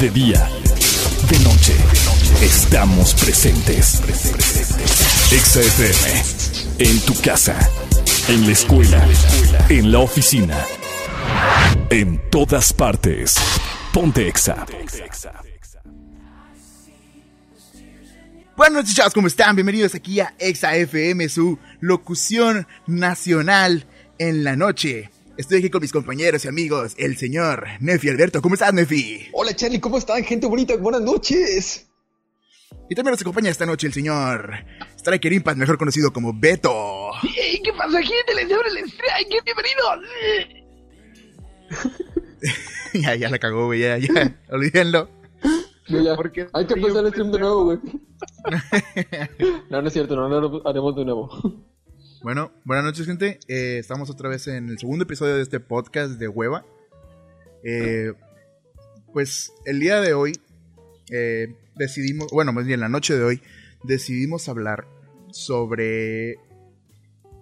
De 0.00 0.10
día, 0.10 0.48
de 1.28 1.38
noche, 1.40 1.74
estamos 2.40 3.14
presentes. 3.14 4.00
Exa 5.30 5.60
FM, 5.60 6.90
en 6.90 7.00
tu 7.00 7.20
casa, 7.20 7.58
en 8.28 8.46
la 8.46 8.52
escuela, 8.52 9.06
en 9.68 9.92
la 9.92 9.98
oficina, 9.98 10.56
en 11.90 12.20
todas 12.30 12.72
partes. 12.72 13.36
Ponte 13.92 14.28
Exa. 14.28 14.66
Buenas 18.56 18.74
noches, 18.74 18.94
chavos, 18.94 19.14
¿cómo 19.14 19.26
están? 19.26 19.56
Bienvenidos 19.56 19.94
aquí 19.94 20.20
a 20.20 20.34
Exa 20.38 20.74
FM, 20.74 21.28
su 21.28 21.58
locución 21.80 22.66
nacional 22.86 23.86
en 24.18 24.42
la 24.42 24.56
noche. 24.56 25.10
Estoy 25.42 25.58
aquí 25.58 25.70
con 25.70 25.82
mis 25.82 25.90
compañeros 25.90 26.44
y 26.44 26.48
amigos, 26.48 26.94
el 26.98 27.16
señor 27.16 27.66
Nefi 27.80 28.08
Alberto. 28.08 28.40
¿Cómo 28.40 28.54
estás, 28.54 28.72
Nefi? 28.72 29.26
Hola, 29.32 29.52
Charlie, 29.56 29.80
¿cómo 29.80 29.98
están? 29.98 30.22
Gente 30.22 30.46
bonita, 30.46 30.76
buenas 30.76 31.00
noches. 31.00 31.90
Y 32.88 32.94
también 32.94 33.10
nos 33.10 33.22
acompaña 33.22 33.50
esta 33.50 33.66
noche 33.66 33.88
el 33.88 33.92
señor 33.92 34.54
Striker 34.96 35.32
Impact, 35.32 35.58
mejor 35.58 35.78
conocido 35.78 36.12
como 36.12 36.32
Beto. 36.32 37.10
Hey, 37.22 37.60
¿Qué 37.64 37.72
pasa, 37.72 38.00
gente? 38.00 38.34
Les 38.36 38.44
habla 38.52 38.68
el 38.68 38.88
Striker, 38.88 39.42
bienvenidos. 39.44 39.98
ya, 43.02 43.16
ya 43.16 43.28
la 43.28 43.40
cagó, 43.40 43.66
güey, 43.66 43.80
ya, 43.80 43.98
ya, 43.98 44.40
olvídenlo. 44.48 45.10
No, 45.88 46.02
ya. 46.04 46.16
Hay 46.52 46.66
que 46.66 46.74
empezar 46.74 47.04
el 47.04 47.10
stream 47.10 47.32
de 47.32 47.38
nuevo, 47.40 47.64
güey. 47.64 47.78
no, 49.70 49.82
no 49.82 49.88
es 49.88 49.92
cierto, 49.92 50.14
no, 50.14 50.28
no 50.28 50.40
lo 50.40 50.68
haremos 50.68 50.94
de 50.94 51.04
nuevo. 51.04 51.71
Bueno, 52.22 52.52
buenas 52.64 52.84
noches, 52.84 53.04
gente. 53.06 53.40
Eh, 53.48 53.78
estamos 53.80 54.08
otra 54.08 54.28
vez 54.28 54.46
en 54.46 54.68
el 54.68 54.78
segundo 54.78 55.02
episodio 55.02 55.34
de 55.34 55.42
este 55.42 55.58
podcast 55.58 56.20
de 56.20 56.28
Hueva. 56.28 56.64
Eh, 57.64 58.12
pues 59.12 59.52
el 59.64 59.80
día 59.80 60.00
de 60.00 60.14
hoy 60.14 60.32
eh, 61.10 61.56
decidimos, 61.74 62.28
bueno, 62.30 62.52
más 62.52 62.64
bien 62.64 62.78
la 62.78 62.88
noche 62.88 63.16
de 63.16 63.24
hoy, 63.24 63.42
decidimos 63.82 64.48
hablar 64.48 64.86
sobre 65.32 66.34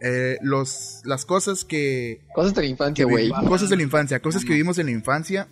eh, 0.00 0.39
los, 0.41 1.03
las 1.05 1.27
cosas 1.27 1.67
que... 1.67 2.22
Cosas 2.34 2.55
de 2.55 2.62
la 2.62 2.69
infancia, 2.69 3.05
güey. 3.05 3.31
Cosas 3.48 3.69
de 3.69 3.77
la 3.77 3.83
infancia, 3.83 4.22
cosas 4.22 4.47
que 4.47 4.53
vivimos 4.53 4.78
en 4.78 4.87
la 4.87 4.92
infancia. 4.92 5.47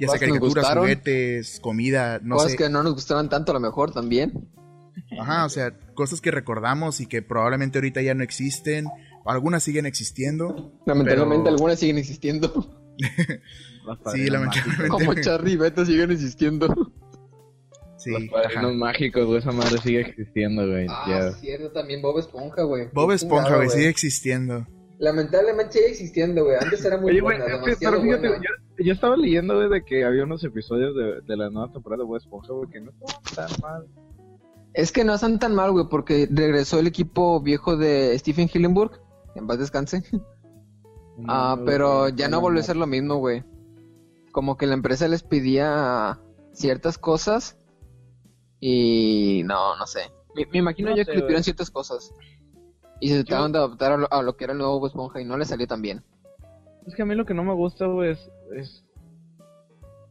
Ya 0.00 0.08
sea 0.08 0.18
Cosas 0.18 0.20
caricaturas, 0.20 0.78
juguetes, 0.78 1.60
comida, 1.60 2.20
no 2.22 2.36
Cosas 2.36 2.52
sé. 2.52 2.56
que 2.56 2.70
no 2.70 2.82
nos 2.82 2.94
gustaron 2.94 3.28
tanto, 3.28 3.52
a 3.52 3.54
lo 3.54 3.60
mejor 3.60 3.92
también. 3.92 4.48
Ajá, 5.20 5.44
o 5.44 5.48
sea, 5.48 5.76
cosas 5.94 6.20
que 6.20 6.30
recordamos 6.30 7.00
y 7.00 7.06
que 7.06 7.22
probablemente 7.22 7.78
ahorita 7.78 8.02
ya 8.02 8.14
no 8.14 8.22
existen. 8.24 8.86
Algunas 9.24 9.62
siguen 9.62 9.86
existiendo. 9.86 10.72
Lamentablemente, 10.86 11.44
Pero- 11.44 11.56
algunas 11.56 11.78
siguen 11.78 11.98
existiendo. 11.98 12.52
Sí, 14.12 14.28
lamentablemente. 14.30 14.88
Como 14.88 15.12
Charlie 15.14 15.52
y 15.54 15.56
Beto 15.56 15.84
siguen 15.84 16.12
existiendo. 16.12 16.72
Sí, 17.96 18.10
Los 18.12 18.28
padrinos 18.30 18.74
mágicos, 18.76 19.26
güey, 19.26 19.38
esa 19.38 19.50
madre 19.50 19.78
sigue 19.78 20.00
existiendo, 20.02 20.66
güey. 20.66 20.86
Ah, 20.88 21.04
ya. 21.08 21.32
cierto, 21.32 21.70
también 21.72 22.00
Bob 22.00 22.18
Esponja, 22.18 22.62
güey. 22.62 22.88
Bob 22.92 23.10
Esponja, 23.12 23.56
güey, 23.56 23.68
sigue 23.70 23.88
existiendo. 23.88 24.66
Lamentablemente 24.98 25.72
sigue 25.72 25.88
existiendo, 25.90 26.44
güey. 26.44 26.56
Antes 26.60 26.84
era 26.84 26.96
muy 26.96 27.10
Oye, 27.12 27.20
buena, 27.22 27.44
demasiado 27.44 27.78
pero 27.80 28.02
fíjate, 28.02 28.28
buena. 28.28 28.44
yo, 28.78 28.84
yo 28.84 28.92
estaba 28.92 29.16
leyendo, 29.16 29.56
güey, 29.56 29.68
de 29.68 29.84
que 29.84 30.04
había 30.04 30.24
unos 30.24 30.44
episodios 30.44 30.94
de, 30.94 31.20
de 31.26 31.36
la 31.36 31.50
nueva 31.50 31.72
temporada 31.72 32.02
de 32.02 32.06
Bob 32.06 32.16
Esponja, 32.18 32.52
güey, 32.52 32.70
que 32.70 32.80
no 32.80 32.92
estaban 33.24 33.50
tan 33.50 33.60
mal. 33.60 33.86
Es 34.74 34.90
que 34.92 35.04
no 35.04 35.14
están 35.14 35.38
tan 35.38 35.54
mal, 35.54 35.70
güey, 35.72 35.86
porque 35.90 36.26
regresó 36.30 36.78
el 36.78 36.86
equipo 36.86 37.40
viejo 37.40 37.76
de 37.76 38.18
Stephen 38.18 38.48
Hillenburg. 38.52 39.00
En 39.34 39.46
paz 39.46 39.58
descanse. 39.58 40.02
Ah, 41.28 41.56
No, 41.58 41.64
pero 41.66 42.08
ya 42.08 42.26
no 42.28 42.40
volvió 42.40 42.60
a 42.60 42.64
ser 42.64 42.76
lo 42.76 42.86
mismo, 42.86 43.16
güey. 43.16 43.44
Como 44.32 44.56
que 44.56 44.66
la 44.66 44.72
empresa 44.72 45.06
les 45.08 45.22
pedía 45.22 46.18
ciertas 46.52 46.96
cosas 46.96 47.58
y 48.60 49.42
no, 49.44 49.76
no 49.76 49.86
sé. 49.86 50.10
Me, 50.34 50.46
me 50.46 50.58
imagino 50.58 50.88
No 50.90 50.96
yo 50.96 51.04
sé, 51.04 51.10
que 51.10 51.16
le 51.18 51.22
pidieron 51.24 51.44
ciertas 51.44 51.70
cosas 51.70 52.14
y 52.98 53.10
se 53.10 53.24
trataron 53.24 53.52
de 53.52 53.58
adaptar 53.58 53.92
a 53.92 53.96
lo, 53.98 54.10
a 54.12 54.22
lo 54.22 54.36
que 54.36 54.44
era 54.44 54.54
el 54.54 54.58
nuevo 54.58 54.80
Bob 54.80 54.86
Esponja 54.86 55.20
y 55.20 55.26
no 55.26 55.36
le 55.36 55.44
salió 55.44 55.66
tan 55.66 55.82
bien. 55.82 56.02
Es 56.86 56.94
que 56.94 57.02
a 57.02 57.04
mí 57.04 57.14
lo 57.14 57.26
que 57.26 57.34
no 57.34 57.44
me 57.44 57.52
gusta, 57.54 57.86
güey, 57.86 58.12
es, 58.12 58.30
es- 58.56 58.82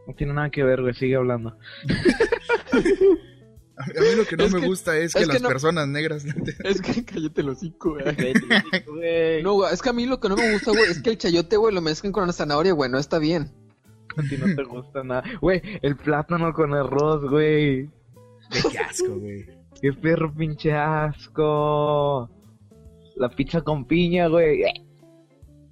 No 0.07 0.13
tiene 0.13 0.33
nada 0.35 0.51
que 0.51 0.63
ver, 0.63 0.81
güey, 0.81 0.93
sigue 0.93 1.15
hablando. 1.15 1.57
A 3.97 4.01
mí 4.01 4.15
lo 4.15 4.25
que 4.25 4.37
no 4.37 4.43
Es 4.45 4.53
me 4.53 4.59
que- 4.61 4.67
gusta 4.67 4.97
es 4.97 5.13
que 5.13 5.21
es 5.21 5.27
que 5.27 5.33
las 5.33 5.41
no- 5.41 5.49
personas 5.49 5.87
negras. 5.87 6.25
Es 6.63 6.81
que 6.81 7.03
cállate 7.05 7.41
el 7.41 7.49
hocico, 7.49 7.91
güey. 7.91 8.33
Güey, 8.85 9.43
No, 9.43 9.53
güey, 9.53 9.73
es 9.73 9.81
que 9.81 9.89
a 9.89 9.93
mí 9.93 10.05
lo 10.05 10.19
que 10.19 10.29
no 10.29 10.35
me 10.35 10.51
gusta, 10.53 10.71
güey, 10.71 10.83
es 10.91 11.01
que 11.01 11.09
el 11.11 11.17
chayote, 11.17 11.57
güey, 11.57 11.73
lo 11.73 11.81
mezclan 11.81 12.11
con 12.13 12.25
la 12.27 12.33
zanahoria, 12.33 12.73
güey, 12.73 12.89
no 12.89 12.97
está 12.99 13.19
bien. 13.19 13.51
a 14.17 14.21
ti 14.23 14.37
no 14.37 14.53
te 14.55 14.63
gusta 14.63 15.03
nada. 15.03 15.23
Güey, 15.41 15.61
el 15.81 15.95
plátano 15.95 16.53
con 16.53 16.73
arroz, 16.73 17.23
güey. 17.29 17.89
Qué 18.71 18.79
asco, 18.79 19.15
güey. 19.17 19.45
Qué 19.81 19.93
perro 19.93 20.33
pinche 20.33 20.73
asco. 20.73 22.29
La 23.15 23.29
pizza 23.29 23.61
con 23.61 23.85
piña, 23.85 24.27
güey. 24.27 24.63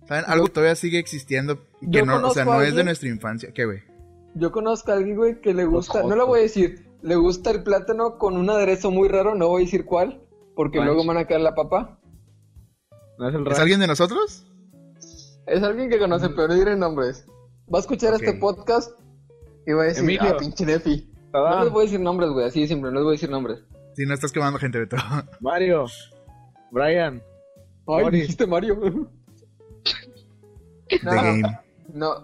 ¿Saben? 0.07 0.23
Algo 0.27 0.47
todavía 0.47 0.75
sigue 0.75 0.97
existiendo 0.99 1.57
que 1.59 1.65
Yo 1.81 2.05
no, 2.05 2.27
o 2.27 2.33
sea, 2.33 2.45
no 2.45 2.61
es 2.61 2.75
de 2.75 2.83
nuestra 2.83 3.09
infancia. 3.09 3.51
¿Qué, 3.53 3.65
güey? 3.65 3.79
Yo 4.35 4.51
conozco 4.51 4.91
a 4.91 4.95
alguien, 4.95 5.17
güey, 5.17 5.41
que 5.41 5.53
le 5.53 5.65
gusta, 5.65 5.99
Los 6.01 6.09
no 6.09 6.15
lo 6.15 6.27
voy 6.27 6.39
a 6.39 6.43
decir, 6.43 6.85
le 7.01 7.15
gusta 7.15 7.51
el 7.51 7.63
plátano 7.63 8.17
con 8.17 8.37
un 8.37 8.49
aderezo 8.49 8.91
muy 8.91 9.07
raro, 9.09 9.35
no 9.35 9.47
voy 9.47 9.63
a 9.63 9.65
decir 9.65 9.85
cuál, 9.85 10.21
porque 10.55 10.77
Ranch. 10.79 10.87
luego 10.87 11.05
van 11.07 11.17
a 11.17 11.25
caer 11.25 11.41
la 11.41 11.55
papa. 11.55 11.99
¿No 13.17 13.27
es 13.29 13.35
el 13.35 13.41
¿Es 13.41 13.47
ranch? 13.47 13.59
alguien 13.59 13.79
de 13.79 13.87
nosotros? 13.87 14.45
Es 15.47 15.63
alguien 15.63 15.89
que 15.89 15.97
conoce, 15.99 16.29
pero 16.29 16.47
no 16.49 16.53
diré 16.55 16.75
nombres. 16.75 17.25
Va 17.73 17.77
a 17.79 17.81
escuchar 17.81 18.13
este 18.13 18.33
podcast 18.33 18.91
y 19.65 19.73
va 19.73 19.83
a 19.83 19.85
decir, 19.85 20.03
Emilio. 20.03 20.33
ah, 20.33 20.37
pinche 20.37 20.65
Nefi. 20.65 21.09
No 21.33 21.45
Adán, 21.45 21.63
les 21.65 21.71
voy 21.73 21.81
a 21.81 21.85
decir 21.85 21.99
nombres, 21.99 22.29
güey, 22.31 22.45
así 22.47 22.61
de 22.61 22.67
simple, 22.67 22.89
no 22.91 22.95
les 22.97 23.03
voy 23.03 23.11
a 23.11 23.15
decir 23.15 23.29
nombres. 23.29 23.59
Si 23.95 24.05
no 24.05 24.13
estás 24.13 24.31
quemando 24.31 24.57
gente 24.59 24.79
de 24.79 24.87
todo. 24.87 24.99
Mario. 25.41 25.85
Brian. 26.71 27.15
Ay, 27.87 28.03
Boris. 28.03 28.21
dijiste 28.21 28.45
Mario. 28.47 28.79
The 30.89 30.99
No. 31.03 31.11
Game. 31.11 31.59
No, 31.93 32.15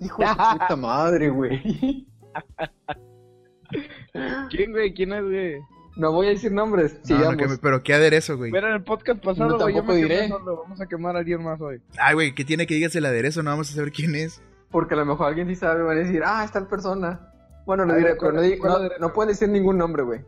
hijo 0.00 0.22
de 0.22 0.26
puta 0.28 0.76
madre, 0.76 1.28
güey. 1.30 2.06
¿Quién, 4.50 4.72
güey? 4.72 4.94
¿Quién 4.94 5.12
es, 5.12 5.22
güey? 5.24 5.60
No 5.96 6.10
voy 6.12 6.26
a 6.26 6.30
decir 6.30 6.50
nombres, 6.50 6.94
No, 7.08 7.18
no, 7.18 7.30
sigamos. 7.32 7.58
pero 7.60 7.82
qué 7.82 7.94
aderezo, 7.94 8.36
güey. 8.36 8.50
Pero 8.50 8.66
en 8.68 8.74
el 8.74 8.82
podcast 8.82 9.22
pasado, 9.22 9.50
No, 9.50 9.58
güey, 9.58 9.74
yo 9.74 9.80
tampoco 9.80 9.96
me 9.96 10.02
diré. 10.02 10.28
solo. 10.28 10.62
Vamos 10.64 10.80
a 10.80 10.86
quemar 10.86 11.14
a 11.14 11.20
alguien 11.20 11.42
más 11.44 11.60
hoy. 11.60 11.80
Ay, 11.98 12.14
güey, 12.14 12.34
¿qué 12.34 12.44
tiene 12.44 12.66
que 12.66 12.74
digas 12.74 12.96
el 12.96 13.06
aderezo? 13.06 13.42
No 13.44 13.50
vamos 13.50 13.70
a 13.70 13.74
saber 13.74 13.92
quién 13.92 14.14
es. 14.16 14.42
Porque 14.70 14.94
a 14.94 14.96
lo 14.96 15.04
mejor 15.04 15.28
alguien 15.28 15.46
sí 15.46 15.54
sabe, 15.54 15.82
van 15.84 15.96
a 15.98 16.00
decir, 16.00 16.22
ah, 16.26 16.42
es 16.44 16.50
tal 16.50 16.66
persona. 16.66 17.30
Bueno, 17.64 17.84
lo 17.84 17.92
A 17.92 17.96
diré, 17.96 18.08
ver, 18.10 18.18
pero 18.18 18.32
no, 18.32 18.38
¿cuál- 18.58 18.82
di- 18.82 18.88
no- 18.98 19.06
no 19.06 19.12
pueden 19.12 19.28
decir 19.28 19.48
ningún 19.48 19.78
nombre, 19.78 20.02
güey. 20.02 20.20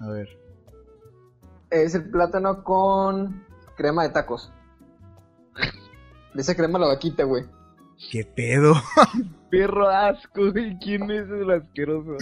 A 0.00 0.08
ver. 0.08 0.28
Es 1.70 1.94
el 1.94 2.10
plátano 2.10 2.64
con 2.64 3.44
crema 3.76 4.02
de 4.02 4.08
tacos. 4.10 4.52
De 6.34 6.40
esa 6.42 6.56
crema 6.56 6.78
la 6.78 6.88
vaquita, 6.88 7.22
güey. 7.24 7.44
¿Qué 8.10 8.24
pedo? 8.24 8.74
Perro 9.50 9.88
asco, 9.88 10.50
güey. 10.52 10.76
¿Quién 10.80 11.08
es 11.10 11.28
el 11.30 11.50
asqueroso? 11.52 12.16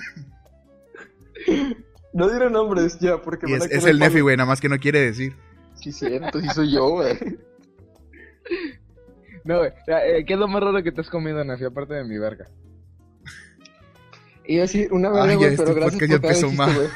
No 2.12 2.30
diré 2.30 2.48
nombres 2.50 2.98
ya, 2.98 3.20
porque 3.20 3.47
Y 3.48 3.52
van 3.52 3.62
es, 3.62 3.70
a 3.70 3.74
es 3.76 3.84
el 3.84 3.98
Nefi, 3.98 4.20
güey, 4.20 4.36
nada 4.36 4.47
más 4.48 4.60
que 4.60 4.69
no 4.69 4.78
quiere 4.78 5.00
decir. 5.00 5.36
Sí, 5.74 5.92
cierto, 5.92 6.41
sí 6.41 6.48
soy 6.54 6.72
yo, 6.72 6.88
güey. 6.88 7.14
No, 9.44 9.58
güey. 9.58 9.70
eh, 9.88 10.25
¿Qué 10.26 10.32
es 10.32 10.38
lo 10.38 10.48
más 10.48 10.62
raro 10.62 10.82
que 10.82 10.92
te 10.92 11.00
has 11.02 11.10
comido, 11.10 11.44
Nafi? 11.44 11.64
Aparte 11.64 11.94
de 11.94 12.04
mi 12.04 12.19
verga. 12.19 12.48
Iba 14.46 14.60
a 14.60 14.66
decir 14.66 14.92
una 14.92 15.08
Ay, 15.08 15.14
verga, 15.14 15.30
ya 15.32 15.36
güey, 15.36 15.50
este 15.50 15.62
pero 15.64 15.75
gracias 15.75 16.00
ya 16.00 16.16
por 16.16 16.20
cada 16.22 16.34
empezó 16.34 16.46
chiste, 16.48 16.56
mal. 16.56 16.91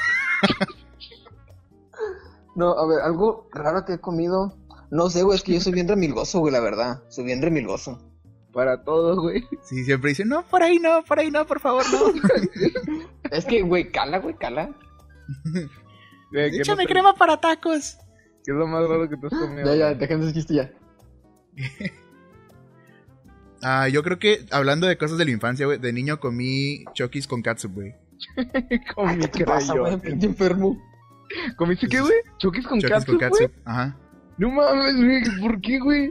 No, 2.56 2.70
a 2.78 2.86
ver, 2.86 3.00
algo 3.00 3.48
raro 3.52 3.84
que 3.84 3.94
he 3.94 3.98
comido. 4.00 4.56
No 4.90 5.08
sé, 5.10 5.22
güey, 5.22 5.36
es 5.36 5.42
que 5.44 5.52
yo 5.54 5.60
soy 5.60 5.72
bien 5.72 5.86
remilgoso, 5.88 6.40
güey, 6.40 6.52
la 6.52 6.60
verdad. 6.60 7.02
Soy 7.08 7.24
bien 7.24 7.40
remilgoso. 7.42 8.09
Para 8.52 8.82
todos, 8.82 9.18
güey. 9.18 9.44
Sí, 9.62 9.84
siempre 9.84 10.10
dice, 10.10 10.24
no, 10.24 10.42
por 10.44 10.62
ahí 10.62 10.78
no, 10.78 11.02
por 11.04 11.18
ahí 11.20 11.30
no, 11.30 11.46
por 11.46 11.60
favor, 11.60 11.84
no. 11.92 12.12
Es 13.30 13.44
que, 13.44 13.62
güey, 13.62 13.90
cala, 13.92 14.18
güey, 14.18 14.34
cala. 14.36 14.70
Güey, 16.32 16.50
¿qué 16.52 16.56
no 16.58 16.62
Échame 16.62 16.84
te- 16.86 16.92
crema 16.92 17.14
para 17.14 17.40
tacos. 17.40 17.96
¿Qué 18.44 18.52
es 18.52 18.56
lo 18.56 18.66
más 18.68 18.88
raro 18.88 19.08
que 19.08 19.16
te 19.16 19.26
has 19.26 19.32
comido? 19.32 19.66
Ya, 19.66 19.74
ya, 19.90 19.94
déjenme 19.94 20.24
ese 20.26 20.34
chiste 20.34 20.54
ya. 20.54 20.70
Ah, 23.62 23.88
yo 23.88 24.02
creo 24.02 24.18
que, 24.18 24.46
hablando 24.52 24.86
de 24.86 24.96
cosas 24.96 25.18
de 25.18 25.24
la 25.26 25.32
infancia, 25.32 25.66
güey, 25.66 25.78
de 25.78 25.92
niño 25.92 26.18
comí 26.18 26.84
chokis 26.94 27.26
con 27.26 27.42
catsup, 27.42 27.74
güey. 27.74 27.94
Comí 28.94 29.26
¿Qué 29.28 29.44
pasa, 29.44 29.74
güey? 29.74 29.98
enfermo. 30.04 30.80
¿Comiste 31.56 31.86
qué, 31.86 32.00
güey? 32.00 32.12
¿Choquis 32.38 32.66
con 32.66 32.80
Chokis 32.80 33.04
con 33.04 33.18
catsup, 33.18 33.38
güey? 33.38 33.48
catsup, 33.48 33.68
ajá. 33.68 33.96
No 34.38 34.50
mames, 34.50 34.96
güey. 34.96 35.40
¿Por 35.40 35.60
qué, 35.60 35.78
güey? 35.78 36.10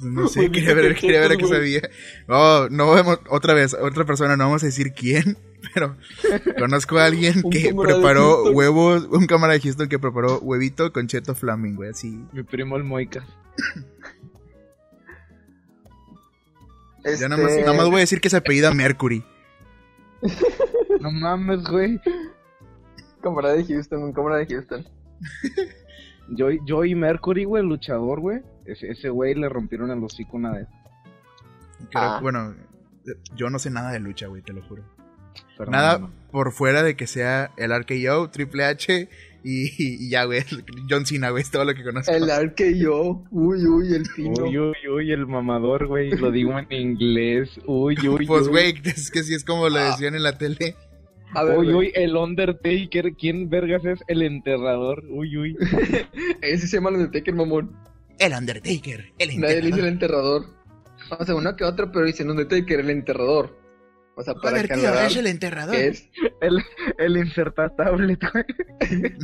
No 0.00 0.28
sé, 0.28 0.50
quería 0.50 0.74
ver, 0.74 0.94
quería 0.94 1.20
ver 1.20 1.32
a 1.32 1.36
qué 1.36 1.46
sabía. 1.46 1.80
Oh, 2.28 2.68
no 2.70 2.92
vemos, 2.92 3.18
otra 3.30 3.54
vez, 3.54 3.74
otra 3.74 4.04
persona, 4.04 4.36
no 4.36 4.44
vamos 4.44 4.62
a 4.62 4.66
decir 4.66 4.92
quién, 4.92 5.38
pero 5.74 5.96
conozco 6.58 6.98
a 6.98 7.06
alguien 7.06 7.40
Un 7.44 7.50
que 7.50 7.74
preparó 7.74 8.52
huevos, 8.52 9.06
un 9.10 9.26
cámara 9.26 9.54
de 9.54 9.60
Houston 9.60 9.88
que 9.88 9.98
preparó 9.98 10.38
huevito 10.38 10.92
con 10.92 11.06
cheto 11.06 11.34
flaming, 11.34 11.76
güey, 11.76 11.90
así. 11.90 12.24
Mi 12.32 12.42
primo 12.42 12.76
el 12.76 12.84
Moicas. 12.84 13.24
Yo 17.04 17.10
Este... 17.12 17.28
nada 17.28 17.42
más, 17.42 17.56
nada 17.56 17.72
más 17.72 17.86
voy 17.86 17.96
a 17.96 18.00
decir 18.00 18.20
que 18.20 18.28
se 18.28 18.36
apellida 18.36 18.72
Mercury. 18.74 19.24
No 21.00 21.10
mames, 21.10 21.62
güey. 21.64 22.00
Cámara 23.22 23.52
de 23.52 23.64
Houston, 23.64 24.12
cámara 24.12 24.38
de 24.38 24.46
Houston. 24.46 24.86
Joey, 26.36 26.58
Joey 26.66 26.94
Mercury, 26.94 27.44
güey, 27.44 27.62
el 27.62 27.68
luchador, 27.68 28.20
güey. 28.20 28.40
Ese, 28.64 28.88
ese 28.90 29.08
güey 29.10 29.34
le 29.34 29.48
rompieron 29.48 29.90
el 29.90 30.02
hocico 30.02 30.36
una 30.36 30.52
vez. 30.52 30.66
Creo- 31.90 32.02
Ah. 32.02 32.18
Bueno, 32.20 32.54
yo 33.36 33.48
no 33.50 33.58
sé 33.58 33.70
nada 33.70 33.92
de 33.92 34.00
lucha, 34.00 34.26
güey, 34.26 34.42
te 34.42 34.52
lo 34.52 34.62
juro. 34.62 34.82
Pero 35.58 35.70
Nada 35.70 35.98
no, 35.98 36.08
no. 36.08 36.12
por 36.30 36.52
fuera 36.52 36.82
de 36.82 36.96
que 36.96 37.06
sea 37.06 37.50
el 37.56 37.70
RKO, 37.70 38.30
Triple 38.30 38.64
H 38.64 39.08
y, 39.44 39.70
y 40.06 40.10
ya, 40.10 40.24
güey. 40.24 40.42
John 40.90 41.06
Cena, 41.06 41.30
güey, 41.30 41.42
es 41.42 41.50
todo 41.50 41.64
lo 41.64 41.74
que 41.74 41.84
conozco. 41.84 42.10
El 42.12 42.30
arqueo. 42.30 43.24
Uy, 43.30 43.64
uy, 43.66 43.94
el 43.94 44.06
fino. 44.06 44.44
Uy, 44.44 44.58
uy, 44.58 44.74
uy, 44.92 45.12
el 45.12 45.26
mamador, 45.26 45.86
güey. 45.86 46.10
Lo 46.10 46.30
digo 46.30 46.58
en 46.58 46.66
inglés. 46.72 47.50
Uy, 47.66 47.96
uy, 48.08 48.26
Pues, 48.26 48.48
güey, 48.48 48.74
es 48.84 49.10
que 49.10 49.22
sí 49.22 49.34
es 49.34 49.44
como 49.44 49.68
lo 49.68 49.78
decían 49.78 50.14
en 50.14 50.22
la 50.22 50.36
tele. 50.38 50.74
A 51.36 51.44
ver, 51.44 51.58
Uy, 51.58 51.74
uy, 51.74 51.92
el 51.94 52.16
Undertaker. 52.16 53.12
¿Quién 53.14 53.48
vergas 53.50 53.84
es 53.84 54.00
el 54.08 54.22
enterrador? 54.22 55.04
Uy, 55.10 55.36
uy. 55.36 55.56
Ese 56.42 56.66
se 56.66 56.76
llama 56.78 56.90
el 56.90 56.96
Undertaker, 56.96 57.34
mamón. 57.34 57.76
El 58.18 58.32
Undertaker, 58.32 59.12
el 59.18 59.40
Nadie 59.40 59.60
le 59.60 59.66
dice 59.68 59.80
el 59.80 59.86
enterrador. 59.86 60.42
enterrador. 60.42 60.56
O 61.20 61.24
sea, 61.24 61.34
uno 61.34 61.54
que 61.56 61.64
otro, 61.64 61.92
pero 61.92 62.06
dicen 62.06 62.30
Undertaker, 62.30 62.80
el 62.80 62.90
enterrador. 62.90 63.54
O 64.16 64.22
sea, 64.22 64.32
para 64.34 64.50
Joder, 64.62 64.68
que 64.68 64.74
tío, 64.76 64.94
es 64.94 65.16
el 65.16 65.26
enterrador. 65.26 65.74
es. 65.76 66.08
El, 66.40 66.58
el 66.98 67.16
inserta 67.18 67.68
tablet, 67.76 68.20
güey. 68.32 68.44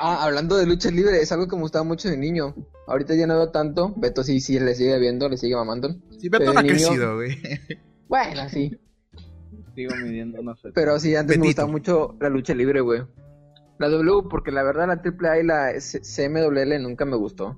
Ah, 0.00 0.24
hablando 0.24 0.56
de 0.56 0.64
lucha 0.66 0.90
libre, 0.92 1.20
es 1.20 1.32
algo 1.32 1.48
que 1.48 1.56
me 1.56 1.62
gustaba 1.62 1.84
mucho 1.84 2.08
de 2.08 2.16
niño. 2.16 2.54
Ahorita 2.86 3.16
ya 3.16 3.26
no 3.26 3.34
veo 3.36 3.50
tanto. 3.50 3.92
Beto 3.96 4.22
sí, 4.22 4.38
sí, 4.40 4.60
le 4.60 4.76
sigue 4.76 4.96
viendo, 5.00 5.28
le 5.28 5.36
sigue 5.36 5.56
mamando. 5.56 5.96
Sí, 6.20 6.28
Beto 6.28 6.52
no 6.52 6.60
ha 6.60 6.62
niño- 6.62 6.74
crecido, 6.74 7.16
güey. 7.16 7.36
Bueno, 8.06 8.48
sí. 8.48 8.78
Sigo 9.78 9.94
midiendo, 9.94 10.42
no 10.42 10.56
sé. 10.56 10.70
Pero 10.74 10.98
sí, 10.98 11.14
antes 11.14 11.38
me 11.38 11.46
gustaba 11.46 11.70
mucho 11.70 12.16
la 12.20 12.28
lucha 12.28 12.52
libre, 12.52 12.80
güey. 12.80 13.02
La 13.78 13.88
W, 13.88 14.24
porque 14.28 14.50
la 14.50 14.64
verdad 14.64 14.88
la 14.88 14.94
AAA 14.94 15.38
y 15.38 15.44
la 15.46 15.72
CMWL 15.78 16.82
nunca 16.82 17.04
me 17.04 17.14
gustó. 17.14 17.56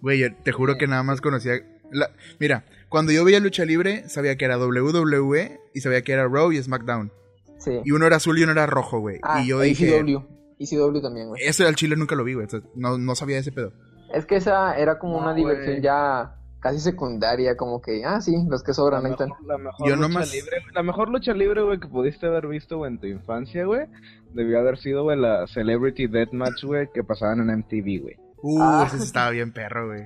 Güey, 0.00 0.20
yo 0.20 0.34
te 0.42 0.52
juro 0.52 0.78
que 0.78 0.86
nada 0.86 1.02
más 1.02 1.20
conocía. 1.20 1.52
la- 1.90 2.10
Mira, 2.40 2.64
cuando 2.88 3.12
yo 3.12 3.26
veía 3.26 3.40
lucha 3.40 3.66
libre, 3.66 4.08
sabía 4.08 4.36
que 4.36 4.46
era 4.46 4.56
WWE 4.56 5.60
y 5.74 5.80
sabía 5.82 6.00
que 6.00 6.12
era 6.12 6.26
Raw 6.28 6.50
y 6.52 6.62
SmackDown. 6.62 7.12
Sí. 7.58 7.78
Y 7.84 7.90
uno 7.90 8.06
era 8.06 8.16
azul 8.16 8.38
y 8.38 8.42
uno 8.44 8.52
era 8.52 8.64
rojo, 8.64 9.00
güey. 9.00 9.18
Ah, 9.22 9.42
y 9.42 9.48
yo 9.48 9.60
dije, 9.60 9.98
ECW. 9.98 10.22
ECW 10.58 11.02
también, 11.02 11.28
güey. 11.28 11.42
ese 11.44 11.66
al 11.66 11.74
chile 11.74 11.94
nunca 11.96 12.14
lo 12.14 12.24
vi, 12.24 12.32
güey. 12.32 12.46
No, 12.74 12.96
no 12.96 13.14
sabía 13.14 13.36
ese 13.36 13.52
pedo. 13.52 13.74
Es 14.14 14.24
que 14.24 14.36
esa 14.36 14.78
era 14.78 14.98
como 14.98 15.18
una 15.18 15.34
diversión 15.34 15.82
ya 15.82 16.37
casi 16.60 16.80
secundaria, 16.80 17.56
como 17.56 17.80
que, 17.80 18.04
ah, 18.04 18.20
sí, 18.20 18.34
los 18.48 18.62
que 18.62 18.74
sobran, 18.74 19.04
ahí 19.04 19.10
La 19.10 19.14
están. 19.14 19.28
mejor, 19.28 19.46
la 19.46 19.58
mejor 19.58 19.88
Yo 19.88 19.96
lucha 19.96 20.08
nomás- 20.08 20.32
libre, 20.32 20.56
la 20.74 20.82
mejor 20.82 21.08
lucha 21.08 21.32
libre, 21.32 21.62
güey, 21.62 21.78
que 21.80 21.88
pudiste 21.88 22.26
haber 22.26 22.46
visto, 22.48 22.78
güey, 22.78 22.90
en 22.92 22.98
tu 23.00 23.06
infancia, 23.06 23.64
güey, 23.64 23.86
debió 24.34 24.58
haber 24.58 24.78
sido, 24.78 25.04
güey, 25.04 25.18
la 25.18 25.46
Celebrity 25.46 26.06
Deathmatch, 26.08 26.64
güey, 26.64 26.88
que 26.92 27.04
pasaban 27.04 27.40
en 27.40 27.50
MTV, 27.50 28.00
güey. 28.02 28.16
Uh, 28.42 28.60
Ah. 28.62 28.84
ese 28.86 28.98
sí 28.98 29.04
estaba 29.04 29.30
bien 29.30 29.52
perro, 29.52 29.86
güey. 29.88 30.02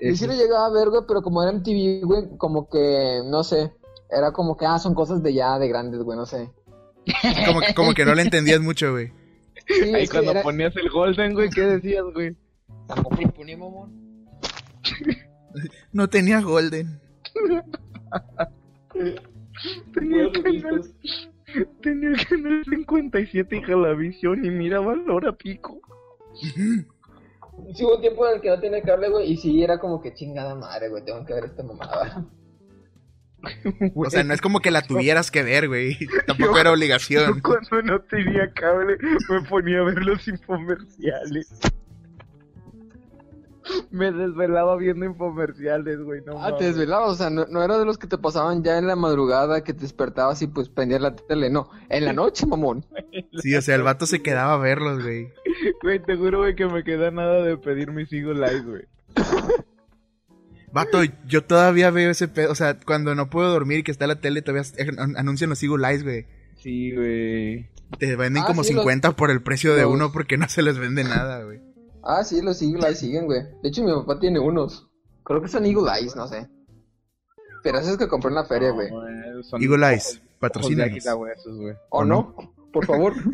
Yo 0.00 0.16
sí 0.16 0.26
lo 0.26 0.32
llegaba 0.32 0.66
a 0.66 0.70
ver, 0.70 0.88
güey, 0.88 1.02
pero 1.06 1.20
como 1.22 1.42
era 1.42 1.52
MTV, 1.52 2.02
güey, 2.04 2.36
como 2.38 2.68
que, 2.68 3.20
no 3.26 3.44
sé, 3.44 3.70
era 4.10 4.32
como 4.32 4.56
que, 4.56 4.64
ah, 4.66 4.78
son 4.78 4.94
cosas 4.94 5.22
de 5.22 5.34
ya, 5.34 5.58
de 5.58 5.68
grandes, 5.68 6.00
güey, 6.02 6.16
no 6.18 6.26
sé. 6.26 6.50
Como, 7.46 7.60
que- 7.60 7.74
como 7.74 7.94
que 7.94 8.04
no 8.04 8.14
le 8.14 8.22
entendías 8.22 8.60
mucho, 8.60 8.92
güey. 8.92 9.12
Sí, 9.66 9.94
Ahí 9.94 10.06
cuando 10.06 10.32
era- 10.32 10.42
ponías 10.42 10.76
el 10.76 10.90
Golden, 10.90 11.32
güey, 11.34 11.48
¿qué 11.50 11.62
decías, 11.62 12.04
güey? 12.12 12.36
Tampoco 12.86 13.16
lo 13.22 13.30
ponía, 13.30 13.56
mamón. 13.56 14.26
No 15.92 16.08
tenía 16.08 16.40
Golden. 16.40 17.00
Tenía 19.92 20.22
el 20.22 20.32
canal, 20.32 20.94
tenía 21.82 22.08
el 22.10 22.26
canal 22.26 22.64
57 22.68 23.56
y 23.56 23.62
Jalavisión 23.62 24.44
y 24.44 24.50
miraba 24.50 24.96
la 24.96 25.12
hora 25.12 25.32
pico. 25.32 25.80
Sí, 27.74 27.84
hubo 27.84 27.96
un 27.96 28.00
tiempo 28.00 28.26
en 28.26 28.36
el 28.36 28.40
que 28.40 28.48
no 28.48 28.58
tenía 28.60 28.82
cable, 28.82 29.10
güey, 29.10 29.32
y 29.32 29.36
sí, 29.36 29.62
era 29.62 29.78
como 29.78 30.00
que 30.00 30.14
chingada 30.14 30.54
madre, 30.54 30.88
güey, 30.88 31.04
tengo 31.04 31.24
que 31.24 31.34
ver 31.34 31.44
esta 31.44 31.62
mamada. 31.62 32.26
O 33.94 34.10
sea, 34.10 34.22
no 34.22 34.34
es 34.34 34.40
como 34.40 34.60
que 34.60 34.70
la 34.70 34.82
tuvieras 34.82 35.30
que 35.30 35.42
ver, 35.42 35.68
güey. 35.68 35.96
Tampoco 36.26 36.58
era 36.58 36.70
Yo 36.70 36.74
obligación. 36.74 37.40
cuando 37.40 37.82
no 37.82 38.00
tenía 38.02 38.52
cable 38.52 38.98
me 39.30 39.42
ponía 39.48 39.78
a 39.78 39.84
ver 39.84 40.02
los 40.04 40.26
infomerciales. 40.28 41.48
Me 43.90 44.10
desvelaba 44.12 44.76
viendo 44.76 45.04
infomerciales, 45.06 46.00
güey. 46.02 46.22
No 46.24 46.42
Ah, 46.42 46.56
te 46.56 46.64
desvelabas, 46.64 47.10
o 47.10 47.14
sea, 47.14 47.30
no, 47.30 47.46
no 47.46 47.62
era 47.62 47.78
de 47.78 47.84
los 47.84 47.98
que 47.98 48.06
te 48.06 48.18
pasaban 48.18 48.62
ya 48.64 48.78
en 48.78 48.86
la 48.86 48.96
madrugada, 48.96 49.62
que 49.64 49.74
te 49.74 49.82
despertabas 49.82 50.40
y 50.42 50.46
pues 50.46 50.68
prendías 50.68 51.00
la 51.00 51.14
tele, 51.14 51.50
no, 51.50 51.68
en 51.88 52.04
la 52.04 52.12
noche, 52.12 52.46
mamón. 52.46 52.86
Sí, 53.42 53.54
o 53.54 53.62
sea, 53.62 53.74
el 53.74 53.82
vato 53.82 54.06
se 54.06 54.22
quedaba 54.22 54.54
a 54.54 54.58
verlos, 54.58 55.02
güey. 55.02 55.28
Güey, 55.82 55.98
te 56.02 56.16
juro, 56.16 56.38
güey, 56.38 56.54
que 56.54 56.66
me 56.66 56.82
queda 56.84 57.10
nada 57.10 57.42
de 57.42 57.56
pedir 57.56 57.90
mi 57.92 58.04
sigo 58.06 58.32
live, 58.32 58.62
güey. 58.62 58.82
Vato, 60.72 61.00
yo 61.26 61.42
todavía 61.44 61.90
veo 61.90 62.10
ese 62.10 62.28
pedo. 62.28 62.52
O 62.52 62.54
sea, 62.54 62.78
cuando 62.78 63.14
no 63.14 63.28
puedo 63.28 63.50
dormir 63.50 63.78
y 63.78 63.82
que 63.82 63.90
está 63.90 64.06
la 64.06 64.20
tele, 64.20 64.40
todavía 64.42 64.62
an- 64.98 65.16
anuncian 65.16 65.50
los 65.50 65.62
Eagle 65.62 65.86
Eyes, 65.88 66.04
güey. 66.04 66.26
Sí, 66.56 66.94
güey. 66.94 67.68
Te 67.98 68.14
venden 68.16 68.44
Ah, 68.44 68.46
como 68.46 68.62
sí, 68.62 68.72
los- 68.72 68.82
50 68.82 69.16
por 69.16 69.30
el 69.30 69.42
precio 69.42 69.74
de 69.74 69.82
los- 69.82 69.90
uno 69.92 70.12
porque 70.12 70.36
no 70.36 70.48
se 70.48 70.62
les 70.62 70.78
vende 70.78 71.02
nada, 71.02 71.42
güey. 71.42 71.60
Ah, 72.02 72.24
sí, 72.24 72.40
los 72.42 72.60
Eagle 72.62 72.86
Eyes 72.86 72.98
siguen, 72.98 73.26
güey. 73.26 73.42
De 73.62 73.68
hecho, 73.68 73.82
mi 73.84 73.92
papá 73.92 74.18
tiene 74.18 74.38
unos. 74.38 74.88
Creo 75.24 75.40
que 75.42 75.48
son 75.48 75.64
Eagle 75.66 75.90
Eyes, 75.98 76.16
no 76.16 76.26
sé. 76.26 76.48
Pero 77.62 77.78
esos 77.78 77.98
que 77.98 78.08
compré 78.08 78.30
en 78.30 78.36
la 78.36 78.44
feria, 78.44 78.70
güey. 78.70 78.88
güey, 81.20 81.32
son 81.36 81.42
Eagle 81.42 81.52
Eyes, 81.52 81.56
güey. 81.58 81.74
¿O 81.90 81.98
¿O 81.98 82.04
no? 82.04 82.34
Por 82.72 82.86
favor. 82.86 83.14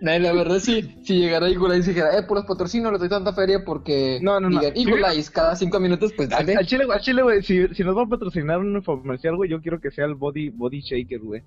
Nah, 0.00 0.16
la 0.16 0.32
verdad, 0.32 0.60
sí, 0.60 0.96
si 1.04 1.18
llegara 1.18 1.48
Eagle 1.48 1.74
Eyes 1.74 1.86
y 1.86 1.88
dijera, 1.88 2.16
eh, 2.16 2.22
por 2.22 2.36
los 2.36 2.46
patrocinos 2.46 2.92
les 2.92 3.00
doy 3.00 3.08
tanta 3.08 3.32
feria 3.32 3.64
porque 3.64 4.20
No, 4.22 4.38
no, 4.38 4.48
no. 4.48 4.60
digan 4.60 4.76
Eagle 4.76 5.04
Eyes 5.12 5.28
cada 5.28 5.56
cinco 5.56 5.80
minutos, 5.80 6.12
pues 6.16 6.30
Al, 6.30 6.46
dale. 6.46 6.56
al 6.56 6.66
chile, 6.66 6.86
al 6.88 7.00
chile, 7.00 7.20
güey, 7.20 7.42
si, 7.42 7.66
si 7.74 7.82
nos 7.82 7.96
va 7.96 8.02
a 8.04 8.06
patrocinar 8.06 8.60
un 8.60 8.76
infomercial, 8.76 9.34
güey, 9.34 9.50
yo 9.50 9.60
quiero 9.60 9.80
que 9.80 9.90
sea 9.90 10.04
el 10.04 10.14
Body, 10.14 10.50
body 10.50 10.82
Shaker, 10.82 11.18
güey. 11.18 11.42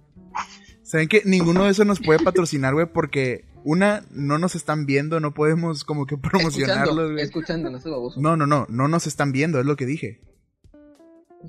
¿Saben 0.91 1.07
que 1.07 1.21
Ninguno 1.23 1.63
de 1.63 1.71
esos 1.71 1.85
nos 1.85 2.01
puede 2.01 2.21
patrocinar, 2.21 2.73
güey, 2.73 2.85
porque 2.85 3.45
una, 3.63 4.03
no 4.11 4.37
nos 4.37 4.55
están 4.55 4.85
viendo, 4.85 5.21
no 5.21 5.33
podemos 5.33 5.85
como 5.85 6.05
que 6.05 6.17
promocionarlos, 6.17 6.89
Escuchando, 6.89 7.11
güey. 7.13 7.23
escuchando, 7.23 7.69
no 7.69 7.79
baboso. 7.79 8.19
No, 8.19 8.35
no, 8.35 8.45
no, 8.45 8.65
no 8.67 8.89
nos 8.89 9.07
están 9.07 9.31
viendo, 9.31 9.57
es 9.61 9.65
lo 9.65 9.77
que 9.77 9.85
dije. 9.85 10.19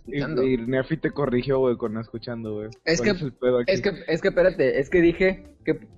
Y, 0.06 0.18
Escuchando. 0.18 0.44
y 0.44 0.58
Nefi 0.58 0.96
te 0.96 1.10
corrigió, 1.10 1.58
güey, 1.58 1.76
con 1.76 1.92
no 1.92 2.00
escuchando, 2.00 2.54
güey. 2.54 2.68
Es 2.84 3.00
¿Cuál 3.00 3.18
que-? 3.18 3.72
Es 3.72 3.82
que, 3.82 4.04
es 4.06 4.22
que 4.22 4.28
espérate, 4.28 4.78
es 4.78 4.88
que 4.88 5.00
dije 5.00 5.56
que 5.64 5.88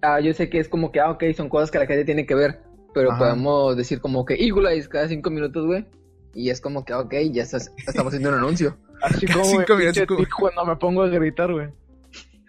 ah, 0.00 0.20
yo 0.20 0.32
sé 0.32 0.48
que 0.48 0.58
es 0.58 0.70
como 0.70 0.90
que, 0.90 1.00
ah, 1.00 1.10
ok, 1.10 1.24
son 1.36 1.50
cosas 1.50 1.70
que 1.70 1.78
la 1.78 1.86
gente 1.86 2.06
tiene 2.06 2.24
que 2.24 2.34
ver, 2.34 2.62
pero 2.94 3.10
Ajá. 3.10 3.18
podemos 3.18 3.76
decir 3.76 4.00
como 4.00 4.24
que 4.24 4.42
Eagle 4.42 4.88
cada 4.88 5.06
cinco 5.06 5.28
minutos, 5.28 5.66
güey. 5.66 5.84
Y 6.32 6.48
es 6.48 6.62
como 6.62 6.86
que, 6.86 6.94
ok, 6.94 7.12
ya 7.30 7.42
estás, 7.42 7.70
estamos 7.86 8.14
haciendo 8.14 8.30
un 8.30 8.36
anuncio. 8.36 8.74
Así 9.02 9.26
cada 9.26 9.42
como 9.42 9.50
cinco 9.50 9.76
minutos, 9.76 10.06
cuando 10.38 10.64
me 10.64 10.76
pongo 10.76 11.02
a 11.02 11.08
gritar, 11.08 11.52
güey. 11.52 11.68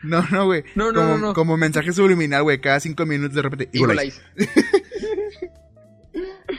No, 0.03 0.23
no, 0.31 0.45
güey. 0.45 0.63
No, 0.75 0.91
no, 0.91 0.99
como, 0.99 1.07
no, 1.09 1.17
no. 1.17 1.33
como 1.33 1.57
mensaje 1.57 1.91
subliminal, 1.93 2.43
güey, 2.43 2.59
cada 2.59 2.79
cinco 2.79 3.05
minutos 3.05 3.35
de 3.35 3.41
repente. 3.41 3.69
Eyes. 3.73 4.21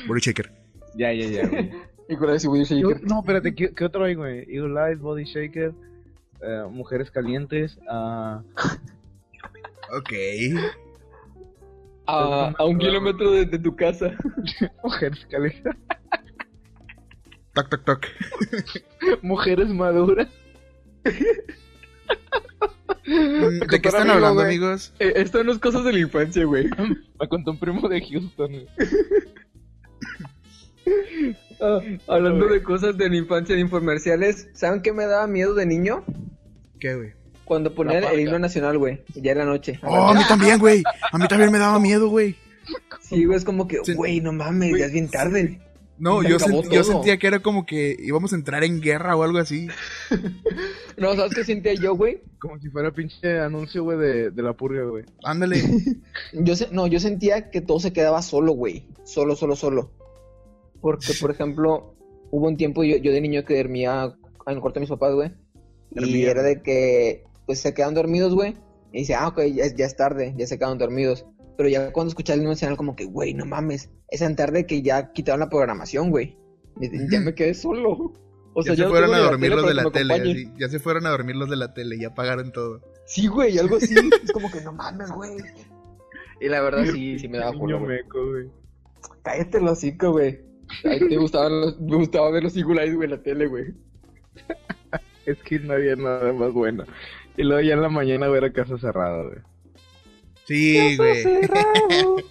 Body 0.06 0.20
Shaker. 0.20 0.52
Ya, 0.94 1.10
ya, 1.10 1.26
ya, 1.26 1.48
güey. 1.48 1.72
Y 2.06 2.16
Body 2.16 2.64
Shaker. 2.64 3.02
no, 3.04 3.20
espérate, 3.20 3.54
¿qué, 3.54 3.72
qué 3.74 3.84
otro 3.86 4.04
hay, 4.04 4.14
güey? 4.14 4.40
Eagle 4.54 4.78
Eyes, 4.78 5.00
Body 5.00 5.24
Shaker, 5.24 5.72
eh, 6.42 6.64
Mujeres 6.70 7.10
Calientes, 7.10 7.78
ah... 7.88 8.42
Ok. 9.96 10.12
A, 12.06 12.52
a 12.58 12.64
un 12.66 12.78
kilómetro 12.78 13.30
de, 13.30 13.46
de 13.46 13.58
tu 13.58 13.74
casa. 13.74 14.10
Mujeres 14.84 15.26
Calientes, 15.30 15.74
Toc, 17.54 17.68
toc, 17.68 17.84
toc. 17.84 18.06
Mujeres 19.22 19.68
Maduras. 19.68 20.28
Mm, 23.06 23.66
¿De 23.68 23.80
qué 23.80 23.88
están 23.88 24.10
hablando, 24.10 24.42
amigos? 24.42 24.92
Eh, 24.98 25.12
esto 25.16 25.42
no 25.42 25.52
es 25.52 25.58
cosas 25.58 25.84
de 25.84 25.92
la 25.92 25.98
infancia, 25.98 26.44
güey. 26.44 26.68
Me 27.20 27.28
contó 27.28 27.52
un 27.52 27.58
primo 27.58 27.88
de 27.88 28.00
Houston. 28.00 28.66
Ah, 31.60 31.78
hablando 32.08 32.48
de 32.48 32.60
cosas 32.60 32.98
de 32.98 33.08
la 33.08 33.16
infancia, 33.16 33.54
de 33.54 33.60
infomerciales, 33.60 34.48
¿saben 34.52 34.82
qué 34.82 34.92
me 34.92 35.06
daba 35.06 35.28
miedo 35.28 35.54
de 35.54 35.64
niño? 35.64 36.04
¿Qué, 36.80 36.96
güey? 36.96 37.12
Cuando 37.44 37.72
ponían 37.72 38.02
el 38.02 38.18
himno 38.18 38.40
nacional, 38.40 38.78
güey. 38.78 39.00
Ya 39.14 39.30
en 39.30 39.38
la 39.38 39.44
noche. 39.44 39.78
Oh, 39.84 40.08
a 40.08 40.14
mí 40.14 40.22
también, 40.26 40.58
güey. 40.58 40.82
A 41.12 41.18
mí 41.18 41.28
también 41.28 41.52
me 41.52 41.58
daba 41.58 41.78
miedo, 41.78 42.08
güey. 42.08 42.34
Sí, 43.00 43.24
güey, 43.24 43.38
es 43.38 43.44
como 43.44 43.68
que, 43.68 43.78
güey, 43.94 44.20
no 44.20 44.32
mames, 44.32 44.76
ya 44.76 44.86
es 44.86 44.92
bien 44.92 45.08
tarde. 45.08 45.60
No, 46.02 46.22
yo, 46.22 46.36
sent- 46.38 46.68
yo 46.70 46.82
sentía 46.84 47.16
que 47.18 47.26
era 47.28 47.38
como 47.40 47.64
que 47.64 47.96
íbamos 47.98 48.32
a 48.32 48.36
entrar 48.36 48.64
en 48.64 48.80
guerra 48.80 49.16
o 49.16 49.22
algo 49.22 49.38
así. 49.38 49.68
No, 50.98 51.14
¿sabes 51.16 51.34
qué 51.34 51.44
sentía 51.44 51.72
yo, 51.74 51.94
güey? 51.96 52.20
Como 52.38 52.58
si 52.60 52.68
fuera 52.68 52.92
pinche 52.92 53.40
anuncio, 53.40 53.82
güey, 53.82 53.98
de, 53.98 54.30
de 54.30 54.42
la 54.42 54.52
purga, 54.52 54.84
güey. 54.84 55.04
Ándale. 55.24 55.62
Yo 56.34 56.54
se- 56.54 56.68
no, 56.70 56.86
yo 56.86 57.00
sentía 57.00 57.50
que 57.50 57.60
todo 57.62 57.80
se 57.80 57.92
quedaba 57.92 58.20
solo, 58.22 58.52
güey. 58.52 58.86
Solo, 59.04 59.34
solo, 59.34 59.56
solo. 59.56 59.90
Porque, 60.80 61.12
por 61.20 61.30
ejemplo, 61.30 61.94
hubo 62.30 62.46
un 62.46 62.56
tiempo 62.56 62.84
yo, 62.84 62.96
yo 62.96 63.10
de 63.12 63.20
niño 63.20 63.44
que 63.44 63.56
dormía 63.56 64.14
en 64.46 64.54
el 64.54 64.60
cuarto 64.60 64.80
de 64.80 64.80
mis 64.80 64.90
papás, 64.90 65.14
güey. 65.14 65.30
Y 65.92 66.24
era 66.24 66.42
de 66.42 66.60
que, 66.62 67.24
pues 67.46 67.60
se 67.60 67.72
quedan 67.74 67.94
dormidos, 67.94 68.34
güey. 68.34 68.56
Y 68.92 68.98
dice, 69.00 69.14
ah, 69.14 69.28
ok, 69.28 69.40
ya, 69.54 69.64
es- 69.64 69.76
ya 69.76 69.86
es 69.86 69.96
tarde, 69.96 70.34
ya 70.36 70.46
se 70.46 70.58
quedaron 70.58 70.78
dormidos. 70.78 71.24
Pero 71.62 71.70
ya 71.70 71.92
cuando 71.92 72.08
escuché 72.08 72.32
el 72.32 72.40
mismo 72.40 72.56
señal, 72.56 72.76
como 72.76 72.96
que, 72.96 73.04
güey, 73.04 73.34
no 73.34 73.46
mames, 73.46 73.88
es 74.08 74.18
tan 74.18 74.34
tarde 74.34 74.66
que 74.66 74.82
ya 74.82 75.12
quitaron 75.12 75.38
la 75.38 75.48
programación, 75.48 76.10
güey. 76.10 76.36
Ya 77.08 77.20
me 77.20 77.36
quedé 77.36 77.54
solo. 77.54 78.12
O 78.52 78.64
ya 78.64 78.74
se 78.74 78.88
fueron 78.88 79.14
a 79.14 79.18
dormir 79.18 79.52
los 79.52 79.64
de 79.64 79.74
la 79.74 79.88
tele. 79.92 80.14
así, 80.14 80.52
Ya 80.58 80.68
se 80.68 80.80
fueron 80.80 81.06
a 81.06 81.10
dormir 81.10 81.36
los 81.36 81.48
de 81.48 81.54
la 81.54 81.72
tele, 81.72 82.00
ya 82.00 82.12
pagaron 82.16 82.50
todo. 82.50 82.80
Sí, 83.06 83.28
güey, 83.28 83.56
algo 83.58 83.76
así. 83.76 83.94
es 84.24 84.32
como 84.32 84.50
que 84.50 84.60
no 84.62 84.72
mames, 84.72 85.12
güey. 85.12 85.36
Y 86.40 86.48
la 86.48 86.62
verdad 86.62 86.84
sí, 86.86 87.16
sí 87.20 87.28
me 87.28 87.38
daba 87.38 87.52
culo, 87.52 87.76
Niño 87.76 87.86
güey. 87.86 87.96
meco, 87.98 88.26
güey. 88.28 88.50
Cállate 89.22 89.58
el 89.58 89.68
hocico, 89.68 90.10
güey. 90.10 90.40
Ay, 90.82 90.98
me 90.98 91.16
gustaban 91.16 91.60
los, 91.60 91.80
me 91.80 91.94
gustaba 91.94 92.28
ver 92.32 92.42
los 92.42 92.56
Eagle 92.56 92.82
Eyes, 92.82 92.96
güey, 92.96 93.04
en 93.04 93.10
la 93.12 93.22
tele, 93.22 93.46
güey. 93.46 93.66
Es 95.26 95.38
que 95.44 95.60
no 95.60 95.74
había 95.74 95.94
nada 95.94 96.32
más 96.32 96.52
bueno. 96.52 96.82
Y 97.36 97.44
luego 97.44 97.60
ya 97.62 97.74
en 97.74 97.82
la 97.82 97.88
mañana 97.88 98.26
ver 98.26 98.46
a 98.46 98.52
casa 98.52 98.76
cerrada, 98.78 99.22
güey. 99.22 99.51
Sí, 100.46 100.96
güey. 100.96 101.24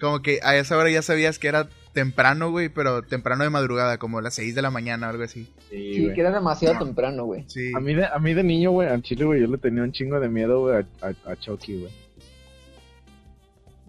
Como 0.00 0.20
que 0.22 0.40
a 0.42 0.56
esa 0.56 0.76
hora 0.76 0.90
ya 0.90 1.02
sabías 1.02 1.38
que 1.38 1.48
era 1.48 1.68
temprano, 1.92 2.50
güey, 2.50 2.68
pero 2.68 3.02
temprano 3.02 3.44
de 3.44 3.50
madrugada, 3.50 3.98
como 3.98 4.20
las 4.20 4.34
6 4.34 4.54
de 4.54 4.62
la 4.62 4.70
mañana 4.70 5.06
o 5.06 5.10
algo 5.10 5.22
así. 5.22 5.48
Sí, 5.70 6.10
que 6.14 6.20
era 6.20 6.32
demasiado 6.32 6.78
temprano, 6.84 7.24
güey. 7.24 7.44
Sí. 7.46 7.72
A 7.74 7.80
mí, 7.80 7.94
de, 7.94 8.04
a 8.04 8.18
mí 8.18 8.34
de 8.34 8.42
niño, 8.42 8.72
güey, 8.72 8.88
al 8.88 9.02
chile, 9.02 9.24
güey, 9.24 9.40
yo 9.40 9.46
le 9.46 9.56
tenía 9.58 9.82
un 9.82 9.92
chingo 9.92 10.18
de 10.20 10.28
miedo, 10.28 10.60
güey, 10.62 10.84
a, 11.00 11.06
a, 11.06 11.32
a 11.32 11.36
Chucky, 11.36 11.80
güey. 11.80 11.92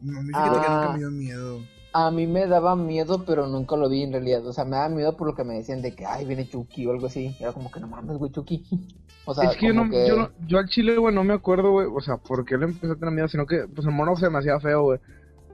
No, 0.04 0.20
a 0.20 0.22
mí 0.22 0.28
fíjate 0.28 0.60
que 0.60 0.66
Ah. 0.68 0.76
nunca 0.78 0.92
me 0.94 1.00
dio 1.00 1.12
miedo. 1.12 1.62
A 1.98 2.12
mí 2.12 2.28
me 2.28 2.46
daba 2.46 2.76
miedo, 2.76 3.24
pero 3.26 3.48
nunca 3.48 3.78
lo 3.78 3.88
vi 3.88 4.04
en 4.04 4.12
realidad. 4.12 4.46
O 4.46 4.52
sea, 4.52 4.66
me 4.66 4.72
daba 4.76 4.90
miedo 4.90 5.16
por 5.16 5.28
lo 5.28 5.34
que 5.34 5.46
me 5.46 5.54
decían 5.54 5.82
de 5.82 5.96
que, 5.96 6.06
ay, 6.06 6.26
viene 6.26 6.46
Chucky 6.50 6.86
o 6.86 6.92
algo 6.92 7.08
así. 7.08 7.34
Era 7.40 7.54
como 7.54 7.72
que 7.72 7.80
no 7.80 7.88
mames, 7.88 8.18
güey, 8.18 8.32
Chucky. 8.34 8.66
O 9.24 9.34
sea, 9.34 9.50
es 9.50 9.56
que 9.58 9.68
yo, 9.68 9.74
no, 9.74 9.90
que- 9.90 10.06
yo, 10.06 10.18
no- 10.18 10.30
yo 10.46 10.58
al 10.60 10.68
chile, 10.68 10.98
güey, 10.98 11.16
no 11.16 11.24
me 11.24 11.34
acuerdo, 11.34 11.72
güey, 11.72 11.88
o 11.88 12.02
sea, 12.02 12.18
por 12.18 12.44
qué 12.44 12.58
le 12.58 12.66
empecé 12.66 12.92
a 12.92 12.96
tener 12.96 13.14
miedo, 13.14 13.28
sino 13.30 13.46
que, 13.46 13.66
pues, 13.74 13.88
el 13.88 13.94
mono 13.94 14.16
se 14.18 14.30
me 14.30 14.40
hacía 14.40 14.60
feo, 14.60 14.84
güey. 14.84 15.00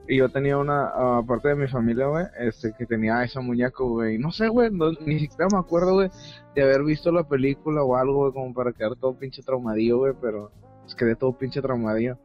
Y 0.08 0.18
yo 0.18 0.30
tenía 0.30 0.58
una 0.58 0.88
ah, 0.94 1.22
parte 1.28 1.50
de 1.50 1.56
mi 1.56 1.68
familia, 1.68 2.08
güey, 2.08 2.26
este, 2.40 2.74
que 2.78 2.88
tenía 2.88 3.24
ese 3.24 3.40
muñeco, 3.40 3.88
güey. 3.88 4.18
No 4.18 4.32
sé, 4.32 4.48
güey, 4.50 4.72
no- 4.72 4.92
ni 5.06 5.20
siquiera 5.20 5.48
me 5.54 5.60
acuerdo, 5.60 5.94
güey, 5.94 6.10
de 6.56 6.64
haber 6.64 6.84
visto 6.84 7.12
la 7.12 7.24
película 7.24 7.84
o 7.84 7.96
algo, 7.96 8.16
güey, 8.22 8.34
como 8.34 8.52
para 8.54 8.74
quedar 8.74 8.96
todo 8.96 9.14
pinche 9.14 9.44
traumadillo, 9.44 10.00
güey, 10.00 10.14
pero 10.20 10.52
pues, 10.82 10.96
quedé 10.96 11.16
todo 11.16 11.38
pinche 11.38 11.62
traumadillo. 11.62 12.18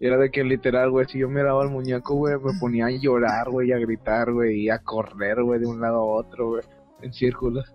Y 0.00 0.06
era 0.06 0.16
de 0.16 0.30
que 0.30 0.44
literal, 0.44 0.90
güey, 0.90 1.06
si 1.08 1.18
yo 1.18 1.28
miraba 1.28 1.62
al 1.62 1.70
muñeco, 1.70 2.14
güey, 2.14 2.34
me 2.38 2.58
ponía 2.60 2.86
a 2.86 2.90
llorar, 2.90 3.50
güey, 3.50 3.68
y 3.68 3.72
a 3.72 3.78
gritar, 3.78 4.32
güey, 4.32 4.60
y 4.60 4.70
a 4.70 4.78
correr, 4.78 5.42
güey, 5.42 5.58
de 5.60 5.66
un 5.66 5.80
lado 5.80 5.96
a 5.96 6.04
otro, 6.20 6.48
güey, 6.50 6.62
en 7.02 7.12
círculos. 7.12 7.66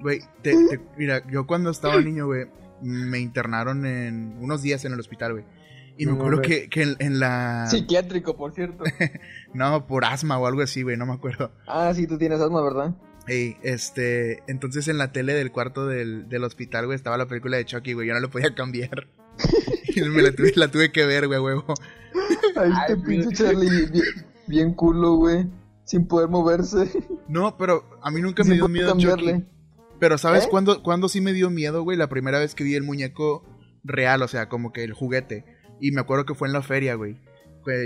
Güey, 0.00 0.20
te- 0.42 0.52
te- 0.68 0.80
mira, 0.96 1.22
yo 1.30 1.46
cuando 1.46 1.70
estaba 1.70 2.00
niño, 2.00 2.26
güey, 2.26 2.46
me 2.80 3.20
internaron 3.20 3.86
en 3.86 4.36
unos 4.40 4.62
días 4.62 4.84
en 4.84 4.92
el 4.92 5.00
hospital, 5.00 5.32
güey. 5.32 5.44
Y 5.98 6.06
me 6.06 6.12
No 6.12 6.18
acuerdo 6.18 6.40
que, 6.42 6.68
que 6.70 6.82
en, 6.82 6.96
en 6.98 7.20
la... 7.20 7.66
Psiquiátrico, 7.68 8.36
por 8.36 8.52
cierto. 8.54 8.82
No, 9.54 9.86
por 9.86 10.04
asma 10.06 10.38
o 10.38 10.46
algo 10.46 10.62
así, 10.62 10.82
güey, 10.82 10.96
no 10.96 11.04
me 11.06 11.12
acuerdo. 11.12 11.52
ah, 11.66 11.92
sí, 11.94 12.06
tú 12.06 12.16
tienes 12.18 12.40
asma, 12.40 12.62
¿verdad? 12.62 12.94
Ey, 13.28 13.56
este, 13.62 14.42
entonces 14.48 14.88
en 14.88 14.96
la 14.98 15.12
tele 15.12 15.34
del 15.34 15.52
cuarto 15.52 15.86
del, 15.86 16.28
del 16.30 16.42
hospital, 16.44 16.86
güey, 16.86 16.96
estaba 16.96 17.18
la 17.18 17.26
película 17.26 17.58
de 17.58 17.66
Chucky, 17.66 17.92
güey, 17.92 18.08
yo 18.08 18.14
no 18.14 18.20
la 18.20 18.28
podía 18.28 18.52
cambiar. 18.56 19.06
me 20.10 20.22
la 20.22 20.32
tuve, 20.32 20.52
la 20.56 20.70
tuve 20.70 20.92
que 20.92 21.04
ver, 21.04 21.26
güey, 21.26 21.40
huevo. 21.40 21.74
Este 22.54 22.96
pinche 22.96 23.34
Charlie, 23.34 23.86
bien, 23.86 24.04
bien 24.46 24.74
culo, 24.74 25.14
güey. 25.14 25.46
Sin 25.84 26.06
poder 26.06 26.28
moverse. 26.28 26.90
No, 27.28 27.56
pero 27.56 27.84
a 28.02 28.10
mí 28.10 28.20
nunca 28.20 28.42
me 28.44 28.50
Sin 28.50 28.56
dio 28.56 28.68
miedo 28.68 28.88
cambiarle. 28.88 29.32
Chucky. 29.32 29.46
Pero 29.98 30.18
¿sabes 30.18 30.44
¿Eh? 30.44 30.48
cuándo, 30.50 30.82
cuándo 30.82 31.08
sí 31.08 31.20
me 31.20 31.32
dio 31.32 31.50
miedo, 31.50 31.82
güey? 31.82 31.96
La 31.96 32.08
primera 32.08 32.38
vez 32.38 32.54
que 32.54 32.64
vi 32.64 32.74
el 32.74 32.82
muñeco 32.82 33.44
real, 33.84 34.22
o 34.22 34.28
sea, 34.28 34.48
como 34.48 34.72
que 34.72 34.84
el 34.84 34.92
juguete. 34.92 35.44
Y 35.80 35.92
me 35.92 36.00
acuerdo 36.00 36.26
que 36.26 36.34
fue 36.34 36.48
en 36.48 36.54
la 36.54 36.62
feria, 36.62 36.94
güey. 36.94 37.18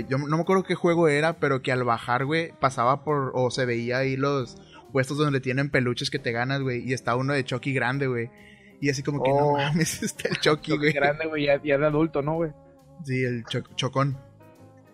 Yo 0.09 0.17
no 0.17 0.35
me 0.35 0.41
acuerdo 0.41 0.63
qué 0.63 0.73
juego 0.73 1.07
era, 1.07 1.39
pero 1.39 1.61
que 1.61 1.71
al 1.71 1.83
bajar, 1.83 2.25
güey, 2.25 2.51
pasaba 2.59 3.03
por... 3.03 3.31
O 3.35 3.51
se 3.51 3.65
veía 3.65 3.99
ahí 3.99 4.17
los 4.17 4.57
puestos 4.91 5.17
donde 5.17 5.39
tienen 5.39 5.69
peluches 5.69 6.09
que 6.09 6.17
te 6.17 6.31
ganas, 6.31 6.61
güey. 6.61 6.87
Y 6.87 6.93
está 6.93 7.15
uno 7.15 7.33
de 7.33 7.43
Chucky 7.43 7.73
grande, 7.73 8.07
güey. 8.07 8.31
Y 8.79 8.89
así 8.89 9.01
como 9.03 9.23
que, 9.23 9.29
no 9.29 9.35
Oh. 9.35 9.57
mames, 9.57 10.01
está 10.03 10.29
el 10.29 10.37
Chucky, 10.39 10.77
güey. 10.77 10.93
grande, 10.93 11.25
güey, 11.27 11.45
ya, 11.45 11.61
ya 11.63 11.77
de 11.77 11.85
adulto, 11.87 12.21
¿no, 12.21 12.35
güey? 12.35 12.51
Sí, 13.03 13.23
el 13.23 13.43
cho- 13.45 13.63
chocón. 13.75 14.17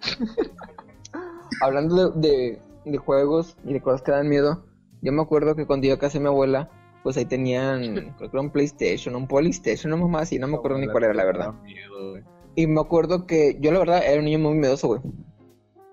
Hablando 1.62 2.12
de, 2.12 2.28
de, 2.30 2.62
de 2.86 2.98
juegos 2.98 3.56
y 3.66 3.74
de 3.74 3.82
cosas 3.82 4.02
que 4.02 4.12
dan 4.12 4.28
miedo, 4.28 4.66
yo 5.02 5.12
me 5.12 5.22
acuerdo 5.22 5.56
que 5.56 5.66
cuando 5.66 5.86
iba 5.88 5.96
a 5.96 6.00
casa 6.00 6.18
de 6.18 6.22
mi 6.24 6.28
abuela, 6.28 6.70
pues 7.04 7.18
ahí 7.18 7.26
tenían, 7.26 7.94
creo 8.18 8.30
que 8.32 8.38
era 8.38 8.42
un 8.42 8.50
PlayStation, 8.52 9.16
un 9.16 9.28
Polystation, 9.28 9.94
una 9.94 10.02
mamá 10.04 10.22
así, 10.22 10.40
no 10.40 10.48
me 10.48 10.56
acuerdo 10.56 10.78
ni 10.80 10.88
cuál 10.88 11.04
era 11.06 11.14
la 11.14 11.26
verdad. 11.26 11.54
Miedo. 11.64 12.20
Y 12.56 12.68
me 12.68 12.82
acuerdo 12.82 13.26
que 13.26 13.58
yo 13.60 13.72
la 13.72 13.80
verdad 13.80 14.04
era 14.06 14.20
un 14.20 14.26
niño 14.26 14.40
muy 14.40 14.54
miedoso, 14.56 14.88
güey. 14.88 15.02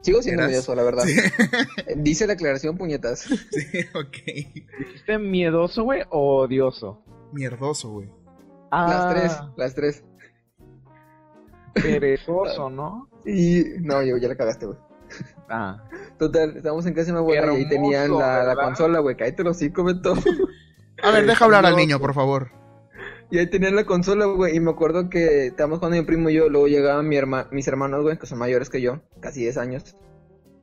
Sigo 0.03 0.23
siendo 0.23 0.43
¿Eras? 0.43 0.51
miedoso, 0.51 0.75
la 0.75 0.83
verdad. 0.83 1.05
Sí, 1.05 1.15
Dice 1.97 2.27
la 2.27 2.33
aclaración, 2.35 2.77
puñetas. 2.79 3.21
sí, 3.21 3.79
ok. 3.95 4.17
¿Dijiste 4.79 5.19
miedoso, 5.19 5.85
güey, 5.85 6.03
o 6.11 6.39
odioso? 6.43 7.03
Mierdoso, 7.33 7.91
güey. 7.91 8.09
Las 8.71 9.15
tres, 9.15 9.41
las 9.57 9.75
tres. 9.75 10.05
Perezoso, 11.75 12.71
¿no? 12.71 13.09
Y 13.25 13.65
no, 13.81 14.03
yo 14.03 14.17
ya 14.17 14.29
la 14.29 14.37
cagaste, 14.37 14.67
güey. 14.67 14.79
Ah. 15.49 15.83
Total, 16.19 16.57
estábamos 16.57 16.87
en 16.87 16.95
casa 16.95 17.07
de 17.07 17.13
mi 17.15 17.19
abuela 17.19 17.53
y 17.53 17.57
ahí 17.57 17.69
tenían 17.69 18.17
la, 18.17 18.55
consola, 18.55 19.01
güey. 19.01 19.17
Cállate 19.17 19.43
los 19.43 19.57
hocico, 19.57 19.83
Beto. 19.83 20.15
A 21.03 21.11
ver, 21.11 21.27
deja 21.27 21.45
hablar 21.45 21.67
al 21.67 21.77
niño, 21.77 21.99
por 21.99 22.15
favor. 22.15 22.53
Y 23.31 23.39
ahí 23.39 23.49
tenían 23.49 23.75
la 23.75 23.85
consola, 23.85 24.27
güey. 24.27 24.57
Y 24.57 24.61
me 24.61 24.71
acuerdo 24.71 25.09
que 25.09 25.47
estábamos 25.47 25.79
jugando 25.79 25.97
mi 25.99 26.05
primo 26.05 26.31
y 26.31 26.35
yo. 26.35 26.49
Luego 26.49 26.69
llegaban 26.69 27.09
mi 27.09 27.17
herma 27.17 27.49
mis 27.51 27.67
hermanos, 27.69 28.03
güey, 28.03 28.19
que 28.19 28.27
son 28.27 28.39
mayores 28.39 28.71
que 28.71 28.81
yo. 28.81 29.01
Casi 29.21 29.41
10 29.41 29.57
años. 29.59 29.97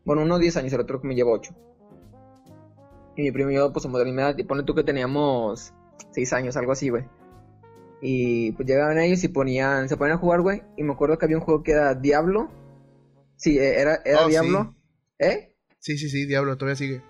Bueno, 0.06 0.22
uno 0.22 0.38
10 0.38 0.58
años, 0.58 0.74
el 0.74 0.82
otro 0.82 1.02
que 1.02 1.08
me 1.08 1.16
lleva 1.16 1.32
8. 1.32 1.54
Y 3.16 3.24
mi 3.24 3.32
primo 3.32 3.50
y 3.52 3.56
yo, 3.56 3.72
pues 3.74 3.84
somos 3.84 4.00
de 4.00 4.06
la 4.06 4.12
misma 4.12 4.30
edad. 4.30 4.38
Y 4.38 4.44
pone 4.44 4.64
tú 4.64 4.76
que 4.76 4.84
teníamos 4.84 5.74
6 6.12 6.34
años, 6.34 6.58
algo 6.58 6.72
así, 6.72 6.90
güey. 6.90 7.06
Y 8.02 8.52
pues 8.54 8.68
llegaban 8.68 9.00
ellos 9.00 9.24
y 9.24 9.28
ponían, 9.28 9.90
se 9.90 9.98
ponían 9.98 10.18
a 10.18 10.20
jugar, 10.20 10.42
güey. 10.42 10.62
Y 10.78 10.84
me 10.84 10.94
acuerdo 10.94 11.18
que 11.18 11.26
había 11.26 11.38
un 11.38 11.44
juego 11.44 11.64
que 11.64 11.72
era 11.72 11.96
Diablo. 11.96 12.50
Sí, 13.36 13.58
eh, 13.58 13.80
era, 13.80 14.02
era 14.06 14.26
Oh, 14.26 14.28
Diablo. 14.28 14.76
¿Eh? 15.20 15.54
Sí, 15.80 15.98
sí, 15.98 16.10
sí, 16.10 16.26
diablo, 16.26 16.58
todavía 16.58 16.76
sigue. 16.76 17.02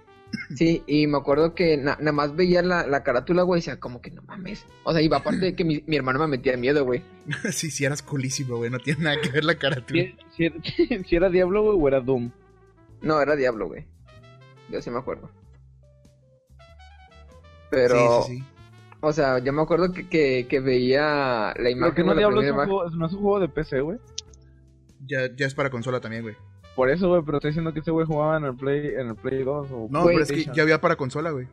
Sí, 0.55 0.83
y 0.87 1.07
me 1.07 1.17
acuerdo 1.17 1.55
que 1.55 1.77
na- 1.77 1.95
nada 1.99 2.11
más 2.11 2.35
veía 2.35 2.61
la, 2.61 2.85
la 2.85 3.01
carátula, 3.01 3.43
güey, 3.43 3.59
y 3.59 3.61
decía 3.61 3.79
como 3.79 4.01
que 4.01 4.11
no 4.11 4.21
mames. 4.23 4.65
O 4.83 4.91
sea, 4.91 5.01
y 5.01 5.07
aparte 5.11 5.37
de 5.37 5.55
que 5.55 5.63
mi, 5.63 5.83
mi 5.87 5.95
hermano 5.95 6.19
me 6.19 6.27
metía 6.27 6.55
miedo, 6.57 6.83
güey. 6.85 7.01
sí, 7.51 7.71
sí, 7.71 7.85
eras 7.85 8.01
culísimo, 8.01 8.57
güey. 8.57 8.69
No 8.69 8.79
tiene 8.79 9.03
nada 9.05 9.21
que 9.21 9.29
ver 9.29 9.45
la 9.45 9.57
cara 9.57 9.83
Si, 10.35 10.49
si 11.05 11.15
era 11.15 11.29
Diablo, 11.29 11.63
güey, 11.63 11.77
o 11.81 11.87
era 11.87 12.01
Doom. 12.01 12.31
No, 13.01 13.21
era 13.21 13.35
Diablo, 13.35 13.67
güey. 13.67 13.85
Yo 14.69 14.81
sí 14.81 14.89
me 14.89 14.99
acuerdo. 14.99 15.31
Pero, 17.69 18.23
Sí, 18.23 18.33
sí, 18.33 18.37
sí. 18.39 18.43
O 19.01 19.13
sea, 19.13 19.39
yo 19.39 19.53
me 19.53 19.61
acuerdo 19.61 19.91
que, 19.91 20.07
que, 20.07 20.47
que 20.49 20.59
veía 20.59 21.53
la 21.55 21.63
Lo 21.63 21.69
imagen 21.69 21.95
que 21.95 22.03
no 22.03 22.09
de 22.09 22.15
la 22.15 22.19
Diablo 22.43 22.85
es 22.85 22.93
no 22.93 23.05
es 23.05 23.13
un 23.13 23.21
juego 23.21 23.39
de 23.39 23.49
PC, 23.49 23.81
güey. 23.81 23.99
Ya, 25.05 25.33
ya 25.35 25.45
es 25.45 25.53
para 25.53 25.69
consola 25.69 25.99
también, 25.99 26.23
güey. 26.23 26.35
Por 26.75 26.89
eso, 26.89 27.09
güey, 27.09 27.21
pero 27.25 27.37
estoy 27.37 27.49
diciendo 27.51 27.73
que 27.73 27.79
ese 27.79 27.91
güey 27.91 28.05
jugaba 28.05 28.37
en 28.37 28.45
el 28.45 28.55
Play, 28.55 28.93
en 28.97 29.07
el 29.07 29.15
Play 29.15 29.43
2 29.43 29.67
o 29.71 29.87
No, 29.89 30.05
pero 30.05 30.21
es 30.21 30.31
que 30.31 30.45
ya 30.45 30.63
había 30.63 30.79
para 30.81 30.95
consola, 30.95 31.31
güey. 31.31 31.47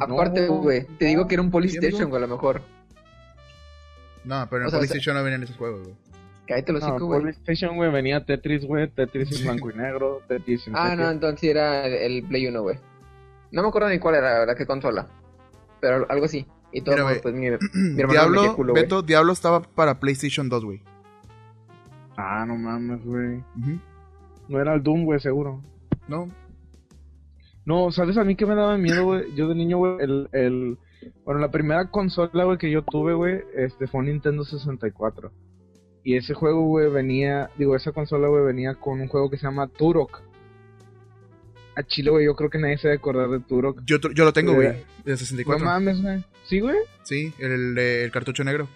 Aparte, 0.00 0.46
No, 0.46 0.56
güey, 0.56 0.84
te 0.98 1.06
digo 1.06 1.26
que 1.26 1.34
era 1.34 1.42
un 1.42 1.50
Polystation, 1.50 2.10
güey, 2.10 2.22
a 2.22 2.26
lo 2.26 2.34
mejor. 2.34 2.60
No, 4.24 4.46
pero 4.50 4.62
en 4.62 4.64
O 4.64 4.66
el 4.66 4.70
sea, 4.70 4.78
PlayStation 4.80 5.16
no 5.16 5.22
vienen 5.22 5.42
esos 5.42 5.56
juegos, 5.56 5.82
güey. 5.84 5.94
Cállate 6.46 6.72
los 6.72 6.82
No, 6.82 6.90
por 6.92 7.02
güey. 7.02 7.20
PlayStation, 7.22 7.76
güey, 7.76 7.90
venía 7.92 8.24
Tetris, 8.24 8.64
güey, 8.66 8.88
Tetris 8.88 9.38
en 9.38 9.44
blanco 9.44 9.70
y 9.70 9.74
negro, 9.74 10.20
Tetris 10.28 10.66
en 10.66 10.76
Ah, 10.76 10.94
no, 10.96 11.10
entonces 11.10 11.50
era 11.50 11.86
el, 11.86 11.94
el 11.94 12.22
Play 12.24 12.46
1, 12.46 12.60
güey. 12.62 12.78
No 13.52 13.62
me 13.62 13.68
acuerdo 13.68 13.88
ni 13.88 13.98
cuál 13.98 14.16
era, 14.16 14.32
la 14.32 14.38
verdad, 14.40 14.56
qué 14.56 14.66
consola. 14.66 15.06
Pero 15.80 16.06
algo 16.10 16.24
así. 16.26 16.46
Y 16.72 16.82
todo, 16.82 16.94
Mira, 16.96 17.20
pues 17.22 17.34
mi, 17.34 17.40
mi 17.40 17.46
hermano 17.46 18.06
me 18.06 18.12
Diablo. 18.12 18.74
Beto, 18.74 19.02
Diablo 19.02 19.32
estaba 19.32 19.62
para 19.62 19.98
PlayStation 20.00 20.48
2, 20.48 20.64
güey. 20.64 20.82
Ah, 22.16 22.44
no 22.46 22.56
mames, 22.56 23.04
güey. 23.04 23.42
No 24.48 24.60
era 24.60 24.74
el 24.74 24.82
Doom, 24.82 25.04
güey, 25.04 25.20
seguro. 25.20 25.62
No, 26.08 26.28
No, 27.64 27.90
¿sabes 27.92 28.16
a 28.18 28.24
mí 28.24 28.34
que 28.34 28.46
me 28.46 28.54
daba 28.54 28.76
miedo, 28.78 29.04
güey? 29.04 29.34
Yo 29.34 29.48
de 29.48 29.54
niño, 29.54 29.78
güey, 29.78 29.96
el, 30.00 30.28
el... 30.32 30.78
Bueno, 31.24 31.40
la 31.40 31.50
primera 31.50 31.90
consola, 31.90 32.44
güey, 32.44 32.58
que 32.58 32.70
yo 32.70 32.82
tuve, 32.82 33.14
güey, 33.14 33.42
este, 33.54 33.86
fue 33.86 34.00
un 34.00 34.06
Nintendo 34.06 34.44
64. 34.44 35.30
Y 36.02 36.16
ese 36.16 36.34
juego, 36.34 36.66
güey, 36.66 36.90
venía... 36.90 37.50
Digo, 37.56 37.76
esa 37.76 37.92
consola, 37.92 38.28
güey, 38.28 38.44
venía 38.44 38.74
con 38.74 39.00
un 39.00 39.08
juego 39.08 39.30
que 39.30 39.36
se 39.36 39.44
llama 39.44 39.68
Turok. 39.68 40.22
A 41.78 41.82
Chile, 41.84 42.10
güey, 42.10 42.24
yo 42.24 42.34
creo 42.34 42.50
que 42.50 42.58
nadie 42.58 42.76
se 42.78 42.88
debe 42.88 42.98
acordar 42.98 43.28
de 43.28 43.38
Turok. 43.40 43.82
yo, 43.84 43.98
yo 44.14 44.24
lo 44.24 44.32
tengo, 44.32 44.54
güey. 44.54 44.68
Eh, 44.68 44.84
De 45.04 45.12
No 45.12 45.16
64. 45.18 45.64
mames, 45.64 46.02
güey. 46.02 46.24
¿Sí, 46.44 46.60
güey? 46.60 46.76
sí, 47.04 47.32
el, 47.38 47.78
el 47.78 48.10
cartucho 48.10 48.42
negro. 48.44 48.66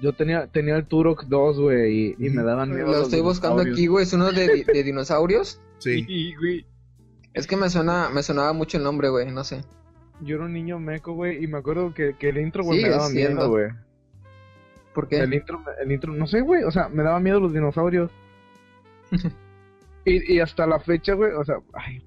Yo 0.00 0.12
tenía, 0.12 0.46
tenía 0.48 0.76
el 0.76 0.86
Turok 0.86 1.24
2, 1.24 1.58
güey, 1.60 1.92
y, 2.18 2.26
y 2.26 2.30
me 2.30 2.42
daban 2.42 2.70
miedo 2.74 2.86
Lo 2.88 3.02
estoy 3.02 3.20
buscando 3.20 3.62
aquí, 3.62 3.86
güey. 3.86 4.04
Es 4.04 4.12
uno 4.12 4.30
de, 4.32 4.48
di- 4.52 4.64
de 4.64 4.82
dinosaurios. 4.82 5.60
Sí. 5.78 6.04
Sí, 6.04 6.34
güey. 6.36 6.66
Es 7.32 7.46
que 7.46 7.56
me 7.56 7.68
suena, 7.70 8.08
me 8.10 8.22
sonaba 8.22 8.52
mucho 8.52 8.76
el 8.78 8.84
nombre, 8.84 9.08
güey, 9.08 9.30
no 9.32 9.42
sé. 9.44 9.64
yo 10.20 10.36
era 10.36 10.44
un 10.44 10.52
niño 10.52 10.78
meco, 10.78 11.12
güey, 11.14 11.42
y 11.42 11.46
me 11.48 11.58
acuerdo 11.58 11.92
que, 11.94 12.14
que 12.18 12.28
el 12.28 12.38
intro, 12.38 12.62
güey, 12.64 12.82
me 12.82 12.88
daba 12.90 13.08
siendo. 13.08 13.34
miedo, 13.34 13.50
güey. 13.50 13.66
¿Por 14.94 15.08
qué? 15.08 15.18
El 15.18 15.34
intro, 15.34 15.60
el 15.82 15.90
intro, 15.90 16.12
no 16.12 16.26
sé, 16.28 16.40
güey, 16.40 16.62
o 16.62 16.70
sea, 16.70 16.88
me 16.88 17.02
daba 17.02 17.18
miedo 17.18 17.40
los 17.40 17.52
dinosaurios. 17.52 18.10
y, 20.04 20.34
y 20.34 20.40
hasta 20.40 20.66
la 20.66 20.80
fecha, 20.80 21.14
güey, 21.14 21.32
o 21.32 21.44
sea, 21.44 21.56
ay, 21.74 22.02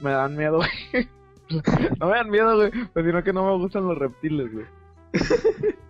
me 0.00 0.10
dan 0.10 0.36
miedo, 0.36 0.58
güey. 0.58 1.08
no 2.00 2.08
me 2.08 2.16
dan 2.16 2.30
miedo, 2.30 2.56
güey, 2.56 2.70
pero 2.92 3.06
sino 3.08 3.24
que 3.24 3.32
no 3.32 3.46
me 3.46 3.62
gustan 3.62 3.86
los 3.88 3.98
reptiles, 3.98 4.52
güey. 4.52 4.66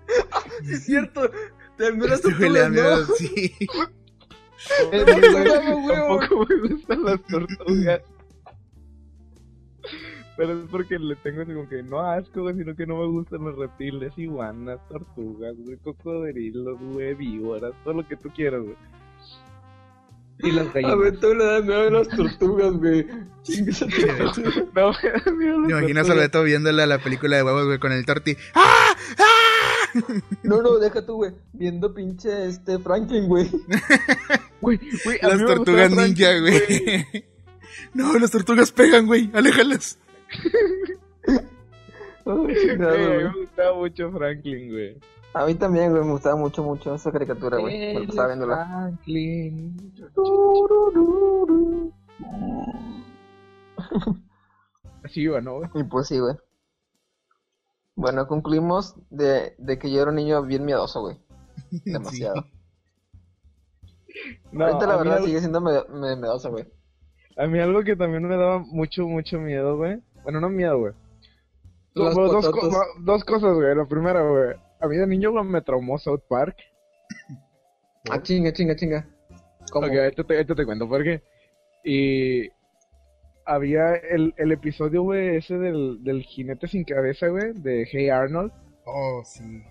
Es 0.70 0.84
cierto. 0.84 1.30
También 1.76 2.10
las 2.10 2.24
Este 2.24 2.34
güey 2.34 2.50
le 2.50 2.60
da 2.60 2.68
tortugas, 2.68 3.08
miedo, 3.10 3.16
sí. 3.16 3.52
¿no? 4.92 5.92
Tampoco 5.92 6.46
me 6.46 6.68
gustan 6.68 7.04
las 7.04 7.22
tortugas. 7.24 8.02
Pero 10.36 10.52
es 10.52 10.68
porque 10.70 10.98
le 10.98 11.16
tengo 11.16 11.42
así 11.42 11.52
como 11.52 11.68
que 11.68 11.82
no 11.82 12.00
asco, 12.00 12.42
güey, 12.42 12.56
sino 12.56 12.74
que 12.74 12.86
no 12.86 12.98
me 12.98 13.06
gustan 13.06 13.44
los 13.44 13.56
reptiles, 13.56 14.12
iguanas, 14.16 14.80
tortugas, 14.88 15.54
güey, 15.58 15.76
cocodrilos, 15.78 16.78
güey, 16.80 17.14
víboras, 17.14 17.72
todo 17.84 17.94
lo 17.94 18.08
que 18.08 18.16
tú 18.16 18.30
quieras, 18.30 18.62
güey. 18.62 18.76
Y 20.40 20.50
las 20.50 20.66
A 20.68 20.72
gallinas. 20.72 20.98
ver, 20.98 21.20
tú 21.20 21.34
le 21.34 21.44
das 21.44 21.64
miedo 21.64 21.80
a 21.86 21.90
las 21.90 22.08
tortugas, 22.08 22.72
güey. 22.74 23.06
No, 24.74 24.92
me 24.92 25.10
da 25.10 25.30
miedo 25.32 25.58
las 25.60 25.68
Me 25.68 25.70
imagino 25.70 26.00
a 26.00 26.02
tortugas. 26.02 26.06
Salveto 26.06 26.42
viéndole 26.42 26.82
a 26.82 26.86
la 26.86 26.98
película 26.98 27.36
de 27.36 27.42
huevos, 27.42 27.66
güey, 27.66 27.78
con 27.78 27.92
el 27.92 28.04
torti. 28.06 28.36
¡Ah! 28.54 28.94
¡Ah! 29.18 29.30
No, 30.42 30.60
no, 30.60 30.78
deja 30.78 31.06
tú, 31.06 31.14
güey. 31.16 31.32
Viendo 31.52 31.94
pinche 31.94 32.48
este 32.48 32.78
Franklin, 32.80 33.28
güey. 33.28 33.48
Güey, 34.60 34.80
güey, 35.04 35.18
a 35.20 35.28
Las 35.28 35.40
me 35.40 35.46
tortugas 35.46 35.90
ninja, 35.90 36.38
güey. 36.40 37.06
No, 37.92 38.18
las 38.18 38.30
tortugas 38.30 38.72
pegan, 38.72 39.06
güey. 39.06 39.30
Aléjalas. 39.34 39.98
Me 42.24 43.28
gustaba 43.32 43.76
mucho 43.76 44.10
Franklin, 44.10 44.70
güey. 44.70 44.96
A 45.34 45.44
mí 45.46 45.54
también, 45.56 45.90
güey, 45.90 46.04
me 46.04 46.12
gustaba 46.12 46.36
mucho, 46.36 46.62
mucho 46.62 46.94
esa 46.94 47.10
caricatura, 47.10 47.58
güey. 47.58 47.94
Me 47.98 48.06
pasaba 48.06 48.28
viéndola. 48.28 48.66
Franklin. 48.66 49.92
Así 55.04 55.20
iba, 55.22 55.40
¿no, 55.40 55.56
güey? 55.58 55.68
Y 55.74 55.84
pues 55.84 56.08
sí, 56.08 56.18
güey. 56.18 56.34
Bueno, 57.96 58.26
concluimos 58.26 58.96
de, 59.10 59.54
de 59.58 59.78
que 59.78 59.90
yo 59.90 60.00
era 60.00 60.10
un 60.10 60.16
niño 60.16 60.42
bien 60.42 60.64
miedoso, 60.64 61.00
güey. 61.02 61.18
Demasiado. 61.84 62.46
No, 64.52 64.66
Ahorita 64.66 64.86
la 64.86 64.94
a 64.94 64.96
mí 64.98 65.02
verdad 65.02 65.14
algo- 65.16 65.26
sigue 65.26 65.40
siendo 65.40 65.60
miedoso, 65.60 66.50
güey. 66.50 66.66
A 67.36 67.46
mí 67.46 67.58
algo 67.58 67.82
que 67.82 67.96
también 67.96 68.26
me 68.28 68.36
daba 68.36 68.60
mucho, 68.60 69.06
mucho 69.06 69.38
miedo, 69.38 69.76
güey. 69.76 70.00
Bueno, 70.22 70.40
no 70.40 70.48
miedo, 70.48 70.78
güey. 70.78 70.92
Dos, 71.94 72.14
co- 72.14 72.30
dos 73.02 73.24
cosas, 73.24 73.54
güey. 73.54 73.74
La 73.74 73.86
primera, 73.86 74.22
güey. 74.22 74.54
A 74.84 74.86
mí 74.86 74.98
de 74.98 75.06
niño, 75.06 75.32
güey, 75.32 75.44
me 75.44 75.62
traumó 75.62 75.96
South 75.96 76.24
Park. 76.28 76.56
Ah, 78.10 78.20
chinga, 78.20 78.52
chinga, 78.52 78.76
chinga. 78.76 79.08
¿Cómo? 79.72 79.86
Ok, 79.86 79.94
esto 79.94 80.24
te, 80.24 80.38
esto 80.38 80.54
te 80.54 80.66
cuento 80.66 80.86
por 80.86 81.02
qué. 81.02 81.22
Y 81.82 82.50
había 83.46 83.94
el, 83.94 84.34
el 84.36 84.52
episodio, 84.52 85.02
güey, 85.02 85.36
ese 85.36 85.56
del, 85.56 86.04
del 86.04 86.22
jinete 86.22 86.68
sin 86.68 86.84
cabeza, 86.84 87.28
güey, 87.28 87.54
de 87.54 87.88
Hey 87.90 88.10
Arnold. 88.10 88.52
Oh, 88.84 89.22
sí. 89.24 89.62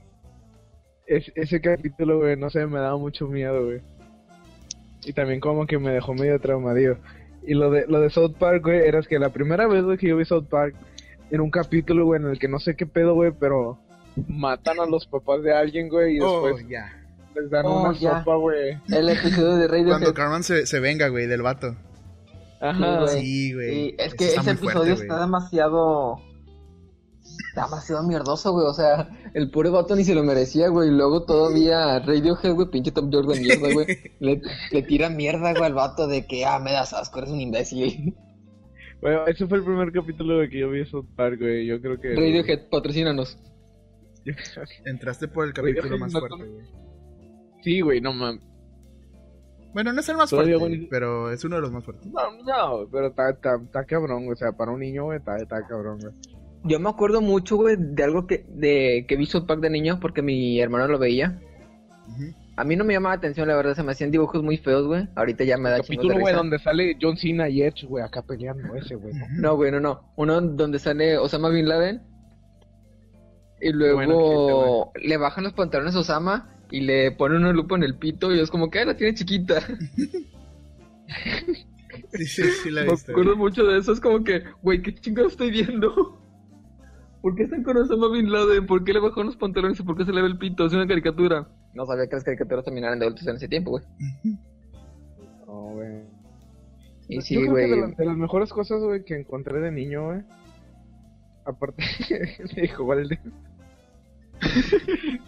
Es, 1.06 1.32
ese 1.36 1.62
capítulo, 1.62 2.18
güey, 2.18 2.36
no 2.36 2.50
sé, 2.50 2.66
me 2.66 2.80
daba 2.80 2.98
mucho 2.98 3.28
miedo, 3.28 3.66
güey. 3.66 3.82
Y 5.06 5.14
también 5.14 5.40
como 5.40 5.68
que 5.68 5.78
me 5.78 5.92
dejó 5.92 6.16
medio 6.16 6.40
traumadillo. 6.40 6.98
Y 7.46 7.54
lo 7.54 7.70
de, 7.70 7.86
lo 7.86 8.02
de 8.02 8.10
South 8.10 8.34
Park, 8.40 8.64
güey, 8.64 8.80
era 8.80 9.00
que 9.04 9.20
la 9.20 9.30
primera 9.30 9.68
vez, 9.68 9.84
güey, 9.84 10.00
que 10.00 10.08
yo 10.08 10.18
vi 10.18 10.26
South 10.26 10.48
Park, 10.50 10.76
era 11.30 11.44
un 11.44 11.52
capítulo, 11.52 12.04
güey, 12.06 12.20
en 12.20 12.30
el 12.30 12.40
que 12.40 12.48
no 12.48 12.58
sé 12.58 12.76
qué 12.76 12.88
pedo, 12.88 13.14
güey, 13.14 13.32
pero 13.40 13.80
matan 14.28 14.80
a 14.80 14.86
los 14.86 15.06
papás 15.08 15.42
de 15.44 15.54
alguien, 15.54 15.90
güey, 15.90 16.18
y 16.18 16.20
Oh, 16.22 16.46
después 16.48 16.68
ya. 16.70 16.86
les 17.36 17.50
dan 17.50 17.66
Oh, 17.66 17.82
una 17.84 17.94
ya. 17.98 18.20
sopa, 18.20 18.36
güey. 18.36 18.78
El 18.90 19.10
episodio 19.10 19.56
de 19.56 19.68
Cuando 19.68 19.92
Radiohead. 19.92 20.14
Carmen 20.14 20.44
se, 20.44 20.66
se 20.66 20.80
venga, 20.80 21.08
güey, 21.10 21.28
del 21.28 21.42
vato. 21.42 21.76
Ajá. 22.62 23.02
güey. 23.02 23.20
Sí, 23.22 23.54
güey. 23.54 23.96
Es 23.98 24.08
Eso 24.08 24.16
que 24.18 24.26
está 24.26 24.42
ese 24.42 24.56
fuerte, 24.56 24.66
episodio 24.68 24.94
güey. 24.96 25.08
está 25.08 25.20
demasiado. 25.22 26.22
Demasiado 27.56 28.04
mierdoso, 28.04 28.52
güey. 28.52 28.66
O 28.68 28.74
sea, 28.74 29.08
el 29.34 29.50
pobre 29.52 29.70
vato 29.70 29.96
ni 29.96 30.04
se 30.04 30.16
lo 30.16 30.24
merecía, 30.24 30.70
güey. 30.70 30.90
Y 30.90 30.92
luego 30.92 31.24
todavía 31.24 32.00
Radiohead, 32.00 32.54
güey, 32.54 32.70
pinche 32.70 32.92
Tom 32.92 33.12
Jordan 33.12 33.42
mierda, 33.42 33.74
güey. 33.74 33.86
Le, 34.20 34.42
le 34.72 34.82
tira 34.84 35.10
mierda, 35.10 35.52
güey, 35.52 35.64
al 35.66 35.74
vato 35.74 36.08
de 36.08 36.26
que, 36.26 36.46
ah, 36.46 36.60
me 36.60 36.72
das 36.72 36.94
asco, 36.94 37.20
eres 37.20 37.32
un 37.32 37.42
imbécil. 37.42 38.16
Bueno, 39.02 39.28
ese 39.28 39.46
fue 39.48 39.58
el 39.58 39.66
primer 39.66 39.92
capítulo 39.92 40.38
de 40.38 40.50
que 40.50 40.60
yo 40.60 40.70
vi 40.70 40.80
de 40.80 40.86
South 40.86 41.06
Park, 41.18 41.38
güey. 41.40 41.66
Yo 41.66 41.82
creo 41.82 42.00
que. 42.00 42.10
Radiohead, 42.16 42.70
patrocínanos. 42.70 43.38
Entraste 44.86 45.28
por 45.28 45.46
el 45.46 45.54
capítulo 45.54 45.98
más 45.98 46.14
no 46.14 46.20
fuerte, 46.20 46.46
güey. 46.46 46.66
Sí, 47.64 47.82
güey, 47.82 48.02
no 48.02 48.14
mames. 48.14 48.44
Bueno, 49.74 49.92
no 49.92 50.02
es 50.02 50.10
el 50.10 50.18
más 50.18 50.30
Todavía, 50.30 50.60
fuerte, 50.60 50.78
güey. 50.78 50.90
pero 50.90 51.32
es 51.32 51.44
uno 51.44 51.56
de 51.56 51.62
los 51.62 51.72
más 51.72 51.84
fuertes. 51.84 52.06
No, 52.12 52.44
no, 52.44 52.88
pero 52.92 53.08
está, 53.08 53.32
está, 53.32 53.56
está 53.56 53.86
cabrón, 53.86 54.28
o 54.32 54.36
sea, 54.36 54.52
para 54.52 54.72
un 54.72 54.80
niño, 54.82 55.06
güey, 55.06 55.18
está, 55.18 55.38
está 55.38 55.66
cabrón, 55.66 56.00
güey. 56.00 56.14
Yo 56.66 56.80
me 56.80 56.90
acuerdo 56.90 57.22
mucho, 57.22 57.58
güey, 57.58 57.76
de 57.78 58.04
algo 58.04 58.28
que, 58.28 58.46
de, 58.48 59.06
que 59.08 59.18
vi 59.18 59.26
South 59.26 59.46
Park 59.46 59.62
de 59.62 59.70
niño 59.70 60.00
porque 60.00 60.22
mi 60.22 60.60
hermano 60.62 60.88
lo 60.88 61.00
veía. 61.00 61.42
A 62.56 62.64
mí 62.64 62.76
no 62.76 62.84
me 62.84 62.94
llamaba 62.94 63.16
la 63.16 63.18
atención, 63.18 63.48
la 63.48 63.56
verdad, 63.56 63.74
se 63.74 63.84
me 63.84 63.92
hacían 63.92 64.12
dibujos 64.12 64.44
muy 64.44 64.58
feos, 64.58 64.86
güey. 64.86 65.10
Ahorita 65.16 65.44
ya 65.44 65.58
me 65.58 65.72
da 65.72 65.78
Capítulo, 65.78 66.20
güey, 66.20 66.36
donde 66.36 66.60
sale 66.60 66.96
John 67.02 67.18
Cena 67.18 67.50
y 67.50 67.64
Edge, 67.64 67.88
güey, 67.88 68.04
acá 68.04 68.22
peleando, 68.22 68.76
ese, 68.76 68.96
güey. 68.96 69.14
¿no? 69.14 69.26
No, 69.40 69.56
güey, 69.56 69.72
no, 69.72 69.80
no. 69.80 70.14
Uno 70.16 70.40
donde 70.40 70.78
sale 70.78 71.18
Osama 71.18 71.50
Bin 71.50 71.68
Laden. 71.68 72.13
Y 73.64 73.72
luego 73.72 73.96
bueno, 73.96 74.92
le 75.02 75.18
bajan 75.18 75.44
los 75.46 75.54
pantalones 75.54 75.96
a 75.96 76.00
Osama 76.00 76.50
y 76.70 76.82
le 76.82 77.12
ponen 77.12 77.38
una 77.40 77.54
lupa 77.54 77.76
en 77.76 77.84
el 77.84 77.98
pito 77.98 78.34
y 78.34 78.40
es 78.40 78.50
como 78.52 78.70
que 78.70 78.80
"Ah, 78.80 78.86
la 78.86 78.98
tiene 78.98 79.14
chiquita. 79.16 79.60
Sí, 82.14 82.26
sí, 82.26 82.44
sí, 82.64 82.70
la 82.72 82.84
Me 82.84 82.92
viste. 82.92 83.12
acuerdo 83.12 83.36
mucho 83.36 83.64
de 83.66 83.78
eso. 83.78 83.92
Es 83.92 84.00
como 84.00 84.24
que, 84.24 84.44
güey, 84.62 84.82
¿qué 84.82 84.94
chingados 84.96 85.34
estoy 85.34 85.52
viendo? 85.52 86.20
¿Por 87.22 87.36
qué 87.36 87.44
están 87.44 87.64
con 87.64 87.78
Osama 87.78 88.10
Bin 88.10 88.32
Laden? 88.32 88.66
¿Por 88.66 88.84
qué 88.84 88.94
le 88.94 89.00
bajaron 89.00 89.28
los 89.28 89.38
pantalones 89.38 89.80
y 89.80 89.84
por 89.84 89.96
qué 89.98 90.06
se 90.06 90.12
le 90.12 90.22
ve 90.22 90.28
el 90.28 90.38
pito? 90.38 90.66
Es 90.66 90.74
una 90.74 90.88
caricatura. 90.88 91.48
No 91.74 91.86
sabía 91.86 92.08
que 92.08 92.16
las 92.16 92.24
caricaturas 92.24 92.66
también 92.66 92.86
eran 92.86 93.00
de 93.00 93.06
adultos 93.06 93.28
en 93.28 93.36
ese 93.36 93.48
tiempo, 93.48 93.72
güey. 93.72 93.84
No, 95.48 95.54
güey. 95.74 96.02
Y 97.08 97.16
Yo 97.16 97.22
sí, 97.22 97.36
creo 97.36 97.46
que 97.46 97.52
güey. 97.52 97.70
de, 97.70 97.78
la- 97.78 97.88
de 97.88 98.06
las 98.06 98.18
mejores 98.18 98.52
cosas, 98.52 98.82
güey, 98.82 99.04
que 99.06 99.16
encontré 99.16 99.60
de 99.60 99.72
niño, 99.72 100.06
güey. 100.08 100.22
Aparte, 101.46 101.84
me 102.56 102.62
dijo 102.62 102.84
Walden. 102.84 103.20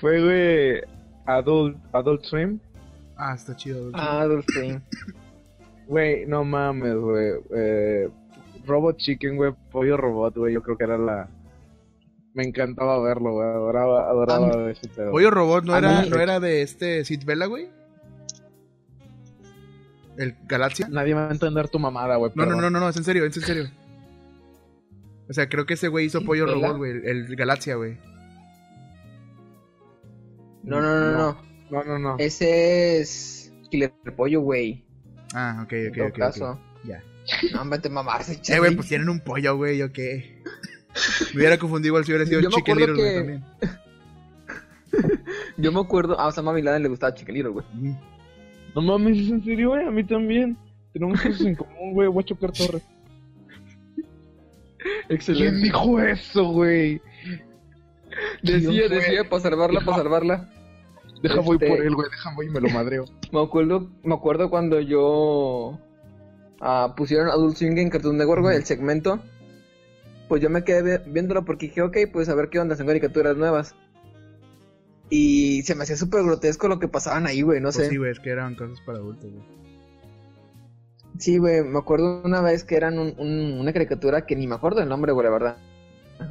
Fue, 0.00 0.22
güey, 0.22 0.80
Adult, 1.26 1.76
Adult 1.92 2.24
Swim. 2.24 2.58
Ah, 3.16 3.34
está 3.34 3.54
chido. 3.56 3.90
Ah, 3.94 4.22
Adult 4.22 4.46
Swim. 4.50 4.80
Güey, 5.86 6.26
no 6.26 6.44
mames, 6.44 6.96
güey. 6.96 7.32
Eh, 7.54 8.08
Robot 8.66 8.96
Chicken, 8.96 9.36
güey, 9.36 9.52
Pollo 9.70 9.96
Robot, 9.96 10.36
güey, 10.36 10.54
yo 10.54 10.62
creo 10.62 10.76
que 10.76 10.84
era 10.84 10.98
la... 10.98 11.28
Me 12.34 12.42
encantaba 12.44 13.00
verlo, 13.00 13.32
güey, 13.34 13.46
adoraba, 13.48 14.08
adoraba 14.10 14.70
ese 14.70 14.88
pedo. 14.88 15.12
Pollo 15.12 15.30
Robot 15.30 15.64
no 15.64 15.76
era, 15.76 16.02
mí- 16.02 16.08
no 16.10 16.16
era 16.18 16.40
de 16.40 16.62
este 16.62 17.04
Sid 17.04 17.24
Vela, 17.24 17.46
güey. 17.46 17.68
El 20.16 20.34
Galaxia. 20.46 20.88
Nadie 20.90 21.14
va 21.14 21.28
a 21.28 21.32
entender 21.32 21.68
tu 21.68 21.78
mamada, 21.78 22.16
güey. 22.16 22.32
No, 22.34 22.46
no, 22.46 22.60
no, 22.60 22.70
no, 22.70 22.80
no, 22.80 22.88
es 22.88 22.96
en 22.96 23.04
serio, 23.04 23.24
es 23.24 23.36
en 23.36 23.42
serio. 23.42 23.70
O 25.28 25.32
sea, 25.32 25.48
creo 25.48 25.64
que 25.66 25.74
ese 25.74 25.88
güey 25.88 26.06
hizo 26.06 26.20
¿Sid 26.20 26.26
Pollo? 26.26 26.46
Robot, 26.46 26.76
güey. 26.76 26.90
El, 26.92 27.04
el 27.06 27.36
Galaxia, 27.36 27.76
güey. 27.76 27.96
No, 30.62 30.80
no, 30.80 31.00
no, 31.00 31.12
no. 31.12 31.36
No, 31.70 31.84
no, 31.84 31.98
no. 31.98 32.16
Ese 32.18 33.00
es 33.00 33.52
Killer 33.70 33.92
Pollo, 34.16 34.40
güey. 34.40 34.84
Ah, 35.34 35.62
ok, 35.64 35.72
En 35.72 35.88
ok, 35.88 35.96
todo 35.96 36.06
ok. 36.08 36.14
caso. 36.18 36.60
Ya. 36.84 37.02
No, 37.54 37.68
vete 37.68 37.88
a 37.88 37.90
mamarse, 37.90 38.40
Eh, 38.48 38.58
güey, 38.58 38.74
pues 38.76 38.88
tienen 38.88 39.08
un 39.08 39.20
pollo, 39.20 39.56
güey, 39.56 39.80
¿o 39.82 39.92
qué? 39.92 40.42
Me 41.32 41.40
hubiera 41.40 41.58
confundido 41.58 41.90
igual 41.90 42.04
si 42.04 42.12
hubiera 42.12 42.26
sido 42.26 42.40
Yo 42.40 42.50
Chicken 42.50 42.76
Little, 42.76 42.94
güey, 42.94 43.08
que- 43.08 43.18
también. 43.18 43.44
Yo 45.56 45.72
me 45.72 45.80
acuerdo, 45.80 46.18
a 46.20 46.26
Osama 46.28 46.52
Bin 46.52 46.64
Laden 46.66 46.82
le 46.82 46.88
gustaba 46.88 47.14
Chicken 47.14 47.34
Little, 47.34 47.50
güey. 47.52 47.66
No 48.74 48.82
mames, 48.82 49.18
¿es 49.18 49.30
en 49.30 49.42
serio, 49.44 49.70
güey? 49.70 49.86
A 49.86 49.90
mí 49.90 50.04
también. 50.04 50.56
Tenemos 50.92 51.20
cosas 51.20 51.40
en 51.40 51.54
común, 51.56 51.92
güey. 51.94 52.08
Voy 52.08 52.22
a 52.22 52.26
chocar 52.26 52.52
torres. 52.52 52.82
¿Quién 55.08 55.62
dijo 55.62 56.00
eso, 56.00 56.44
güey? 56.44 57.00
Decía, 58.42 58.88
decía, 58.88 59.28
para 59.28 59.42
salvarla, 59.42 59.80
para 59.80 59.98
salvarla. 59.98 60.50
Deja 61.22 61.40
voy 61.40 61.56
Este- 61.56 61.68
por 61.68 61.84
él, 61.84 61.94
güey. 61.94 62.08
Deja 62.10 62.34
voy 62.34 62.46
y 62.46 62.50
me 62.50 62.60
lo 62.60 62.68
madreo. 62.70 63.04
Me 63.32 63.40
acuerdo, 63.42 63.90
me 64.02 64.14
acuerdo 64.14 64.50
cuando 64.50 64.80
yo 64.80 65.78
ah, 66.60 66.94
pusieron 66.96 67.28
Adult 67.28 67.56
Swim 67.56 67.76
en 67.78 67.90
Cartoon 67.90 68.16
Network, 68.18 68.42
güey, 68.42 68.56
el 68.56 68.64
segmento. 68.64 69.20
Pues 70.28 70.40
yo 70.42 70.48
me 70.50 70.64
quedé 70.64 70.98
vi- 70.98 71.10
viéndolo 71.12 71.44
porque 71.44 71.66
dije, 71.66 71.82
ok, 71.82 71.96
pues 72.12 72.28
a 72.28 72.34
ver 72.34 72.48
qué 72.50 72.58
onda, 72.58 72.76
son 72.76 72.86
caricaturas 72.86 73.36
nuevas. 73.36 73.74
Y 75.10 75.62
se 75.62 75.74
me 75.74 75.82
hacía 75.82 75.96
súper 75.96 76.22
grotesco 76.24 76.66
lo 76.68 76.78
que 76.78 76.88
pasaban 76.88 77.26
ahí, 77.26 77.42
güey, 77.42 77.60
no 77.60 77.66
Pues 77.70 77.76
sé. 77.76 77.90
sí, 77.90 77.96
güey, 77.96 78.10
es 78.12 78.20
que 78.20 78.30
eran 78.30 78.54
cosas 78.54 78.80
para 78.82 78.98
adultos, 78.98 79.30
güey. 79.30 79.44
Sí, 81.18 81.38
güey, 81.38 81.62
me 81.62 81.78
acuerdo 81.78 82.22
una 82.24 82.40
vez 82.40 82.64
que 82.64 82.76
eran 82.76 82.98
un- 82.98 83.14
un- 83.18 83.58
una 83.60 83.72
caricatura 83.72 84.26
que 84.26 84.34
ni 84.36 84.46
me 84.46 84.54
acuerdo 84.56 84.80
el 84.82 84.88
nombre, 84.88 85.12
güey, 85.12 85.24
la 85.24 85.30
verdad. 85.30 85.56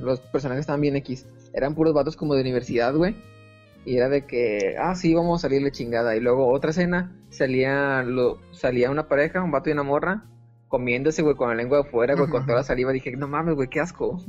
Los 0.02 0.19
personajes 0.19 0.62
estaban 0.62 0.82
bien 0.82 0.96
X. 0.98 1.26
Eran 1.54 1.76
puros 1.76 1.93
vatos 1.93 2.15
como 2.15 2.36
de 2.36 2.41
universidad, 2.41 2.93
güey. 2.93 3.15
Y 3.86 3.98
era 3.98 4.10
de 4.10 4.26
que, 4.26 4.76
ah, 4.80 4.96
sí, 4.96 5.13
vamos 5.13 5.39
a 5.39 5.48
salirle 5.48 5.72
chingada. 5.72 6.15
Y 6.15 6.19
luego 6.22 6.48
otra 6.52 6.72
escena, 6.72 7.15
salía, 7.30 8.04
lo, 8.04 8.39
salía 8.52 8.89
una 8.91 9.08
pareja, 9.08 9.41
un 9.43 9.52
vato 9.52 9.69
y 9.69 9.74
una 9.74 9.84
morra, 9.84 10.26
comiéndose, 10.69 11.22
güey, 11.22 11.36
con 11.36 11.50
la 11.50 11.56
lengua 11.56 11.80
de 11.80 11.84
fuera, 11.86 12.15
güey, 12.15 12.30
con 12.30 12.46
toda 12.46 12.58
la 12.60 12.63
saliva. 12.63 12.91
Dije, 12.91 13.15
no 13.15 13.28
mames, 13.28 13.56
güey, 13.56 13.69
qué 13.69 13.80
asco. 13.82 14.22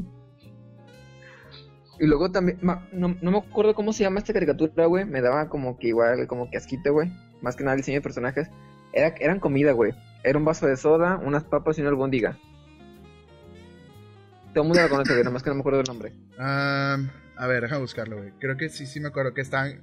Y 2.01 2.07
luego 2.07 2.31
también, 2.33 2.59
ma- 2.61 2.89
no, 2.93 3.17
no 3.21 3.31
me 3.31 3.39
acuerdo 3.39 3.75
cómo 3.75 3.93
se 3.93 4.03
llama 4.03 4.19
esta 4.19 4.33
caricatura, 4.33 4.87
güey. 4.87 5.05
Me 5.05 5.21
daba 5.21 5.49
como 5.49 5.79
que 5.79 5.89
igual, 5.89 6.27
como 6.27 6.51
que 6.51 6.57
asquito, 6.59 6.93
güey. 6.93 7.13
Más 7.41 7.55
que 7.55 7.63
nada 7.63 7.75
el 7.75 7.81
diseño 7.81 7.99
de 7.99 8.03
personajes. 8.03 8.51
Era, 8.93 9.15
eran 9.21 9.39
comida, 9.39 9.73
güey. 9.73 9.93
Era 10.25 10.39
un 10.39 10.45
vaso 10.45 10.67
de 10.67 10.77
soda, 10.77 11.21
unas 11.23 11.45
papas 11.45 11.79
y 11.79 11.83
una 11.83 11.91
albóndiga. 11.91 12.39
Todo 14.55 14.63
el 14.63 14.69
mundo 14.69 14.83
la 14.83 14.89
conoce, 14.89 15.13
güey, 15.13 15.25
nomás 15.25 15.43
que 15.43 15.51
no 15.51 15.55
me 15.57 15.61
acuerdo 15.61 15.79
del 15.79 15.87
nombre. 15.89 16.13
Ah, 16.39 16.97
a 17.37 17.47
ver, 17.47 17.63
déjame 17.63 17.83
buscarlo, 17.83 18.17
güey. 18.19 18.31
Creo 18.39 18.57
que 18.57 18.69
sí, 18.69 18.87
sí 18.87 19.01
me 19.01 19.09
acuerdo 19.09 19.35
que 19.35 19.41
están. 19.43 19.81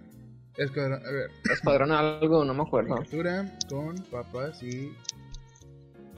Escuadrón- 0.58 1.06
a 1.06 1.12
ver, 1.12 1.30
Escuadrón 1.51 1.91
algo, 1.91 2.43
no 2.43 2.54
me 2.54 2.63
acuerdo. 2.63 2.95
caricatura 2.95 3.45
con 3.69 3.95
papas 4.12 4.62
y 4.63 4.93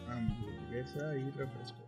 hamburguesa 0.09 1.15
y 1.17 1.29
refresco. 1.31 1.79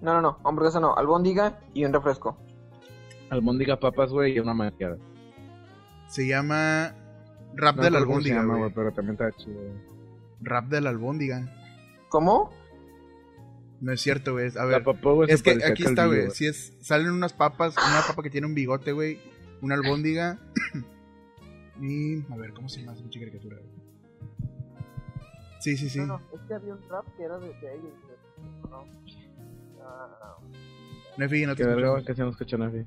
No, 0.00 0.14
no, 0.14 0.20
no, 0.22 0.38
hamburguesa 0.44 0.80
no, 0.80 0.94
albóndiga 0.96 1.58
y 1.74 1.84
un 1.84 1.92
refresco. 1.92 2.38
Albóndiga 3.30 3.78
papas, 3.78 4.10
güey, 4.10 4.34
y 4.36 4.40
una 4.40 4.54
malteada. 4.54 4.96
Se 6.08 6.26
llama 6.26 6.94
Rap 7.54 7.76
No 7.76 7.82
de 7.82 7.90
la 7.90 7.98
albóndiga, 7.98 8.36
llama, 8.36 8.48
güey. 8.54 8.60
güey, 8.62 8.72
pero 8.74 8.92
también 8.92 9.14
está 9.14 9.30
chido, 9.36 9.60
güey. 9.60 9.97
Rap 10.40 10.66
de 10.66 10.80
la 10.80 10.90
albóndiga. 10.90 11.54
¿Cómo? 12.08 12.50
No 13.80 13.92
es 13.92 14.00
cierto, 14.00 14.32
güey. 14.32 14.48
A 14.56 14.64
La 14.64 14.64
ver, 14.64 14.84
es 15.28 15.42
que 15.42 15.64
aquí 15.64 15.84
está, 15.84 16.06
güey. 16.06 16.30
Si 16.30 16.46
es, 16.46 16.76
salen 16.80 17.12
unas 17.12 17.32
papas, 17.32 17.74
una 17.76 18.02
papa 18.06 18.22
que 18.22 18.30
tiene 18.30 18.46
un 18.46 18.54
bigote, 18.54 18.92
güey. 18.92 19.20
Una 19.62 19.74
albóndiga. 19.76 20.38
y. 21.80 22.22
A 22.32 22.36
ver, 22.36 22.52
¿cómo 22.52 22.68
se 22.68 22.80
llama 22.80 22.92
esa 22.92 23.02
pinche 23.02 23.20
caricatura, 23.20 23.56
güey? 23.56 23.78
Sí, 25.60 25.76
sí, 25.76 25.88
sí. 25.88 26.00
es 26.00 26.40
que 26.46 26.54
había 26.54 26.74
un 26.74 26.88
rap 26.88 27.04
que 27.16 27.22
era 27.24 27.38
de, 27.38 27.48
ellos. 27.48 27.92
No. 28.70 28.84
Nefi, 31.16 31.46
no 31.46 31.56
te 31.56 31.62
Que 31.62 31.68
verga, 31.68 31.88
escucho. 31.88 32.06
que 32.06 32.14
se 32.14 32.22
nos 32.22 32.32
escucha 32.32 32.56
nadie. 32.56 32.86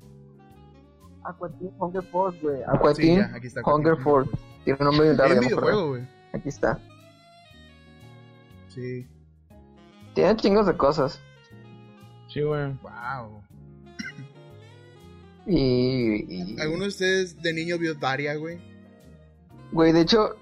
Aquatin 1.24 1.72
Hunger 1.78 2.04
Force, 2.04 2.40
güey. 2.42 2.62
Sí, 2.96 3.18
aquí 3.18 3.48
está. 3.48 3.62
Hunger 3.64 3.98
Force. 3.98 4.32
Tiene 4.64 4.80
un 4.80 4.86
nombre 4.86 5.04
bien 5.04 5.14
Es 5.14 5.18
raro, 5.20 5.34
un 5.34 5.40
videojuego, 5.42 5.88
güey. 5.90 6.08
Aquí 6.34 6.50
está. 6.50 6.80
Sí. 8.74 9.08
Tiene 10.14 10.36
chingos 10.38 10.66
de 10.68 10.76
cosas. 10.78 11.20
Sí, 12.30 12.42
güey. 12.42 12.72
Wow. 12.82 13.42
Y. 15.48 16.26
y- 16.54 16.60
¿Alguno 16.62 16.84
de 16.84 16.90
ustedes 16.90 17.42
de 17.42 17.54
niño 17.54 17.78
vio 17.78 17.96
Daria, 17.96 18.36
güey? 18.36 18.60
Güey, 19.72 19.92
de 19.94 20.02
hecho, 20.02 20.36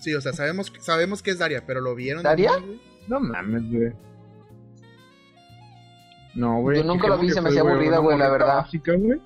Sí, 0.00 0.14
o 0.14 0.20
sea, 0.22 0.32
sabemos, 0.32 0.72
sabemos 0.80 1.22
que 1.22 1.30
es 1.30 1.38
Daria, 1.38 1.64
pero 1.66 1.82
¿lo 1.82 1.94
vieron? 1.94 2.22
de 2.22 2.28
¿Daria? 2.30 2.52
No 3.06 3.20
mames, 3.20 3.70
güey. 3.70 3.92
No, 6.34 6.60
güey. 6.62 6.78
Yo 6.78 6.84
nunca 6.84 7.02
¿qué 7.02 7.08
lo 7.08 7.18
vi, 7.18 7.26
que 7.28 7.34
se 7.34 7.40
me 7.42 7.50
hacía 7.50 7.60
aburrida, 7.60 7.98
güey, 7.98 8.16
la 8.16 8.30
verdad. 8.30 8.56
Básica, 8.62 8.94
güey. 8.96 9.20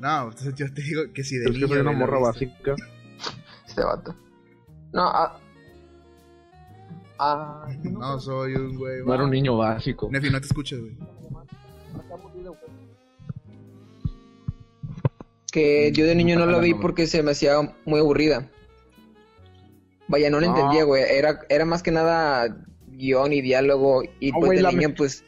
No, 0.00 0.22
entonces 0.24 0.54
yo 0.56 0.66
te 0.74 0.82
digo 0.82 1.02
que 1.14 1.22
si 1.22 1.36
de 1.36 1.44
Es 1.46 1.50
niño. 1.52 1.66
que 1.68 1.72
soy 1.74 1.80
una 1.82 1.92
morra 1.92 2.18
básica. 2.18 2.74
este 3.66 3.82
vato. 3.84 4.16
No, 4.92 5.02
ah. 5.06 5.38
Ah. 7.18 7.66
No, 7.84 8.18
soy 8.20 8.54
un 8.54 8.76
güey. 8.76 9.04
No 9.04 9.14
era 9.14 9.24
un 9.24 9.30
niño 9.30 9.56
básico. 9.56 10.08
Nefi, 10.10 10.30
no 10.30 10.40
te 10.40 10.46
escuchas, 10.46 10.78
güey. 10.80 10.96
Que 15.50 15.92
yo 15.92 16.04
de 16.04 16.14
niño 16.14 16.38
no 16.38 16.46
la 16.46 16.58
vi 16.58 16.74
porque 16.74 17.06
se 17.06 17.22
me 17.22 17.30
hacía 17.30 17.54
muy 17.86 18.00
aburrida. 18.00 18.50
Vaya, 20.06 20.30
no 20.30 20.40
la 20.40 20.48
No. 20.48 20.56
entendía, 20.56 20.84
güey. 20.84 21.02
Era, 21.08 21.40
era 21.48 21.64
más 21.64 21.82
que 21.82 21.90
nada 21.90 22.54
guion 22.88 23.32
y 23.32 23.40
diálogo. 23.40 24.02
Y 24.20 24.30
No, 24.32 24.40
pues 24.40 24.56
de 24.58 24.62
la 24.62 24.70
niño, 24.72 24.88
me- 24.90 24.94
pues, 24.94 25.24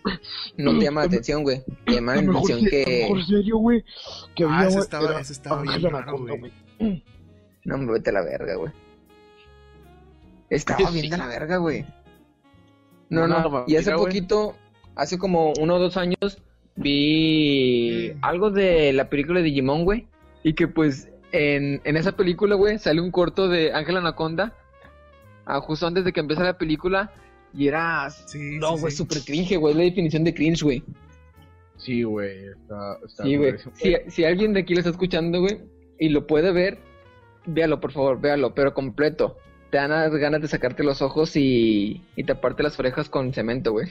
no 0.59 0.79
te 0.79 0.85
llama 0.85 1.00
la 1.03 1.07
atención, 1.07 1.42
güey. 1.42 1.62
Te 1.87 1.92
llama 1.94 2.16
la 2.16 2.20
atención 2.20 2.61
que. 2.66 2.85
mejor 3.03 3.24
serio, 3.24 3.57
güey. 3.59 3.85
Que 4.37 4.44
Ah, 4.44 4.57
había, 4.59 4.68
ese 4.68 4.79
estaba- 4.81 5.09
era 5.11 5.20
ese 5.20 5.33
estaba 5.33 5.62
bien 5.62 5.83
raro, 5.90 6.18
güey. 6.18 6.53
No, 7.64 7.79
me 7.79 7.92
vete 7.92 8.11
a 8.11 8.12
la 8.14 8.22
verga, 8.22 8.57
güey. 8.57 8.72
Estaba 10.51 10.79
Sí. 10.91 11.01
bien 11.01 11.11
de 11.11 11.17
la 11.19 11.27
verga, 11.27 11.57
güey. 11.59 11.85
No, 13.09 13.25
Una 13.25 13.41
no. 13.43 13.65
Y 13.67 13.77
hace 13.77 13.93
poquito, 13.93 14.55
hace 14.95 15.19
como 15.19 15.53
uno 15.61 15.77
o 15.77 15.79
dos 15.79 15.97
años, 15.97 16.39
vi 16.77 18.13
algo 18.23 18.51
de 18.51 18.93
la 18.93 19.09
película 19.09 19.41
de 19.41 19.47
Digimon, 19.47 19.85
güey. 19.85 20.07
Y 20.43 20.55
que 20.55 20.69
pues 20.69 21.09
en, 21.33 21.81
en 21.85 21.97
esa 21.97 22.13
película, 22.13 22.55
güey, 22.55 22.79
sale 22.79 23.01
un 23.01 23.11
corto 23.11 23.49
de 23.49 23.73
Ángel 23.73 23.97
Anaconda. 23.97 24.55
ah, 25.47 25.61
justo 25.61 25.87
antes 25.87 26.05
de 26.05 26.13
que 26.13 26.21
empiece 26.21 26.43
la 26.43 26.57
película. 26.59 27.13
Y 27.53 27.67
era. 27.67 28.09
Sí, 28.11 28.59
No, 28.61 28.75
sí, 28.77 28.81
güey, 28.83 28.91
sí. 28.93 28.97
super 28.99 29.19
cringe, 29.25 29.57
güey. 29.57 29.73
Es 29.73 29.77
la 29.79 29.85
definición 29.85 30.23
de 30.25 30.35
cringe, 30.35 30.63
güey. 30.63 30.85
Sí, 31.77 32.03
güey. 32.05 32.45
Está, 32.47 32.99
está 33.05 33.23
Sí, 33.25 33.37
güey. 33.37 33.55
Si, 33.75 33.97
si 34.09 34.25
alguien 34.25 34.53
de 34.53 34.61
aquí 34.61 34.75
lo 34.75 34.81
está 34.81 34.91
escuchando, 34.91 35.41
güey, 35.41 35.59
y 35.99 36.11
lo 36.11 36.27
puede 36.27 36.53
ver, 36.53 36.79
véalo, 37.47 37.81
por 37.81 37.91
favor, 37.93 38.21
véalo, 38.21 38.55
pero 38.55 38.73
completo. 38.73 39.37
Te 39.70 39.76
dan 39.76 39.90
las 39.90 40.11
ganas 40.14 40.40
de 40.42 40.48
sacarte 40.48 40.83
los 40.83 41.00
ojos 41.00 41.37
y, 41.37 42.02
y 42.16 42.24
taparte 42.24 42.62
las 42.62 42.78
orejas 42.78 43.09
con 43.09 43.33
cemento, 43.33 43.72
güey. 43.72 43.88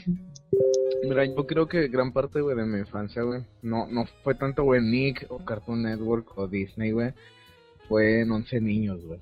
Mira, 1.04 1.24
yo 1.26 1.48
creo 1.48 1.68
que 1.68 1.88
gran 1.88 2.12
parte, 2.12 2.42
güey, 2.42 2.58
de 2.58 2.66
mi 2.66 2.80
infancia, 2.80 3.22
güey, 3.24 3.44
no, 3.62 3.88
no 3.88 4.06
fue 4.24 4.36
tanto, 4.36 4.64
güey, 4.64 4.82
Nick 4.82 5.26
o 5.30 5.38
Cartoon 5.46 5.84
Network 5.84 6.38
o 6.38 6.48
Disney, 6.48 6.92
güey. 6.92 7.14
Fue 7.88 8.22
en 8.22 8.32
11 8.32 8.60
niños, 8.62 9.04
güey. 9.06 9.20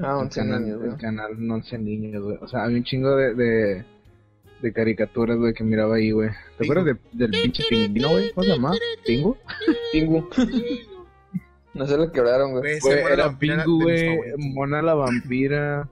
Ah, 0.00 0.12
el, 0.12 0.26
once 0.26 0.40
canal, 0.40 0.62
niños, 0.62 0.78
güey. 0.78 0.90
el 0.92 0.96
canal 0.96 1.32
en 1.32 1.50
11 1.50 1.78
niños, 1.78 2.22
güey. 2.22 2.38
O 2.40 2.46
sea, 2.48 2.62
había 2.64 2.76
un 2.76 2.84
chingo 2.84 3.16
de, 3.16 3.34
de, 3.34 3.84
de 4.62 4.72
caricaturas, 4.72 5.36
güey, 5.36 5.52
que 5.52 5.64
miraba 5.64 5.96
ahí, 5.96 6.12
güey. 6.12 6.30
¿Te 6.56 6.64
acuerdas 6.64 6.84
de- 6.86 6.96
del 7.12 7.30
pinche 7.32 7.64
pingüino, 7.68 8.10
güey? 8.10 8.30
¿Cómo 8.32 8.44
se 8.44 8.50
llama? 8.52 8.72
¿Pingu? 9.04 9.36
Pingu. 9.92 10.28
No 11.74 11.86
se 11.86 11.96
lo 11.96 12.10
quebraron, 12.12 12.52
güey. 12.52 12.78
Era 13.12 13.36
Pingu, 13.38 13.82
güey. 13.82 14.18
Mona 14.36 14.82
la 14.82 14.94
vampira. 14.94 15.88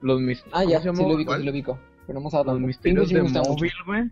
Los 0.00 0.20
mis... 0.20 0.42
Ah, 0.52 0.60
¿cómo 0.62 0.70
ya, 0.70 0.80
se 0.80 0.94
sí 0.94 1.02
lo 1.02 1.14
ubico, 1.14 1.36
sí 1.36 1.42
lo 1.42 1.50
ubico. 1.50 1.78
Pero 2.06 2.18
no 2.18 2.20
me 2.22 2.26
estaba 2.28 2.52
Los 2.52 2.60
misterios 2.60 3.08
Pingu 3.08 3.26
de 3.28 3.40
móvil, 3.40 3.72
güey. 3.86 4.10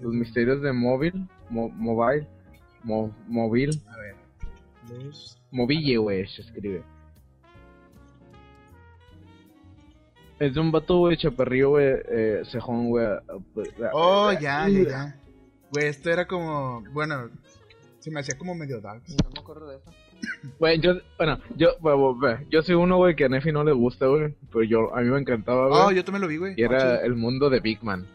Los 0.00 0.12
misterios 0.14 0.62
de 0.62 0.72
móvil. 0.72 1.28
Mo- 1.48 1.70
mobile. 1.70 2.26
Mo- 2.82 3.14
móvil. 3.26 3.70
A 3.88 3.96
ver. 3.96 4.14
Los... 5.04 5.40
Moville, 5.50 5.96
güey, 5.96 6.26
se 6.28 6.42
escribe. 6.42 6.82
Es 10.38 10.52
de 10.52 10.60
un 10.60 10.70
vato, 10.70 10.98
güey, 10.98 11.16
chaparrillo, 11.16 11.70
güey, 11.70 11.86
eh, 12.10 12.42
cejón, 12.44 12.88
güey. 12.90 13.06
eh, 13.06 13.18
pues, 13.54 13.70
Oh, 13.94 14.30
eh, 14.30 14.38
ya, 14.38 14.68
ya, 14.68 14.82
ya. 14.82 15.20
Güey, 15.72 15.86
esto 15.88 16.10
era 16.10 16.26
como. 16.26 16.82
Bueno, 16.92 17.28
se 18.00 18.10
me 18.10 18.20
hacía 18.20 18.36
como 18.38 18.54
medio 18.54 18.80
dark. 18.80 19.02
No 19.08 19.30
me 19.34 19.40
acuerdo 19.40 19.68
de 19.68 19.76
eso. 19.78 19.90
Güey, 20.58 20.80
yo, 20.80 20.94
bueno, 21.18 21.38
yo, 21.56 21.68
yo 22.50 22.62
soy 22.62 22.74
uno, 22.74 22.96
güey, 22.96 23.14
que 23.14 23.26
a 23.26 23.28
Nefi 23.28 23.52
no 23.52 23.64
le 23.64 23.72
gusta, 23.72 24.06
güey, 24.06 24.34
pero 24.50 24.64
yo, 24.64 24.94
a 24.96 25.00
mí 25.02 25.10
me 25.10 25.18
encantaba, 25.20 25.68
güey. 25.68 25.80
Oh, 25.80 25.90
yo 25.90 26.04
también 26.04 26.22
lo 26.22 26.28
vi, 26.28 26.38
güey. 26.38 26.54
Y 26.56 26.62
era 26.62 27.00
el 27.02 27.14
mundo 27.16 27.50
de 27.50 27.60
Big 27.60 27.82
Man. 27.82 28.06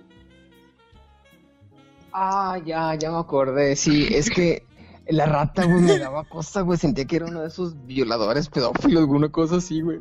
Ah, 2.13 2.59
ya, 2.65 2.95
ya 2.95 3.11
me 3.11 3.17
acordé. 3.19 3.75
Sí, 3.75 4.07
es 4.11 4.29
que 4.29 4.63
la 5.07 5.25
rata, 5.25 5.65
güey, 5.65 5.81
me 5.81 5.97
daba 5.99 6.23
cosa, 6.25 6.61
güey. 6.61 6.77
Sentía 6.77 7.05
que 7.05 7.17
era 7.17 7.25
uno 7.27 7.41
de 7.41 7.47
esos 7.47 7.75
violadores 7.85 8.49
pedófilos, 8.49 9.01
alguna 9.01 9.29
cosa 9.29 9.57
así, 9.57 9.81
güey. 9.81 9.99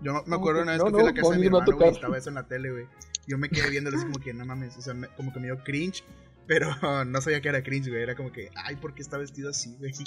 Yo 0.00 0.22
me 0.26 0.36
acuerdo 0.36 0.62
una 0.62 0.72
vez 0.72 0.80
No, 0.80 0.86
que 0.86 0.90
fui 0.92 1.00
a 1.00 1.04
la 1.04 1.10
no, 1.10 1.16
casa 1.16 1.30
de 1.32 1.38
mi 1.38 1.46
hermano, 1.46 1.76
güey, 1.76 1.90
estaba 1.90 2.18
eso 2.18 2.28
en 2.28 2.34
la 2.36 2.46
tele, 2.46 2.70
güey. 2.70 2.84
Yo 3.26 3.36
me 3.38 3.48
quedé 3.48 3.70
viéndolo 3.70 3.96
así 3.96 4.06
como 4.06 4.18
que, 4.20 4.32
no 4.32 4.44
mames, 4.46 4.76
o 4.76 4.80
sea, 4.80 4.94
me- 4.94 5.08
como 5.08 5.32
que 5.32 5.40
me 5.40 5.46
dio 5.46 5.58
cringe, 5.64 6.04
pero 6.48 6.68
no 7.04 7.20
sabía 7.20 7.40
que 7.40 7.48
era 7.50 7.62
cringe, 7.62 7.90
güey. 7.90 8.02
Era 8.02 8.16
como 8.16 8.32
que, 8.32 8.50
ay, 8.56 8.74
¿por 8.76 8.94
qué 8.94 9.02
está 9.02 9.18
vestido 9.18 9.50
así, 9.50 9.76
güey? 9.76 9.92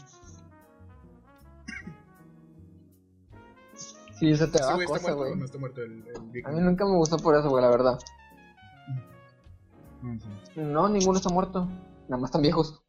Sí, 3.73 3.95
Sí, 4.13 4.29
eso 4.29 4.51
te 4.51 4.59
güey, 4.59 4.85
está 4.85 4.99
cosa, 4.99 5.13
güey. 5.13 5.35
no 5.35 5.45
está 5.45 5.57
muerto 5.57 5.81
el, 5.81 6.03
el 6.33 6.45
A 6.45 6.51
mí 6.51 6.61
nunca 6.61 6.85
me 6.85 6.95
gustó 6.95 7.17
por 7.17 7.35
eso, 7.35 7.49
güey, 7.49 7.63
la 7.63 7.71
verdad. 7.71 7.97
No 10.03 10.19
sé. 10.19 10.61
No, 10.61 10.89
ninguno 10.89 11.17
está 11.17 11.29
muerto. 11.29 11.65
Nada 12.07 12.21
más 12.21 12.25
están 12.27 12.43
viejos. 12.43 12.83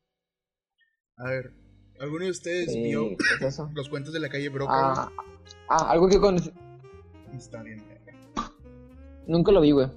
A 1.16 1.30
ver, 1.30 1.54
¿alguno 2.00 2.24
de 2.24 2.30
ustedes 2.32 2.70
Sí, 2.70 2.82
vio 2.82 3.16
¿qué 3.16 3.46
es 3.46 3.54
eso? 3.54 3.70
los 3.72 3.88
cuentos 3.88 4.12
de 4.12 4.20
la 4.20 4.28
calle 4.28 4.50
Broca? 4.50 4.72
Ah, 4.74 5.12
ah, 5.70 5.90
algo 5.90 6.06
que 6.08 6.20
con... 6.20 6.36
Está 7.34 7.62
bien. 7.62 7.82
Nunca 9.26 9.52
lo 9.52 9.62
vi, 9.62 9.70
güey. 9.70 9.88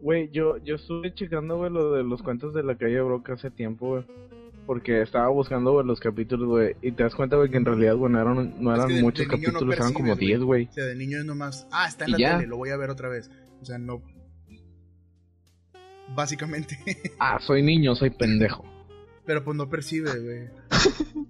Güey, 0.00 0.30
yo, 0.30 0.58
yo 0.58 0.74
estuve 0.76 1.12
checando, 1.14 1.56
güey, 1.56 1.70
lo 1.72 1.92
de 1.92 2.02
los 2.04 2.22
cuentos 2.22 2.52
de 2.54 2.62
la 2.62 2.76
calle 2.76 3.00
Broca 3.00 3.32
hace 3.34 3.50
tiempo, 3.50 3.88
güey. 3.88 4.04
porque 4.66 5.00
estaba 5.02 5.28
buscando, 5.28 5.72
güey, 5.72 5.86
los 5.86 6.00
capítulos, 6.00 6.48
güey, 6.48 6.74
y 6.82 6.92
te 6.92 7.02
das 7.04 7.14
cuenta, 7.14 7.36
güey, 7.36 7.48
que 7.50 7.56
en 7.56 7.64
realidad, 7.64 7.96
güey, 7.96 8.12
no 8.12 8.20
eran, 8.20 8.54
no 8.60 8.72
Es 8.72 8.78
eran 8.78 8.88
que 8.88 8.94
de- 8.94 9.02
muchos 9.02 9.26
de 9.28 9.36
niño 9.36 9.46
no 9.48 9.52
capítulos, 9.54 9.76
eran 9.76 9.92
como 9.92 10.06
percibes, 10.08 10.28
10, 10.28 10.40
güey. 10.42 10.66
O 10.66 10.72
sea, 10.72 10.84
de 10.84 10.96
niño 10.96 11.18
es 11.18 11.24
nomás, 11.24 11.66
ah, 11.70 11.86
está 11.88 12.04
en 12.04 12.10
la 12.12 12.18
ya. 12.18 12.36
tele, 12.36 12.48
lo 12.48 12.56
voy 12.56 12.70
a 12.70 12.76
ver 12.76 12.90
otra 12.90 13.08
vez. 13.08 13.30
O 13.62 13.64
sea, 13.64 13.78
no. 13.78 14.02
Básicamente. 16.14 16.76
Ah, 17.18 17.38
soy 17.40 17.62
niño, 17.62 17.94
soy 17.94 18.10
pendejo. 18.10 18.64
Pero 19.24 19.42
pues 19.44 19.56
no 19.56 19.68
percibe, 19.68 20.10
güey. 20.20 20.48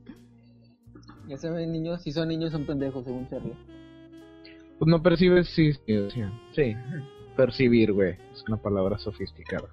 Ya 1.28 1.36
se 1.36 1.50
ven 1.50 1.72
niños, 1.72 2.02
si 2.02 2.12
son 2.12 2.28
niños 2.28 2.52
son 2.52 2.66
pendejos, 2.66 3.04
según 3.04 3.28
Charlie. 3.28 3.54
Pues 4.78 4.88
no 4.88 5.02
percibes, 5.02 5.48
sí, 5.48 5.72
sí, 5.72 5.80
sí, 6.10 6.20
sí. 6.54 6.76
Percibir, 7.36 7.92
güey, 7.92 8.16
es 8.32 8.44
una 8.48 8.56
palabra 8.56 8.98
sofisticada. 8.98 9.68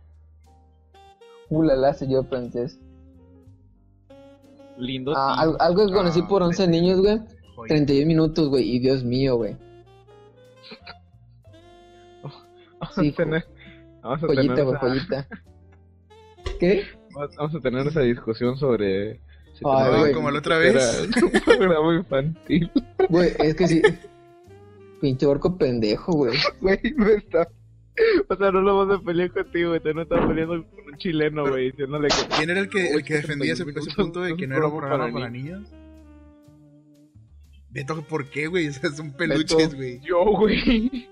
Ulala, 1.49 1.95
yo 2.08 2.23
francés. 2.23 2.80
Lindo. 4.78 5.13
Ah, 5.15 5.41
algo 5.60 5.88
que 5.88 5.93
conocí 5.93 6.21
Ah, 6.23 6.28
por 6.28 6.41
11 6.43 6.63
pendejo. 6.63 6.82
niños, 6.84 6.99
güey. 7.02 7.19
Joya. 7.56 7.67
31 7.69 8.08
minutos, 8.08 8.49
güey. 8.49 8.76
Y 8.76 8.80
Dios 8.80 9.04
mío, 9.04 9.36
güey. 9.38 9.56
Vamos 12.80 12.95
sí, 12.95 13.10
a 13.10 13.15
tener, 13.15 13.45
vamos 14.02 14.23
a 14.23 14.28
tener 14.28 14.97
esa-. 14.97 15.28
¿Qué? 16.60 16.84
Vamos 17.38 17.56
a 17.56 17.60
tener 17.60 17.88
esa 17.88 18.02
discusión 18.02 18.58
sobre 18.58 19.19
si 19.54 19.63
Ay, 19.65 19.99
güey. 19.99 20.13
como 20.13 20.32
la 20.32 20.39
otra 20.39 20.58
vez. 20.58 20.76
era 20.76 21.26
un 21.26 21.32
programa 21.58 21.95
infantil. 21.95 22.71
Güey, 23.10 23.32
es 23.39 23.56
que 23.56 23.67
sí. 23.67 23.82
Pinche 25.03 25.25
orco 25.25 25.57
pendejo, 25.57 26.13
güey. 26.13 26.37
Güey, 26.61 26.79
me 26.95 27.15
está. 27.15 27.49
O 28.29 28.35
sea, 28.37 28.51
no 28.53 28.61
lo 28.61 28.77
vamos 28.77 29.01
a 29.01 29.03
pelear 29.03 29.31
contigo, 29.31 29.71
güey. 29.71 29.81
Te 29.81 29.93
no 29.93 30.03
estás 30.03 30.25
peleando 30.25 30.65
con 30.65 30.85
un 30.85 30.97
chileno, 30.97 31.45
güey, 31.45 31.71
diciéndole 31.71 32.07
que. 32.07 32.37
¿Quién 32.37 32.49
era 32.49 32.61
el 32.61 32.69
que, 32.69 32.87
el 32.87 33.03
que 33.03 33.15
defendía 33.15 33.51
ese, 33.51 33.65
31 33.65 33.65
ese 33.65 33.65
minutos, 33.65 33.95
punto 33.95 34.21
de 34.21 34.37
que 34.37 34.47
no 34.47 34.55
era 34.55 34.67
un 34.67 34.77
programa 34.77 35.03
programa 35.03 35.13
para 35.13 35.25
para 35.25 35.29
niños? 35.29 35.67
Beto, 37.69 38.01
¿por 38.03 38.29
qué, 38.29 38.47
güey? 38.47 38.67
O 38.69 38.71
sea, 38.71 38.91
son 38.91 39.11
peluches, 39.11 39.57
Beto, 39.57 39.75
güey. 39.75 39.99
Yo, 39.99 40.23
güey. 40.23 41.09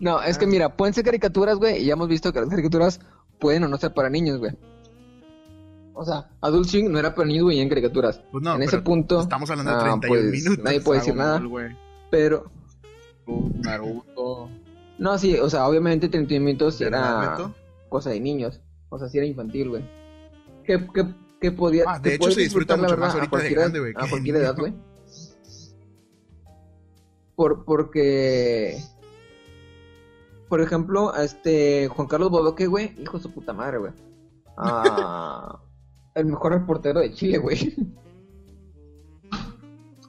No, 0.00 0.20
es 0.22 0.36
que 0.36 0.46
mira, 0.46 0.76
pueden 0.76 0.92
ser 0.92 1.04
caricaturas, 1.04 1.56
güey. 1.56 1.82
Y 1.82 1.86
ya 1.86 1.94
hemos 1.94 2.08
visto 2.08 2.30
que 2.30 2.40
las 2.40 2.50
caricaturas 2.50 3.00
pueden 3.40 3.64
o 3.64 3.68
no 3.68 3.78
ser 3.78 3.94
para 3.94 4.10
niños, 4.10 4.38
güey. 4.38 4.52
O 5.94 6.04
sea, 6.04 6.28
Adult 6.40 6.68
Swing 6.68 6.90
no 6.90 6.98
era 6.98 7.14
para 7.14 7.28
niños, 7.28 7.44
güey, 7.44 7.60
en 7.60 7.68
caricaturas. 7.68 8.20
Pues 8.32 8.42
no, 8.42 8.56
en 8.56 8.62
ese 8.62 8.80
punto. 8.80 9.20
estamos 9.20 9.48
hablando 9.48 9.70
de 9.70 9.76
ah, 9.76 9.98
31 10.00 10.08
pues, 10.08 10.32
minutos. 10.32 10.64
Nadie 10.64 10.80
puede 10.80 11.00
decir 11.00 11.14
nada. 11.14 11.40
Pero. 12.10 12.50
Naruto. 13.26 14.50
No, 14.98 15.18
sí, 15.18 15.36
o 15.36 15.48
sea, 15.48 15.66
obviamente 15.66 16.08
31 16.08 16.44
minutos 16.44 16.78
¿Verdad, 16.78 17.34
era 17.38 17.54
cosa 17.88 18.10
de 18.10 18.20
niños. 18.20 18.60
O 18.88 18.98
sea, 18.98 19.08
sí 19.08 19.18
era 19.18 19.26
infantil, 19.26 19.70
güey. 19.70 19.84
Que, 20.64 20.86
que, 20.92 21.14
que 21.40 21.52
podía. 21.52 21.84
Ah, 21.86 21.98
de 21.98 22.16
hecho, 22.16 22.30
se 22.30 22.40
disfruta 22.40 22.76
mucho 22.76 22.96
más 22.96 23.14
ahorita 23.14 23.38
de 23.38 23.50
grande, 23.50 23.80
güey, 23.80 23.92
A 23.96 24.08
cualquier 24.08 24.36
edad, 24.36 24.56
güey. 24.56 24.74
Por, 27.36 27.64
porque. 27.64 28.78
Por 30.48 30.60
ejemplo, 30.60 31.12
a 31.14 31.24
este 31.24 31.88
Juan 31.88 32.06
Carlos 32.06 32.30
Bodoque, 32.30 32.66
güey, 32.66 32.94
hijo 33.00 33.16
de 33.16 33.22
su 33.22 33.32
puta 33.32 33.52
madre, 33.52 33.78
güey. 33.78 33.92
Ah, 34.56 35.60
el 36.14 36.26
mejor 36.26 36.52
reportero 36.52 37.00
de 37.00 37.12
Chile, 37.12 37.38
güey. 37.38 37.74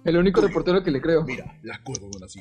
El 0.06 0.18
único 0.18 0.40
reportero 0.40 0.84
que 0.84 0.92
le 0.92 1.02
creo. 1.02 1.24
Mira, 1.24 1.58
las 1.64 1.80
cosas 1.80 2.06
son 2.12 2.24
así. 2.24 2.40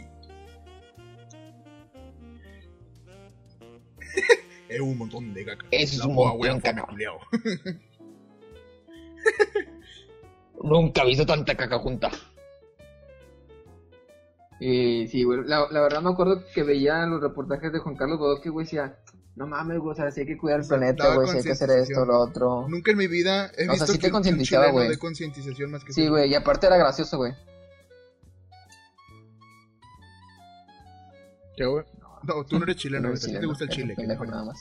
es 4.69 4.81
un 4.81 4.99
montón 4.99 5.33
de 5.33 5.47
caca. 5.47 5.67
Es 5.71 5.97
La 5.97 6.07
un 6.07 6.15
boa, 6.15 6.33
montón, 6.33 6.61
güey, 6.61 6.61
fue 6.61 6.75
caca. 6.75 6.87
Nunca 10.63 11.03
he 11.03 11.07
visto 11.07 11.25
tanta 11.25 11.57
caca 11.57 11.79
junta. 11.79 12.11
Y 14.61 15.09
sí, 15.09 15.25
güey, 15.25 15.41
la, 15.47 15.67
la 15.71 15.81
verdad 15.81 16.03
me 16.03 16.11
acuerdo 16.11 16.43
que 16.55 16.63
veía 16.63 17.07
los 17.07 17.23
reportajes 17.23 17.73
de 17.73 17.79
Juan 17.79 17.97
Carlos 17.97 18.19
Bodoque, 18.19 18.51
güey, 18.51 18.65
decía, 18.67 18.99
no 19.37 19.47
mames, 19.47 19.79
güey, 19.81 19.93
o 19.93 19.95
sea, 19.97 20.11
sí 20.11 20.21
hay 20.21 20.27
que 20.27 20.37
cuidar 20.39 20.61
el 20.61 20.65
sea, 20.65 20.79
planeta, 20.79 21.15
güey, 21.15 21.27
sí 21.29 21.37
hay 21.39 21.43
que 21.43 21.53
hacer 21.53 21.71
esto, 21.71 22.05
lo 22.05 22.19
otro. 22.21 22.69
Nunca 22.69 22.93
en 22.93 22.99
mi 22.99 23.07
vida 23.09 23.47
he 23.57 23.63
O 23.63 23.65
sea, 23.65 23.73
visto 23.73 23.87
sí 23.87 23.99
te 23.99 23.99
que, 23.99 23.99
un- 23.99 24.01
que 24.01 24.07
un 24.09 24.13
concientizaba, 24.13 24.65
chileno 24.67 24.79
güey. 24.79 24.89
de 24.91 24.99
concientización 24.99 25.71
más 25.73 25.85
que 25.85 25.93
Sí, 25.93 26.09
güey, 26.09 26.31
y 26.31 26.35
aparte 26.35 26.67
era 26.69 26.77
gracioso, 26.77 27.17
güey. 27.17 27.33
¿Qué, 31.57 31.65
güey? 31.67 31.85
No, 32.23 32.45
tú 32.45 32.59
no 32.59 32.65
eres 32.65 32.77
chileno, 32.77 33.09
No 33.09 33.15
ti 33.15 33.21
te 33.21 33.27
chileno, 33.27 33.49
gusta 33.49 33.65
el 33.65 33.71
chile. 33.71 33.95
pendejo 33.97 34.25
nada 34.25 34.45
más. 34.45 34.59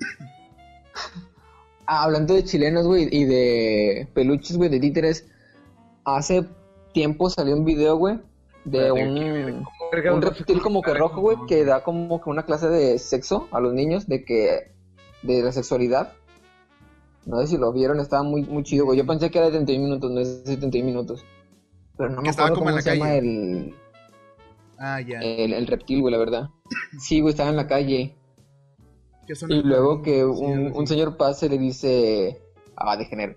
Ah, 1.92 2.04
hablando 2.04 2.34
de 2.34 2.44
chilenos, 2.44 2.86
güey, 2.86 3.08
y 3.10 3.24
de 3.24 4.08
peluches, 4.14 4.56
güey, 4.56 4.70
de 4.70 4.78
títeres, 4.78 5.26
hace 6.04 6.46
tiempo 6.94 7.28
salió 7.28 7.56
un 7.56 7.64
video, 7.64 7.96
güey, 7.96 8.20
de 8.64 8.92
un... 8.92 9.64
un 10.12 10.22
reptil 10.22 10.62
como 10.62 10.82
que 10.82 10.94
rojo, 10.94 11.20
güey, 11.20 11.36
que 11.48 11.64
da 11.64 11.82
como 11.82 12.20
que 12.20 12.30
una 12.30 12.44
clase 12.44 12.68
de 12.68 12.98
sexo 12.98 13.48
a 13.50 13.60
los 13.60 13.72
niños, 13.72 14.06
de 14.06 14.24
que, 14.24 14.72
de 15.22 15.42
la 15.42 15.52
sexualidad. 15.52 16.12
No 17.26 17.40
sé 17.40 17.48
si 17.48 17.58
lo 17.58 17.72
vieron, 17.72 18.00
estaba 18.00 18.22
muy, 18.22 18.42
muy 18.44 18.62
chido, 18.62 18.86
güey. 18.86 18.98
Yo 18.98 19.06
pensé 19.06 19.30
que 19.30 19.38
era 19.38 19.46
de 19.48 19.52
31 19.52 19.84
minutos, 19.84 20.10
no 20.10 20.20
es 20.20 20.44
de 20.44 20.54
71 20.54 20.86
minutos. 20.86 21.24
Pero 21.96 22.10
no 22.10 22.22
me 22.22 22.28
estaba 22.28 22.48
acuerdo 22.48 22.64
como 22.64 22.70
en 22.70 22.76
cómo 22.76 22.76
la 22.76 22.82
se 22.82 22.96
llama 22.96 23.14
el, 23.14 23.74
Ah, 24.78 25.00
ya. 25.02 25.20
el, 25.20 25.52
el 25.52 25.66
reptil, 25.66 26.00
güey, 26.00 26.12
la 26.12 26.18
verdad. 26.18 26.48
Sí, 26.98 27.20
güey, 27.20 27.32
estaba 27.32 27.50
en 27.50 27.56
la 27.56 27.66
calle. 27.66 28.16
¿Qué 29.26 29.34
son 29.34 29.52
Y 29.52 29.62
luego 29.62 30.00
que 30.02 30.24
un, 30.24 30.72
un 30.74 30.86
señor 30.86 31.18
pase 31.18 31.50
le 31.50 31.58
dice, 31.58 32.40
ah, 32.76 32.96
degener, 32.96 33.36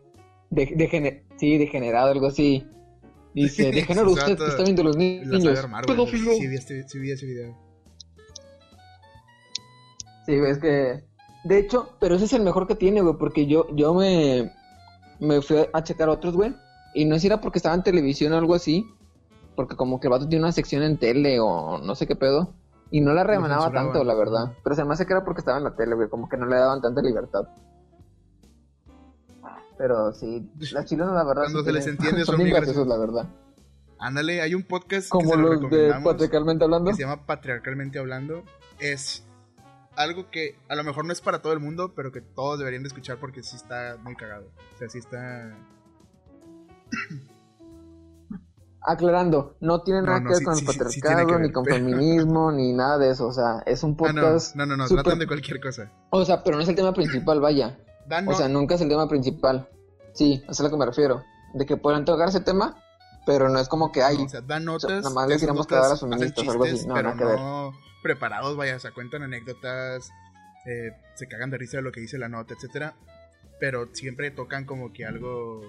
de, 0.50 0.72
degener, 0.76 1.24
sí, 1.36 1.58
degenerado, 1.58 2.12
algo 2.12 2.28
así. 2.28 2.66
Dice, 3.34 3.70
O 3.70 3.74
sea, 3.94 4.04
usted 4.06 4.38
que 4.38 4.50
está 4.52 4.64
viendo 4.64 4.84
los 4.84 4.96
niños. 4.98 5.28
pedófilo. 5.88 6.32
Sí, 6.34 6.48
vi, 6.48 6.56
este- 6.56 6.88
sí 6.88 7.00
vi 7.00 7.12
ese 7.12 7.26
video. 7.26 7.58
Sí, 10.26 10.38
güey, 10.40 10.52
es 10.52 10.58
que. 10.60 11.04
De 11.44 11.58
hecho, 11.60 11.90
pero 12.00 12.16
ese 12.16 12.26
es 12.26 12.34
el 12.34 12.44
mejor 12.44 12.68
que 12.68 12.76
tiene, 12.76 13.02
güey, 13.02 13.16
porque 13.18 13.46
yo, 13.48 13.68
yo 13.76 13.94
me, 13.94 14.54
me 15.20 15.42
fui 15.42 15.58
a 15.74 15.84
checar 15.84 16.08
otros, 16.10 16.36
güey. 16.36 16.56
Y 16.94 17.06
no 17.06 17.16
sé 17.16 17.22
si 17.22 17.28
era 17.28 17.42
porque 17.42 17.60
estaba 17.60 17.76
en 17.76 17.84
televisión 17.84 18.32
o 18.34 18.38
algo 18.38 18.56
así. 18.56 18.86
Porque 19.56 19.76
como 19.76 20.00
que 20.00 20.08
el 20.08 20.12
vato 20.12 20.28
tiene 20.28 20.46
una 20.46 20.52
sección 20.52 20.82
en 20.84 20.98
tele 20.98 21.40
o 21.40 21.78
no 21.80 21.96
sé 21.96 22.08
qué 22.08 22.16
pedo. 22.16 22.54
Y 22.92 23.02
no 23.02 23.14
la 23.14 23.24
remanaba 23.24 23.66
tanto, 23.72 24.04
la 24.04 24.14
verdad. 24.14 24.54
Pero 24.64 24.76
se 24.76 24.84
me 24.86 24.94
hace 24.94 25.06
que 25.06 25.14
era 25.14 25.26
porque 25.26 25.40
estaba 25.42 25.58
en 25.58 25.64
la 25.66 25.76
tele, 25.76 25.96
güey. 25.96 26.08
Como 26.10 26.30
que 26.30 26.38
no 26.38 26.46
le 26.46 26.56
daban 26.56 26.82
tanta 26.82 27.02
libertad. 27.02 27.48
Pero 29.84 30.14
sí, 30.14 30.50
las 30.72 30.86
chilenas, 30.86 31.14
la 31.14 31.26
verdad. 31.26 31.42
Cuando 31.44 31.60
sí 31.60 31.66
se 31.66 31.72
les 31.74 31.88
entiende, 31.88 32.24
son 32.26 32.38
bien 32.38 32.52
graciosos, 32.52 32.88
la 32.88 32.98
verdad. 32.98 33.28
Ándale, 34.00 34.42
hay 34.42 34.56
un 34.56 34.64
podcast 34.64 35.08
que 35.08 35.10
Como 35.10 35.32
se 35.32 35.36
lo 35.36 35.42
los 35.42 35.50
de 35.50 35.66
recomendamos. 35.68 36.04
Patriarcalmente 36.14 36.64
Hablando. 36.64 36.92
que 36.92 36.96
se 36.96 37.02
llama 37.04 37.26
Patriarcalmente 37.26 38.00
Hablando, 38.00 38.44
es 38.80 39.26
algo 39.98 40.30
que 40.32 40.58
a 40.70 40.76
lo 40.76 40.86
mejor 40.86 41.04
no 41.04 41.12
es 41.12 41.20
para 41.20 41.42
todo 41.42 41.52
el 41.52 41.60
mundo, 41.60 41.92
pero 41.98 42.14
que 42.14 42.22
todos 42.22 42.60
deberían 42.60 42.84
de 42.84 42.88
escuchar 42.88 43.18
porque 43.18 43.44
sí 43.44 43.58
está 43.58 43.98
muy 44.02 44.16
cagado. 44.16 44.46
O 44.74 44.78
sea, 44.78 44.88
sí 44.88 45.00
está... 45.00 45.54
Aclarando, 48.86 49.58
no 49.60 49.82
tiene 49.82 50.00
No, 50.02 50.08
nada 50.08 50.20
no, 50.22 50.26
que 50.28 50.30
ver 50.34 50.38
sí, 50.40 50.44
con 50.46 50.54
el 50.54 50.60
sí, 50.60 50.66
sí, 50.66 50.72
sí 50.72 50.78
patriarcado, 51.02 51.28
que 51.28 51.34
ver, 51.34 51.42
ni 51.42 51.52
con 51.52 51.64
pero- 51.66 51.76
feminismo, 51.86 52.52
ni 52.54 52.72
nada 52.72 52.98
de 52.98 53.12
eso. 53.12 53.28
O 53.28 53.34
sea, 53.34 53.64
es 53.66 53.84
un 53.84 53.92
Ah, 53.92 54.12
no, 54.14 54.22
podcast. 54.22 54.56
no, 54.56 54.66
no, 54.66 54.78
no, 54.78 54.88
súper- 54.88 55.04
tratan 55.04 55.20
de 55.20 55.28
cualquier 55.28 55.60
cosa. 55.62 55.92
O 56.10 56.24
sea, 56.26 56.42
pero 56.42 56.56
no 56.58 56.64
es 56.64 56.70
el 56.70 56.76
tema 56.76 56.94
principal, 56.94 57.40
vaya. 57.42 57.80
Dan, 58.08 58.28
O 58.28 58.32
no- 58.32 58.38
sea, 58.38 58.48
nunca 58.50 58.76
es 58.76 58.82
el 58.82 58.90
tema 58.90 59.08
principal. 59.08 59.70
Sí, 60.14 60.42
eso 60.44 60.52
es 60.52 60.60
a 60.60 60.64
lo 60.64 60.70
que 60.72 60.78
me 60.78 60.86
refiero. 60.86 61.24
De 61.54 61.66
que 61.66 61.78
puedan 61.78 62.06
tocar 62.06 62.30
ese 62.30 62.42
tema, 62.42 62.82
pero 63.26 63.50
no 63.50 63.60
es 63.60 63.68
como 63.68 63.92
que 63.92 64.04
hay. 64.04 64.18
o 64.18 64.30
sea, 64.30 64.42
dan 64.42 64.66
notas. 64.66 64.90
nada 65.04 65.10
más 65.10 65.28
le 65.28 65.38
notas 65.48 65.68
cagar 65.68 65.92
a 65.92 65.98
feministas 65.98 66.48
o 66.48 66.52
algo 66.52 66.64
así. 66.64 66.74
chistes, 66.74 66.88
No, 66.88 66.94
pero 66.96 67.16
no 67.16 67.74
preparados, 68.02 68.58
vaya, 68.58 68.76
o 68.76 68.80
sea, 68.80 68.92
cuentan 68.92 69.24
anécdotas, 69.24 70.10
eh, 70.66 70.92
se 71.16 71.28
cagan 71.28 71.50
de 71.50 71.58
risa 71.58 71.78
de 71.78 71.84
lo 71.84 71.92
que 71.92 72.02
dice 72.02 72.18
la 72.18 72.28
nota, 72.30 72.54
etcétera. 72.54 72.96
Pero 73.60 73.88
siempre 73.94 74.30
tocan 74.32 74.66
como 74.66 74.92
que 74.92 75.06
algo. 75.06 75.62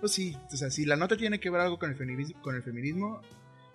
Pues 0.00 0.12
sí, 0.12 0.36
o 0.52 0.56
sea, 0.56 0.70
si 0.70 0.84
la 0.84 0.96
nota 0.96 1.16
tiene 1.16 1.40
que 1.40 1.48
ver 1.50 1.60
algo 1.62 1.78
con 1.78 1.90
el 1.90 1.96
feminismo, 1.96 2.40
con 2.42 2.54
el 2.54 2.62
feminismo 2.62 3.20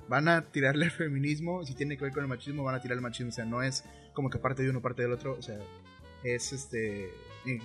van 0.08 0.28
a 0.28 0.44
tirarle 0.44 0.86
al 0.86 0.92
feminismo. 0.92 1.66
Si 1.66 1.74
tiene 1.74 1.98
que 1.98 2.04
ver 2.04 2.14
con 2.14 2.24
el 2.24 2.30
machismo, 2.30 2.64
van 2.64 2.76
a 2.76 2.82
tirar 2.82 2.98
al 2.98 3.02
machismo. 3.02 3.30
O 3.30 3.34
sea, 3.34 3.46
no 3.46 3.64
es 3.64 3.84
como 4.14 4.30
que 4.30 4.38
parte 4.38 4.62
de 4.64 4.70
uno, 4.70 4.82
parte 4.82 5.02
del 5.02 5.14
otro. 5.14 5.36
O 5.38 5.42
sea, 5.42 5.58
es 6.24 6.54
este. 6.54 7.12
Eh, 7.46 7.60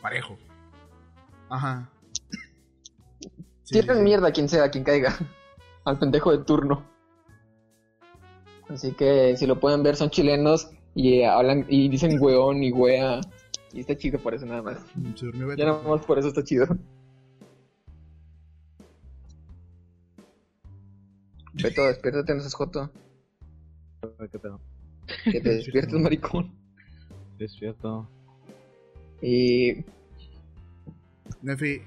parejo. 0.00 0.36
Ajá. 1.48 1.90
Sí, 3.64 3.74
Tiran 3.80 3.96
sí, 3.96 4.00
sí. 4.00 4.04
mierda 4.04 4.28
a 4.28 4.32
quien 4.32 4.48
sea, 4.48 4.70
quien 4.70 4.84
caiga. 4.84 5.16
Al 5.84 5.98
pendejo 5.98 6.30
de 6.36 6.44
turno. 6.44 6.84
Así 8.68 8.92
que 8.92 9.36
si 9.36 9.46
lo 9.46 9.58
pueden 9.58 9.82
ver, 9.82 9.96
son 9.96 10.10
chilenos 10.10 10.70
y 10.94 11.20
eh, 11.20 11.26
hablan 11.26 11.66
y 11.68 11.88
dicen 11.88 12.20
weón 12.20 12.62
y 12.62 12.70
wea. 12.72 13.20
Y 13.72 13.80
está 13.80 13.96
chido 13.96 14.18
por 14.18 14.34
eso 14.34 14.46
nada 14.46 14.62
más. 14.62 14.78
Se 15.16 15.26
durmió 15.26 15.48
Beto. 15.48 15.58
Ya 15.60 15.66
nada 15.66 15.82
más 15.82 16.04
por 16.04 16.18
eso 16.18 16.28
está 16.28 16.42
chido. 16.44 16.66
Beto, 21.54 21.84
despiértate, 21.86 22.34
no 22.34 22.40
seas 22.40 22.54
joto. 22.54 22.90
¿Qué 24.30 24.38
pedo? 24.38 24.60
Que 25.24 25.40
te 25.40 25.48
despiertes, 25.56 26.00
maricón. 26.00 26.52
Despierto. 27.38 28.08
Y 29.22 29.84
Nefi. 31.42 31.82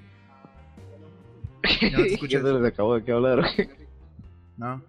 Ya 1.82 1.90
no 1.92 1.98
te 1.98 2.04
¿Qué 2.04 2.14
escuchas. 2.14 2.44
les 2.44 2.64
acabo 2.66 2.96
de 2.96 3.04
que 3.04 3.12
hablar? 3.12 3.40
güey? 3.40 3.70
No. 4.58 4.82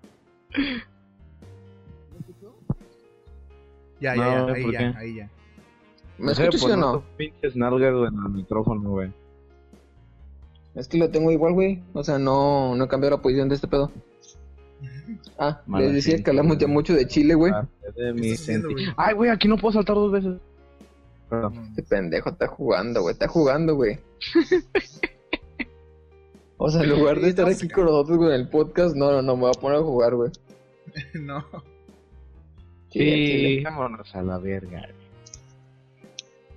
Ya, 4.00 4.14
ya, 4.16 4.16
No, 4.16 4.48
ya, 4.48 4.54
ahí 4.54 4.62
¿por 4.64 4.72
ya, 4.72 4.94
ahí 4.98 5.14
ya. 5.16 5.30
¿me 6.18 6.33
escuchas 6.33 6.61
sí 6.61 6.70
o 6.70 6.76
no? 6.76 7.02
pinches 7.16 7.57
nalgas, 7.57 7.90
en 8.09 8.14
el 8.18 8.30
micrófono, 8.30 8.90
güey. 8.90 9.11
Es 10.74 10.88
que 10.88 10.98
lo 10.98 11.09
tengo 11.11 11.30
igual, 11.30 11.52
güey. 11.54 11.83
O 11.92 12.02
sea, 12.02 12.18
no, 12.18 12.74
no 12.74 12.85
he 12.85 12.88
cambiado 12.88 13.16
la 13.16 13.22
posición 13.22 13.48
de 13.48 13.54
este 13.54 13.68
pedo. 13.68 13.90
Ah, 15.38 15.61
Mala 15.66 15.87
les 15.87 15.94
decía 15.94 16.12
gente, 16.14 16.24
que 16.24 16.30
hablamos 16.30 16.59
ya 16.59 16.66
mucho 16.66 16.92
de 16.94 17.07
Chile, 17.07 17.35
güey. 17.35 17.52
Ah, 17.54 17.66
de 17.96 18.12
mi 18.12 18.28
estás 18.30 18.42
haciendo, 18.42 18.68
senti- 18.68 18.74
güey? 18.85 18.94
Ay, 18.96 19.14
güey, 19.14 19.30
aquí 19.30 19.46
no 19.48 19.57
puedo 19.57 19.72
saltar 19.72 19.94
dos 19.96 20.11
veces. 20.12 20.35
Perdón. 21.42 21.64
Este 21.68 21.82
pendejo 21.82 22.30
está 22.30 22.46
jugando, 22.46 23.02
güey. 23.02 23.12
Está 23.12 23.28
jugando, 23.28 23.74
güey. 23.74 23.98
O 26.56 26.70
sea, 26.70 26.82
en 26.82 26.90
lugar 26.90 27.20
de 27.20 27.28
estar 27.30 27.46
aquí 27.48 27.68
con 27.68 27.84
nosotros, 27.84 28.18
en 28.28 28.32
el 28.40 28.48
podcast, 28.48 28.94
no, 28.94 29.10
no, 29.10 29.20
no, 29.22 29.34
me 29.36 29.42
voy 29.42 29.52
a 29.54 29.60
poner 29.60 29.78
a 29.78 29.82
jugar, 29.82 30.14
güey. 30.14 30.30
no. 31.14 31.44
Sí, 32.90 33.60
vámonos 33.62 34.14
a 34.14 34.22
la 34.22 34.38
verga. 34.38 34.88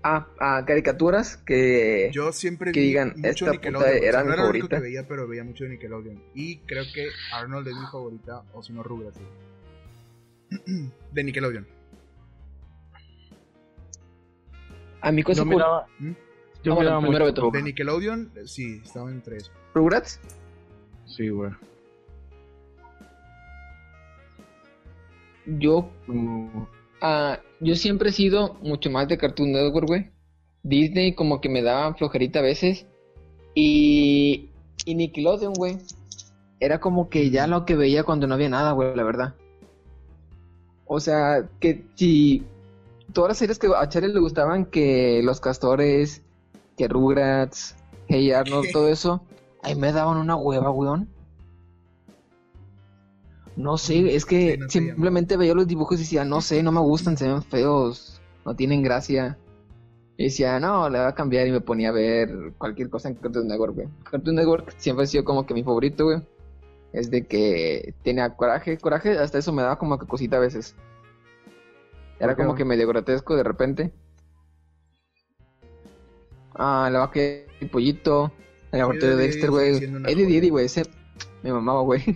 Ah, 0.04 0.28
ah, 0.40 0.64
caricaturas 0.66 1.36
que... 1.38 2.10
Yo 2.14 2.32
siempre 2.32 2.72
Que 2.72 2.80
vi 2.80 2.88
digan, 2.88 3.14
mucho 3.18 3.30
esta 3.30 3.52
Nickelodeon. 3.52 3.90
puta 3.90 3.98
o 3.98 4.00
sea, 4.00 4.08
era 4.10 4.20
no 4.20 4.26
mi 4.28 4.34
era 4.34 4.44
lo 4.44 4.50
único 4.50 4.68
favorita. 4.68 4.76
que 4.78 4.82
veía, 4.84 5.08
pero 5.08 5.28
veía 5.28 5.44
mucho 5.44 5.64
de 5.64 5.72
Nickelodeon. 5.72 6.24
Y 6.36 6.60
creo 6.60 6.84
que 6.94 7.08
Arnold 7.34 7.68
es 7.68 7.76
mi 7.76 7.86
favorita, 7.92 8.44
o 8.54 8.64
si 8.64 8.72
no, 8.74 8.84
Rugrats. 8.84 9.20
De 11.12 11.24
Nickelodeon. 11.24 11.68
A 15.02 15.12
mi 15.12 15.24
cosa 15.24 15.42
Yo 15.42 15.46
miraba, 15.46 15.88
¿Mm? 16.00 16.12
yo 16.64 16.74
Ah, 16.74 16.76
miraba 16.80 17.02
mucho. 17.02 17.52
De. 17.52 17.62
Nickelodeon, 17.62 18.32
sí, 18.46 18.82
estaba 18.84 19.12
entre 19.12 19.38
eso. 19.38 19.52
Rugrats. 19.74 20.20
Sí, 21.06 21.30
güey. 21.30 21.52
Yo, 25.46 25.90
ah, 27.02 27.40
yo 27.62 27.76
siempre 27.76 28.10
he 28.10 28.14
sido 28.14 28.56
mucho 28.56 28.90
más 28.90 29.08
de 29.08 29.18
Cartoon 29.18 29.54
Network, 29.54 29.88
güey. 29.88 30.12
Disney 30.64 31.16
como 31.16 31.40
que 31.40 31.48
me 31.48 31.62
daba 31.62 31.94
flojerita 31.94 32.40
a 32.40 32.42
veces. 32.42 32.86
Y, 33.56 34.50
y 34.86 34.96
Nickelodeon, 34.96 35.54
güey. 35.54 35.78
Era 36.60 36.80
como 36.80 37.10
que 37.10 37.30
ya 37.30 37.48
lo 37.48 37.66
que 37.66 37.76
veía 37.76 38.04
cuando 38.04 38.28
no 38.28 38.34
había 38.34 38.50
nada, 38.50 38.74
güey, 38.74 38.94
la 38.96 39.04
verdad. 39.04 39.36
O 40.86 41.00
sea, 41.00 41.48
que 41.60 41.86
si 41.96 42.44
todas 43.18 43.30
las 43.30 43.40
series 43.40 43.58
que 43.58 43.68
a 43.76 43.90
Charlie 43.90 44.14
le 44.14 44.20
gustaban, 44.20 44.68
que 44.68 45.22
Los 45.24 45.42
Castores, 45.42 46.22
que 46.78 46.88
Rugrats, 46.88 47.76
Hey 48.08 48.32
Arnold, 48.32 48.72
todo 48.72 48.90
eso, 48.90 49.24
ahí 49.64 49.74
me 49.74 49.92
daban 49.92 50.18
una 50.18 50.36
hueva, 50.36 50.70
weón. 50.70 51.10
No 53.56 53.80
sé, 53.80 54.16
es 54.16 54.24
que 54.24 54.52
Sí, 54.52 54.58
no 54.60 54.66
te 54.68 54.72
simplemente 54.72 55.36
veía 55.36 55.56
los 55.56 55.66
dibujos 55.66 55.98
y 55.98 56.04
decía, 56.04 56.26
no 56.26 56.42
sé, 56.42 56.62
no 56.62 56.72
me 56.72 56.80
gustan, 56.80 57.18
se 57.18 57.28
ven 57.28 57.42
feos, 57.42 58.22
no 58.46 58.56
tienen 58.56 58.84
gracia. 58.84 59.40
Y 60.16 60.26
decía, 60.26 60.60
no, 60.60 60.88
le 60.88 61.00
voy 61.00 61.08
a 61.08 61.16
cambiar 61.16 61.48
y 61.48 61.52
me 61.52 61.62
ponía 61.62 61.90
a 61.90 61.94
ver 61.94 62.54
cualquier 62.60 62.92
cosa 62.92 63.10
en 63.10 63.16
Cartoon 63.16 63.48
Network, 63.48 63.74
güey. 63.74 63.88
Cartoon 64.12 64.36
Network 64.36 64.76
siempre 64.78 65.06
ha 65.06 65.08
sido 65.08 65.24
como 65.24 65.48
que 65.48 65.56
mi 65.56 65.64
favorito, 65.64 66.04
güey. 66.04 66.22
Es 66.94 67.10
de 67.10 67.26
que 67.26 67.96
tenía 68.04 68.36
coraje, 68.36 68.78
coraje, 68.78 69.18
hasta 69.18 69.40
eso 69.40 69.52
me 69.54 69.64
daba 69.64 69.80
como 69.80 69.98
que 69.98 70.06
cosita 70.06 70.38
a 70.38 70.42
veces. 70.42 70.76
Era 72.20 72.30
¿Por 72.30 72.36
qué, 72.36 72.44
como 72.44 72.56
que 72.56 72.66
medio 72.66 72.88
grotesco 72.88 73.36
de 73.36 73.44
repente. 73.44 73.94
Ah, 76.56 76.90
la 76.92 77.00
vaca 77.00 77.20
y 77.20 77.46
el 77.62 77.70
pollito, 77.70 78.32
el 78.72 78.80
laboratorio 78.80 79.18
de 79.18 79.26
Eddie 79.26 79.32
Dexter, 79.32 79.52
güey. 79.52 79.78
Eddie. 79.78 80.38
Eddie, 80.38 80.50
güey, 80.50 80.66
ese 80.66 80.84
me 81.44 81.52
mamaba, 81.52 81.82
güey. 81.82 82.04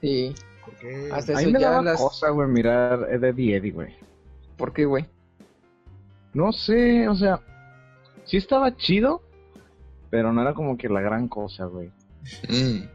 Sí, 0.00 0.34
¿Por 0.64 0.74
qué? 0.78 1.10
Hasta 1.12 1.32
A 1.32 1.36
mí 1.36 1.42
eso 1.42 1.52
me 1.52 1.60
ya 1.60 1.70
daba 1.70 1.82
las... 1.82 2.00
cosa, 2.00 2.30
güey, 2.30 2.48
mirar 2.48 3.06
Ed, 3.08 3.22
Ed 3.22 3.38
y 3.38 3.54
Eddie, 3.54 3.70
güey. 3.70 3.94
¿Por 4.56 4.72
qué, 4.72 4.84
güey? 4.84 5.06
No 6.34 6.50
sé, 6.50 7.08
o 7.08 7.14
sea, 7.14 7.40
sí 8.24 8.36
estaba 8.36 8.76
chido, 8.76 9.22
pero 10.10 10.32
no 10.32 10.42
era 10.42 10.54
como 10.54 10.76
que 10.76 10.88
la 10.88 11.00
gran 11.00 11.28
cosa, 11.28 11.66
güey. 11.66 11.92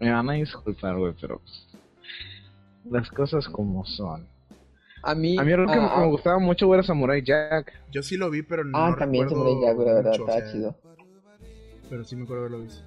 Me 0.00 0.10
van 0.10 0.30
a 0.30 0.32
disculpar, 0.34 0.96
güey, 0.96 1.12
pero 1.20 1.40
pues, 1.40 1.67
las 2.90 3.10
cosas 3.10 3.48
como 3.48 3.84
son. 3.84 4.26
A 5.02 5.14
mí... 5.14 5.38
A 5.38 5.44
mí 5.44 5.52
algo 5.52 5.66
que 5.72 5.78
ah, 5.78 6.00
me- 6.00 6.06
gustaba 6.08 6.38
mucho, 6.38 6.72
era 6.74 6.82
Samurai 6.82 7.22
Jack. 7.22 7.72
Yo 7.92 8.02
sí 8.02 8.16
lo 8.16 8.30
vi, 8.30 8.42
pero 8.42 8.64
no 8.64 8.76
Ah, 8.76 8.96
también 8.98 9.28
Samurai 9.28 9.54
Jack, 9.62 9.78
la 9.78 9.94
verdad, 9.94 10.10
mucho, 10.10 10.24
o 10.24 10.28
estaba 10.28 10.40
sea, 10.46 10.52
chido. 10.52 10.76
Pero 11.88 12.04
sí 12.04 12.16
me 12.16 12.24
acuerdo 12.24 12.46
haberlo 12.46 12.64
visto. 12.64 12.82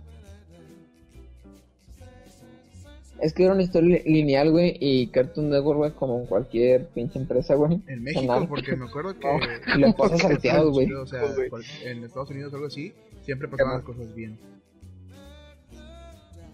Es 3.22 3.34
que 3.34 3.44
era 3.44 3.54
una 3.54 3.62
historia 3.62 4.00
li- 4.04 4.12
lineal, 4.12 4.50
güey, 4.52 4.76
y 4.80 5.08
Cartoon 5.08 5.50
Network, 5.52 5.78
güey, 5.78 5.92
como 5.92 6.26
cualquier 6.26 6.88
pinche 6.88 7.20
empresa, 7.20 7.54
güey. 7.54 7.80
En 7.88 8.02
México, 8.04 8.26
Canal. 8.28 8.48
porque 8.48 8.76
me 8.76 8.86
acuerdo 8.86 9.14
que... 9.18 9.28
Y 9.78 9.80
lo 9.80 9.94
pasan 9.94 10.18
salteados, 10.18 10.72
güey. 10.74 10.92
O 10.92 11.06
sea, 11.06 11.22
cual- 11.50 11.64
en 11.86 12.04
Estados 12.04 12.32
Unidos 12.32 12.52
o 12.52 12.56
algo 12.56 12.68
así, 12.68 12.94
siempre 13.24 13.48
pasaban 13.48 13.76
las 13.76 13.84
cosas 13.84 14.14
bien. 14.16 14.40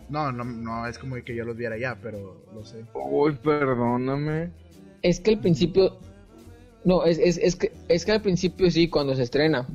No, 0.09 0.31
no, 0.31 0.43
no 0.45 0.87
es 0.87 0.97
como 0.97 1.15
que 1.15 1.35
yo 1.35 1.43
los 1.43 1.57
viera 1.57 1.77
ya, 1.77 1.97
pero 2.01 2.37
lo 2.53 2.63
sé. 2.63 2.85
Uy, 2.93 3.33
perdóname. 3.43 4.51
Es 5.01 5.19
que 5.19 5.31
al 5.31 5.39
principio... 5.39 5.97
No, 6.85 7.03
es, 7.03 7.17
es, 7.19 7.37
es, 7.37 7.55
que, 7.57 7.73
es 7.89 8.05
que 8.05 8.13
al 8.13 8.21
principio 8.21 8.71
sí, 8.71 8.89
cuando 8.89 9.15
se 9.15 9.23
estrena. 9.23 9.67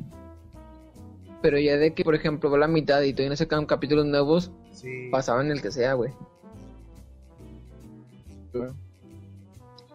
Pero 1.42 1.59
ya 1.59 1.77
de 1.77 1.92
que, 1.92 2.05
por 2.05 2.14
ejemplo, 2.14 2.51
va 2.51 2.57
la 2.57 2.68
mitad 2.68 3.03
y 3.03 3.12
todavía 3.12 3.31
no 3.31 3.37
sacan 3.37 3.66
capítulos 3.66 4.07
nuevos, 4.07 4.51
Sí. 4.73 5.09
pasaban 5.11 5.51
el 5.51 5.61
que 5.61 5.71
sea, 5.71 5.92
güey. 5.95 6.12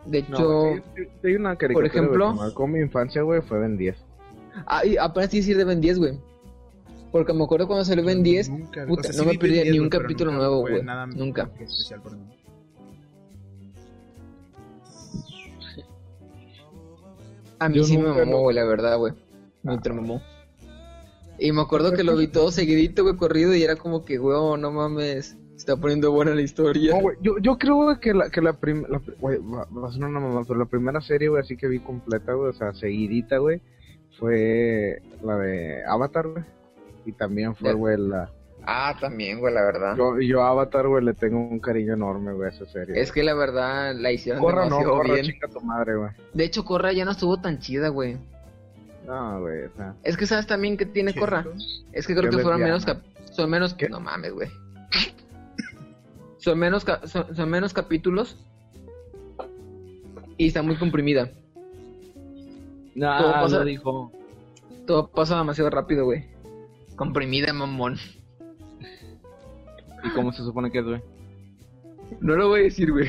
De 0.06 0.20
hecho... 0.20 0.76
No, 0.76 0.76
sí, 0.96 1.04
sí, 1.22 1.28
hay 1.28 1.36
una 1.36 1.56
caricatura, 1.56 1.74
por 1.74 1.86
ejemplo- 1.86 2.32
que 2.34 2.40
marcó 2.40 2.68
mi 2.68 2.80
infancia, 2.80 3.22
güey, 3.24 3.42
fue 3.42 3.60
Ben 3.60 3.78
10. 3.78 3.96
Ah, 4.66 4.86
y 4.86 4.98
apenas 4.98 5.32
decir 5.32 5.58
de 5.58 5.64
Ben 5.64 5.82
10, 5.82 6.00
güey. 6.00 6.20
Porque 7.12 7.34
me 7.34 7.44
acuerdo 7.44 7.68
cuando 7.68 7.86
salió 7.86 8.04
Ben 8.04 8.22
10, 8.22 8.50
Nunca- 8.50 8.86
puta, 8.86 9.02
o 9.02 9.04
sea, 9.04 9.14
sí 9.14 9.20
no 9.20 9.26
me 9.26 9.38
perdí 9.38 9.54
10, 9.56 9.72
ni 9.72 9.80
un 9.80 9.90
capítulo 9.90 10.32
nunca 10.32 10.46
nuevo, 10.46 10.60
güey. 10.62 10.84
Nada 10.84 11.06
Nunca. 11.08 11.50
especial 11.60 12.02
para 12.02 12.16
mí. 12.16 12.24
A 17.60 17.70
mí 17.70 17.76
Yo 17.78 17.84
sí 17.84 17.98
me 17.98 18.10
mamó, 18.10 18.42
güey, 18.42 18.56
la 18.56 18.66
verdad, 18.66 18.98
güey. 18.98 19.14
Me 19.64 19.74
ultramamó. 19.74 20.22
Y 21.40 21.52
me 21.52 21.62
acuerdo 21.62 21.94
que 21.94 22.04
lo 22.04 22.16
vi 22.16 22.28
todo 22.32 22.52
seguidito, 22.52 23.04
güey, 23.04 23.16
corrido, 23.16 23.56
y 23.56 23.64
era 23.64 23.76
como 23.76 24.06
que, 24.06 24.18
güey, 24.18 24.38
no 24.60 24.72
mames, 24.72 25.38
se 25.52 25.56
está 25.56 25.76
poniendo 25.76 26.12
buena 26.12 26.36
la 26.36 26.42
historia. 26.42 26.96
No, 26.96 27.02
güey, 27.02 27.18
yo, 27.22 27.38
yo 27.40 27.58
creo, 27.58 27.76
güey, 27.76 28.00
que 28.00 28.14
la, 28.14 28.30
que 28.30 28.42
la 28.42 28.54
primera, 28.54 29.02
güey, 29.20 29.40
va, 29.40 29.66
va 29.66 29.88
a 29.88 29.92
sonar 29.92 30.10
una 30.10 30.20
mamá, 30.20 30.44
pero 30.48 30.60
la 30.60 30.66
primera 30.66 31.02
serie, 31.02 31.30
güey, 31.30 31.42
así 31.42 31.58
que 31.58 31.68
vi 31.68 31.80
completa, 31.80 32.34
güey, 32.34 32.50
o 32.50 32.54
sea, 32.54 32.74
seguidita, 32.74 33.38
güey, 33.38 33.62
fue 34.20 35.02
la 35.24 35.38
de 35.38 35.84
Avatar, 35.86 36.28
güey. 36.28 36.44
Y 37.08 37.14
también 37.14 37.56
fue, 37.56 37.74
güey, 37.74 37.98
la... 37.98 38.30
Ah, 38.66 38.94
también, 39.00 39.40
güey, 39.40 39.54
la 39.54 39.64
verdad. 39.64 39.96
Yo, 39.96 40.20
yo 40.20 40.44
a 40.44 40.50
Avatar, 40.50 40.88
güey, 40.90 41.02
le 41.06 41.14
tengo 41.14 41.40
un 41.40 41.58
cariño 41.60 41.94
enorme, 41.94 42.34
güey, 42.34 42.50
a 42.50 42.52
esa 42.54 42.66
serie. 42.66 43.00
Es 43.00 43.14
que 43.14 43.24
la 43.24 43.34
verdad 43.34 43.96
la 43.96 44.12
hicieron 44.12 44.42
Corra, 44.42 44.66
no, 44.66 44.76
demasiado 44.76 44.94
corra, 44.98 45.14
bien. 45.14 45.26
chica 45.26 45.48
tu 45.48 45.62
madre, 45.62 45.96
güey. 45.96 46.12
De 46.34 46.44
hecho, 46.44 46.66
Corra 46.66 46.92
ya 46.92 47.06
no 47.06 47.12
estuvo 47.12 47.38
tan 47.40 47.60
chida, 47.60 47.88
güey. 47.88 48.18
No, 49.06 49.40
güey, 49.40 49.64
o 49.64 49.72
sea... 49.78 49.96
Es 50.04 50.18
que 50.18 50.26
sabes 50.28 50.48
también 50.48 50.76
que 50.76 50.86
tiene 50.86 51.16
Corra. 51.16 51.46
Es 51.94 52.06
que 52.06 52.14
creo 52.14 52.30
que 52.30 52.40
fueron 52.40 52.62
menos 52.62 52.86
cap- 52.86 53.02
son 53.32 53.50
menos 53.50 53.74
¿Qué? 53.74 53.88
no 53.88 54.02
mames, 54.02 54.34
güey. 54.34 54.50
son 56.38 56.60
menos 56.60 56.84
ca- 56.84 57.08
son, 57.08 57.34
son 57.34 57.50
menos 57.50 57.74
capítulos 57.74 58.36
y 60.36 60.48
está 60.48 60.62
muy 60.62 60.76
comprimida. 60.76 61.30
No, 62.96 63.18
Todo 63.18 63.32
pasa- 63.32 63.60
lo 63.60 63.64
dijo. 63.66 64.12
Todo 64.86 65.08
pasa 65.08 65.38
demasiado 65.38 65.70
rápido, 65.70 66.04
güey. 66.06 66.26
Comprimida, 66.98 67.54
mamón. 67.54 67.96
¿Y 70.04 70.10
cómo 70.16 70.34
se 70.34 70.44
supone 70.44 70.72
que 70.72 70.80
es, 70.80 70.86
güey? 70.86 71.02
No 72.22 72.36
lo 72.36 72.50
voy 72.50 72.62
a 72.62 72.64
decir, 72.64 72.92
güey. 72.92 73.08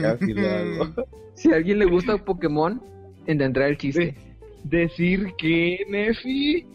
Casi 0.00 0.32
lo 0.32 0.48
hago. 0.48 1.06
si 1.34 1.52
a 1.52 1.56
alguien 1.56 1.78
le 1.78 1.84
gusta 1.84 2.16
Pokémon, 2.16 2.82
entenderá 3.26 3.68
el 3.68 3.76
chiste. 3.76 4.14
Decir 4.64 5.34
que, 5.36 5.84
Nefi... 5.90 6.66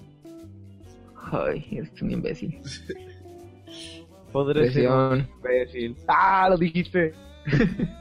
Ay, 1.31 1.65
eres 1.71 1.99
un 2.01 2.11
imbécil. 2.11 2.59
Podré 4.31 4.71
ser 4.71 4.91
un 4.91 5.09
Presión. 5.17 5.27
imbécil. 5.37 5.95
¡Ah, 6.07 6.47
lo 6.49 6.57
dijiste! 6.57 7.13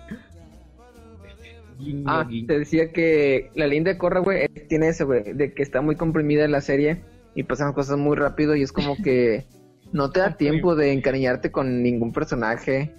Ah, 2.07 2.29
te 2.49 2.59
decía 2.59 2.93
que 2.93 3.53
la 3.55 3.69
linda 3.69 3.93
de 3.93 3.99
Corra, 3.99 4.19
güey, 4.19 4.49
tiene 4.69 4.89
eso, 4.89 5.07
güey, 5.07 5.33
de 5.33 5.55
que 5.55 5.63
está 5.63 5.81
muy 5.81 5.95
comprimida 5.95 6.49
la 6.49 6.61
serie 6.61 7.05
y 7.39 7.45
pasan 7.45 7.73
cosas 7.73 7.97
muy 7.99 8.17
rápido 8.17 8.57
y 8.57 8.63
es 8.63 8.73
como 8.73 8.97
que 8.97 9.47
no 9.93 10.11
te 10.11 10.19
da 10.19 10.37
tiempo 10.37 10.75
de 10.75 10.93
encariñarte 10.93 11.53
con 11.53 11.85
ningún 11.85 12.13
personaje. 12.13 12.93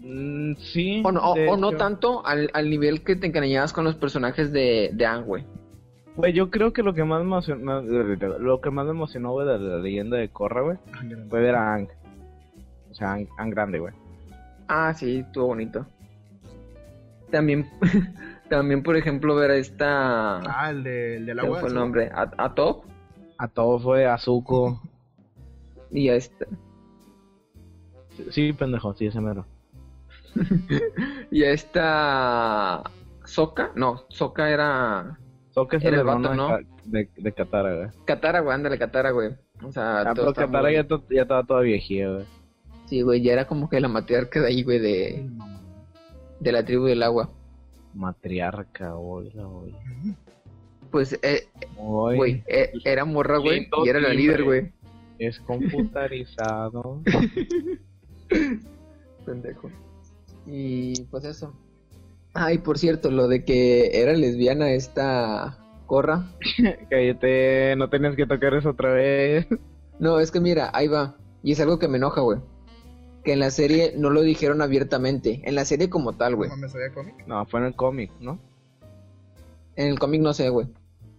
Mm, 0.00 0.54
sí. 0.54 1.02
O 1.04 1.12
no, 1.12 1.20
o- 1.20 1.56
no 1.58 1.72
tanto 1.72 2.24
al, 2.24 2.48
al 2.54 2.70
nivel 2.70 3.04
que 3.04 3.16
te 3.16 3.26
encariñabas 3.26 3.74
con 3.74 3.84
los 3.84 3.96
personajes 3.96 4.50
de, 4.50 4.92
de 4.94 5.04
Aang, 5.04 5.26
güey. 5.26 5.44
Güey, 6.16 6.32
yo 6.32 6.50
creo 6.50 6.72
que 6.72 6.82
lo 6.82 6.94
que 6.94 7.04
más 7.04 7.18
me 7.20 7.26
emocionó, 7.26 7.82
lo 7.82 8.62
que 8.62 8.70
más 8.70 8.86
me 8.86 8.92
emocionó, 8.92 9.32
güey, 9.32 9.46
de 9.46 9.58
la 9.58 9.76
leyenda 9.76 10.16
de 10.16 10.30
Korra, 10.30 10.62
güey, 10.62 10.78
fue 11.28 11.40
ver 11.42 11.54
a 11.54 11.74
Ang. 11.74 11.88
O 12.90 12.94
sea, 12.94 13.12
Ang, 13.12 13.28
Ang 13.36 13.50
grande, 13.50 13.78
güey. 13.78 13.92
Ah, 14.68 14.94
sí, 14.94 15.18
estuvo 15.18 15.48
bonito. 15.48 15.86
También, 17.30 17.66
también 18.48 18.82
por 18.82 18.96
ejemplo, 18.96 19.34
ver 19.36 19.50
a 19.50 19.56
esta... 19.56 20.38
Ah, 20.38 20.70
el, 20.70 20.82
de, 20.82 21.16
el 21.18 21.26
del 21.26 21.36
¿Cómo 21.40 21.48
agua. 21.48 21.60
fue 21.60 21.68
el 21.68 21.74
nombre? 21.74 22.10
A, 22.14 22.30
a 22.38 22.54
Top 22.54 22.84
A 23.38 23.48
todo 23.48 23.78
fue 23.78 24.06
a 24.06 24.18
Zuko. 24.18 24.80
y 25.90 26.08
a 26.08 26.16
esta... 26.16 26.44
Sí, 28.30 28.52
pendejo, 28.52 28.92
sí, 28.94 29.06
ese 29.06 29.20
mero. 29.20 29.46
Y 31.30 31.44
a 31.44 31.50
esta... 31.52 32.82
Soka, 33.24 33.72
no, 33.76 34.04
Soka 34.08 34.48
era 34.50 35.18
Zuko 35.52 35.76
es 35.76 35.84
Era 35.84 35.98
el 35.98 36.04
vato, 36.04 36.34
¿no? 36.34 36.48
de, 36.84 37.10
de, 37.16 37.32
Katara, 37.32 37.74
güey. 37.76 37.88
Katara, 38.06 38.40
güey, 38.40 38.54
ándale, 38.54 38.78
Katara, 38.78 39.10
güey. 39.10 39.32
O 39.62 39.70
sea, 39.70 40.00
Ah, 40.00 40.04
todo 40.14 40.14
pero 40.14 40.28
está 40.30 40.46
Katara 40.46 40.62
muy- 40.68 40.74
ya, 40.74 40.86
to- 40.88 41.04
ya 41.10 41.22
estaba 41.22 41.44
toda 41.44 41.60
viejía, 41.60 42.10
güey. 42.10 42.24
Sí, 42.86 43.02
güey, 43.02 43.20
ya 43.22 43.34
era 43.34 43.46
como 43.46 43.68
que 43.68 43.80
la 43.80 43.88
matriarca 43.88 44.40
de 44.40 44.46
ahí, 44.48 44.62
güey, 44.62 44.78
de, 44.78 45.28
de 46.40 46.52
la 46.52 46.64
tribu 46.64 46.84
del 46.86 47.02
agua. 47.02 47.28
Matriarca, 47.94 48.96
oiga, 48.96 49.44
güey. 49.44 49.74
Pues, 50.90 51.18
eh, 51.22 51.48
güey, 51.76 52.42
eh, 52.46 52.72
era 52.84 53.04
morra, 53.04 53.38
güey, 53.38 53.68
y 53.84 53.88
era 53.88 54.00
la 54.00 54.10
líder, 54.10 54.44
güey. 54.44 54.72
Es 55.18 55.40
computarizado. 55.40 57.02
Pendejo. 59.26 59.70
Y 60.46 61.02
pues 61.04 61.24
eso. 61.24 61.52
Ay, 62.34 62.58
por 62.58 62.78
cierto, 62.78 63.10
lo 63.10 63.28
de 63.28 63.44
que 63.44 64.00
era 64.00 64.12
lesbiana 64.12 64.70
esta 64.70 65.58
Corra. 65.88 66.30
Cállate, 66.90 67.74
no 67.76 67.88
tenías 67.90 68.14
que 68.14 68.26
tocar 68.26 68.54
eso 68.54 68.70
otra 68.70 68.92
vez. 68.92 69.46
No, 69.98 70.20
es 70.20 70.30
que 70.30 70.38
mira, 70.38 70.70
ahí 70.74 70.86
va. 70.86 71.16
Y 71.42 71.52
es 71.52 71.60
algo 71.60 71.78
que 71.78 71.88
me 71.88 71.96
enoja, 71.96 72.20
güey. 72.20 72.38
Que 73.24 73.32
en 73.32 73.40
la 73.40 73.50
serie 73.50 73.94
no 73.96 74.10
lo 74.10 74.20
dijeron 74.22 74.62
abiertamente. 74.62 75.40
En 75.44 75.54
la 75.54 75.64
serie 75.64 75.90
como 75.90 76.12
tal, 76.12 76.36
güey. 76.36 76.50
¿No 76.50 76.56
mames, 76.56 76.74
había 76.74 76.92
cómic? 76.92 77.26
No, 77.26 77.44
fue 77.46 77.60
en 77.60 77.66
el 77.66 77.74
cómic, 77.74 78.12
¿no? 78.20 78.38
En 79.76 79.88
el 79.88 79.98
cómic 79.98 80.20
no 80.20 80.32
sé, 80.34 80.50
güey. 80.50 80.68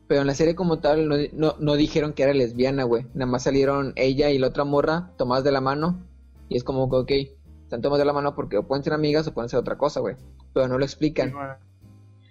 Pero 0.10 0.22
en 0.22 0.28
la 0.28 0.34
serie 0.34 0.55
como 0.55 0.80
tal 0.80 1.07
no, 1.07 1.16
no, 1.34 1.55
no 1.60 1.76
dijeron 1.76 2.14
que 2.14 2.24
era 2.24 2.34
lesbiana, 2.34 2.84
güey. 2.84 3.05
Nada 3.14 3.32
más 3.32 3.43
salieron 3.43 3.93
ella 3.95 4.32
y 4.32 4.39
la 4.39 4.47
otra 4.47 4.64
morra 4.64 5.12
tomadas 5.20 5.43
de 5.43 5.51
la 5.51 5.62
mano. 5.62 6.03
Y 6.49 6.57
es 6.57 6.64
como 6.64 6.89
que, 6.89 6.95
ok, 6.95 7.12
están 7.62 7.84
tomadas 7.84 7.99
de 7.99 8.05
la 8.05 8.14
mano 8.14 8.34
porque 8.34 8.57
o 8.57 8.64
pueden 8.68 8.84
ser 8.84 8.93
amigas 8.93 9.28
o 9.28 9.36
pueden 9.36 9.49
ser 9.49 9.60
otra 9.60 9.78
cosa, 9.78 9.99
güey. 9.99 10.16
Pero 10.51 10.68
no 10.68 10.80
lo 10.80 10.84
explican. 10.84 11.32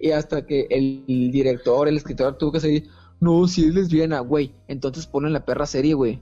Y 0.00 0.10
hasta 0.10 0.44
que 0.44 0.66
el, 0.70 1.04
director, 1.06 1.86
el 1.86 1.96
escritor 1.96 2.36
tuvo 2.36 2.50
que 2.50 2.58
salir, 2.58 2.88
no, 3.20 3.46
si 3.46 3.68
es 3.68 3.74
lesbiana, 3.74 4.18
güey. 4.18 4.52
Entonces 4.66 5.06
ponen 5.06 5.32
la 5.32 5.44
perra 5.44 5.64
serie, 5.64 5.94
güey. 5.94 6.20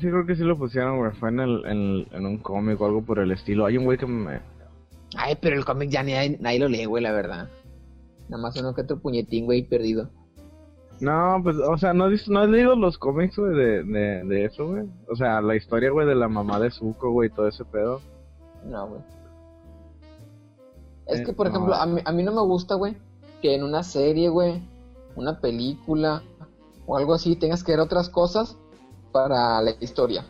Sí, 0.00 0.08
creo 0.08 0.24
que 0.24 0.34
sí 0.34 0.44
lo 0.44 0.56
pusieron, 0.56 0.96
güey. 0.96 1.12
Fue 1.12 1.28
en, 1.28 1.40
el, 1.40 1.62
en, 1.66 2.06
en 2.10 2.24
un 2.24 2.38
cómic 2.38 2.80
o 2.80 2.86
algo 2.86 3.04
por 3.04 3.18
el 3.18 3.32
estilo. 3.32 3.66
Hay 3.66 3.76
un 3.76 3.84
güey 3.84 3.98
que 3.98 4.06
me. 4.06 4.40
Ay, 5.14 5.36
pero 5.42 5.56
el 5.56 5.66
cómic 5.66 5.90
ya 5.90 6.02
ni 6.02 6.12
nadie 6.40 6.58
lo 6.58 6.68
lee, 6.68 6.86
güey, 6.86 7.02
la 7.02 7.12
verdad. 7.12 7.50
Nada 8.30 8.42
más 8.42 8.58
uno 8.58 8.74
que 8.74 8.80
otro 8.80 8.98
puñetín, 8.98 9.44
güey, 9.44 9.62
perdido. 9.62 10.08
No, 11.00 11.40
pues, 11.42 11.56
o 11.56 11.76
sea, 11.76 11.92
¿no 11.92 12.04
has, 12.04 12.28
no 12.28 12.40
has 12.40 12.48
leído 12.48 12.76
los 12.76 12.98
cómics, 12.98 13.36
güey, 13.36 13.54
de, 13.54 13.82
de, 13.84 14.24
de 14.24 14.44
eso, 14.44 14.66
güey? 14.68 14.84
O 15.08 15.16
sea, 15.16 15.40
la 15.40 15.56
historia, 15.56 15.90
güey, 15.90 16.06
de 16.06 16.14
la 16.14 16.28
mamá 16.28 16.58
de 16.60 16.70
Zuko, 16.70 17.10
güey, 17.10 17.30
todo 17.30 17.48
ese 17.48 17.64
pedo. 17.64 18.00
No, 18.64 18.88
güey. 18.88 19.00
Es 21.06 21.20
Eh, 21.20 21.24
que, 21.24 21.32
por 21.32 21.46
no. 21.46 21.50
ejemplo, 21.50 21.74
a 21.74 21.86
mí, 21.86 22.00
a 22.04 22.12
mí 22.12 22.22
no 22.22 22.32
me 22.32 22.40
gusta, 22.42 22.76
güey, 22.76 22.96
que 23.42 23.54
en 23.54 23.62
una 23.64 23.82
serie, 23.82 24.28
güey, 24.28 24.62
una 25.16 25.40
película 25.40 26.22
o 26.86 26.96
algo 26.96 27.14
así 27.14 27.36
tengas 27.36 27.62
que 27.64 27.72
ver 27.72 27.80
otras 27.80 28.08
cosas 28.08 28.56
para 29.12 29.60
la 29.62 29.72
historia. 29.80 30.24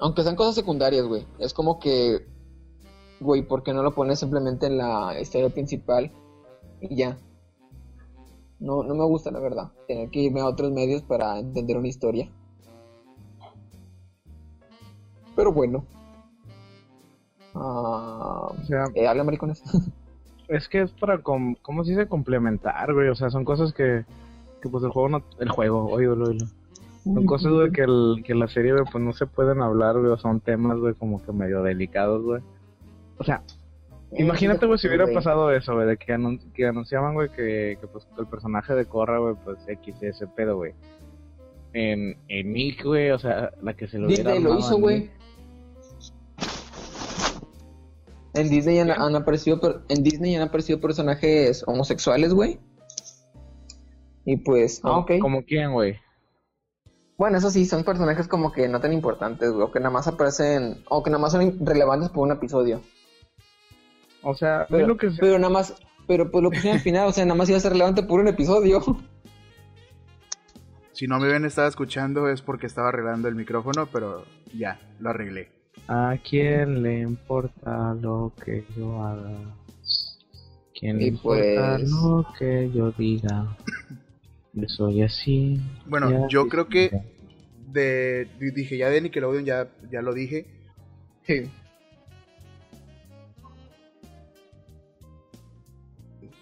Aunque 0.00 0.22
sean 0.22 0.36
cosas 0.36 0.54
secundarias, 0.54 1.04
güey. 1.06 1.26
Es 1.38 1.52
como 1.54 1.78
que, 1.80 2.26
güey, 3.20 3.42
¿por 3.42 3.62
qué 3.62 3.72
no 3.72 3.82
lo 3.82 3.94
pones 3.94 4.18
simplemente 4.20 4.66
en 4.66 4.78
la 4.78 5.18
historia 5.20 5.48
principal 5.50 6.12
y 6.80 6.94
ya? 6.96 7.18
No, 8.60 8.82
no 8.82 8.94
me 8.94 9.04
gusta, 9.04 9.30
la 9.30 9.38
verdad, 9.40 9.70
tener 9.86 10.10
que 10.10 10.20
irme 10.20 10.40
a 10.40 10.46
otros 10.46 10.72
medios 10.72 11.02
para 11.02 11.38
entender 11.38 11.76
una 11.76 11.88
historia. 11.88 12.28
Pero 15.36 15.52
bueno. 15.52 15.84
Ah, 17.54 18.48
O 18.50 18.64
sea, 18.66 18.84
eh, 18.94 19.06
habla 19.06 19.24
maricones. 19.24 19.62
es 20.48 20.68
que 20.68 20.82
es 20.82 20.90
para, 20.92 21.22
com- 21.22 21.54
¿cómo 21.62 21.84
se 21.84 21.92
dice? 21.92 22.08
Complementar, 22.08 22.92
güey. 22.92 23.08
O 23.08 23.14
sea, 23.14 23.30
son 23.30 23.44
cosas 23.44 23.72
que, 23.72 24.04
que 24.60 24.68
pues, 24.68 24.82
el 24.84 24.90
juego 24.90 25.08
no... 25.08 25.22
El 25.38 25.50
juego, 25.50 25.84
oílo, 25.86 26.24
oílo. 26.24 26.46
Son 27.04 27.24
cosas, 27.24 27.52
güey, 27.52 27.70
que, 27.70 27.82
el, 27.82 28.22
que 28.26 28.34
la 28.34 28.48
serie, 28.48 28.72
güey, 28.72 28.84
pues 28.90 29.02
no 29.02 29.12
se 29.12 29.26
pueden 29.26 29.62
hablar, 29.62 29.98
güey. 29.98 30.16
Son 30.18 30.40
temas, 30.40 30.78
güey, 30.78 30.94
como 30.94 31.22
que 31.22 31.32
medio 31.32 31.62
delicados, 31.62 32.22
güey. 32.22 32.42
O 33.18 33.24
sea, 33.24 33.42
imagínate, 34.16 34.66
güey, 34.66 34.78
si 34.78 34.88
hubiera 34.88 35.06
pasado 35.12 35.50
eso, 35.52 35.74
güey, 35.74 35.86
de 35.86 35.96
que, 35.96 36.12
anun- 36.14 36.52
que 36.52 36.66
anunciaban, 36.66 37.14
güey, 37.14 37.28
que, 37.30 37.76
que, 37.80 37.86
pues 37.86 38.06
el 38.18 38.26
personaje 38.26 38.74
de 38.74 38.86
Korra, 38.86 39.18
güey, 39.18 39.34
pues 39.44 39.58
X, 39.66 39.96
ese 40.02 40.26
pedo, 40.26 40.56
güey. 40.56 40.72
En, 41.74 42.16
en 42.28 42.52
Nick, 42.52 42.84
güey, 42.84 43.10
o 43.10 43.18
sea, 43.18 43.52
la 43.62 43.74
que 43.74 43.86
se 43.88 43.98
lo 43.98 44.06
hubiera 44.06 44.32
Disney 44.32 44.42
lo 44.52 44.58
hizo, 44.58 44.76
a 44.76 44.80
güey. 44.80 45.10
En 48.34 48.48
Disney 48.48 48.78
han, 48.78 48.90
han 48.90 49.16
aparecido 49.16 49.60
en 49.88 50.02
Disney 50.02 50.36
han 50.36 50.42
aparecido 50.48 50.80
personajes 50.80 51.64
homosexuales, 51.66 52.32
güey. 52.32 52.58
Y 54.24 54.36
pues, 54.38 54.80
ah, 54.84 54.88
¿Como- 54.88 54.98
ok. 55.00 55.10
¿Como 55.20 55.42
quién, 55.44 55.72
güey? 55.72 55.96
Bueno, 57.16 57.38
eso 57.38 57.50
sí, 57.50 57.64
son 57.66 57.82
personajes 57.82 58.28
como 58.28 58.52
que 58.52 58.68
no 58.68 58.80
tan 58.80 58.92
importantes, 58.92 59.50
güey, 59.50 59.62
o 59.64 59.72
que 59.72 59.80
nada 59.80 59.90
más 59.90 60.06
aparecen, 60.06 60.84
o 60.88 61.02
que 61.02 61.10
nada 61.10 61.20
más 61.20 61.32
son 61.32 61.66
relevantes 61.66 62.10
por 62.10 62.22
un 62.24 62.32
episodio. 62.32 62.80
O 64.22 64.34
sea, 64.34 64.66
Pero, 64.68 64.86
lo 64.88 64.96
que 64.96 65.10
se- 65.10 65.18
pero 65.20 65.38
nada 65.38 65.52
más, 65.52 65.74
pero 66.06 66.30
pues 66.30 66.42
lo 66.42 66.50
pusieron 66.50 66.76
al 66.78 66.82
final, 66.82 67.06
o 67.08 67.12
sea, 67.12 67.24
nada 67.24 67.36
más 67.36 67.48
iba 67.48 67.58
a 67.58 67.60
ser 67.60 67.72
relevante 67.72 68.02
por 68.02 68.20
un 68.20 68.28
episodio. 68.28 68.80
Si 70.92 71.06
no 71.06 71.20
me 71.20 71.28
ven, 71.28 71.44
estaba 71.44 71.68
escuchando 71.68 72.28
es 72.28 72.42
porque 72.42 72.66
estaba 72.66 72.88
arreglando 72.88 73.28
el 73.28 73.36
micrófono, 73.36 73.86
pero 73.92 74.24
ya, 74.52 74.80
lo 74.98 75.10
arreglé. 75.10 75.48
¿A 75.86 76.16
quién 76.28 76.82
le 76.82 76.98
importa 77.02 77.94
lo 77.94 78.32
que 78.44 78.64
yo 78.76 79.00
haga? 79.04 79.30
¿Quién 80.74 80.98
le 80.98 81.04
Y 81.04 81.08
importa 81.08 81.76
pues- 81.78 81.88
lo 81.90 82.26
que 82.36 82.70
yo 82.74 82.90
diga? 82.98 83.56
Yo 84.54 84.68
soy 84.68 85.02
así. 85.02 85.60
Bueno, 85.86 86.10
ya 86.10 86.26
yo 86.28 86.48
creo 86.48 86.66
que 86.66 86.90
de, 87.68 88.26
di- 88.40 88.50
dije 88.50 88.76
ya 88.76 88.88
de 88.90 89.00
Nickelodeon, 89.02 89.44
ya, 89.44 89.68
ya 89.92 90.02
lo 90.02 90.12
dije. 90.12 90.46
Sí. 91.28 91.42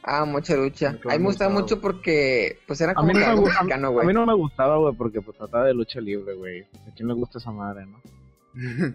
Ah, 0.09 0.25
mucha 0.25 0.55
lucha. 0.57 0.93
Nunca 0.93 1.09
A 1.11 1.13
mí 1.15 1.19
me 1.19 1.25
gustaba 1.27 1.53
mucho 1.53 1.81
porque, 1.81 2.61
pues 2.67 2.81
era 2.81 2.93
A 2.93 2.95
como 2.95 3.09
mí, 3.09 3.15
no 3.15 3.21
me, 3.21 3.27
a- 3.27 3.35
mexicano, 3.35 3.89
a 3.89 3.91
güey. 3.91 4.07
mí 4.07 4.13
no 4.13 4.25
me 4.25 4.35
gustaba, 4.35 4.77
güey, 4.79 4.95
porque 4.95 5.21
pues 5.21 5.37
trataba 5.37 5.65
de 5.67 5.75
lucha 5.75 6.01
libre, 6.01 6.35
güey. 6.35 6.63
¿A 6.89 6.95
quién 6.95 7.09
le 7.09 7.15
gusta 7.15 7.39
esa 7.39 7.51
madre, 7.51 7.85
no? 7.87 8.01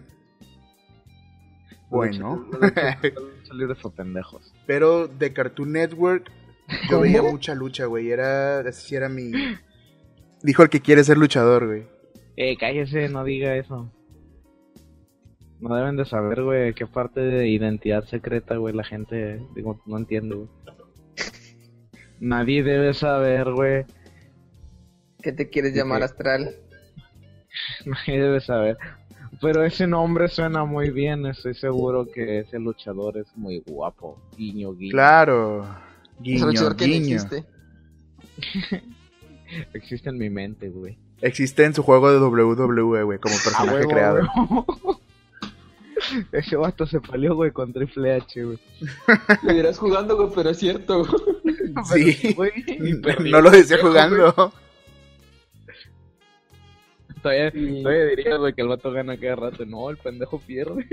bueno, 1.90 2.46
La 2.52 2.68
lucha, 2.68 2.82
la 3.02 3.20
lucha 3.20 3.54
libre 3.54 3.74
fue 3.74 3.90
pendejos. 3.96 4.52
pero 4.66 5.06
de 5.08 5.32
Cartoon 5.32 5.72
Network 5.72 6.30
yo 6.90 7.00
veía 7.00 7.22
mucha 7.22 7.54
lucha, 7.54 7.84
güey. 7.86 8.10
Era, 8.10 8.60
ese 8.60 8.80
sí 8.80 8.94
era 8.94 9.08
mi... 9.10 9.30
Dijo 10.42 10.62
el 10.62 10.70
que 10.70 10.80
quiere 10.80 11.04
ser 11.04 11.18
luchador, 11.18 11.66
güey. 11.66 11.86
Eh, 12.36 12.56
cállese, 12.56 13.08
no 13.10 13.24
diga 13.24 13.54
eso. 13.56 13.92
No 15.60 15.76
deben 15.76 15.96
de 15.96 16.04
saber, 16.06 16.42
güey, 16.42 16.72
qué 16.74 16.86
parte 16.86 17.20
de 17.20 17.46
identidad 17.48 18.04
secreta, 18.04 18.56
güey, 18.56 18.74
la 18.74 18.82
gente, 18.82 19.40
digo, 19.54 19.80
no 19.86 19.98
entiendo, 19.98 20.36
güey. 20.38 20.48
Nadie 22.22 22.62
debe 22.62 22.94
saber, 22.94 23.50
güey. 23.50 23.84
¿Qué 25.20 25.32
te 25.32 25.50
quieres 25.50 25.74
llamar 25.74 26.04
astral? 26.04 26.54
Nadie 27.84 28.20
debe 28.22 28.40
saber. 28.40 28.78
Pero 29.40 29.64
ese 29.64 29.88
nombre 29.88 30.28
suena 30.28 30.64
muy 30.64 30.90
bien, 30.90 31.26
estoy 31.26 31.54
seguro 31.54 32.06
que 32.06 32.38
ese 32.38 32.60
luchador 32.60 33.18
es 33.18 33.26
muy 33.36 33.60
guapo. 33.66 34.22
Guiño, 34.36 34.72
guiño. 34.72 34.92
Claro. 34.92 35.66
Guiño, 36.20 36.46
luchador 36.46 36.76
que 36.76 36.86
no 36.86 36.92
guiño. 36.92 37.16
existe. 37.16 37.44
Existe 39.74 40.08
en 40.08 40.18
mi 40.18 40.30
mente, 40.30 40.68
güey. 40.68 40.96
Existe 41.22 41.64
en 41.64 41.74
su 41.74 41.82
juego 41.82 42.12
de 42.12 42.20
WWE, 42.20 43.02
güey, 43.02 43.18
como 43.18 43.34
A 43.34 43.38
personaje 43.44 43.86
creado. 43.88 44.28
Ese 46.32 46.56
vato 46.56 46.86
se 46.86 47.00
peleó, 47.00 47.34
güey, 47.34 47.50
con 47.50 47.72
Triple 47.72 48.14
H, 48.14 48.44
güey. 48.44 48.58
Lo 49.42 49.52
irás 49.52 49.78
jugando, 49.78 50.16
güey, 50.16 50.28
pero 50.34 50.50
es 50.50 50.58
cierto. 50.58 51.04
Sí. 51.92 52.34
Güey, 52.34 52.52
y 52.66 52.94
perdió. 52.96 53.32
No 53.32 53.40
lo 53.40 53.50
decía 53.50 53.78
jugando. 53.80 54.52
Todavía, 57.22 57.50
Sí. 57.52 57.82
todavía 57.82 58.04
diría, 58.06 58.36
güey, 58.36 58.52
que 58.52 58.62
el 58.62 58.68
vato 58.68 58.90
gana 58.90 59.16
cada 59.16 59.36
rato. 59.36 59.64
No, 59.64 59.90
el 59.90 59.96
pendejo 59.96 60.40
pierde. 60.40 60.86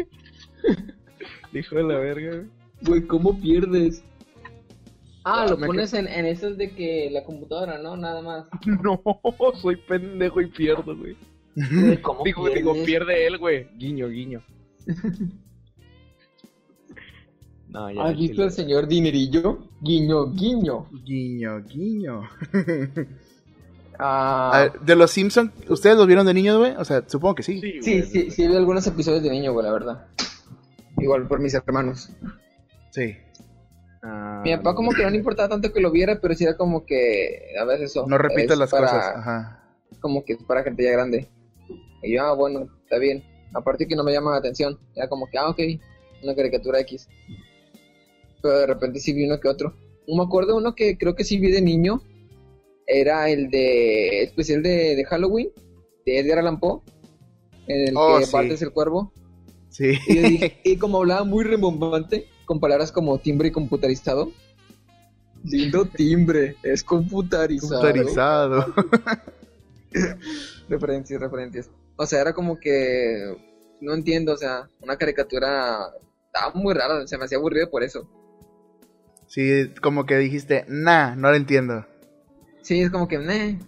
Hijo 1.53 1.76
de 1.76 1.84
la 1.84 1.97
verga, 1.97 2.30
güey. 2.36 2.47
Güey, 2.82 3.01
¿cómo 3.07 3.39
pierdes? 3.39 4.03
Ah, 5.24 5.43
Ah, 5.43 5.47
lo 5.49 5.57
pones 5.57 5.93
en, 5.93 6.07
en 6.07 6.26
esos 6.26 6.57
de 6.57 6.72
que 6.72 7.09
la 7.11 7.24
computadora, 7.24 7.78
¿no? 7.80 7.97
Nada 7.97 8.22
más. 8.22 8.45
No, 8.65 9.01
soy 9.61 9.76
pendejo 9.76 10.39
y 10.41 10.47
pierdo, 10.47 10.95
güey. 10.95 11.15
Güey, 11.55 12.01
¿cómo 12.01 12.24
Digo, 12.24 12.43
pierdes? 12.45 12.63
digo, 12.63 12.86
pierde 12.86 13.28
él, 13.28 13.38
güey. 13.38 13.67
Guiño, 13.78 14.07
guiño. 14.07 14.41
No, 17.69 17.91
ya. 17.91 18.03
¿Has 18.03 18.17
visto 18.17 18.41
al 18.43 18.51
señor 18.51 18.87
Dinerillo? 18.87 19.59
Guiño, 19.81 20.31
guiño. 20.33 20.87
Guiño, 21.05 21.63
guiño. 21.63 22.21
Ah, 24.01 24.51
A 24.53 24.59
ver, 24.61 24.79
de 24.79 24.95
los 24.95 25.11
Simpsons, 25.11 25.51
¿ustedes 25.67 25.97
los 25.97 26.07
vieron 26.07 26.25
de 26.25 26.33
niños, 26.33 26.57
güey? 26.57 26.71
O 26.77 26.85
sea, 26.85 27.03
supongo 27.05 27.35
que 27.35 27.43
sí. 27.43 27.59
Sí, 27.59 27.81
sí, 27.81 28.01
sí, 28.03 28.31
sí, 28.31 28.47
vi 28.47 28.55
algunos 28.55 28.87
episodios 28.87 29.21
de 29.21 29.29
niño, 29.29 29.51
güey, 29.51 29.65
la 29.65 29.73
verdad. 29.73 30.07
Igual 30.99 31.27
por 31.27 31.41
mis 31.41 31.53
hermanos. 31.53 32.09
Sí. 32.91 33.17
Ah, 34.01 34.41
Mi 34.45 34.55
papá 34.55 34.73
como 34.73 34.91
que 34.91 35.03
no 35.03 35.09
le 35.09 35.17
importaba 35.17 35.49
tanto 35.49 35.73
que 35.73 35.81
lo 35.81 35.91
viera, 35.91 36.17
pero 36.21 36.33
sí 36.33 36.45
era 36.45 36.55
como 36.55 36.85
que 36.85 37.41
a 37.59 37.65
veces 37.65 37.91
eso. 37.91 38.05
No 38.07 38.17
repitas 38.17 38.51
es 38.53 38.57
las 38.59 38.71
para- 38.71 38.83
cosas. 38.87 39.05
Ajá. 39.17 39.63
Como 39.99 40.23
que 40.23 40.31
es 40.31 40.43
para 40.43 40.63
gente 40.63 40.81
ya 40.81 40.91
grande. 40.91 41.27
Y 42.01 42.15
yo, 42.15 42.23
ah, 42.23 42.33
bueno, 42.35 42.69
está 42.83 42.99
bien. 42.99 43.21
Aparte 43.53 43.87
que 43.87 43.95
no 43.95 44.03
me 44.03 44.11
llama 44.13 44.31
la 44.31 44.37
atención. 44.37 44.77
Era 44.95 45.07
como 45.09 45.27
que, 45.27 45.37
ah, 45.37 45.49
ok, 45.49 45.59
una 46.23 46.35
caricatura 46.35 46.79
X. 46.81 47.07
Pero 48.41 48.59
de 48.59 48.67
repente 48.67 48.99
sí 48.99 49.13
vi 49.13 49.25
uno 49.25 49.39
que 49.39 49.47
otro. 49.47 49.73
Me 50.07 50.23
acuerdo 50.23 50.55
uno 50.57 50.75
que 50.75 50.97
creo 50.97 51.15
que 51.15 51.23
sí 51.23 51.39
vi 51.39 51.51
de 51.51 51.61
niño. 51.61 52.01
Era 52.87 53.29
el 53.29 53.49
de 53.51 54.23
especial 54.23 54.63
de, 54.63 54.95
de 54.95 55.05
Halloween, 55.05 55.49
de 56.05 56.19
Edgar 56.19 56.39
Allan 56.39 56.59
Poe. 56.59 56.81
En 57.67 57.87
el 57.89 57.93
Oh, 57.97 58.17
que 58.19 58.25
sí. 58.25 58.31
partes 58.31 58.61
el 58.61 58.71
cuervo. 58.71 59.11
Sí. 59.69 59.93
Y, 60.07 60.17
dije- 60.17 60.57
y 60.63 60.77
como 60.77 60.97
hablaba 60.99 61.23
muy 61.23 61.43
rembombante, 61.43 62.25
con 62.45 62.59
palabras 62.59 62.91
como 62.91 63.19
timbre 63.19 63.49
y 63.49 63.51
computarizado. 63.51 64.31
Lindo 65.43 65.85
timbre, 65.85 66.55
es 66.63 66.83
computarizado. 66.83 67.81
Computarizado. 67.81 68.65
Referencias, 70.69 71.19
referencias. 71.21 71.69
O 72.01 72.05
sea, 72.05 72.21
era 72.21 72.31
como 72.33 72.57
que. 72.59 73.35
No 73.81 73.93
entiendo, 73.93 74.33
o 74.33 74.37
sea, 74.37 74.69
una 74.81 74.97
caricatura. 74.97 75.79
Estaba 76.27 76.53
muy 76.53 76.73
rara, 76.73 77.05
se 77.05 77.17
me 77.17 77.25
hacía 77.25 77.37
aburrido 77.37 77.69
por 77.69 77.83
eso. 77.83 78.09
Sí, 79.27 79.69
como 79.81 80.05
que 80.05 80.17
dijiste, 80.17 80.63
nah, 80.69 81.13
no 81.15 81.29
lo 81.29 81.35
entiendo. 81.35 81.85
Sí, 82.61 82.81
es 82.81 82.89
como 82.89 83.07
que. 83.09 83.19
"Meh". 83.19 83.59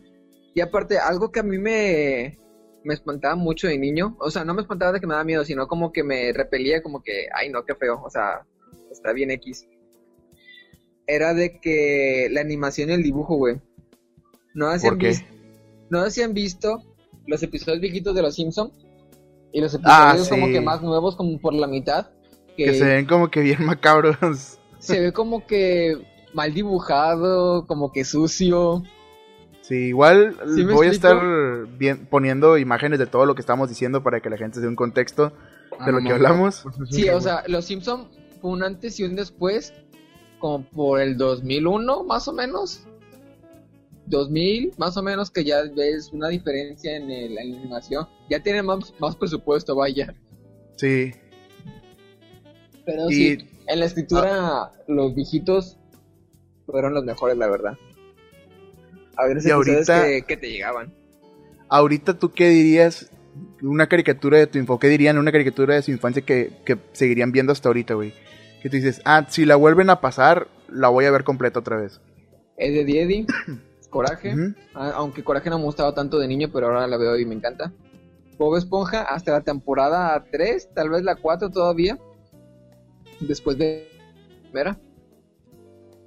Y 0.56 0.62
aparte, 0.62 0.98
algo 0.98 1.32
que 1.32 1.42
a 1.42 1.44
mí 1.44 1.58
me. 1.58 2.38
Me 2.84 2.94
espantaba 2.94 3.36
mucho 3.36 3.68
de 3.68 3.78
niño. 3.78 4.16
O 4.20 4.32
sea, 4.32 4.44
no 4.46 4.54
me 4.56 4.62
espantaba 4.62 4.94
de 4.94 5.00
que 5.02 5.06
me 5.08 5.14
daba 5.14 5.24
miedo, 5.26 5.44
sino 5.46 5.68
como 5.68 5.92
que 5.92 6.04
me 6.04 6.32
repelía, 6.34 6.82
como 6.82 7.04
que. 7.04 7.28
Ay, 7.36 7.50
no, 7.50 7.64
qué 7.66 7.76
feo. 7.76 8.02
O 8.04 8.10
sea, 8.10 8.46
está 8.92 9.12
bien 9.14 9.30
X. 9.32 9.68
Era 11.06 11.34
de 11.34 11.60
que 11.60 12.30
la 12.32 12.42
animación 12.42 12.90
y 12.90 12.94
el 12.94 13.04
dibujo, 13.04 13.36
güey. 13.36 13.60
No 14.54 14.72
sé 14.72 14.80
si 14.80 14.86
¿Por 14.86 14.94
han 14.94 15.00
qué? 15.00 15.08
vis- 15.10 15.26
No 15.90 16.04
sé 16.06 16.12
si 16.12 16.22
han 16.22 16.34
visto 16.34 16.91
los 17.28 17.42
episodios 17.44 17.82
viejitos 17.82 18.16
de 18.16 18.22
Los 18.22 18.36
Simpson 18.36 18.72
y 19.54 19.62
los 19.62 19.78
Ah, 19.84 20.12
episodios 20.14 20.30
como 20.30 20.48
que 20.48 20.62
más 20.62 20.82
nuevos, 20.82 21.16
como 21.16 21.40
por 21.40 21.54
la 21.54 21.68
mitad, 21.68 22.08
que, 22.58 22.66
Que 22.66 22.74
se 22.76 22.86
ven 22.86 23.06
como 23.06 23.30
que 23.30 23.42
bien 23.42 23.66
macabros. 23.66 24.18
se 24.80 25.00
ve 25.00 25.14
como 25.14 25.46
que 25.46 25.98
mal 26.34 26.54
dibujado, 26.54 27.66
como 27.68 27.92
que 27.92 28.04
sucio. 28.06 28.84
Sí, 29.62 29.76
igual 29.88 30.36
¿Sí 30.56 30.64
me 30.66 30.74
voy 30.74 30.88
a 30.88 30.92
estar 30.92 31.18
bien, 31.78 32.08
poniendo 32.08 32.58
imágenes 32.58 33.00
de 33.00 33.06
todo 33.06 33.26
lo 33.26 33.36
que 33.36 33.42
estamos 33.42 33.70
diciendo 33.70 34.02
para 34.04 34.20
que 34.20 34.30
la 34.30 34.38
gente 34.38 34.56
se 34.56 34.62
dé 34.62 34.68
un 34.68 34.76
contexto 34.76 35.34
Ah, 35.80 35.86
de 35.86 35.92
lo 35.94 36.02
no 36.02 36.08
que 36.08 36.14
hablamos. 36.14 36.66
Sí, 36.90 37.08
o 37.10 37.22
sea, 37.22 37.44
Los 37.48 37.66
Simpson 37.66 38.08
fue 38.42 38.52
un 38.52 38.64
antes 38.64 39.00
y 39.00 39.04
un 39.04 39.16
después, 39.16 39.74
como 40.40 40.64
por 40.66 41.00
el 41.00 41.16
2001, 41.18 42.04
más 42.04 42.28
o 42.28 42.34
menos. 42.34 42.86
2000, 44.12 44.74
más 44.78 44.96
o 44.98 45.02
menos, 45.02 45.32
que 45.32 45.44
ya 45.44 45.64
ves 45.76 46.12
una 46.14 46.28
diferencia 46.30 46.96
en, 46.96 47.10
el- 47.10 47.36
en 47.38 47.52
la 47.52 47.58
animación. 47.58 48.08
Ya 48.30 48.44
tiene 48.44 48.62
más, 48.62 48.94
más 49.00 49.16
presupuesto, 49.16 49.76
vaya. 49.76 50.14
Sí. 50.78 51.12
Pero 52.86 53.10
Y- 53.10 53.14
sí, 53.14 53.38
en 53.68 53.80
la 53.80 53.86
escritura, 53.86 54.72
los 54.88 55.16
viejitos 55.16 55.78
fueron 56.68 56.94
los 56.94 57.04
mejores, 57.04 57.38
la 57.38 57.48
verdad. 57.48 57.78
A 59.18 59.26
ver, 59.26 59.38
episodios 59.38 59.90
ahorita- 59.90 60.06
que, 60.06 60.22
que 60.24 60.38
te 60.38 60.52
llegaban. 60.52 60.94
Ahorita 61.70 62.20
tú 62.20 62.32
qué 62.32 62.50
dirías, 62.50 63.10
una 63.62 63.88
caricatura 63.88 64.38
de 64.38 64.48
tu 64.48 64.58
info, 64.58 64.78
¿qué 64.80 64.88
dirían 64.90 65.18
una 65.18 65.32
caricatura 65.32 65.76
de 65.76 65.82
su 65.82 65.92
infancia 65.92 66.22
que, 66.24 66.52
que 66.66 66.78
seguirían 66.92 67.32
viendo 67.32 67.52
hasta 67.54 67.70
ahorita, 67.70 67.94
güey? 67.94 68.14
Que 68.62 68.70
tú 68.70 68.76
dices, 68.76 69.02
ah, 69.06 69.26
si 69.30 69.46
la 69.46 69.56
vuelven 69.56 69.90
a 69.90 70.02
pasar, 70.02 70.48
la 70.70 70.90
voy 70.90 71.06
a 71.06 71.12
ver 71.12 71.24
completa 71.24 71.60
otra 71.60 71.78
vez. 71.78 72.02
Es 72.58 72.74
de 72.74 72.82
Eddie, 73.02 73.26
Coraje. 73.92 74.34
Aunque 74.74 75.24
Coraje 75.24 75.52
no 75.52 75.60
me 75.60 75.66
gustaba 75.66 75.94
tanto 75.94 76.18
de 76.18 76.28
niño, 76.28 76.50
pero 76.52 76.68
ahora 76.68 76.88
la 76.88 76.98
veo 76.98 77.20
y 77.20 77.26
me 77.26 77.36
encanta. 77.36 77.72
Bob 78.40 78.58
Esponja 78.58 79.04
hasta 79.04 79.34
la 79.34 79.42
temporada 79.42 80.26
3, 80.32 80.74
tal 80.74 80.90
vez 80.90 81.04
la 81.04 81.16
4 81.16 81.52
todavía. 81.52 82.00
Después 83.20 83.60
de 83.60 83.88
primera. 84.42 84.80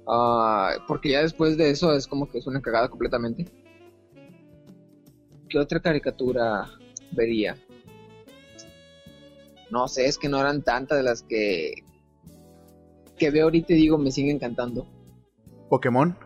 Ah, 0.05 0.73
porque 0.87 1.11
ya 1.11 1.21
después 1.21 1.55
de 1.55 1.69
eso 1.69 1.93
es 1.93 2.07
como 2.07 2.29
que 2.29 2.39
es 2.39 2.47
una 2.47 2.61
cagada 2.61 2.89
completamente. 2.89 3.45
¿Qué 5.47 5.57
otra 5.57 5.79
caricatura 5.79 6.67
vería? 7.11 7.55
No 9.71 9.87
sé, 9.87 10.05
es 10.05 10.17
que 10.17 10.27
no 10.27 10.39
eran 10.39 10.61
tantas 10.61 10.97
de 10.97 11.03
las 11.03 11.23
que 11.23 11.75
que 13.17 13.31
veo 13.31 13.45
ahorita 13.45 13.73
y 13.73 13.77
digo 13.77 13.97
me 13.97 14.11
siguen 14.11 14.35
encantando. 14.35 14.85
Pokémon. 15.69 16.17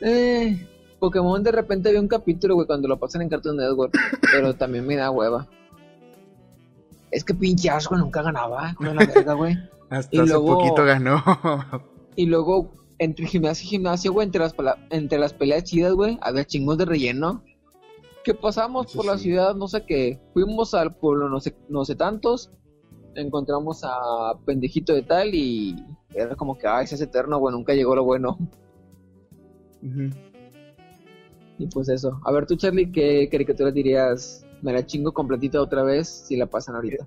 Eh, 0.00 0.66
Pokémon 0.98 1.42
de 1.42 1.52
repente 1.52 1.88
había 1.88 2.00
un 2.00 2.08
capítulo, 2.08 2.54
güey, 2.54 2.66
cuando 2.66 2.88
lo 2.88 2.98
pasan 2.98 3.22
en 3.22 3.28
Cartoon 3.28 3.56
Network, 3.56 3.92
pero 4.32 4.54
también 4.54 4.86
me 4.86 4.96
da 4.96 5.10
hueva. 5.10 5.48
Es 7.10 7.24
que 7.24 7.34
pinche 7.34 7.70
asco 7.70 7.96
nunca 7.96 8.22
ganaba, 8.22 8.74
con 8.74 8.94
la 8.94 9.04
verga, 9.06 9.34
güey. 9.34 9.56
Hasta 9.90 10.16
Y 10.16 10.20
hace 10.20 10.28
luego- 10.28 10.58
poquito 10.58 10.84
ganó. 10.84 11.22
Y 12.16 12.26
luego, 12.26 12.72
entre 12.98 13.24
gimnasia 13.26 13.64
y 13.64 13.68
gimnasia, 13.68 14.10
güey, 14.10 14.26
entre 14.26 14.40
las, 14.40 14.54
entre 14.90 15.18
las 15.18 15.32
peleas 15.32 15.64
chidas, 15.64 15.94
güey, 15.94 16.18
había 16.20 16.44
chingos 16.44 16.76
de 16.76 16.84
relleno. 16.84 17.42
Que 18.24 18.34
pasamos 18.34 18.86
Eso 18.86 18.96
por 18.98 19.06
la 19.06 19.16
ciudad, 19.16 19.54
no 19.54 19.68
sé 19.68 19.86
qué. 19.86 20.20
Fuimos 20.34 20.74
al 20.74 20.94
pueblo, 20.96 21.28
no 21.30 21.40
sé, 21.40 21.56
no 21.68 21.84
sé 21.84 21.94
tantos. 21.94 22.50
Encontramos 23.14 23.82
a 23.84 24.34
pendejito 24.44 24.92
de 24.92 25.02
tal 25.02 25.34
y 25.34 25.82
era 26.14 26.34
como 26.36 26.58
que, 26.58 26.66
ay, 26.66 26.84
ese 26.84 26.96
es 26.96 27.00
eterno, 27.00 27.38
güey, 27.38 27.54
nunca 27.54 27.72
llegó 27.74 27.94
lo 27.94 28.04
bueno. 28.04 28.36
Y 31.58 31.66
pues 31.68 31.88
eso. 31.88 32.20
A 32.24 32.32
ver, 32.32 32.46
tú, 32.46 32.56
Charlie, 32.56 32.90
¿qué 32.90 33.28
caricatura 33.30 33.70
dirías? 33.70 34.46
Me 34.62 34.72
la 34.72 34.84
chingo 34.84 35.12
completita 35.12 35.60
otra 35.60 35.82
vez 35.82 36.08
si 36.08 36.36
la 36.36 36.46
pasan 36.46 36.74
ahorita. 36.76 37.06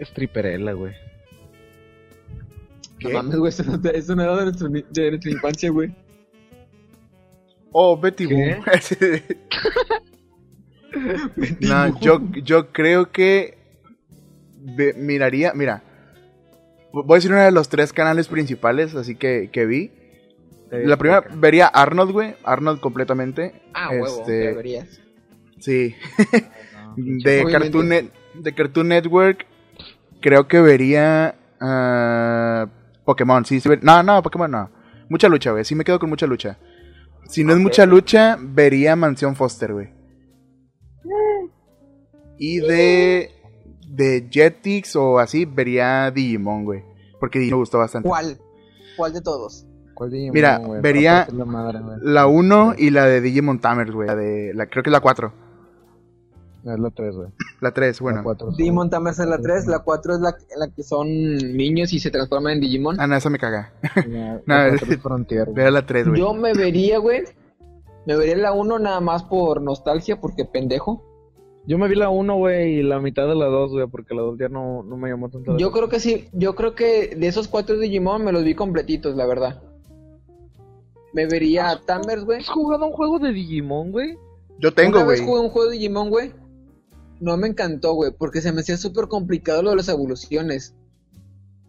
Stripperella, 0.00 0.72
güey. 0.72 0.94
¿Qué? 2.98 3.08
No 3.08 3.14
mames, 3.14 3.36
güey, 3.36 3.48
eso, 3.50 3.64
no- 3.64 3.90
eso 3.90 4.14
no 4.16 4.22
era 4.22 4.36
de, 4.36 4.44
nuestro 4.44 4.68
ni- 4.68 4.84
de 4.90 5.10
nuestra 5.10 5.30
infancia, 5.30 5.70
güey. 5.70 5.94
Oh, 7.72 7.96
Betty 7.98 8.26
¿Qué? 8.26 8.34
Boom. 8.34 8.64
no, 11.60 12.00
yo, 12.00 12.20
yo 12.42 12.72
creo 12.72 13.10
que 13.12 13.56
miraría, 14.96 15.52
mira, 15.54 15.82
voy 16.92 17.04
a 17.10 17.14
decir 17.16 17.30
uno 17.32 17.42
de 17.42 17.52
los 17.52 17.68
tres 17.68 17.92
canales 17.92 18.28
principales, 18.28 18.94
así 18.94 19.14
que, 19.14 19.50
que 19.52 19.66
vi. 19.66 19.92
La 20.70 20.96
primera, 20.96 21.24
vería 21.36 21.66
Arnold, 21.66 22.12
güey, 22.12 22.34
Arnold 22.44 22.80
completamente. 22.80 23.60
Ah, 23.74 23.90
huevo, 23.90 24.20
Este, 24.20 24.52
verías. 24.54 25.00
Sí, 25.58 25.94
No, 26.96 27.22
de. 27.24 27.44
Cartoon, 27.50 27.88
Net- 27.88 28.10
de 28.34 28.54
Cartoon 28.54 28.88
Network, 28.88 29.46
creo 30.20 30.46
que 30.48 30.60
vería 30.60 31.34
ah, 31.60 32.66
Pokémon, 33.04 33.44
sí, 33.44 33.60
sí, 33.60 33.68
ver- 33.68 33.82
no, 33.84 34.02
no, 34.02 34.22
Pokémon 34.22 34.50
no. 34.50 34.70
Mucha 35.08 35.28
lucha, 35.28 35.50
güey, 35.50 35.64
sí 35.64 35.74
me 35.74 35.84
quedo 35.84 35.98
con 35.98 36.08
mucha 36.08 36.26
lucha. 36.26 36.58
Si 37.28 37.42
no 37.44 37.52
es 37.52 37.58
mucha 37.58 37.84
lucha, 37.86 38.36
vería 38.40 38.94
Mansión 38.96 39.34
Foster, 39.36 39.72
güey. 39.72 39.88
Y 42.38 42.58
de 42.60 43.30
de 43.88 44.28
Jetix 44.30 44.96
o 44.96 45.18
así, 45.18 45.44
vería 45.44 46.10
Digimon, 46.10 46.64
güey. 46.64 46.82
Porque 47.18 47.38
Digimon 47.38 47.58
me 47.58 47.62
gustó 47.62 47.78
bastante. 47.78 48.08
¿Cuál? 48.08 48.38
¿Cuál 48.96 49.12
de 49.12 49.20
todos? 49.20 49.66
¿Cuál 50.00 50.10
Digimon, 50.12 50.32
Mira, 50.34 50.56
güey? 50.64 50.80
vería- 50.80 51.28
la 51.30 51.44
madre, 51.44 51.78
güey. 51.80 51.98
La 52.00 52.26
1 52.26 52.72
y 52.78 52.88
la 52.88 53.04
de 53.04 53.20
Digimon 53.20 53.60
Tamers, 53.60 53.90
güey. 53.92 54.06
La 54.08 54.16
de, 54.16 54.54
la, 54.54 54.64
creo 54.64 54.82
que 54.82 54.88
es 54.88 54.92
la 54.92 55.00
4. 55.00 55.30
Es 56.64 56.78
la 56.78 56.90
3, 56.90 57.14
güey. 57.16 57.28
La 57.60 57.70
3, 57.72 58.00
bueno. 58.00 58.16
La 58.18 58.22
4. 58.24 58.52
Digimon 58.52 58.88
Tamers 58.88 59.18
es 59.18 59.26
la 59.26 59.36
3, 59.38 59.66
la 59.66 59.80
4 59.80 60.14
es 60.14 60.20
la, 60.20 60.34
la 60.56 60.68
que 60.68 60.82
son 60.82 61.06
niños 61.36 61.92
y 61.92 61.98
se 62.00 62.10
transforman 62.10 62.54
en 62.54 62.60
Digimon. 62.62 62.98
Ah, 62.98 63.06
no, 63.06 63.14
esa 63.14 63.28
me 63.28 63.38
caga. 63.38 63.74
No, 64.08 64.40
la 64.46 64.68
es- 64.68 64.80
4 64.80 64.98
Frontier, 65.02 65.44
güey. 65.44 65.54
Vea 65.56 65.70
la 65.70 65.84
3, 65.84 66.08
güey. 66.08 66.18
Yo 66.18 66.32
me 66.32 66.54
vería, 66.54 66.96
güey. 66.98 67.24
Me 68.06 68.16
vería 68.16 68.38
la 68.38 68.52
1 68.54 68.78
nada 68.78 69.00
más 69.02 69.22
por 69.24 69.60
nostalgia, 69.60 70.18
porque 70.18 70.46
pendejo. 70.46 71.04
Yo 71.66 71.76
me 71.76 71.88
vi 71.88 71.94
la 71.94 72.08
1, 72.08 72.36
güey, 72.36 72.78
y 72.78 72.82
la 72.82 73.00
mitad 73.00 73.28
de 73.28 73.34
la 73.34 73.44
2, 73.44 73.72
güey, 73.72 73.86
porque 73.86 74.14
la 74.14 74.22
2 74.22 74.38
ya 74.38 74.48
no, 74.48 74.82
no 74.82 74.96
me 74.96 75.10
llamó 75.10 75.28
tanto 75.28 75.58
Yo 75.58 75.70
creo 75.72 75.90
que 75.90 76.00
sí, 76.00 76.26
yo 76.32 76.54
creo 76.54 76.74
que 76.74 77.14
de 77.14 77.26
esos 77.26 77.48
cuatro 77.48 77.78
Digimon 77.78 78.24
me 78.24 78.32
los 78.32 78.44
vi 78.44 78.54
completitos, 78.54 79.14
la 79.14 79.26
verdad. 79.26 79.62
Me 81.12 81.26
vería 81.26 81.70
a 81.70 81.80
Tamers, 81.80 82.24
güey. 82.24 82.38
¿Has 82.40 82.48
jugado 82.48 82.86
un 82.86 82.92
juego 82.92 83.18
de 83.18 83.32
Digimon, 83.32 83.90
güey? 83.92 84.16
Yo 84.58 84.72
tengo, 84.72 84.98
Una 84.98 85.06
vez 85.06 85.20
güey. 85.20 85.28
jugué 85.30 85.40
un 85.42 85.50
juego 85.50 85.70
de 85.70 85.76
Digimon, 85.76 86.10
güey. 86.10 86.32
No 87.20 87.36
me 87.36 87.48
encantó, 87.48 87.94
güey, 87.94 88.12
porque 88.16 88.40
se 88.40 88.52
me 88.52 88.60
hacía 88.60 88.76
súper 88.76 89.08
complicado 89.08 89.62
lo 89.62 89.70
de 89.70 89.76
las 89.76 89.88
evoluciones. 89.88 90.74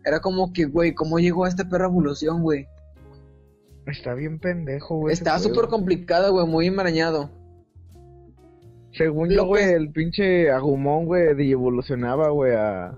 Era 0.06 0.20
como 0.20 0.54
que, 0.54 0.66
güey, 0.66 0.94
¿cómo 0.94 1.20
llegó 1.20 1.46
a 1.46 1.50
esta 1.50 1.68
perra 1.70 1.86
evolución, 1.86 2.42
güey? 2.42 2.68
Está 3.88 4.14
bien 4.14 4.40
pendejo, 4.40 4.98
güey. 4.98 5.14
Estaba 5.14 5.40
súper 5.40 5.68
complicado, 5.68 6.32
güey, 6.32 6.46
muy 6.48 6.68
enmarañado. 6.68 7.30
Según 8.94 9.30
Lo 9.30 9.36
yo, 9.36 9.46
güey, 9.48 9.66
que- 9.66 9.74
el 9.74 9.92
pinche 9.92 10.52
Agumon, 10.52 11.06
güey, 11.06 11.52
evolucionaba, 11.52 12.30
güey, 12.30 12.54
a 12.56 12.98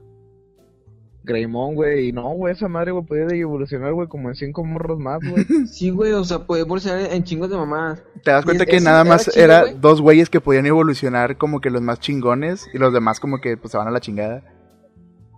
Greymon, 1.24 1.76
güey. 1.76 2.10
Y 2.10 2.12
no, 2.12 2.30
güey, 2.34 2.54
esa 2.54 2.68
madre, 2.68 2.92
güey, 2.92 3.06
podía 3.06 3.24
evolucionar, 3.36 3.94
güey, 3.94 4.08
como 4.08 4.30
en 4.30 4.36
cinco 4.36 4.64
morros 4.64 5.00
más, 5.00 5.20
güey. 5.28 5.46
Sí, 5.68 5.90
güey, 5.90 6.12
o 6.14 6.24
sea, 6.24 6.40
puede 6.46 6.62
evolucionar 6.64 7.12
en 7.14 7.24
chingos 7.24 7.50
de 7.50 7.58
mamás. 7.58 8.04
Te 8.24 8.32
das 8.32 8.44
cuenta 8.46 8.66
que 8.66 8.80
nada 8.80 9.02
era 9.02 9.10
más 9.10 9.26
chido, 9.30 9.44
era 9.44 9.66
dos 9.74 10.02
güeyes 10.02 10.30
que 10.30 10.42
podían 10.42 10.66
evolucionar 10.66 11.38
como 11.38 11.62
que 11.62 11.70
los 11.70 11.82
más 11.82 12.00
chingones 12.00 12.68
y 12.74 12.78
los 12.78 12.94
demás 12.94 13.20
como 13.20 13.40
que 13.40 13.58
pues 13.58 13.72
se 13.72 13.78
van 13.78 13.88
a 13.88 13.92
la 13.92 14.00
chingada. 14.02 14.44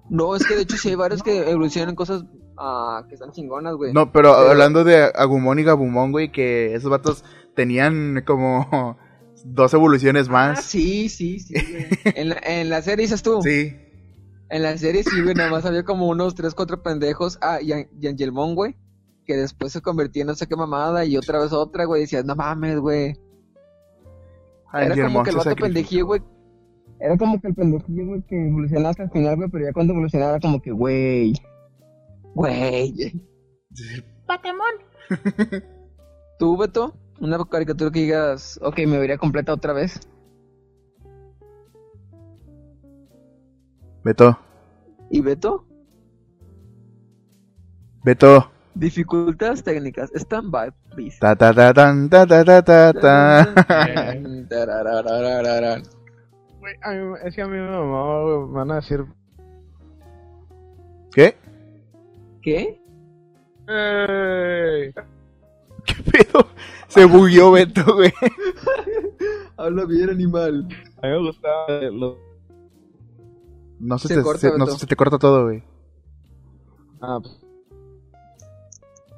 No, 0.09 0.35
es 0.35 0.45
que 0.45 0.55
de 0.55 0.61
hecho 0.63 0.77
sí 0.77 0.89
hay 0.89 0.95
varios 0.95 1.23
que 1.23 1.49
evolucionan 1.49 1.95
cosas 1.95 2.23
ah, 2.59 3.03
que 3.07 3.15
están 3.15 3.31
chingonas, 3.31 3.75
güey. 3.75 3.91
No, 3.93 4.11
pero 4.11 4.33
Pero- 4.35 4.49
hablando 4.51 4.83
de 4.83 5.03
Agumon 5.15 5.59
y 5.59 5.63
Gabumon, 5.63 6.11
güey, 6.11 6.31
que 6.31 6.75
esos 6.75 6.89
vatos 6.91 7.23
tenían 7.55 8.23
como 8.25 8.97
dos 9.45 9.73
evoluciones 9.73 10.27
Ah, 10.29 10.31
más. 10.31 10.63
sí, 10.63 11.09
sí, 11.09 11.39
sí, 11.39 11.53
güey. 11.53 11.87
En 12.15 12.29
la, 12.29 12.37
en 12.43 12.69
la 12.69 12.81
serie 12.81 13.03
dices 13.05 13.23
tú. 13.23 13.41
Sí. 13.41 13.75
En 14.49 14.61
la 14.63 14.77
serie 14.77 15.03
sí, 15.03 15.21
güey, 15.21 15.33
nada 15.35 15.49
más 15.49 15.65
había 15.65 15.83
como 15.83 16.07
unos 16.07 16.35
tres, 16.35 16.53
cuatro 16.53 16.83
pendejos. 16.83 17.37
Ah, 17.41 17.59
y, 17.61 17.71
An- 17.71 17.87
y 17.99 18.07
Angelmon, 18.07 18.55
güey. 18.55 18.75
Que 19.25 19.35
después 19.35 19.71
se 19.73 19.81
convertía 19.81 20.21
en 20.21 20.27
no 20.27 20.35
sé 20.35 20.45
qué 20.47 20.55
mamada 20.55 21.03
y 21.05 21.17
otra 21.17 21.39
vez 21.39 21.51
otra, 21.51 21.85
güey. 21.85 22.01
Decías, 22.01 22.25
no 22.25 22.35
mames, 22.35 22.79
güey. 22.79 23.19
Era 24.73 24.95
como 25.07 25.23
que 25.23 25.29
el 25.31 25.35
vato 25.37 25.49
pendejillo, 25.73 26.05
güey. 26.05 26.21
Era 26.99 27.17
como 27.17 27.41
que 27.41 27.47
el 27.47 27.55
pendejillo, 27.55 28.05
güey, 28.05 28.21
que 28.27 28.47
evolucionaba 28.47 28.89
hasta 28.91 29.03
el 29.03 29.09
final, 29.11 29.35
güey. 29.35 29.49
Pero 29.49 29.65
ya 29.65 29.73
cuando 29.73 29.93
evolucionaba 29.93 30.31
era 30.33 30.39
como 30.39 30.61
que, 30.61 30.71
güey. 30.71 31.33
Güey. 32.35 32.93
¿Tú, 36.39 36.57
Beto? 36.57 36.95
Una 37.19 37.43
caricatura 37.45 37.91
que 37.91 38.01
digas, 38.01 38.59
ok, 38.61 38.79
me 38.87 38.99
vería 38.99 39.17
completa 39.17 39.53
otra 39.53 39.73
vez. 39.73 39.99
Beto, 44.05 44.37
¿Y 45.09 45.19
Beto? 45.21 45.65
Beto. 48.03 48.51
Dificultades 48.75 49.63
técnicas. 49.63 50.11
Stand 50.13 50.51
by, 50.51 50.69
please. 50.93 51.17
Ta 51.19 51.35
ta 51.35 51.51
ta 51.51 51.73
tan, 51.73 52.07
ta 52.07 52.25
ta 52.27 52.43
ta 52.45 52.61
ta 52.61 52.93
ta. 52.93 53.53
Güey, 56.59 56.75
a 56.83 56.91
mí- 56.91 57.17
es 57.23 57.35
que 57.35 57.41
a 57.41 57.47
mí 57.47 57.57
me 57.57 57.69
mamaba, 57.69 58.45
van 58.47 58.71
a 58.71 58.75
decir... 58.75 59.05
¿Qué? 61.13 61.35
¿Qué? 62.41 62.79
¡Ey! 63.67 64.93
¿Qué 65.85 65.95
pedo? 66.11 66.47
Se 66.87 67.05
bugueó 67.05 67.51
Beto, 67.51 67.83
güey. 67.95 68.13
Habla 69.57 69.85
bien, 69.85 70.09
animal. 70.11 70.67
A 71.01 71.07
mí 71.07 71.13
me 71.13 71.19
gustaba 71.27 71.81
los... 71.91 72.17
No 73.79 73.97
se, 73.97 74.07
Se 74.07 74.15
te, 74.15 74.21
corta, 74.23 74.39
se- 74.39 74.57
no, 74.57 74.65
Beto. 74.65 74.77
se 74.77 74.87
te 74.87 74.95
corta 74.95 75.17
todo, 75.19 75.43
güey. 75.45 75.63
Ah, 77.01 77.19
pues, 77.21 77.41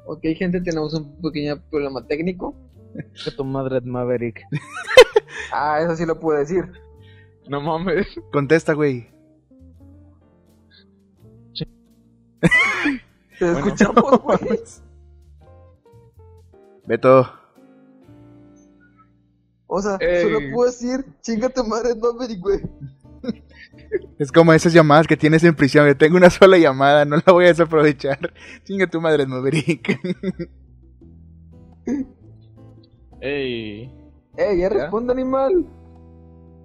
Ok, 0.05 0.21
gente, 0.37 0.61
tenemos 0.61 0.93
un 0.93 1.21
pequeño 1.21 1.61
problema 1.69 2.05
técnico. 2.07 2.55
que 3.25 3.31
tu 3.31 3.43
madre 3.43 3.77
es 3.79 3.85
Maverick. 3.85 4.41
Ah, 5.53 5.79
eso 5.81 5.95
sí 5.95 6.05
lo 6.05 6.19
puedo 6.19 6.37
decir. 6.39 6.69
No 7.47 7.61
mames. 7.61 8.05
Contesta, 8.33 8.73
güey. 8.73 9.07
Te 13.39 13.51
escuchamos, 13.51 14.21
güey. 14.23 14.59
Beto. 16.85 17.29
O 19.67 19.81
sea, 19.81 19.95
Ey. 20.01 20.23
solo 20.23 20.39
puedo 20.53 20.65
decir, 20.71 21.05
chinga 21.21 21.49
tu 21.49 21.63
madre, 21.63 21.95
no 21.95 22.13
me 22.13 22.35
güey. 22.37 22.61
Es 24.19 24.31
como 24.31 24.53
esas 24.53 24.73
llamadas 24.73 25.07
que 25.07 25.17
tienes 25.17 25.43
en 25.43 25.55
prisión. 25.55 25.85
Que 25.85 25.95
tengo 25.95 26.17
una 26.17 26.29
sola 26.29 26.57
llamada, 26.57 27.05
no 27.05 27.17
la 27.17 27.33
voy 27.33 27.45
a 27.45 27.49
desaprovechar. 27.49 28.33
Chinga 28.63 28.87
tu 28.87 28.99
madre, 28.99 29.25
Maverick. 29.25 29.99
Ey. 33.21 33.91
Ey, 34.37 34.59
ya 34.59 34.69
responde, 34.69 35.13
animal. 35.13 35.65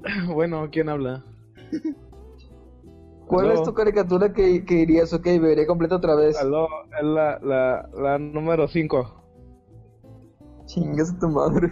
Bueno, 0.27 0.69
¿quién 0.73 0.89
habla? 0.89 1.25
¿Cuál 3.29 3.53
es 3.53 3.63
tu 3.63 3.73
caricatura 3.73 4.33
que, 4.33 4.65
que 4.65 4.75
dirías, 4.75 5.13
ok, 5.13 5.25
veré 5.41 5.65
completa 5.67 5.97
otra 5.97 6.17
vez? 6.17 6.37
Aló, 6.37 6.67
es 6.99 7.05
la, 7.05 7.39
la, 7.41 7.89
la 7.95 8.19
número 8.19 8.67
5. 8.67 10.65
Chingas 10.67 11.13
a 11.13 11.19
tu 11.21 11.29
madre. 11.29 11.71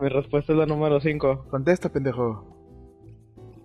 Mi 0.00 0.08
respuesta 0.08 0.52
es 0.52 0.58
la 0.58 0.66
número 0.66 1.00
5. 1.00 1.46
Contesta, 1.48 1.90
pendejo. 1.90 2.59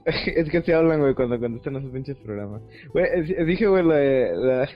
es 0.35 0.49
que 0.49 0.61
se 0.61 0.73
hablan, 0.73 0.99
güey, 1.01 1.15
cuando 1.15 1.39
contestan 1.39 1.75
esos 1.77 1.91
pinches 1.91 2.17
programas. 2.17 2.61
Güey, 2.93 3.05
es- 3.13 3.29
es- 3.31 3.47
dije, 3.47 3.67
güey, 3.67 3.83
la, 3.83 4.35
la- 4.35 4.69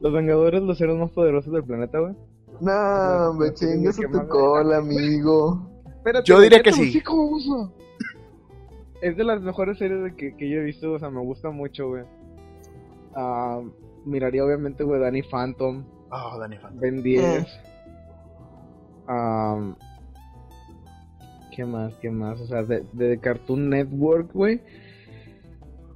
Los 0.00 0.12
Vengadores, 0.12 0.62
los 0.62 0.76
seres 0.76 0.96
más 0.96 1.10
poderosos 1.12 1.52
del 1.52 1.64
planeta, 1.64 1.98
güey. 2.00 2.14
No, 2.60 3.32
me 3.34 3.48
a 3.48 3.52
tu 3.52 4.28
cola, 4.28 4.76
amigo. 4.78 5.68
Espérate, 5.86 6.26
Yo 6.26 6.40
diría 6.40 6.62
que 6.62 6.72
sí. 6.72 7.02
Es 9.00 9.16
de 9.16 9.24
las 9.24 9.40
mejores 9.42 9.78
series 9.78 10.02
de 10.04 10.14
que, 10.16 10.36
que 10.36 10.48
yo 10.48 10.58
he 10.60 10.64
visto, 10.64 10.92
o 10.92 10.98
sea, 10.98 11.10
me 11.10 11.20
gusta 11.20 11.50
mucho, 11.50 11.88
güey. 11.88 12.04
Ah, 13.14 13.60
miraría, 14.04 14.44
obviamente, 14.44 14.84
güey, 14.84 15.00
Danny 15.00 15.22
Phantom, 15.22 15.84
Oh, 16.10 16.38
Dani 16.38 16.56
Fan. 16.58 16.78
Ben 16.78 17.02
10. 17.02 17.46
Am, 19.06 19.76
¿Qué 21.54 21.64
más? 21.64 21.94
¿Qué 22.00 22.10
más? 22.10 22.40
O 22.40 22.46
sea, 22.46 22.62
de, 22.64 22.84
de 22.92 23.18
Cartoon 23.20 23.70
Network, 23.70 24.32
güey. 24.32 24.60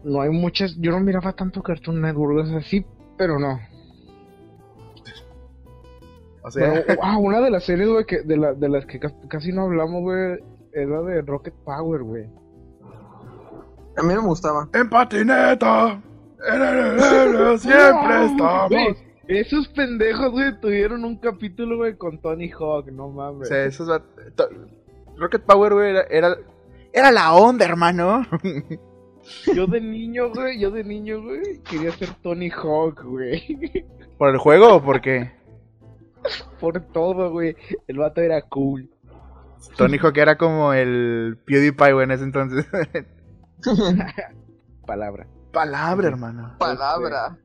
No 0.04 0.20
hay 0.20 0.30
muchas. 0.30 0.76
Yo 0.78 0.92
no 0.92 1.00
miraba 1.00 1.32
tanto 1.32 1.62
Cartoon 1.62 2.00
Network, 2.00 2.38
o 2.38 2.46
sea, 2.46 2.60
sí, 2.62 2.84
pero 3.16 3.38
no. 3.38 3.58
O 6.42 6.50
sea, 6.50 6.68
Bueno, 6.70 6.84
ah, 7.02 7.18
una 7.18 7.40
de 7.40 7.50
las 7.50 7.64
series, 7.64 7.88
güey, 7.88 8.04
que, 8.06 8.22
de, 8.22 8.36
la, 8.36 8.54
de 8.54 8.68
las 8.68 8.86
que 8.86 8.98
ca- 9.00 9.12
casi 9.28 9.52
no 9.52 9.62
hablamos, 9.62 10.02
güey, 10.02 10.38
es 10.72 10.88
la 10.88 11.02
de 11.02 11.22
Rocket 11.22 11.54
Power, 11.64 12.02
güey. 12.02 12.24
A 13.96 14.02
mí 14.02 14.14
no 14.14 14.22
me 14.22 14.28
gustaba. 14.28 14.68
en 14.72 14.88
patineta. 14.88 16.00
En 16.48 16.62
el 16.62 17.58
siempre 17.58 18.24
estamos. 18.26 18.96
Esos 19.26 19.68
pendejos, 19.68 20.30
güey, 20.30 20.58
tuvieron 20.60 21.04
un 21.04 21.16
capítulo, 21.18 21.76
güey, 21.78 21.96
con 21.96 22.18
Tony 22.20 22.48
Hawk, 22.50 22.86
no 22.92 23.06
O 23.06 23.10
mames. 23.12 23.48
sea, 23.48 23.64
esos 23.64 23.88
Rocket 25.18 25.42
Power, 25.42 25.72
güey, 25.74 25.90
era, 25.90 26.02
era, 26.10 26.36
era 26.92 27.10
la 27.10 27.34
onda, 27.34 27.64
hermano. 27.64 28.22
Yo 29.54 29.66
de 29.66 29.80
niño, 29.80 30.30
güey, 30.32 30.58
yo 30.58 30.70
de 30.70 30.82
niño, 30.84 31.20
güey, 31.22 31.60
quería 31.68 31.92
ser 31.92 32.08
Tony 32.22 32.48
Hawk, 32.50 33.02
güey. 33.04 33.84
¿Por 34.16 34.30
el 34.30 34.38
juego 34.38 34.76
o 34.76 34.82
por 34.82 35.02
qué? 35.02 35.32
Por 36.58 36.80
todo, 36.92 37.30
güey. 37.30 37.54
El 37.88 37.98
vato 37.98 38.22
era 38.22 38.40
cool. 38.42 38.88
Tony 39.76 39.98
Hawk 39.98 40.16
era 40.16 40.38
como 40.38 40.72
el 40.72 41.38
PewDiePie, 41.44 41.92
güey, 41.92 42.04
en 42.04 42.10
ese 42.12 42.24
entonces. 42.24 42.66
Palabra. 44.86 45.26
Palabra, 45.52 46.08
hermano. 46.08 46.54
Palabra. 46.58 47.36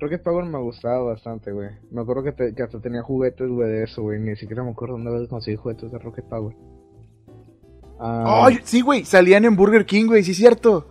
Rocket 0.00 0.22
Power 0.22 0.44
me 0.46 0.58
gustaba 0.58 1.02
bastante, 1.02 1.52
güey. 1.52 1.70
Me 1.90 2.00
acuerdo 2.00 2.22
que, 2.24 2.32
te- 2.32 2.54
que 2.54 2.62
hasta 2.62 2.80
tenía 2.80 3.02
juguetes, 3.02 3.48
güey, 3.48 3.68
de 3.68 3.84
eso, 3.84 4.02
güey. 4.02 4.18
Ni 4.20 4.36
siquiera 4.36 4.62
me 4.64 4.70
acuerdo 4.70 4.94
dónde 4.94 5.14
había 5.14 5.28
conseguido 5.28 5.62
juguetes 5.62 5.90
de 5.92 5.98
Rocket 5.98 6.24
Power. 6.26 6.56
Ah, 7.98 8.46
Ay, 8.46 8.60
sí, 8.64 8.80
güey, 8.80 9.04
salían 9.04 9.44
en 9.44 9.56
Burger 9.56 9.84
King, 9.84 10.06
güey, 10.06 10.22
sí 10.22 10.30
es 10.30 10.36
cierto. 10.36 10.86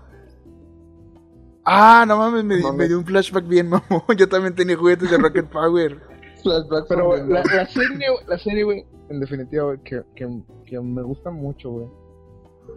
Ah, 1.63 2.05
no 2.07 2.17
mames, 2.17 2.45
me, 2.45 2.59
No 2.61 2.73
me 2.73 2.87
dio 2.87 2.97
un 2.97 3.05
flashback 3.05 3.47
bien, 3.47 3.69
mamón. 3.69 4.17
Yo 4.17 4.29
también 4.29 4.55
tenía 4.55 4.77
juguetes 4.77 5.11
de 5.11 5.17
Rocket 5.17 5.47
Power. 5.47 5.99
Flashback 6.41 6.85
pero 6.87 7.15
the 7.15 7.27
la, 7.27 7.43
serie, 7.67 8.09
güey, 8.09 8.25
la 8.27 8.37
serie, 8.37 8.63
güey, 8.63 8.85
en 9.09 9.19
definitiva, 9.19 9.63
güey, 9.65 9.79
que, 9.83 10.01
que, 10.15 10.43
que 10.65 10.79
me 10.79 11.01
gusta 11.01 11.29
mucho, 11.29 11.71
güey. 11.71 11.87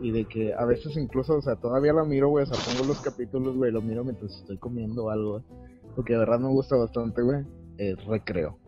Y 0.01 0.13
de 0.13 0.25
que 0.25 0.55
a 0.55 0.65
veces 0.65 0.97
incluso, 0.97 1.37
o 1.37 1.43
sea, 1.43 1.57
todavía 1.57 1.93
la 1.93 2.05
miro, 2.05 2.29
güey, 2.29 2.45
o 2.45 2.47
sea, 2.47 2.57
pongo 2.65 2.87
los 2.89 3.01
capítulos, 3.01 3.57
güey, 3.57 3.71
lo 3.71 3.83
miro 3.83 4.05
mientras 4.05 4.33
estoy 4.33 4.59
comiendo 4.59 5.11
algo, 5.11 5.33
güey. 5.33 5.45
Porque 5.95 6.13
de 6.15 6.21
verdad 6.21 6.39
me 6.39 6.49
gusta 6.49 6.77
bastante, 6.77 7.23
güey. 7.23 7.45
Es 7.79 8.03
recreo. 8.07 8.59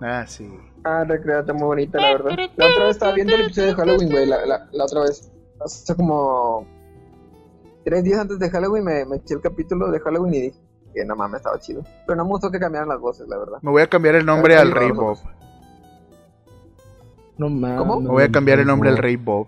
Ah, 0.00 0.24
sí. 0.26 0.48
Ah, 0.84 1.04
recreate 1.06 1.52
muy 1.52 1.64
bonita, 1.64 1.98
la 2.00 2.12
verdad. 2.12 2.30
La 2.56 2.66
otra 2.66 2.84
vez 2.86 2.90
estaba 2.96 3.12
viendo 3.12 3.34
el 3.34 3.42
episodio 3.42 3.68
de 3.68 3.74
Halloween, 3.74 4.10
güey, 4.10 4.26
la, 4.26 4.46
la, 4.46 4.68
la 4.72 4.84
otra 4.84 5.02
vez. 5.02 5.30
hace 5.62 5.94
como 5.94 6.66
tres 7.84 8.04
días 8.04 8.20
antes 8.20 8.38
de 8.38 8.48
Halloween 8.50 8.84
me, 8.84 9.04
me 9.04 9.16
eché 9.16 9.34
el 9.34 9.40
capítulo 9.42 9.90
de 9.90 10.00
Halloween 10.00 10.34
y 10.34 10.40
dije 10.40 10.58
que 10.94 11.04
no 11.04 11.16
mames, 11.16 11.38
estaba 11.40 11.58
chido. 11.60 11.84
Pero 12.06 12.16
no 12.16 12.24
me 12.24 12.30
gustó 12.30 12.50
que 12.50 12.58
cambiaran 12.58 12.88
las 12.88 12.98
voces, 13.00 13.28
la 13.28 13.36
verdad. 13.38 13.58
Me 13.62 13.70
voy 13.70 13.82
a 13.82 13.86
cambiar 13.88 14.14
el 14.16 14.24
nombre 14.26 14.56
Ah, 14.56 14.62
al 14.62 14.70
Rey. 14.72 14.90
Bob. 14.90 15.18
No 17.36 17.48
mames. 17.48 17.78
¿Cómo? 17.78 18.00
Me 18.00 18.08
voy 18.08 18.22
a 18.24 18.30
cambiar 18.30 18.58
el 18.58 18.66
nombre 18.66 18.88
al 18.90 18.96
Rey 18.98 19.16
Bob. 19.16 19.46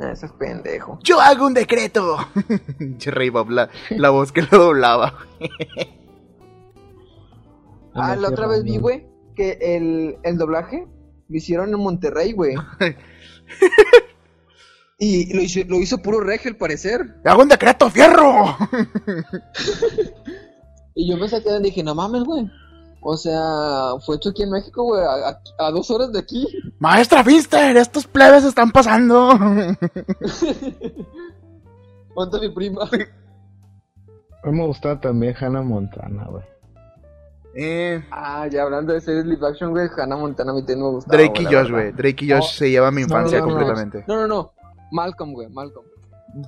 Eh, 0.00 0.10
Ese 0.12 0.26
es 0.26 0.32
pendejo. 0.32 0.98
¡Yo 1.02 1.20
hago 1.20 1.46
un 1.46 1.54
decreto! 1.54 2.16
Rey 3.06 3.28
Bob, 3.30 3.50
la, 3.50 3.68
la 3.90 4.10
voz 4.10 4.32
que 4.32 4.42
lo 4.42 4.58
doblaba. 4.58 5.14
Ah, 7.94 8.16
la 8.16 8.28
otra 8.28 8.46
vez 8.46 8.62
vi, 8.62 8.78
güey, 8.78 9.06
que 9.34 9.58
el, 9.60 10.16
el 10.22 10.38
doblaje 10.38 10.86
lo 11.28 11.36
hicieron 11.36 11.70
en 11.70 11.80
Monterrey, 11.80 12.32
güey. 12.32 12.54
y 14.98 15.34
lo 15.34 15.42
hizo, 15.42 15.60
lo 15.68 15.80
hizo 15.80 15.98
puro 15.98 16.20
regio, 16.20 16.50
al 16.50 16.56
parecer. 16.56 17.16
¡Hago 17.24 17.42
un 17.42 17.48
decreto, 17.48 17.90
fierro! 17.90 18.56
Y 20.94 21.08
yo 21.08 21.16
me 21.16 21.26
saqué 21.28 21.56
y 21.56 21.62
dije, 21.62 21.82
no 21.82 21.94
mames, 21.94 22.24
güey. 22.24 22.50
O 23.00 23.16
sea, 23.16 23.94
fue 24.04 24.16
hecho 24.16 24.28
aquí 24.30 24.42
en 24.44 24.50
México, 24.50 24.84
güey, 24.84 25.02
a, 25.02 25.70
dos 25.70 25.90
horas 25.90 26.12
de 26.12 26.20
aquí. 26.20 26.46
Maestra 26.78 27.24
Finster, 27.24 27.76
estos 27.76 28.06
plebes 28.06 28.44
están 28.44 28.70
pasando. 28.70 29.30
¿Dónde 32.14 32.40
mi 32.40 32.50
prima? 32.50 32.84
A 32.84 34.50
mí 34.50 34.58
me 34.58 34.66
gustaba 34.66 35.00
también 35.00 35.34
Hannah 35.38 35.62
Montana, 35.62 36.26
güey. 36.30 36.44
Eh, 37.54 38.02
Ah, 38.10 38.46
ya 38.48 38.62
hablando 38.62 38.92
de 38.92 39.00
series 39.00 39.24
live 39.26 39.46
action, 39.46 39.70
güey, 39.70 39.88
Hannah 39.96 40.16
Montana 40.16 40.52
a 40.52 40.54
mí 40.54 40.60
también 40.60 40.80
me 40.80 40.90
gustaba. 40.90 41.16
Drake 41.18 41.42
y 41.42 41.44
Josh, 41.46 41.70
güey. 41.70 41.92
Drake 41.92 42.24
y 42.24 42.30
Josh 42.30 42.38
No. 42.38 42.42
se 42.42 42.70
lleva 42.70 42.90
mi 42.90 43.02
infancia 43.02 43.38
no, 43.40 43.46
no, 43.46 43.50
no. 43.52 43.56
completamente. 43.58 44.04
No, 44.08 44.16
no, 44.16 44.26
no. 44.28 44.52
Malcolm, 44.90 45.32
güey, 45.32 45.48
Malcolm. 45.48 45.86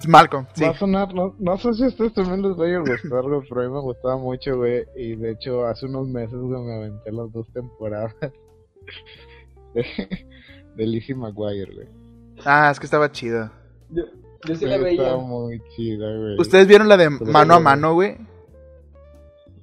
Malcolm, 0.09 0.47
sí. 0.55 0.65
Va 0.65 0.71
a 0.71 0.79
sonar, 0.79 1.15
no, 1.15 1.35
no 1.39 1.59
sé 1.59 1.75
si 1.75 1.85
a 1.85 1.89
ustedes 1.89 2.15
también 2.15 2.41
les 2.43 2.57
vaya 2.57 2.77
a 2.77 2.81
gustar, 2.81 3.23
güey, 3.23 3.41
pero 3.49 3.61
a 3.61 3.65
mí 3.65 3.71
me 3.71 3.81
gustaba 3.81 4.17
mucho, 4.17 4.57
güey. 4.57 4.85
Y 4.97 5.15
de 5.17 5.33
hecho, 5.33 5.67
hace 5.67 5.85
unos 5.87 6.09
meses, 6.09 6.39
güey, 6.39 6.63
me 6.63 6.75
aventé 6.75 7.13
las 7.13 7.31
dos 7.33 7.47
temporadas 7.53 8.15
de, 9.75 9.85
de 10.77 10.87
Lizzie 10.87 11.15
McGuire, 11.15 11.75
güey. 11.75 11.89
Ah, 12.45 12.71
es 12.71 12.81
que 12.81 12.87
estaba 12.87 13.13
chido. 13.13 13.51
Yo, 13.91 14.05
yo 14.47 14.55
sí 14.57 14.65
la 14.67 14.79
veía. 14.79 15.03
Estaba 15.03 15.23
muy 15.23 15.61
chida, 15.77 16.07
güey. 16.17 16.39
¿Ustedes 16.41 16.67
vieron 16.67 16.89
la 16.89 16.97
de 16.97 17.11
mano 17.11 17.55
a 17.55 17.59
sí, 17.59 17.63
mano, 17.63 17.95
güey? 17.95 18.17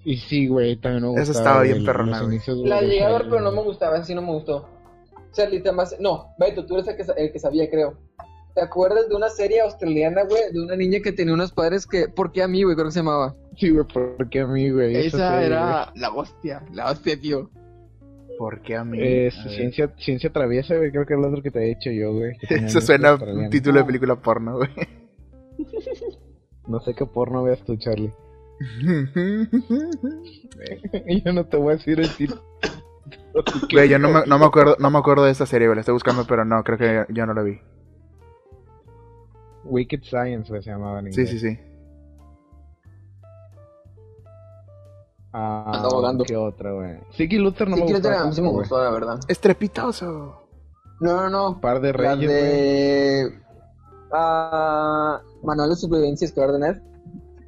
Y 0.04 0.18
sí, 0.18 0.48
güey, 0.48 0.78
también 0.78 1.04
me 1.04 1.10
gustaba. 1.10 1.24
Esa 1.24 1.40
estaba 1.40 1.62
bien 1.62 1.76
güey, 1.76 1.86
perrona, 1.86 2.12
los 2.12 2.22
güey. 2.22 2.36
inicios, 2.36 2.58
güey, 2.58 2.70
La 2.70 2.82
llegué 2.82 3.04
a 3.04 3.08
ver, 3.08 3.18
Charlie, 3.18 3.30
pero 3.30 3.42
no 3.44 3.52
me 3.52 3.62
gustaba, 3.62 3.98
así 3.98 4.16
no 4.16 4.22
me 4.22 4.32
gustó. 4.34 4.68
Charlie, 5.34 5.62
te 5.62 5.72
más... 5.72 5.96
No, 6.00 6.34
Beto, 6.38 6.66
tú 6.66 6.76
eres 6.76 6.88
el 6.88 6.96
que, 6.98 7.06
el 7.18 7.32
que 7.32 7.40
sabía, 7.40 7.70
creo. 7.70 7.98
¿Te 8.54 8.62
acuerdas 8.62 9.08
de 9.08 9.16
una 9.16 9.30
serie 9.30 9.62
australiana, 9.62 10.24
güey? 10.24 10.52
De 10.52 10.62
una 10.62 10.76
niña 10.76 11.00
que 11.02 11.14
tenía 11.14 11.34
unos 11.34 11.54
padres 11.54 11.88
que... 11.88 12.10
¿Por 12.10 12.34
qué 12.34 12.44
a 12.44 12.48
mí, 12.50 12.64
güey? 12.64 12.76
Creo 12.76 12.88
que 12.88 12.92
se 12.92 13.00
llamaba. 13.00 13.36
Sí, 13.58 13.70
güey, 13.70 13.86
porque 13.86 14.42
a 14.42 14.48
mí, 14.48 14.70
güey. 14.70 14.96
Esa 14.96 15.32
serie, 15.32 15.46
era 15.48 15.92
la 15.96 16.10
hostia, 16.14 16.66
la 16.74 16.92
hostia, 16.92 17.18
tío. 17.18 17.50
¿Por 18.38 18.62
qué 18.62 18.76
a 18.76 18.84
mí? 18.84 18.98
Es 19.00 19.38
A 19.38 19.50
ciencia, 19.50 19.94
ciencia 19.98 20.34
traviesa, 20.34 20.76
güey, 20.76 20.92
creo 20.92 21.06
que 21.06 21.14
es 21.14 21.20
lo 21.20 21.30
otro 21.30 21.42
que 21.44 21.52
te 21.52 21.64
he 21.64 21.76
dicho 21.76 21.92
yo, 21.92 22.12
güey. 22.14 22.34
Eso 22.50 22.82
suena 22.82 23.12
a 23.12 23.16
un 23.16 23.50
título 23.50 23.80
de 23.80 23.86
película 23.86 24.16
porno, 24.16 24.58
güey. 24.58 24.70
No 26.68 26.80
sé 26.82 26.94
qué 26.94 27.06
porno 27.06 27.44
veas 27.44 27.64
tú, 27.64 27.78
Charlie. 27.78 28.12
Yo 31.26 31.34
no 31.34 31.46
te 31.46 31.58
voy 31.58 31.74
a 31.74 31.78
decir 31.78 32.00
el 32.00 32.16
título. 32.16 32.42
Güey, 33.72 33.90
yo 33.90 33.98
no 34.00 34.10
me, 34.10 34.26
no 34.26 34.38
me 34.40 34.46
acuerdo, 34.46 34.76
no 34.80 34.90
me 34.92 34.98
acuerdo 35.00 35.24
de 35.26 35.32
esta 35.32 35.46
serie, 35.46 35.68
güey. 35.68 35.76
La 35.76 35.82
estoy 35.82 35.94
buscando, 35.94 36.26
pero 36.26 36.44
no, 36.46 36.64
creo 36.64 36.78
que 36.78 37.06
yo 37.14 37.26
no 37.26 37.34
la 37.34 37.42
vi. 37.44 37.60
Wicked 39.64 40.02
Science, 40.04 40.50
güey, 40.50 40.62
se 40.64 40.72
llamaba 40.72 41.00
en 41.00 41.14
Sí, 41.14 41.22
inglés. 41.22 41.40
sí, 41.42 41.50
sí. 41.50 41.60
Ah, 45.34 45.72
Ando 45.76 46.02
vagando. 46.02 46.24
¿Qué 46.26 46.36
otra, 46.36 46.74
güey? 46.74 46.98
Siggy 47.12 47.38
Luther 47.38 47.70
no 47.70 47.78
Sí, 47.78 47.84
me 47.84 47.88
gustaba 47.94 48.14
tener- 48.16 48.26
a 48.26 48.30
mí 48.30 48.36
sí 48.36 48.42
me 48.42 48.50
gustó, 48.50 48.84
la 48.84 48.90
verdad. 48.92 49.20
Estrepitoso. 49.30 50.38
No, 51.00 51.30
no, 51.30 51.30
no. 51.30 51.62
Par 51.62 51.80
de 51.80 51.94
reyes, 51.94 52.18
güey. 52.18 52.28
de... 52.28 53.40
Ah, 54.12 55.22
Manual 55.42 55.70
de 55.70 55.76
Supervivencia 55.78 56.26
Escolar 56.26 56.52
de 56.52 56.60
Ned. 56.60 56.82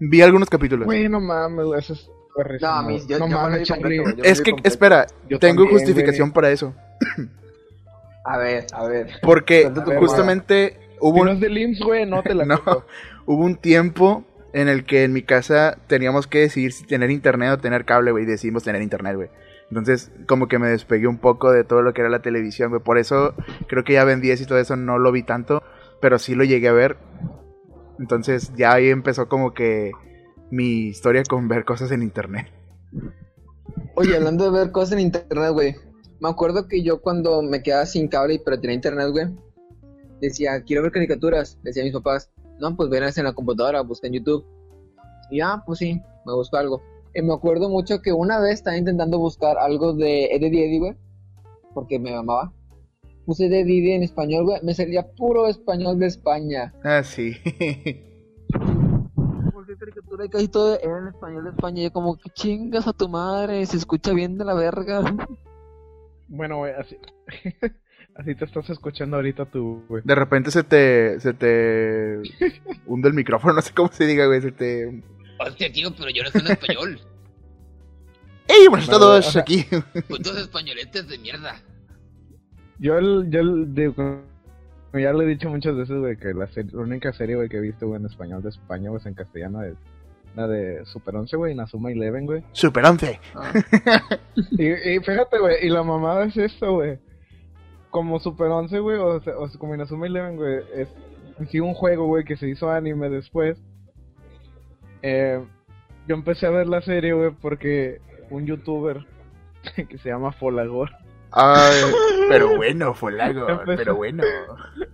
Vi 0.09 0.21
algunos 0.21 0.49
capítulos. 0.49 0.85
Güey, 0.85 1.07
no 1.09 1.19
mames, 1.19 1.65
güey, 1.65 1.79
eso 1.79 1.93
es 1.93 2.09
perrísimo, 2.35 2.69
No, 2.71 2.77
a 2.77 2.81
mí, 2.83 2.95
güey. 2.97 3.07
yo, 3.07 3.19
no 3.19 3.27
yo 3.29 3.37
mames, 3.37 3.67
Charlie. 3.67 4.03
Es 4.23 4.41
que, 4.41 4.51
completo. 4.51 4.69
espera, 4.69 5.07
Yo 5.29 5.39
tengo 5.39 5.63
también, 5.63 5.79
justificación 5.79 6.31
para 6.31 6.51
eso. 6.51 6.73
A 8.25 8.37
ver, 8.37 8.65
a 8.71 8.85
ver. 8.87 9.07
Porque 9.21 9.69
justamente 9.99 10.79
hubo 11.01 11.15
Si 11.15 11.19
un, 11.21 11.25
no 11.27 11.31
es 11.33 11.39
de 11.41 11.49
LIMS, 11.49 11.79
güey, 11.81 12.05
no 12.05 12.23
te 12.23 12.33
la 12.33 12.45
No. 12.45 12.61
hubo 13.25 13.43
un 13.43 13.57
tiempo 13.57 14.23
en 14.53 14.69
el 14.69 14.85
que 14.85 15.03
en 15.03 15.11
mi 15.11 15.23
casa 15.23 15.77
teníamos 15.87 16.25
que 16.27 16.39
decidir 16.39 16.71
si 16.71 16.85
tener 16.85 17.11
internet 17.11 17.51
o 17.51 17.57
tener 17.57 17.83
cable, 17.83 18.11
güey, 18.11 18.23
y 18.23 18.27
decidimos 18.27 18.63
tener 18.63 18.81
internet, 18.81 19.15
güey. 19.17 19.29
Entonces, 19.69 20.11
como 20.25 20.47
que 20.47 20.57
me 20.57 20.69
despegué 20.69 21.07
un 21.07 21.17
poco 21.17 21.51
de 21.51 21.63
todo 21.65 21.81
lo 21.81 21.93
que 21.93 21.99
era 22.01 22.09
la 22.09 22.21
televisión, 22.21 22.69
güey. 22.69 22.81
Por 22.81 22.97
eso 22.97 23.33
creo 23.67 23.83
que 23.83 23.93
ya 23.93 24.05
10 24.05 24.39
y 24.41 24.45
todo 24.45 24.57
eso 24.59 24.77
no 24.77 24.99
lo 24.99 25.11
vi 25.11 25.23
tanto, 25.23 25.61
pero 25.99 26.17
sí 26.17 26.33
lo 26.35 26.43
llegué 26.45 26.69
a 26.69 26.73
ver. 26.73 26.95
Entonces, 28.03 28.51
ya 28.57 28.73
ahí 28.73 28.89
empezó 28.89 29.29
como 29.29 29.53
que 29.53 29.93
mi 30.51 30.87
historia 30.87 31.23
con 31.23 31.47
ver 31.47 31.63
cosas 31.63 31.89
en 31.91 32.03
internet. 32.03 32.51
Oye, 33.95 34.13
hablando 34.17 34.43
de 34.43 34.59
ver 34.59 34.71
cosas 34.73 34.91
en 34.91 34.99
internet, 34.99 35.53
güey. 35.53 35.75
Me 36.19 36.27
acuerdo 36.27 36.67
que 36.67 36.83
yo 36.83 37.01
cuando 37.01 37.41
me 37.41 37.63
quedaba 37.63 37.85
sin 37.85 38.09
cable 38.09 38.33
y 38.33 38.39
pero 38.39 38.59
tenía 38.59 38.75
internet, 38.75 39.07
güey, 39.11 39.27
decía, 40.19 40.61
quiero 40.65 40.81
ver 40.83 40.91
caricaturas. 40.91 41.57
Decía 41.63 41.83
a 41.83 41.85
mis 41.85 41.93
papás, 41.93 42.29
no, 42.59 42.75
pues 42.75 42.89
verás 42.89 43.17
en 43.17 43.23
la 43.23 43.31
computadora, 43.31 43.79
busca 43.83 44.07
en 44.07 44.15
YouTube. 44.15 44.45
Y 45.31 45.37
ya, 45.37 45.63
pues 45.65 45.79
sí, 45.79 46.01
me 46.25 46.33
busco 46.33 46.57
algo. 46.57 46.81
Y 47.15 47.21
me 47.21 47.33
acuerdo 47.33 47.69
mucho 47.69 48.01
que 48.01 48.11
una 48.11 48.37
vez 48.41 48.55
estaba 48.55 48.75
intentando 48.75 49.17
buscar 49.17 49.57
algo 49.57 49.93
de 49.93 50.25
Eddie 50.25 50.65
Eddie, 50.65 50.79
güey, 50.79 50.97
porque 51.73 51.99
me 51.99 52.13
amaba. 52.13 52.51
Puse 53.25 53.45
Eddie 53.45 53.61
Eddie 53.61 53.95
en 53.95 54.03
español, 54.03 54.45
güey, 54.45 54.59
me 54.63 54.73
salía 54.73 55.07
puro 55.15 55.47
español 55.47 55.97
de 55.99 56.07
España. 56.07 56.73
Ah, 56.83 57.03
sí. 57.03 57.37
Porque 59.53 59.77
caricatura 59.77 60.25
y 60.25 60.29
casi 60.29 60.47
todo 60.49 60.77
era 60.79 60.97
en 60.97 61.07
español 61.07 61.45
de 61.45 61.49
España. 61.51 61.81
Y 61.81 61.83
yo 61.85 61.93
como, 61.93 62.17
que 62.17 62.29
chingas 62.31 62.87
a 62.87 62.93
tu 62.93 63.07
madre, 63.07 63.65
se 63.65 63.77
escucha 63.77 64.13
bien 64.13 64.37
de 64.37 64.45
la 64.45 64.53
verga. 64.53 65.01
Bueno, 66.27 66.57
güey, 66.57 66.73
así... 66.73 66.97
así 68.15 68.35
te 68.35 68.45
estás 68.45 68.69
escuchando 68.69 69.15
ahorita 69.17 69.45
tú, 69.45 69.83
güey. 69.87 70.03
De 70.05 70.15
repente 70.15 70.51
se 70.51 70.63
te, 70.63 71.19
se 71.19 71.33
te 71.33 72.19
hunde 72.85 73.07
el 73.07 73.13
micrófono, 73.13 73.53
no 73.55 73.61
sé 73.61 73.73
cómo 73.73 73.91
se 73.91 74.05
diga, 74.05 74.25
güey. 74.25 74.41
Se 74.41 74.51
te... 74.51 75.01
Hostia, 75.39 75.71
tío, 75.71 75.93
pero 75.95 76.09
yo 76.09 76.23
no 76.23 76.29
sé 76.29 76.39
en 76.39 76.47
español. 76.47 76.99
¡Ey, 78.47 78.67
buenas 78.67 78.89
No, 78.89 78.99
todos! 78.99 79.37
aquí. 79.37 79.65
Putos 80.07 80.37
españoletes 80.37 81.07
de 81.07 81.17
mierda. 81.17 81.55
Yo, 82.79 82.97
el, 82.97 83.29
yo 83.29 83.39
el, 83.41 83.73
ya 84.93 85.13
lo 85.13 85.21
he 85.21 85.25
dicho 85.27 85.49
muchas 85.49 85.75
veces, 85.75 85.97
güey, 85.97 86.17
que 86.17 86.33
la, 86.33 86.47
serie- 86.47 86.71
la 86.73 86.81
única 86.81 87.13
serie, 87.13 87.35
güey, 87.35 87.49
que 87.49 87.57
he 87.57 87.61
visto, 87.61 87.87
güey, 87.87 87.99
en 87.99 88.05
español 88.05 88.41
de 88.43 88.49
España, 88.49 88.89
güey, 88.89 88.99
es 88.99 89.05
en 89.05 89.13
castellano, 89.13 89.63
es 89.63 89.75
la 90.35 90.47
de 90.47 90.83
Super 90.85 91.15
11, 91.15 91.37
güey, 91.37 91.55
Nazuma 91.55 91.91
Eleven, 91.91 92.25
güey. 92.25 92.43
Super 92.53 92.85
11. 92.85 93.19
Y, 94.51 94.67
y 94.71 94.99
fíjate, 94.99 95.39
güey, 95.39 95.57
y 95.65 95.69
la 95.69 95.83
mamada 95.83 96.25
es 96.25 96.35
esto, 96.37 96.73
güey. 96.73 96.97
Como 97.91 98.19
Super 98.19 98.47
11, 98.47 98.79
güey, 98.79 98.97
o, 98.97 99.21
sea, 99.21 99.37
o 99.37 99.47
como 99.59 99.75
Inazuma 99.75 100.07
Eleven, 100.07 100.35
güey, 100.35 100.61
es 100.75 100.87
en 101.39 101.47
sí 101.49 101.59
un 101.59 101.73
juego, 101.75 102.07
güey, 102.07 102.23
que 102.23 102.35
se 102.37 102.47
hizo 102.49 102.69
anime 102.71 103.09
después. 103.09 103.61
Eh, 105.01 105.39
yo 106.07 106.15
empecé 106.15 106.47
a 106.47 106.51
ver 106.51 106.67
la 106.67 106.81
serie, 106.81 107.13
güey, 107.13 107.31
porque 107.41 107.99
un 108.29 108.45
youtuber 108.45 109.05
que 109.89 109.97
se 109.99 110.09
llama 110.09 110.31
Folagor 110.31 110.89
Ay, 111.33 111.81
pero 112.29 112.55
bueno, 112.55 112.93
Folago, 112.93 113.49
Empezó. 113.49 113.77
pero 113.77 113.95
bueno. 113.95 114.23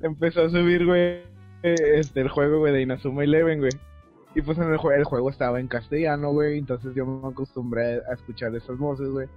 empezó 0.01 0.43
a 0.45 0.49
subir, 0.49 0.85
güey, 0.85 1.23
este, 1.63 2.21
el 2.21 2.29
juego, 2.29 2.59
güey, 2.59 2.73
de 2.73 2.81
Inazuma 2.81 3.23
Eleven, 3.23 3.59
güey. 3.59 3.71
Y 4.35 4.41
pues 4.41 4.57
en 4.57 4.71
el, 4.71 4.77
jue- 4.77 4.95
el 4.95 5.03
juego 5.03 5.29
estaba 5.29 5.59
en 5.59 5.67
castellano, 5.67 6.31
güey, 6.31 6.59
entonces 6.59 6.93
yo 6.95 7.05
me 7.05 7.27
acostumbré 7.29 7.95
a 8.09 8.13
escuchar 8.13 8.55
esas 8.55 8.77
voces, 8.77 9.09
güey. 9.09 9.27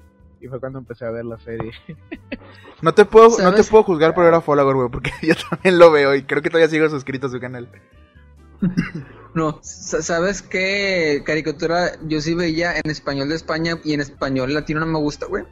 Y 0.40 0.48
fue 0.48 0.59
cuando 0.61 0.80
empecé 0.80 1.05
a 1.07 1.11
ver 1.11 1.24
la 1.24 1.38
serie. 1.38 1.72
No 2.82 2.92
te 2.92 3.05
puedo, 3.05 3.28
no 3.30 3.36
te 3.36 3.42
¿Sabes? 3.42 3.70
puedo 3.70 3.84
juzgar 3.84 4.12
por 4.14 4.24
ver 4.24 4.34
a 4.34 4.40
Folagor, 4.40 4.74
güey, 4.76 4.88
porque 4.90 5.11
yo 5.22 5.34
también 5.50 5.78
lo 5.78 5.90
veo 5.92 6.14
y 6.14 6.24
creo 6.24 6.42
que 6.42 6.50
todavía 6.50 6.68
sigo 6.68 6.88
suscrito 6.88 7.26
a 7.28 7.30
su 7.30 7.40
canal. 7.40 7.68
No, 9.34 9.59
sa- 9.62 10.03
¿sabes 10.03 10.42
qué 10.42 11.22
caricatura 11.24 11.92
yo 12.07 12.20
sí 12.20 12.34
veía 12.34 12.74
en 12.76 12.90
español 12.90 13.30
de 13.30 13.36
España 13.36 13.76
y 13.82 13.94
en 13.94 14.03
español 14.03 14.53
latino 14.53 14.80
no 14.80 14.86
me 14.86 14.98
gusta, 14.98 15.24
güey? 15.26 15.44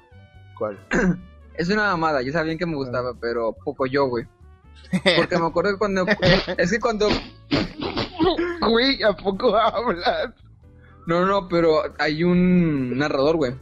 ¿Cuál? 0.59 0.79
Es 1.61 1.69
una 1.69 1.83
mamada, 1.83 2.23
yo 2.23 2.33
sabía 2.33 2.57
que 2.57 2.65
me 2.65 2.75
gustaba, 2.75 3.13
pero 3.21 3.53
poco 3.53 3.85
yo, 3.85 4.07
güey. 4.07 4.25
Porque 5.17 5.39
me 5.39 5.45
acuerdo 5.45 5.73
que 5.73 5.79
cuando... 5.79 6.07
es 6.57 6.71
que 6.71 6.81
cuando... 6.81 7.07
Güey, 8.67 9.03
¿a 9.03 9.13
poco 9.13 9.55
hablas? 9.55 10.33
No, 11.07 11.27
no, 11.27 11.51
pero 11.51 11.83
hay 11.99 12.25
un 12.25 12.97
narrador, 12.97 13.37
güey. 13.37 13.53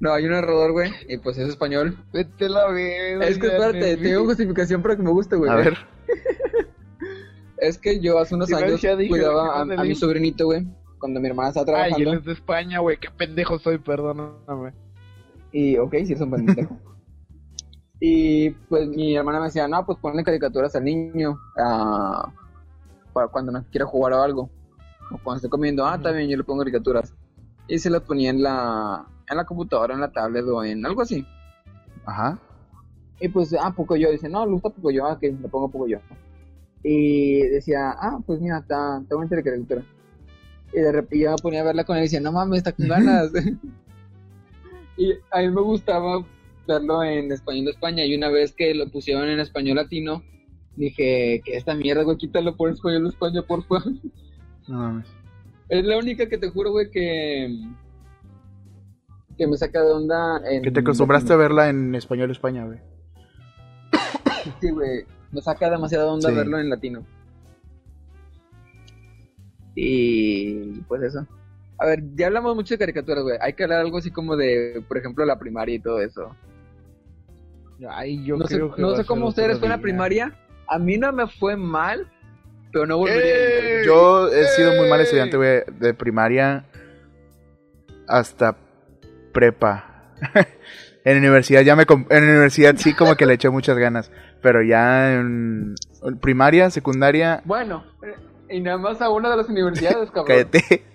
No, 0.00 0.14
hay 0.14 0.24
un 0.24 0.30
narrador, 0.30 0.72
güey, 0.72 0.90
y 1.10 1.18
pues 1.18 1.36
es 1.36 1.50
español. 1.50 1.98
Vete 2.14 2.48
la 2.48 2.68
verga. 2.68 3.26
Es 3.26 3.38
que 3.38 3.48
espérate, 3.48 3.98
tengo 3.98 4.24
justificación 4.24 4.80
para 4.80 4.96
que 4.96 5.02
me 5.02 5.10
guste, 5.10 5.36
güey. 5.36 5.50
A 5.50 5.56
ver. 5.56 5.76
Es 7.58 7.78
que 7.78 8.00
yo 8.00 8.18
hace 8.18 8.34
unos 8.34 8.52
años 8.52 8.80
cuidaba 9.08 9.60
a, 9.60 9.64
mi 9.64 9.94
sobrinito, 9.94 10.46
güey, 10.46 10.66
cuando 10.98 11.20
mi 11.20 11.28
hermana 11.28 11.50
estaba 11.50 11.84
Ay, 11.84 11.92
él 11.92 12.02
trabajando. 12.02 12.18
es 12.18 12.24
de 12.24 12.32
España, 12.32 12.80
güey. 12.80 12.96
Qué 12.96 13.08
pendejo 13.10 13.60
soy, 13.60 13.78
perdóname. 13.78 14.72
Y, 15.52 15.76
ok, 15.76 15.94
sí, 16.04 16.14
es 16.14 16.20
un 16.20 16.30
pendejo. 16.30 16.76
y 18.00 18.50
pues 18.50 18.88
mi 18.88 19.14
hermana 19.16 19.38
me 19.38 19.46
decía, 19.46 19.68
no, 19.68 19.84
pues 19.84 19.98
ponle 19.98 20.24
caricaturas 20.24 20.74
al 20.74 20.84
niño 20.84 21.38
ah, 21.58 22.32
para 23.12 23.28
cuando 23.28 23.52
no 23.52 23.64
quiera 23.70 23.86
jugar 23.86 24.14
o 24.14 24.22
algo. 24.22 24.50
O 25.10 25.18
cuando 25.22 25.36
esté 25.36 25.48
comiendo, 25.48 25.86
ah, 25.86 26.00
también 26.00 26.28
yo 26.28 26.36
le 26.36 26.44
pongo 26.44 26.60
caricaturas. 26.60 27.14
Y 27.68 27.78
se 27.78 27.90
las 27.90 28.02
ponía 28.02 28.30
en 28.30 28.42
la, 28.42 29.06
en 29.28 29.36
la 29.36 29.44
computadora, 29.44 29.94
en 29.94 30.00
la 30.00 30.10
tablet 30.10 30.44
o 30.46 30.64
en 30.64 30.84
algo 30.84 31.02
así. 31.02 31.26
Ajá. 32.04 32.38
Y 33.20 33.28
pues, 33.28 33.54
ah, 33.60 33.72
poco 33.76 33.94
yo. 33.96 34.10
Dice, 34.10 34.28
no, 34.28 34.44
le 34.44 34.52
gusta 34.52 34.70
poco 34.70 34.90
yo, 34.90 35.06
ah, 35.06 35.18
que 35.18 35.30
le 35.30 35.48
pongo 35.48 35.70
poco 35.70 35.86
yo. 35.86 35.98
Y 36.82 37.42
decía, 37.42 37.90
ah, 37.90 38.18
pues 38.26 38.40
mira, 38.40 38.58
está, 38.58 38.98
está 39.00 39.14
buena 39.14 39.30
caricatura. 39.30 39.82
Y 40.72 40.80
de 40.80 40.90
repente 40.90 41.18
yo 41.18 41.30
me 41.30 41.36
ponía 41.36 41.60
a 41.60 41.64
verla 41.64 41.84
con 41.84 41.96
él 41.96 42.02
y 42.02 42.06
decía, 42.06 42.20
no 42.20 42.32
mames, 42.32 42.58
está 42.58 42.72
con 42.72 42.88
ganas. 42.88 43.30
Y 44.96 45.12
a 45.30 45.40
mí 45.40 45.48
me 45.50 45.60
gustaba 45.62 46.24
verlo 46.66 47.02
en 47.02 47.32
español 47.32 47.64
de 47.66 47.70
España. 47.72 48.04
Y 48.04 48.14
una 48.16 48.28
vez 48.28 48.52
que 48.52 48.74
lo 48.74 48.88
pusieron 48.88 49.28
en 49.28 49.40
español 49.40 49.76
latino, 49.76 50.22
dije, 50.76 51.42
que 51.44 51.56
esta 51.56 51.74
mierda, 51.74 52.02
güey, 52.02 52.16
quítalo 52.16 52.56
por 52.56 52.70
español 52.70 53.04
de 53.04 53.08
España, 53.10 53.42
por 53.42 53.64
favor. 53.64 53.84
No 54.68 54.78
mames. 54.78 55.08
es 55.68 55.84
la 55.84 55.98
única 55.98 56.28
que 56.28 56.38
te 56.38 56.50
juro, 56.50 56.70
güey, 56.70 56.90
que. 56.90 57.58
que 59.36 59.46
me 59.46 59.56
saca 59.56 59.82
de 59.82 59.92
onda. 59.92 60.40
En 60.48 60.62
Que 60.62 60.70
te 60.70 60.80
acostumbraste 60.80 61.32
a 61.32 61.36
verla 61.36 61.68
en 61.68 61.94
español 61.94 62.30
España, 62.30 62.64
güey. 62.64 62.78
Sí, 64.60 64.70
güey. 64.70 65.04
Me 65.32 65.40
saca 65.40 65.70
demasiada 65.70 66.12
onda 66.12 66.28
Sí. 66.28 66.34
verlo 66.34 66.58
en 66.58 66.68
latino. 66.68 67.04
Y 69.74 70.80
pues 70.82 71.02
eso. 71.02 71.26
A 71.82 71.86
ver, 71.86 72.00
ya 72.14 72.28
hablamos 72.28 72.54
mucho 72.54 72.74
de 72.74 72.78
caricaturas, 72.78 73.24
güey. 73.24 73.38
Hay 73.40 73.54
que 73.54 73.64
hablar 73.64 73.80
algo 73.80 73.98
así 73.98 74.12
como 74.12 74.36
de, 74.36 74.84
por 74.86 74.98
ejemplo, 74.98 75.24
la 75.24 75.36
primaria 75.36 75.74
y 75.74 75.80
todo 75.80 76.00
eso. 76.00 76.36
Ay, 77.90 78.24
yo 78.24 78.36
no 78.36 78.46
sé, 78.46 78.54
creo 78.54 78.72
que 78.72 78.80
no 78.80 78.94
sé 78.94 79.02
a 79.02 79.04
cómo 79.04 79.26
ustedes 79.26 79.58
fue 79.58 79.66
en 79.66 79.72
la 79.72 79.80
primaria. 79.80 80.32
A 80.68 80.78
mí 80.78 80.96
no 80.96 81.12
me 81.12 81.26
fue 81.26 81.56
mal, 81.56 82.08
pero 82.72 82.86
no 82.86 82.98
volvería. 82.98 83.34
a 83.34 83.80
ir. 83.80 83.84
Yo 83.84 84.28
he 84.28 84.44
sido 84.44 84.76
muy 84.76 84.88
mal 84.88 85.00
estudiante, 85.00 85.36
güey, 85.36 85.62
de 85.80 85.92
primaria 85.92 86.66
hasta 88.06 88.56
prepa. 89.32 90.04
en 91.04 91.18
universidad 91.18 91.62
ya 91.62 91.74
me 91.74 91.82
en 92.10 92.22
universidad 92.22 92.76
sí 92.76 92.94
como 92.94 93.16
que 93.16 93.26
le 93.26 93.34
eché 93.34 93.50
muchas 93.50 93.76
ganas, 93.76 94.12
pero 94.40 94.62
ya 94.62 95.14
en 95.14 95.74
primaria, 96.20 96.70
secundaria, 96.70 97.42
Bueno, 97.44 97.84
y 98.48 98.60
nada 98.60 98.78
más 98.78 99.02
a 99.02 99.10
una 99.10 99.30
de 99.30 99.36
las 99.36 99.48
universidades, 99.48 100.12
cabrón. 100.12 100.26
cállate. 100.26 100.91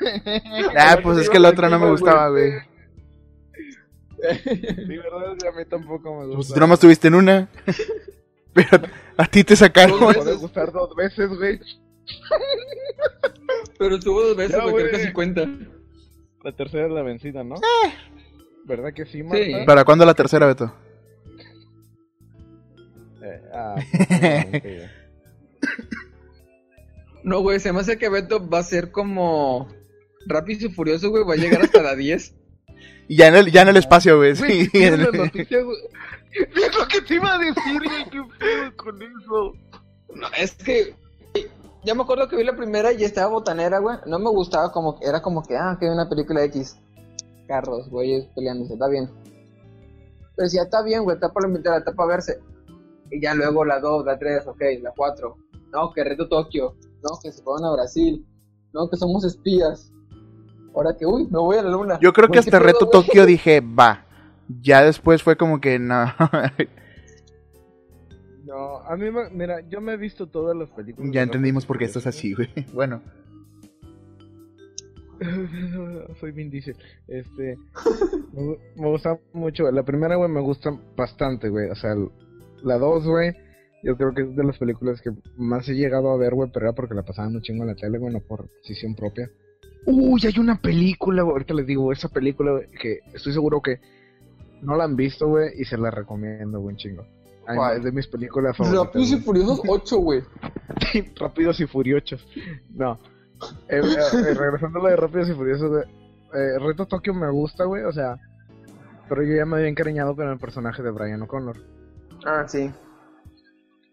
ah, 0.78 0.98
pues 1.02 1.18
es 1.18 1.30
que 1.30 1.38
la 1.38 1.50
otra 1.50 1.68
no 1.68 1.78
me 1.78 1.90
gustaba, 1.90 2.28
güey. 2.30 2.52
Sí, 4.44 4.96
verdad, 4.96 5.36
a 5.48 5.52
mí 5.56 5.64
tampoco 5.68 6.14
me 6.20 6.24
Pues 6.26 6.36
gusta. 6.38 6.54
tú 6.54 6.60
nomás 6.60 6.76
estuviste 6.76 7.08
en 7.08 7.14
una. 7.14 7.48
Pero 8.54 8.68
a 9.16 9.26
ti 9.26 9.44
te 9.44 9.54
sacaron. 9.56 10.00
Dos 10.00 10.14
Puede 10.14 10.24
veces. 10.24 10.40
gustar 10.40 10.72
dos 10.72 10.94
veces, 10.96 11.28
güey. 11.28 11.60
Pero 13.78 13.96
estuvo 13.96 14.22
dos 14.22 14.36
veces, 14.36 14.60
güey, 14.62 14.74
creo 14.86 14.90
que 14.90 15.06
sí 15.06 15.12
cuenta. 15.12 15.46
La 16.42 16.52
tercera 16.52 16.86
es 16.86 16.92
la 16.92 17.02
vencida, 17.02 17.44
¿no? 17.44 17.56
¿Verdad 18.64 18.92
que 18.94 19.04
sí, 19.04 19.22
Marta? 19.22 19.44
Sí. 19.44 19.52
¿Para 19.66 19.84
cuándo 19.84 20.04
la 20.06 20.14
tercera, 20.14 20.46
Beto? 20.46 20.72
Eh, 23.22 23.42
ah, 23.52 23.74
güey. 24.62 24.82
No, 27.24 27.40
güey, 27.40 27.58
se 27.58 27.72
me 27.72 27.80
hace 27.80 27.98
que 27.98 28.08
Beto 28.08 28.48
va 28.48 28.60
a 28.60 28.62
ser 28.62 28.92
como 28.92 29.66
Rápido 30.26 30.66
y 30.66 30.72
Furioso, 30.72 31.10
güey, 31.10 31.24
va 31.24 31.34
a 31.34 31.36
llegar 31.36 31.62
hasta 31.62 31.82
la 31.82 31.94
10. 31.94 32.34
Y 33.08 33.16
ya 33.16 33.28
en 33.28 33.36
el, 33.36 33.52
ya 33.52 33.62
en 33.62 33.68
el 33.68 33.76
espacio, 33.76 34.16
güey. 34.16 34.34
Güey, 34.36 34.64
Sí, 34.64 34.70
¿tienes 34.70 34.94
en 34.94 35.02
la 35.04 35.10
el- 35.10 35.18
noticia, 35.24 35.62
güey? 35.62 35.76
Es 36.32 36.76
lo 36.76 36.86
que 36.88 37.00
te 37.02 37.14
iba 37.14 37.34
a 37.34 37.38
decir, 37.38 37.82
güey. 37.84 38.04
¿Qué 38.10 38.22
pedo 38.38 38.76
con 38.76 39.02
eso? 39.02 39.52
No, 40.14 40.26
es 40.38 40.54
que 40.54 40.94
ya 41.84 41.94
me 41.94 42.02
acuerdo 42.02 42.28
que 42.28 42.36
vi 42.36 42.44
la 42.44 42.56
primera 42.56 42.92
y 42.92 43.04
estaba 43.04 43.28
botanera, 43.30 43.78
güey. 43.78 43.96
No 44.06 44.18
me 44.18 44.28
gustaba 44.30 44.72
como 44.72 44.98
era 45.02 45.22
como 45.22 45.42
que, 45.44 45.56
ah, 45.56 45.76
que 45.78 45.86
hay 45.86 45.92
una 45.92 46.08
película 46.08 46.42
X. 46.44 46.76
Carros, 47.46 47.88
güeyes 47.88 48.26
peleándose, 48.34 48.72
está 48.74 48.88
bien. 48.88 49.08
Pero 50.34 50.46
decía, 50.46 50.62
está 50.64 50.82
bien, 50.82 51.04
güey, 51.04 51.14
está 51.14 51.32
para 51.32 51.48
la 51.48 51.78
está 51.78 51.92
para 51.92 52.08
verse. 52.08 52.40
Y 53.10 53.20
ya 53.22 53.34
luego 53.34 53.64
la 53.64 53.78
2, 53.78 54.04
la 54.04 54.18
3, 54.18 54.46
ok, 54.48 54.60
la 54.82 54.92
4. 54.96 55.36
No, 55.72 55.92
que 55.92 56.02
reto 56.02 56.28
Tokio. 56.28 56.74
No, 57.02 57.18
que 57.22 57.30
se 57.30 57.40
fueron 57.42 57.64
a 57.66 57.72
Brasil. 57.72 58.26
No, 58.72 58.90
que 58.90 58.96
somos 58.96 59.24
espías. 59.24 59.92
Ahora 60.76 60.94
que, 60.96 61.06
uy, 61.06 61.24
me 61.24 61.38
voy 61.38 61.56
a 61.56 61.62
la 61.62 61.70
luna. 61.70 61.98
Yo 62.00 62.12
creo 62.12 62.28
que 62.28 62.32
Güey, 62.38 62.44
¿qué 62.44 62.50
hasta 62.50 62.58
pedo, 62.58 62.66
Reto? 62.68 62.88
Tokio 62.90 63.26
dije, 63.26 63.60
va. 63.60 64.04
Ya 64.62 64.82
después 64.84 65.22
fue 65.22 65.36
como 65.36 65.60
que 65.60 65.78
no. 65.78 66.04
No, 68.44 68.76
a 68.78 68.96
mí, 68.96 69.10
me, 69.10 69.28
mira, 69.30 69.60
yo 69.68 69.80
me 69.80 69.94
he 69.94 69.96
visto 69.96 70.28
todas 70.28 70.56
las 70.56 70.70
películas. 70.70 71.10
ya 71.12 71.22
entendimos 71.22 71.64
Rápido 71.64 71.68
por 71.68 71.78
qué 71.78 71.84
estás 71.86 72.06
así, 72.06 72.32
güey. 72.32 72.48
Bueno. 72.72 73.02
Soy 76.20 76.30
Vin 76.32 76.50
Diesel. 76.50 76.76
Este. 77.08 77.56
me, 78.32 78.42
gu- 78.42 78.58
me 78.76 78.88
gusta 78.88 79.18
mucho. 79.32 79.68
La 79.72 79.82
primera, 79.82 80.14
güey, 80.16 80.30
me 80.30 80.40
gusta 80.40 80.70
bastante, 80.96 81.48
güey. 81.48 81.70
O 81.70 81.74
sea, 81.74 81.94
la 82.62 82.78
dos, 82.78 83.04
güey. 83.04 83.34
Yo 83.82 83.96
creo 83.96 84.14
que 84.14 84.22
es 84.22 84.36
de 84.36 84.44
las 84.44 84.58
películas 84.58 85.00
que 85.02 85.10
más 85.36 85.68
he 85.68 85.74
llegado 85.74 86.10
a 86.10 86.16
ver, 86.16 86.34
güey, 86.34 86.48
pero 86.52 86.66
era 86.66 86.74
porque 86.74 86.94
la 86.94 87.02
pasaban 87.02 87.34
un 87.34 87.42
chingo 87.42 87.64
en 87.64 87.70
la 87.70 87.74
tele, 87.76 87.98
güey, 87.98 88.12
no 88.12 88.20
por 88.20 88.48
decisión 88.62 88.94
propia. 88.94 89.28
Uy, 89.86 90.20
hay 90.26 90.38
una 90.38 90.60
película, 90.60 91.22
güey. 91.22 91.32
Ahorita 91.32 91.54
les 91.54 91.66
digo, 91.66 91.92
esa 91.92 92.08
película, 92.08 92.52
güey, 92.52 92.68
que 92.70 93.00
estoy 93.14 93.32
seguro 93.32 93.62
que 93.62 93.80
no 94.60 94.76
la 94.76 94.84
han 94.84 94.96
visto, 94.96 95.28
güey, 95.28 95.50
y 95.58 95.64
se 95.64 95.78
la 95.78 95.90
recomiendo, 95.90 96.60
güey, 96.60 96.74
un 96.74 96.76
chingo. 96.76 97.06
Ay, 97.46 97.78
es 97.78 97.84
de 97.84 97.92
mis 97.92 98.08
películas 98.08 98.56
favoritas. 98.56 98.86
Rápidos 98.86 99.12
y. 99.12 99.16
Furiosos 99.18 99.60
8, 99.66 99.96
güey. 99.98 100.22
Rápidos 101.16 101.60
y 101.60 101.66
Furiosos. 101.66 102.26
No. 102.74 102.98
Eh, 103.68 103.80
eh, 103.80 103.80
eh, 103.80 104.34
regresando 104.34 104.80
a 104.80 104.82
lo 104.82 104.88
de 104.88 104.96
Rápidos 104.96 105.28
y 105.28 105.34
Furiosos, 105.34 105.70
güey, 105.70 105.84
eh, 106.34 106.58
Reto 106.58 106.86
Tokio 106.86 107.14
me 107.14 107.30
gusta, 107.30 107.64
güey, 107.64 107.84
o 107.84 107.92
sea. 107.92 108.16
Pero 109.08 109.22
yo 109.22 109.36
ya 109.36 109.46
me 109.46 109.56
había 109.56 109.68
encariñado 109.68 110.16
con 110.16 110.28
el 110.28 110.38
personaje 110.38 110.82
de 110.82 110.90
Brian 110.90 111.22
O'Connor. 111.22 111.56
Ah, 112.24 112.44
sí. 112.48 112.68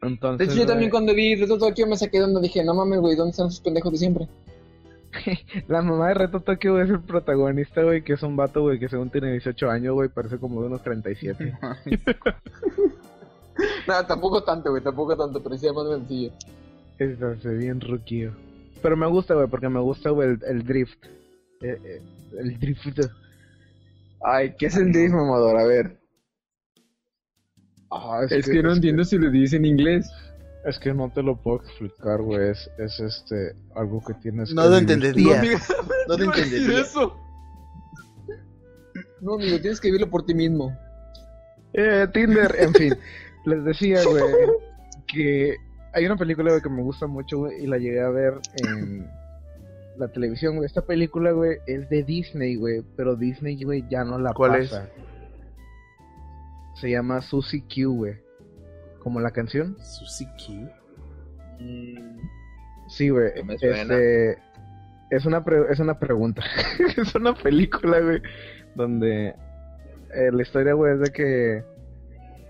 Entonces. 0.01 0.47
De 0.47 0.53
hecho, 0.53 0.63
yo 0.63 0.67
también 0.67 0.89
cuando 0.89 1.13
vi 1.13 1.35
Reto 1.35 1.59
Tokio 1.59 1.85
me 1.85 1.95
saqué 1.95 2.19
donde 2.19 2.41
dije, 2.41 2.63
no 2.63 2.73
mames, 2.73 2.99
güey, 2.99 3.15
¿dónde 3.15 3.31
están 3.31 3.47
esos 3.47 3.61
pendejos 3.61 3.91
de 3.91 3.97
siempre? 3.99 4.27
La 5.67 5.81
mamá 5.81 6.09
de 6.09 6.13
Reto 6.15 6.39
Tokio 6.39 6.73
güey, 6.73 6.83
es 6.85 6.89
el 6.89 7.01
protagonista, 7.01 7.83
güey, 7.83 8.03
que 8.03 8.13
es 8.13 8.23
un 8.23 8.35
vato, 8.35 8.61
güey, 8.61 8.79
que 8.79 8.89
según 8.89 9.09
tiene 9.09 9.31
18 9.31 9.69
años, 9.69 9.93
güey, 9.93 10.09
parece 10.09 10.37
como 10.37 10.61
de 10.61 10.67
unos 10.67 10.83
37. 10.83 11.57
No, 13.87 14.03
tampoco 14.07 14.43
tanto, 14.43 14.71
güey, 14.71 14.81
tampoco 14.81 15.15
tanto, 15.15 15.41
pero 15.43 15.55
sí 15.55 15.67
es 15.67 15.73
más 15.73 15.87
sencillo. 15.87 16.31
Entonces, 16.97 17.59
bien 17.59 17.79
ruquillo. 17.79 18.31
Pero 18.81 18.97
me 18.97 19.07
gusta, 19.07 19.35
güey, 19.35 19.47
porque 19.47 19.69
me 19.69 19.79
gusta, 19.79 20.09
güey, 20.09 20.29
el, 20.29 20.39
el 20.43 20.63
drift. 20.63 21.05
Eh, 21.61 21.79
eh, 21.83 22.01
el 22.39 22.59
drift. 22.59 22.99
Ay, 24.23 24.55
¿qué 24.57 24.65
es 24.65 24.77
el 24.77 24.91
drift, 24.91 25.13
mamador? 25.13 25.57
A 25.57 25.65
ver. 25.65 25.99
Ah, 27.91 28.21
Es 28.27 28.49
que 28.49 28.63
no 28.63 28.73
entiendo 28.73 29.03
si 29.03 29.19
lo 29.19 29.29
dice 29.29 29.57
en 29.57 29.65
inglés. 29.65 30.09
Es 30.65 30.79
que 30.79 30.93
no 30.93 31.11
te 31.11 31.21
lo 31.21 31.35
puedo 31.35 31.61
explicar, 31.61 32.21
güey. 32.21 32.49
Es, 32.49 32.69
es 32.77 32.99
este 32.99 33.53
algo 33.75 34.01
que 34.01 34.13
tienes 34.15 34.53
no 34.53 34.63
que 34.63 34.69
lo 34.69 34.77
entendería. 34.77 35.39
amigo, 35.39 35.59
No 36.07 36.15
te 36.15 36.23
entendería. 36.23 36.81
eso. 36.81 37.17
No, 39.19 39.35
amigo, 39.35 39.59
tienes 39.59 39.79
que 39.79 39.87
vivirlo 39.89 40.09
por 40.09 40.25
ti 40.25 40.33
mismo. 40.33 40.75
Eh, 41.73 42.07
Tinder, 42.13 42.55
en 42.59 42.73
fin. 42.73 42.97
Les 43.45 43.63
decía, 43.63 44.03
güey, 44.05 44.23
que 45.07 45.55
hay 45.93 46.05
una 46.05 46.15
película 46.15 46.51
güey, 46.51 46.61
que 46.61 46.69
me 46.69 46.81
gusta 46.81 47.07
mucho, 47.07 47.39
güey, 47.39 47.63
y 47.63 47.67
la 47.67 47.77
llegué 47.77 48.01
a 48.01 48.09
ver 48.09 48.35
en 48.55 49.07
la 49.97 50.07
televisión, 50.07 50.55
güey. 50.55 50.65
Esta 50.65 50.81
película, 50.81 51.31
güey, 51.31 51.57
es 51.67 51.89
de 51.89 52.03
Disney, 52.03 52.55
güey, 52.55 52.83
pero 52.95 53.15
Disney, 53.15 53.61
güey, 53.63 53.85
ya 53.89 54.03
no 54.03 54.17
la 54.17 54.33
¿Cuál 54.33 54.61
pasa. 54.61 54.89
Se 56.75 56.89
llama 56.89 57.21
Susie 57.21 57.63
Q, 57.63 57.95
güey. 57.95 58.22
Como 59.03 59.19
la 59.19 59.31
canción. 59.31 59.75
Suzuki. 59.81 60.67
Sí, 62.87 63.09
güey. 63.09 63.33
Que 63.33 63.43
me 63.43 63.57
suena. 63.57 63.81
Este, 63.81 64.37
es 65.11 65.25
una 65.25 65.43
pre- 65.43 65.71
es 65.71 65.79
una 65.79 65.99
pregunta. 65.99 66.41
es 66.97 67.13
una 67.15 67.33
película, 67.33 67.99
güey, 67.99 68.21
donde 68.75 69.29
eh, 70.13 70.31
la 70.31 70.41
historia, 70.41 70.73
güey, 70.73 70.93
es 70.93 70.99
de 70.99 71.11
que 71.11 71.63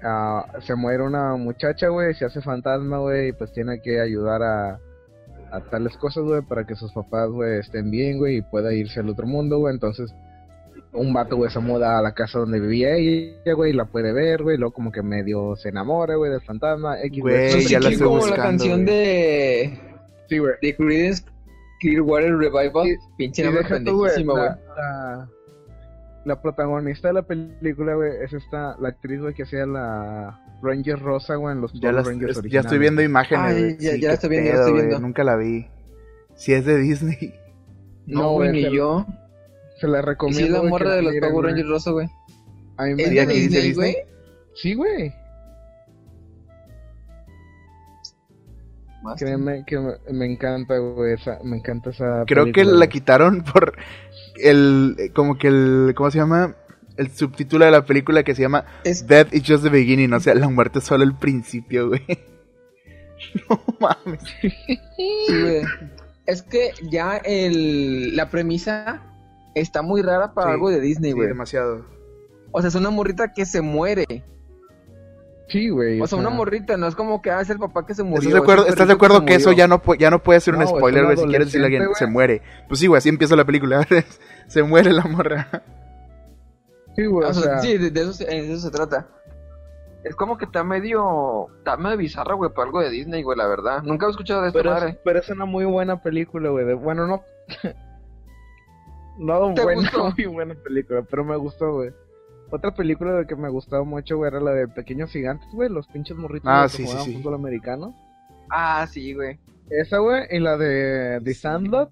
ah, 0.04 0.45
se 0.62 0.76
muere 0.76 1.04
una 1.04 1.36
muchacha, 1.36 1.88
güey, 1.89 2.14
se 2.14 2.26
hace 2.26 2.41
fantasma, 2.41 2.99
güey, 2.99 3.30
y 3.30 3.32
pues 3.34 3.51
tiene 3.54 3.82
que 3.82 3.99
ayudar 3.99 4.41
a, 4.43 4.80
a 5.51 5.62
tales 5.70 5.95
cosas, 5.97 6.24
güey, 6.24 6.41
para 6.41 6.66
que 6.66 6.76
sus 6.76 6.91
papás, 6.93 7.30
güey, 7.30 7.60
estén 7.60 7.89
bien, 7.91 8.18
güey, 8.18 8.38
y 8.38 8.41
pueda 8.41 8.74
irse 8.74 8.99
al 8.99 9.10
otro 9.10 9.28
mundo, 9.28 9.60
güey. 9.60 9.74
Entonces, 9.74 10.14
un 10.94 11.12
vato, 11.14 11.36
güey, 11.38 11.50
se 11.52 11.60
muda 11.60 11.98
a 11.98 12.02
la 12.02 12.14
casa 12.14 12.39
donde 12.39 12.60
vivía 12.60 12.96
ella, 12.96 13.54
güey, 13.56 13.72
y 13.72 13.76
la 13.76 13.86
puede 13.86 14.14
ver, 14.14 14.44
güey, 14.44 14.58
luego 14.58 14.74
como 14.74 14.91
que 14.91 15.02
medio 15.02 15.56
se 15.56 15.70
enamora, 15.70 16.16
güey, 16.16 16.32
del 16.32 16.41
fantasma, 16.41 17.02
X, 17.02 17.22
Güey, 17.22 17.66
ya 17.68 17.80
la 17.80 17.89
estoy 17.89 18.06
como 18.08 18.18
la 18.20 18.22
buscando, 18.28 18.44
canción 18.44 18.84
güey. 18.84 18.96
de 18.96 19.80
Sí, 20.30 20.38
güey. 20.38 20.54
de 20.62 20.76
Creedence 20.76 21.24
Clearwater 21.82 22.38
Revival. 22.38 22.86
Sí, 22.88 22.96
Pinche 23.18 23.44
nombre 23.44 23.64
pendejísimo, 23.66 24.34
güey. 24.34 24.44
la, 24.46 24.60
la, 24.78 25.30
la 26.26 26.41
protagonista 26.41 27.08
de 27.10 27.14
la 27.16 27.24
película, 27.24 27.96
güey, 27.96 28.12
es 28.24 28.32
esta, 28.34 28.78
la 28.80 28.89
actriz, 28.89 29.20
güey, 29.20 29.34
que 29.34 29.44
hacía 29.44 29.66
la 29.66 30.39
Ranger 30.62 31.00
Rosa, 31.00 31.36
güey, 31.36 31.56
en 31.56 31.62
los 31.62 31.74
Ya, 31.74 31.91
las- 31.91 32.08
Rangers 32.08 32.38
es- 32.38 32.52
ya 32.52 32.60
estoy 32.62 32.78
viendo 32.78 33.02
imágenes, 33.02 33.54
güey. 33.58 33.78
ya- 33.80 33.91
ya 33.91 33.91
Sí, 33.96 34.02
la 34.02 34.08
qué 34.08 34.14
estoy 34.14 34.30
viendo, 34.30 34.48
ya 34.50 34.54
la 34.54 34.58
pedo, 34.60 34.62
estoy 34.68 34.74
güey, 34.74 34.88
viendo. 34.88 35.08
Nunca 35.08 35.24
la 35.24 35.36
vi. 35.38 35.68
Si 36.36 36.54
es 36.54 36.66
de 36.66 36.78
Disney. 36.78 37.34
No, 38.08 38.22
No, 38.22 38.32
güey, 38.34 38.50
güey, 38.50 38.64
ni 38.64 38.76
yo. 38.76 39.06
Se 39.84 39.90
la 39.90 40.00
Y 40.00 40.02
recomiendo. 40.02 40.40
si 40.40 40.46
es 40.46 40.52
la 40.64 40.64
morra 40.70 40.96
de 40.96 41.02
los 41.02 41.14
Power 41.18 41.32
güey. 41.34 41.46
Rangers 41.48 41.68
rosa, 41.68 41.92
güey. 41.92 42.10
A 42.78 42.86
mí 42.86 42.96
me 42.96 43.04
¿Es 43.04 43.10
de 43.10 43.26
Disney, 43.28 43.74
güey? 43.74 43.98
Sí, 44.56 44.74
güey. 44.76 45.14
Más 49.04 49.20
Créeme 49.20 49.66
que 49.68 49.78
me, 49.78 49.94
me 50.14 50.26
encanta, 50.26 50.78
güey, 50.78 51.14
esa, 51.16 51.38
me 51.44 51.58
encanta 51.58 51.90
esa 51.90 52.24
Creo 52.26 52.52
que 52.54 52.64
la 52.64 52.78
güey. 52.78 52.88
quitaron 52.90 53.44
por 53.44 53.76
el. 54.42 55.12
Como 55.14 55.38
que 55.38 55.50
el. 55.50 55.94
¿Cómo 55.98 56.10
se 56.12 56.20
llama? 56.20 56.56
El 56.96 57.12
subtítulo 57.12 57.66
de 57.66 57.72
la 57.72 57.86
película 57.86 58.24
que 58.24 58.36
se 58.36 58.44
llama 58.44 58.66
Es- 58.86 59.06
Death 59.08 59.34
is 59.34 59.44
just 59.46 59.64
the 59.64 59.70
beginning. 59.70 60.14
O 60.14 60.20
sea, 60.22 60.34
la 60.36 60.48
muerte 60.48 60.80
es 60.80 60.86
solo 60.86 61.04
el 61.04 61.14
principio, 61.16 61.90
güey. 61.90 62.02
No 63.50 63.60
mames. 63.80 64.22
Sí, 64.42 64.80
güey. 65.30 65.62
Es 66.26 66.42
que 66.44 66.72
ya 66.90 67.18
el, 67.18 68.16
la 68.16 68.30
premisa 68.30 69.02
está 69.56 69.82
muy 69.82 70.01
rara 70.01 70.34
para 70.34 70.47
Sí, 70.49 70.54
algo 70.54 70.70
de 70.70 70.80
Disney, 70.80 71.12
Sí, 71.12 71.16
güey. 71.16 71.28
demasiado. 71.28 71.86
o 72.51 72.62
sea, 72.62 72.68
es 72.70 72.76
una 72.76 72.89
morrita 72.89 73.34
que 73.34 73.45
se 73.45 73.62
muere. 73.62 74.06
Sí, 75.49 75.70
güey. 75.70 75.99
O 76.01 76.08
sea, 76.08 76.18
una 76.18 76.30
morrita, 76.30 76.78
no 76.78 76.88
es 76.88 76.95
como 76.95 77.22
que 77.22 77.30
ah, 77.30 77.41
es 77.41 77.49
el 77.49 77.60
papá 77.60 77.86
que 77.86 77.93
se 77.93 78.01
murió. 78.04 78.20
¿Estás 78.22 78.34
de 78.34 78.39
acuerdo, 78.39 78.66
¿estás 78.66 78.88
de 78.88 78.93
acuerdo 78.93 79.26
que 79.26 79.36
eso 79.36 79.51
ya 79.51 79.68
no, 79.68 79.82
ya 79.99 80.10
no 80.10 80.24
puede 80.24 80.39
ser 80.39 80.54
un 80.56 80.62
No, 80.62 80.68
spoiler, 80.68 81.04
güey, 81.06 81.18
si 81.18 81.26
quieres 81.26 81.47
decirle 81.47 81.66
a 81.66 81.68
alguien 81.68 81.82
adolescente, 81.84 82.08
se 82.10 82.12
muere? 82.12 82.41
Pues 82.68 82.80
sí, 82.80 82.88
güey, 82.88 82.97
así 82.97 83.10
empieza 83.10 83.36
la 83.36 83.45
película. 83.45 83.86
se 84.47 84.64
muere 84.64 84.91
la 84.93 85.04
morra. 85.04 85.47
Sí, 86.95 87.06
güey, 87.06 87.28
O 87.28 87.30
o 87.30 87.34
sea, 87.34 87.43
sea, 87.43 87.60
sí, 87.60 87.78
de, 87.78 87.91
de 87.91 88.01
eso, 88.01 88.14
se- 88.14 88.26
de 88.26 88.54
eso 88.54 88.62
se 88.62 88.72
trata. 88.72 89.08
Es 90.04 90.16
como 90.16 90.38
que 90.38 90.45
está 90.45 90.64
medio. 90.64 91.47
Está 91.60 91.76
medio 91.78 91.97
bizarra, 91.97 92.36
güey, 92.36 92.51
para 92.54 92.66
algo 92.68 92.82
de 92.82 92.89
Disney, 92.89 93.22
güey, 93.24 93.38
la 93.38 93.47
verdad. 93.47 93.84
Nunca 93.84 94.06
he 94.08 94.10
escuchado 94.10 94.41
de 94.41 94.47
esta 94.49 94.60
pero, 94.60 94.72
madre. 94.72 94.89
es, 94.91 94.97
pero 95.04 95.20
es 95.20 95.30
una 95.30 95.45
muy 95.45 95.66
buena 95.66 96.01
película, 96.01 96.49
güey. 96.49 96.74
Bueno, 96.74 97.06
no... 97.08 97.24
no 99.18 99.53
¿Te 99.53 99.64
buena, 99.64 99.82
gustó? 99.93 100.11
muy 100.18 100.26
buena 100.26 100.55
película, 100.55 101.03
pero 101.09 101.24
me 101.24 101.36
gustó, 101.38 101.74
güey. 101.74 101.91
Otra 102.51 102.74
película 102.76 103.14
de 103.14 103.26
que 103.26 103.36
me 103.36 103.49
gustaba 103.49 103.84
mucho, 103.84 104.18
güey, 104.18 104.30
era 104.30 104.39
la 104.39 104.51
de 104.51 104.68
Pequeños 104.68 105.11
Gigantes, 105.11 105.49
güey, 105.53 105.70
los 105.70 105.88
pinches 105.88 106.16
morritos 106.18 106.47
Ah, 106.51 106.64
que 106.66 106.70
sí, 106.70 106.78
sí, 106.78 106.84
jugaban 106.86 107.05
sí. 107.05 107.14
fútbol 107.18 107.34
americano. 107.36 107.95
Ah, 108.49 108.86
sí, 108.89 109.14
güey. 109.14 109.39
Esa, 109.70 109.97
güey, 109.99 110.24
y 110.30 110.39
la 110.39 110.57
de 110.57 111.20
The 111.24 111.34
Sandlot, 111.34 111.89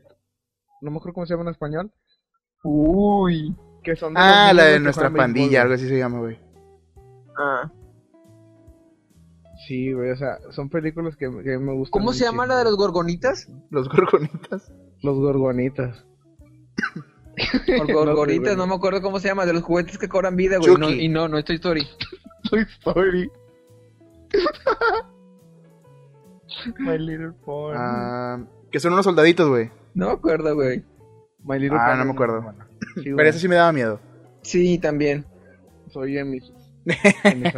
no 0.82 0.92
me 0.92 0.98
acuerdo 0.98 1.14
cómo 1.16 1.26
se 1.26 1.34
llama 1.34 1.44
en 1.44 1.50
español, 1.54 1.92
Uy. 2.64 3.56
que 3.84 3.96
son 3.96 4.14
los 4.14 4.22
Ah, 4.24 4.52
la 4.54 4.66
de 4.66 4.74
que 4.74 4.80
nuestra 4.82 5.10
béisbol, 5.10 5.18
pandilla, 5.18 5.62
algo 5.64 5.74
así 5.74 5.88
se 5.88 5.98
llama, 5.98 6.20
güey. 6.20 6.40
Ah. 7.38 7.72
Sí, 9.68 9.94
güey, 9.94 10.12
o 10.12 10.16
sea, 10.16 10.38
son 10.52 10.70
películas 10.70 11.16
que, 11.16 11.26
que 11.44 11.58
me 11.58 11.74
gustan 11.74 11.92
¿Cómo 12.00 12.14
se 12.14 12.26
llama 12.26 12.46
la 12.46 12.58
de 12.58 12.64
los 12.66 12.76
gorgonitas? 12.78 13.48
Los 13.70 13.88
gorgonitas. 13.90 14.72
Los 15.02 15.18
gorgonitas. 15.18 16.06
Los 17.68 18.58
No, 18.58 18.68
me 18.68 18.76
acuerdo 18.76 19.02
cómo 19.02 19.20
se 19.20 19.28
llama, 19.28 19.46
de 19.46 19.54
los 19.54 19.64
juguetes 19.64 19.98
que 19.98 20.10
cobran 20.10 20.36
vida, 20.36 20.58
güey. 20.58 20.76
No, 20.76 20.90
y 20.90 21.08
no, 21.08 21.28
no 21.28 21.38
es 21.38 21.46
Toy 21.46 21.56
Story. 21.56 21.88
Toy 22.50 22.62
Story. 22.62 23.32
My 26.80 26.98
Little 26.98 27.34
Pony. 27.44 27.76
Ah, 27.78 28.40
que 28.72 28.80
son 28.80 28.94
unos 28.94 29.06
soldaditos, 29.06 29.48
güey. 29.48 29.70
No 29.94 30.08
me 30.08 30.14
acuerdo, 30.14 30.56
güey. 30.56 30.84
My 31.44 31.60
Little 31.60 31.78
ah, 31.80 31.88
Pony 31.88 31.98
no 31.98 32.06
me 32.06 32.12
acuerdo. 32.12 32.54
Sí, 32.96 33.12
Pero 33.16 33.30
ese 33.30 33.40
sí 33.40 33.48
me 33.48 33.56
daba 33.56 33.72
miedo. 33.72 34.00
Sí, 34.42 34.78
también. 34.78 35.26
Soy 35.90 36.18
en 36.18 36.30
mis. 36.30 36.52
en 37.24 37.42
mis. 37.42 37.54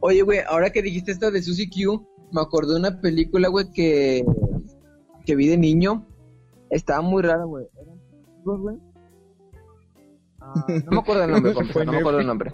Oye, 0.00 0.22
güey, 0.22 0.40
ahora 0.48 0.70
que 0.70 0.82
dijiste 0.82 1.12
esto 1.12 1.30
de 1.30 1.42
Susie 1.42 1.70
Q, 1.70 2.06
me 2.32 2.40
acordé 2.40 2.72
de 2.72 2.80
una 2.80 3.00
película, 3.00 3.48
güey, 3.48 3.70
que, 3.72 4.24
que 5.24 5.36
vi 5.36 5.48
de 5.48 5.56
niño. 5.56 6.06
Estaba 6.72 7.02
muy 7.02 7.22
rara, 7.22 7.44
güey. 7.44 7.66
¿Eran 7.74 7.98
güey? 8.44 8.76
Ah, 10.40 10.64
no 10.86 10.90
me 10.90 10.98
acuerdo 10.98 11.24
el 11.24 11.30
nombre, 11.30 11.54
compa, 11.54 11.84
no 11.84 11.92
me 11.92 11.98
acuerdo 11.98 12.20
el 12.20 12.26
nombre. 12.26 12.52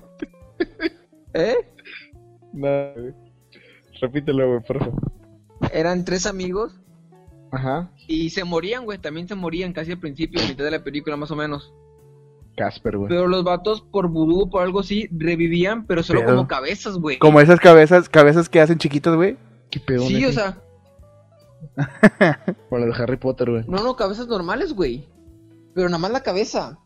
¿Eh? 1.35 1.55
No, 2.53 2.69
güey. 2.97 3.15
Repítelo, 4.01 4.49
güey, 4.49 4.61
por 4.65 4.79
favor. 4.81 5.01
Eran 5.73 6.05
tres 6.05 6.27
amigos 6.27 6.81
Ajá. 7.53 7.91
y 8.09 8.31
se 8.31 8.43
morían, 8.43 8.85
güey. 8.85 8.99
También 8.99 9.29
se 9.29 9.37
morían 9.37 9.73
casi 9.73 9.93
al 9.93 10.01
principio, 10.01 10.41
a 10.43 10.49
mitad 10.49 10.65
de 10.65 10.73
la 10.73 10.83
película, 10.83 11.17
más 11.17 11.31
o 11.31 11.37
menos. 11.37 11.73
Casper, 12.57 12.97
güey. 12.97 13.09
Pero 13.09 13.29
los 13.29 13.45
vatos, 13.45 13.83
por 13.83 14.09
vudú 14.09 14.43
o 14.43 14.51
por 14.51 14.63
algo 14.63 14.81
así, 14.81 15.09
revivían, 15.13 15.87
pero 15.87 16.03
solo 16.03 16.21
Pedo. 16.21 16.35
como 16.35 16.49
cabezas, 16.49 16.99
güey. 16.99 17.19
Como 17.21 17.41
esas 17.41 17.61
cabezas, 17.61 18.09
cabezas 18.09 18.49
que 18.49 18.61
hacen 18.61 18.79
chiquitos, 18.79 19.15
güey. 19.15 19.37
¿Qué 19.71 19.79
pedo, 19.79 20.03
Sí, 20.03 20.25
o 20.25 20.33
sea, 20.33 20.61
Por 22.71 22.81
la 22.81 22.87
de 22.87 23.03
Harry 23.03 23.17
Potter, 23.17 23.51
güey. 23.51 23.65
no, 23.69 23.83
no, 23.83 23.97
cabezas 23.97 24.27
normales, 24.29 24.75
güey. 24.75 25.09
Pero 25.75 25.89
nada 25.89 25.99
más 25.99 26.11
la 26.11 26.23
cabeza. 26.23 26.79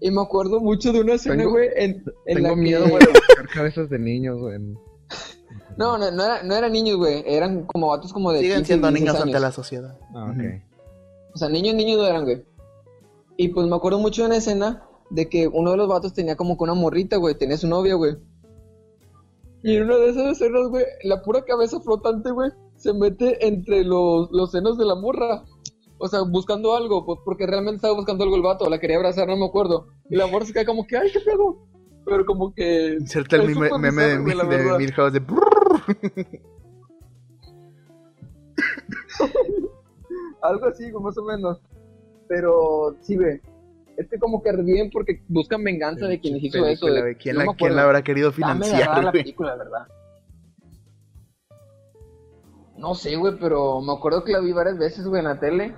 Y 0.00 0.10
me 0.10 0.22
acuerdo 0.22 0.60
mucho 0.60 0.92
de 0.92 1.00
una 1.00 1.14
escena, 1.14 1.36
Tengo- 1.36 1.50
güey, 1.50 1.68
en, 1.76 1.90
en 2.26 2.36
Tengo 2.36 2.40
la 2.48 2.48
que- 2.54 2.60
miedo, 2.60 2.88
güey, 2.88 3.00
de 3.04 3.12
buscar 3.12 3.48
cabezas 3.48 3.90
de 3.90 3.98
niños, 3.98 4.38
güey. 4.40 4.56
en- 4.56 4.78
No, 5.76 5.98
no, 5.98 6.10
no, 6.10 6.24
era, 6.24 6.42
no 6.42 6.54
eran 6.54 6.72
niños, 6.72 6.96
güey. 6.96 7.22
Eran 7.26 7.64
como 7.66 7.88
vatos 7.88 8.12
como 8.12 8.32
de 8.32 8.40
Siguen 8.40 8.56
15, 8.58 8.66
siendo 8.66 8.88
16 8.88 9.12
niños 9.12 9.22
ante 9.26 9.40
la 9.40 9.52
sociedad. 9.52 9.98
Ah, 10.14 10.30
ok. 10.34 10.62
O 11.34 11.38
sea, 11.38 11.48
niños, 11.48 11.74
niños 11.74 11.98
no 11.98 12.06
eran, 12.06 12.24
güey. 12.24 12.44
Y 13.36 13.48
pues 13.48 13.66
me 13.66 13.76
acuerdo 13.76 13.98
mucho 13.98 14.22
de 14.22 14.28
una 14.28 14.36
escena 14.36 14.84
de 15.10 15.28
que 15.28 15.48
uno 15.48 15.70
de 15.72 15.76
los 15.76 15.88
vatos 15.88 16.12
tenía 16.12 16.36
como 16.36 16.56
que 16.56 16.64
una 16.64 16.74
morrita, 16.74 17.16
güey. 17.16 17.34
Tenía 17.36 17.56
su 17.56 17.68
novia, 17.68 17.94
güey. 17.94 18.16
Y 19.62 19.76
en 19.76 19.84
una 19.84 19.96
de 19.96 20.10
esas 20.10 20.32
escenas, 20.32 20.68
güey, 20.68 20.84
la 21.04 21.22
pura 21.22 21.42
cabeza 21.42 21.80
flotante, 21.80 22.30
güey, 22.30 22.50
se 22.76 22.94
mete 22.94 23.46
entre 23.46 23.84
los, 23.84 24.30
los 24.30 24.50
senos 24.52 24.78
de 24.78 24.86
la 24.86 24.94
morra. 24.94 25.44
O 25.98 26.08
sea, 26.08 26.22
buscando 26.22 26.74
algo, 26.74 27.04
pues 27.04 27.20
porque 27.24 27.46
realmente 27.46 27.76
estaba 27.76 27.94
buscando 27.94 28.24
algo 28.24 28.36
el 28.36 28.42
vato. 28.42 28.70
La 28.70 28.80
quería 28.80 28.96
abrazar, 28.96 29.28
no 29.28 29.36
me 29.36 29.44
acuerdo. 29.44 29.88
Y 30.08 30.16
la 30.16 30.26
morra 30.26 30.46
se 30.46 30.54
cae 30.54 30.64
como 30.64 30.86
que, 30.86 30.96
ay, 30.96 31.10
qué 31.12 31.20
pedo. 31.20 31.58
Pero 32.06 32.24
como 32.24 32.54
que... 32.54 32.96
Inserta 32.98 33.36
el 33.36 33.54
meme, 33.54 34.02
de, 34.02 34.34
la 34.34 34.44
de. 34.44 34.78
Milhouse 34.78 35.12
de... 35.12 35.20
Algo 40.42 40.66
así, 40.66 40.90
como 40.90 41.08
más 41.08 41.18
o 41.18 41.24
menos. 41.24 41.60
Pero 42.28 42.96
sí, 43.02 43.16
ve. 43.16 43.42
Es 43.96 44.08
que 44.08 44.18
como 44.18 44.42
que 44.42 44.52
reviven 44.52 44.90
porque 44.90 45.22
buscan 45.28 45.62
venganza 45.62 46.06
de 46.06 46.20
quienes 46.20 46.42
hizo 46.42 46.64
eso. 46.66 46.86
Película, 46.86 47.06
de-. 47.06 47.16
¿Quién, 47.16 47.36
no 47.36 47.40
la, 47.44 47.50
me 47.50 47.56
quién 47.56 47.76
la 47.76 47.82
habrá 47.82 48.02
querido 48.02 48.32
financiar, 48.32 48.88
la 49.04 49.10
güey? 49.10 49.22
película, 49.22 49.56
la 49.56 49.64
verdad. 49.64 49.86
No 52.76 52.94
sé, 52.94 53.16
güey, 53.16 53.34
pero 53.38 53.80
me 53.82 53.92
acuerdo 53.92 54.24
que 54.24 54.32
la 54.32 54.40
vi 54.40 54.52
varias 54.52 54.78
veces, 54.78 55.04
güey, 55.06 55.20
en 55.20 55.28
la 55.28 55.38
tele. 55.38 55.74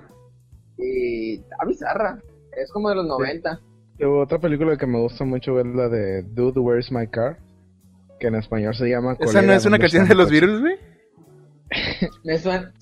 Y 0.77 1.35
está 1.39 1.65
bizarra. 1.67 2.21
Es 2.55 2.71
como 2.71 2.89
de 2.89 2.95
los 2.95 3.05
90. 3.07 3.59
Y 3.99 4.03
Otra 4.05 4.39
película 4.39 4.77
que 4.77 4.87
me 4.87 4.99
gusta 4.99 5.25
mucho 5.25 5.59
es 5.59 5.65
la 5.67 5.89
de 5.89 6.23
Dude, 6.23 6.59
Where's 6.61 6.91
My 6.91 7.07
Car? 7.07 7.37
Que 8.19 8.27
en 8.27 8.35
español 8.35 8.73
se 8.73 8.87
llama 8.89 9.17
¿Esa 9.19 9.41
no 9.41 9.51
es 9.53 9.65
una 9.65 9.77
¿dónde 9.77 9.79
canción 9.79 10.07
de 10.07 10.15
los? 10.15 10.31
Beatles, 10.31 10.61
güey? 10.61 10.75
Me 12.23 12.37
suena. 12.37 12.73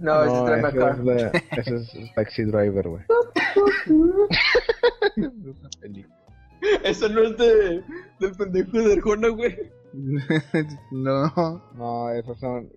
No, 0.00 0.22
ese 0.24 0.54
es 0.68 0.74
Car. 0.74 0.96
es, 0.98 1.04
de- 1.04 1.42
esa 1.60 1.74
es 1.74 2.14
Taxi 2.14 2.44
Driver, 2.44 2.88
güey. 2.88 3.02
Eso 6.84 7.08
no 7.08 7.22
es 7.22 7.36
de, 7.38 7.82
del 8.18 8.32
pendejo 8.36 8.78
de 8.78 8.92
Arjona, 8.94 9.28
güey. 9.28 9.56
no. 10.92 11.62
No, 11.74 12.10
esas 12.10 12.38
son 12.38 12.68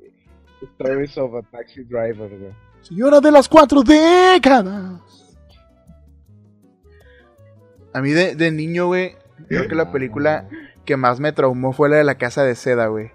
Stories 0.61 1.17
of 1.17 1.35
a 1.35 1.41
Taxi 1.51 1.83
Driver, 1.83 2.29
güey. 2.29 2.51
Señora 2.81 3.19
de 3.19 3.31
las 3.31 3.47
cuatro 3.49 3.83
décadas. 3.83 5.01
A 7.93 8.01
mí 8.01 8.11
de, 8.11 8.35
de 8.35 8.51
niño, 8.51 8.87
güey, 8.87 9.15
creo 9.47 9.67
que 9.67 9.75
la 9.75 9.91
película 9.91 10.47
que 10.85 10.97
más 10.97 11.19
me 11.19 11.31
traumó 11.31 11.73
fue 11.73 11.89
la 11.89 11.97
de 11.97 12.03
la 12.03 12.17
casa 12.17 12.43
de 12.43 12.55
seda, 12.55 12.87
güey. 12.87 13.11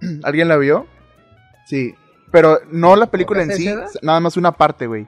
¿Alguien 0.24 0.48
la 0.48 0.56
vio? 0.56 0.86
Sí. 1.66 1.94
Pero 2.30 2.60
no 2.70 2.96
la 2.96 3.06
película 3.06 3.42
en 3.42 3.52
sí, 3.52 3.72
nada 4.02 4.20
más 4.20 4.36
una 4.36 4.52
parte, 4.52 4.86
güey. 4.86 5.06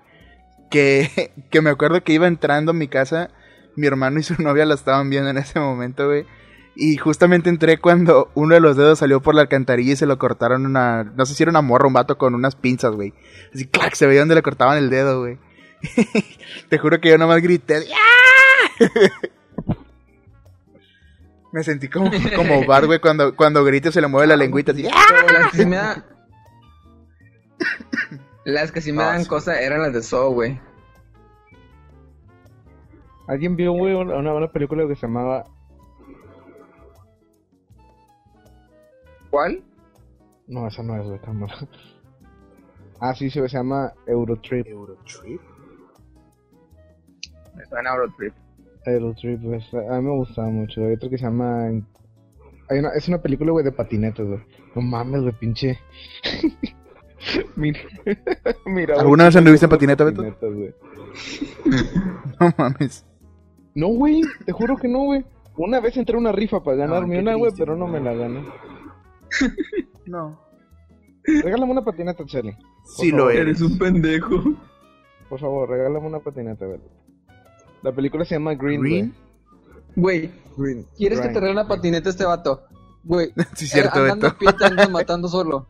Que, 0.70 1.32
que 1.50 1.60
me 1.60 1.70
acuerdo 1.70 2.02
que 2.02 2.12
iba 2.12 2.26
entrando 2.26 2.70
a 2.70 2.74
mi 2.74 2.88
casa, 2.88 3.30
mi 3.76 3.86
hermano 3.86 4.18
y 4.18 4.22
su 4.22 4.34
novia 4.42 4.66
la 4.66 4.74
estaban 4.74 5.10
viendo 5.10 5.30
en 5.30 5.38
ese 5.38 5.60
momento, 5.60 6.06
güey. 6.06 6.26
Y 6.80 6.96
justamente 6.96 7.50
entré 7.50 7.78
cuando 7.78 8.30
uno 8.34 8.54
de 8.54 8.60
los 8.60 8.76
dedos 8.76 9.00
salió 9.00 9.20
por 9.20 9.34
la 9.34 9.40
alcantarilla 9.40 9.94
y 9.94 9.96
se 9.96 10.06
lo 10.06 10.16
cortaron 10.16 10.64
una. 10.64 11.02
No 11.02 11.26
sé 11.26 11.34
si 11.34 11.42
era 11.42 11.50
una 11.50 11.60
morra, 11.60 11.88
un 11.88 11.92
vato 11.92 12.16
con 12.18 12.36
unas 12.36 12.54
pinzas, 12.54 12.92
güey. 12.92 13.14
Así, 13.52 13.66
clac, 13.66 13.94
se 13.94 14.06
veía 14.06 14.20
donde 14.20 14.36
le 14.36 14.42
cortaban 14.42 14.78
el 14.78 14.88
dedo, 14.88 15.20
güey. 15.20 15.38
Te 16.68 16.78
juro 16.78 17.00
que 17.00 17.08
yo 17.08 17.18
nomás 17.18 17.42
grité. 17.42 17.84
¡Ah! 17.92 18.88
Me 21.52 21.62
sentí 21.64 21.88
como, 21.88 22.10
como 22.36 22.64
Bart, 22.66 22.86
güey, 22.86 23.00
cuando, 23.00 23.34
cuando 23.34 23.64
grita 23.64 23.90
se 23.90 24.00
le 24.00 24.06
mueve 24.06 24.26
la 24.26 24.36
lengüita 24.36 24.72
así. 24.72 24.86
¡ah! 24.86 25.04
Pero 25.08 25.38
las 25.38 25.50
que 25.50 25.58
sí 25.58 25.66
me 25.66 25.76
da... 25.76 26.04
Las 28.44 28.72
que 28.72 28.80
sí 28.80 28.92
me 28.92 29.02
Ah, 29.02 29.06
dan 29.06 29.24
sí. 29.24 29.28
cosa 29.28 29.60
eran 29.60 29.82
las 29.82 29.92
de 29.92 30.02
Saw, 30.02 30.32
güey. 30.32 30.58
¿Alguien 33.26 33.56
vio, 33.56 33.72
güey, 33.72 33.92
una, 33.92 34.32
una, 34.32 34.50
película 34.50 34.88
que 34.88 34.96
se 34.96 35.06
llamaba... 35.06 35.44
¿Cuál? 39.28 39.62
No, 40.46 40.66
esa 40.66 40.82
no 40.82 40.96
es, 40.98 41.06
güey, 41.06 41.20
cámara. 41.20 41.54
Ah, 43.00 43.14
sí, 43.14 43.30
se 43.30 43.46
llama 43.46 43.92
Eurotrip. 44.08 44.66
Eurotrip. 44.66 45.40
Me 47.54 47.64
suena 47.66 47.90
Eurotrip. 47.90 48.34
Eurotrip, 48.86 49.40
güey, 49.40 49.62
a 49.88 50.00
mí 50.00 50.02
me 50.02 50.16
gustaba 50.16 50.48
mucho. 50.48 50.80
Hay 50.80 50.94
otro 50.94 51.08
que 51.08 51.16
se 51.16 51.22
llama... 51.24 51.66
Hay 52.68 52.78
una, 52.80 52.88
es 52.96 53.06
una 53.06 53.22
película, 53.22 53.52
güey, 53.52 53.64
de 53.64 53.70
patinetas, 53.70 54.26
güey. 54.26 54.40
No 54.74 54.82
mames, 54.82 55.20
güey, 55.20 55.32
pinche... 55.34 55.78
Mira, 57.56 57.80
mira. 58.66 59.00
¿Alguna 59.00 59.24
vez 59.24 59.36
anduviste 59.36 59.66
en 59.66 59.70
patineta, 59.70 60.04
Beto? 60.04 60.22
No 62.40 62.54
mames. 62.56 63.04
No, 63.74 63.88
güey, 63.88 64.22
te 64.44 64.52
juro 64.52 64.76
que 64.76 64.88
no, 64.88 65.00
güey. 65.00 65.24
Una 65.56 65.80
vez 65.80 65.96
entré 65.96 66.14
a 66.14 66.18
una 66.18 66.30
rifa 66.30 66.62
para 66.62 66.76
ganarme 66.76 67.16
qué 67.16 67.20
una, 67.22 67.34
güey, 67.34 67.52
pero 67.56 67.76
no 67.76 67.88
me 67.88 68.00
la 68.00 68.14
gané. 68.14 68.44
No. 70.06 70.40
Regálame 71.24 71.72
una 71.72 71.84
patineta, 71.84 72.24
Charlie. 72.24 72.56
Sí 72.84 73.10
favor. 73.10 73.24
lo 73.26 73.30
eres. 73.30 73.60
un 73.60 73.76
pendejo. 73.76 74.40
Por 75.28 75.40
favor, 75.40 75.68
regálame 75.68 76.06
una 76.06 76.20
patineta, 76.20 76.64
güey. 76.66 76.80
La 77.82 77.92
película 77.92 78.24
se 78.24 78.36
llama 78.36 78.54
Green. 78.54 78.80
Green. 78.80 79.14
Güey. 79.96 80.30
Green. 80.56 80.86
¿quieres 80.96 81.20
que 81.20 81.28
te 81.28 81.34
regale 81.34 81.52
una 81.52 81.68
patineta 81.68 82.10
este 82.10 82.24
vato? 82.24 82.62
Güey, 83.04 83.32
Sí, 83.54 83.66
cierto, 83.66 83.98
eh, 83.98 84.02
andando 84.02 84.26
Beto. 84.28 84.38
pie 84.38 84.52
te 84.52 84.64
andas 84.64 84.90
matando 84.90 85.28
solo. 85.28 85.66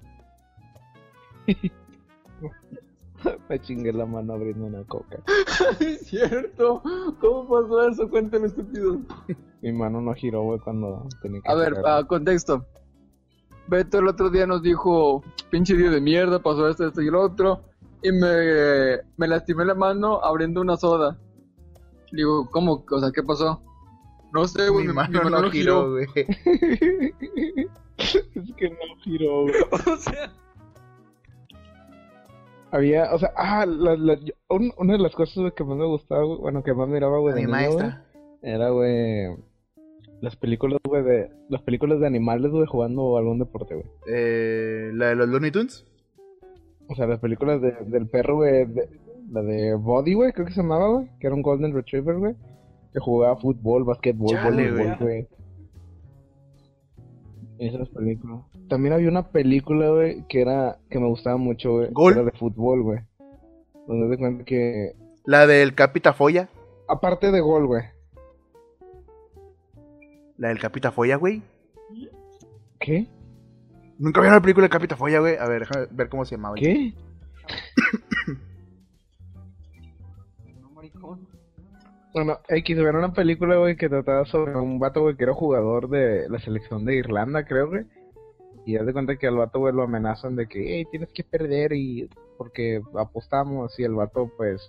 Me 3.48 3.58
chingué 3.60 3.92
la 3.92 4.06
mano 4.06 4.34
abriendo 4.34 4.66
una 4.66 4.84
coca. 4.84 5.18
Es 5.80 6.06
cierto. 6.06 6.82
¿Cómo 7.20 7.48
pasó 7.48 7.88
eso? 7.88 8.08
Cuéntame, 8.08 8.46
estúpido. 8.46 9.00
Mi 9.60 9.72
mano 9.72 10.00
no 10.00 10.14
giró, 10.14 10.42
güey, 10.42 10.60
cuando 10.60 11.08
tenía 11.20 11.40
que 11.40 11.50
A 11.50 11.54
ver, 11.56 11.74
girar. 11.76 11.84
ah, 11.86 12.04
contexto. 12.06 12.64
Beto 13.66 13.98
el 13.98 14.08
otro 14.08 14.30
día 14.30 14.46
nos 14.46 14.62
dijo, 14.62 15.22
pinche 15.50 15.76
día 15.76 15.90
de 15.90 16.00
mierda, 16.00 16.40
pasó 16.42 16.68
esto, 16.68 16.86
esto 16.86 17.02
y 17.02 17.10
lo 17.10 17.20
otro. 17.22 17.64
Y 18.02 18.12
me, 18.12 18.98
me 19.16 19.26
lastimé 19.26 19.64
la 19.64 19.74
mano 19.74 20.20
abriendo 20.22 20.60
una 20.60 20.76
soda. 20.76 21.18
Le 22.12 22.18
digo, 22.18 22.48
¿cómo? 22.50 22.84
O 22.88 23.00
sea, 23.00 23.10
¿qué 23.10 23.22
pasó? 23.22 23.60
No 24.32 24.46
sé, 24.46 24.68
güey, 24.68 24.84
Mi 24.86 24.88
mi, 24.90 24.94
mano 24.94 25.24
mi 25.24 25.30
no 25.30 25.50
giró, 25.50 25.90
güey. 25.90 26.06
es 27.98 28.52
que 28.56 28.70
no 28.70 28.96
giró, 29.02 29.42
güey. 29.42 29.54
o 29.92 29.96
sea, 29.96 30.32
Había, 32.70 33.14
o 33.14 33.18
sea, 33.18 33.32
ah, 33.36 33.64
la, 33.66 33.96
la- 33.96 34.18
yo- 34.20 34.34
un- 34.50 34.72
una 34.78 34.92
de 34.94 34.98
las 34.98 35.14
cosas 35.14 35.52
que 35.54 35.64
más 35.64 35.76
me 35.78 35.86
gustaba, 35.86 36.24
bueno, 36.24 36.62
que 36.62 36.74
más 36.74 36.88
miraba, 36.88 37.18
güey, 37.18 37.34
de 37.34 37.40
Mi 37.40 37.46
niño, 37.46 37.56
maestra. 37.56 38.04
güey, 38.42 38.52
era, 38.54 38.70
güey, 38.70 39.36
las 40.20 40.36
películas, 40.36 40.78
güey, 40.84 41.02
de, 41.02 41.30
las 41.48 41.62
películas 41.62 41.98
de 42.00 42.06
animales, 42.06 42.50
güey, 42.50 42.66
jugando 42.66 43.16
algún 43.16 43.38
deporte, 43.38 43.74
güey. 43.74 43.86
Eh, 44.12 44.90
¿La 44.94 45.08
de 45.08 45.14
los 45.16 45.28
Looney 45.28 45.50
Tunes? 45.50 45.86
O 46.88 46.94
sea, 46.94 47.06
las 47.06 47.20
películas 47.20 47.60
de, 47.62 47.72
del 47.86 48.06
perro, 48.06 48.36
güey, 48.36 48.66
de- 48.66 48.88
la 49.30 49.42
de 49.42 49.74
Body, 49.74 50.14
güey, 50.14 50.32
creo 50.32 50.46
que 50.46 50.52
se 50.52 50.60
llamaba, 50.62 50.88
güey, 50.88 51.08
que 51.20 51.26
era 51.26 51.36
un 51.36 51.42
Golden 51.42 51.72
Retriever, 51.74 52.16
güey, 52.16 52.34
que 52.92 53.00
jugaba 53.00 53.36
fútbol, 53.36 53.84
basquetbol, 53.84 54.36
voleibol, 54.44 54.96
güey. 55.00 55.26
Esas 57.58 57.88
películas. 57.88 58.40
También 58.68 58.92
había 58.94 59.08
una 59.08 59.28
película, 59.30 59.90
güey, 59.90 60.24
que 60.28 60.40
era, 60.40 60.78
que 60.90 60.98
me 60.98 61.08
gustaba 61.08 61.36
mucho, 61.36 61.72
güey, 61.72 61.88
¿Gol? 61.92 62.12
era 62.14 62.24
de 62.24 62.32
fútbol, 62.32 62.82
güey. 62.82 63.00
Donde 63.86 64.14
te 64.14 64.18
cuenta 64.20 64.44
que, 64.44 64.94
La 65.24 65.46
del 65.46 65.74
Capita 65.74 66.12
Folla. 66.12 66.48
aparte 66.86 67.30
de 67.32 67.40
gol, 67.40 67.66
güey. 67.66 67.82
La 70.36 70.48
del 70.48 70.58
Capita 70.58 70.92
Folla, 70.92 71.16
güey. 71.16 71.42
¿Qué? 72.78 73.08
Nunca 73.98 74.20
vieron 74.20 74.36
la 74.36 74.42
película 74.42 74.66
de 74.66 74.70
Capita 74.70 74.96
Folla, 74.96 75.18
güey. 75.18 75.36
A 75.36 75.48
ver, 75.48 75.60
déjame 75.66 75.86
ver 75.90 76.08
cómo 76.08 76.24
se 76.24 76.36
llamaba. 76.36 76.54
¿Qué? 76.54 76.94
Bueno, 82.18 82.40
X, 82.48 82.76
era 82.76 82.98
una 82.98 83.12
película, 83.12 83.56
güey, 83.58 83.76
que 83.76 83.88
trataba 83.88 84.24
sobre 84.24 84.56
un 84.56 84.80
vato, 84.80 85.02
güey, 85.02 85.14
que 85.14 85.22
era 85.22 85.34
jugador 85.34 85.88
de 85.88 86.28
la 86.28 86.40
selección 86.40 86.84
de 86.84 86.96
Irlanda, 86.96 87.44
creo, 87.44 87.68
güey. 87.68 87.84
Y 88.66 88.76
haz 88.76 88.86
de 88.86 88.92
cuenta 88.92 89.16
que 89.16 89.28
al 89.28 89.36
vato, 89.36 89.60
güey, 89.60 89.72
lo 89.72 89.84
amenazan 89.84 90.34
de 90.34 90.48
que, 90.48 90.60
hey, 90.66 90.84
tienes 90.90 91.12
que 91.12 91.22
perder 91.22 91.74
y 91.74 92.10
porque 92.36 92.82
apostamos 92.98 93.78
y 93.78 93.84
el 93.84 93.94
vato, 93.94 94.32
pues, 94.36 94.68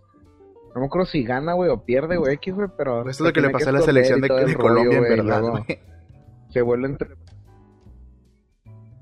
no 0.75 0.81
me 0.81 0.85
acuerdo 0.85 1.07
si 1.07 1.23
gana, 1.23 1.53
güey, 1.53 1.71
o 1.71 1.83
pierde, 1.83 2.17
güey, 2.17 2.35
X, 2.35 2.53
güey, 2.53 2.67
pero... 2.77 2.99
Esto 3.09 3.23
es 3.23 3.29
lo 3.29 3.33
que 3.33 3.41
le 3.41 3.49
pasó 3.49 3.69
a 3.69 3.73
la 3.73 3.81
selección 3.81 4.21
de, 4.21 4.27
rollo, 4.27 4.57
Colombia, 4.59 4.97
en 4.99 5.03
verdad, 5.03 5.41
güey. 5.41 5.63
Se 6.49 6.61
vuelve 6.61 6.87
entre... 6.87 7.09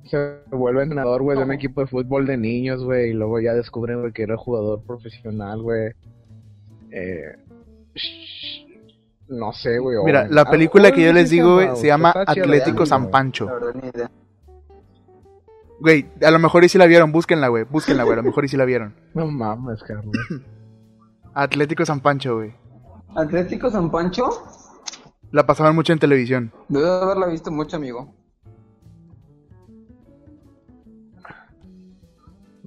Se 0.05 0.39
vuelve 0.51 0.83
entrenador, 0.83 1.21
güey, 1.21 1.37
de 1.37 1.43
un 1.43 1.51
equipo 1.51 1.81
de 1.81 1.87
fútbol 1.87 2.25
de 2.25 2.37
niños, 2.37 2.81
güey, 2.81 3.09
y 3.09 3.13
luego 3.13 3.41
ya 3.41 3.53
descubren, 3.53 3.99
güey, 3.99 4.13
que 4.13 4.23
era 4.23 4.37
jugador 4.37 4.81
profesional, 4.83 5.61
güey. 5.61 5.91
Eh... 6.91 7.35
No 9.30 9.51
sé, 9.53 9.80
güey. 9.80 9.97
Mira, 10.05 10.28
la 10.30 10.45
película 10.45 10.91
que 10.91 11.03
yo 11.03 11.11
les 11.13 11.30
digo, 11.30 11.55
güey, 11.55 11.75
se 11.75 11.88
llama 11.88 12.13
Atlético. 12.15 12.86
San 12.86 13.09
Pancho. 13.11 13.47
Güey, 15.80 16.09
a 16.23 16.32
lo 16.32 16.39
mejor 16.39 16.63
y 16.63 16.69
si 16.69 16.78
la 16.78 16.86
vieron, 16.88 17.11
búsquenla, 17.11 17.49
güey. 17.49 17.63
Búsquenla, 17.65 18.03
güey. 18.03 18.13
A 18.13 18.17
lo 18.17 18.23
mejor 18.23 18.45
y 18.45 18.47
si 18.47 18.57
la 18.57 18.65
vieron. 18.65 18.95
No 19.13 19.28
mames, 19.28 19.84
Carlos. 19.84 20.15
Atlético 21.34 21.86
San 21.86 21.99
Pancho, 21.99 22.36
güey. 22.38 22.53
Atlético 23.15 23.69
San 23.69 23.89
Pancho, 23.91 24.28
La 25.32 25.45
pasaban 25.45 25.75
mucho 25.75 25.91
en 25.93 25.99
televisión. 25.99 26.51
debe 26.67 26.86
de 26.86 27.01
haberla 27.01 27.28
visto 27.28 27.51
mucho, 27.51 27.75
amigo. 27.78 28.13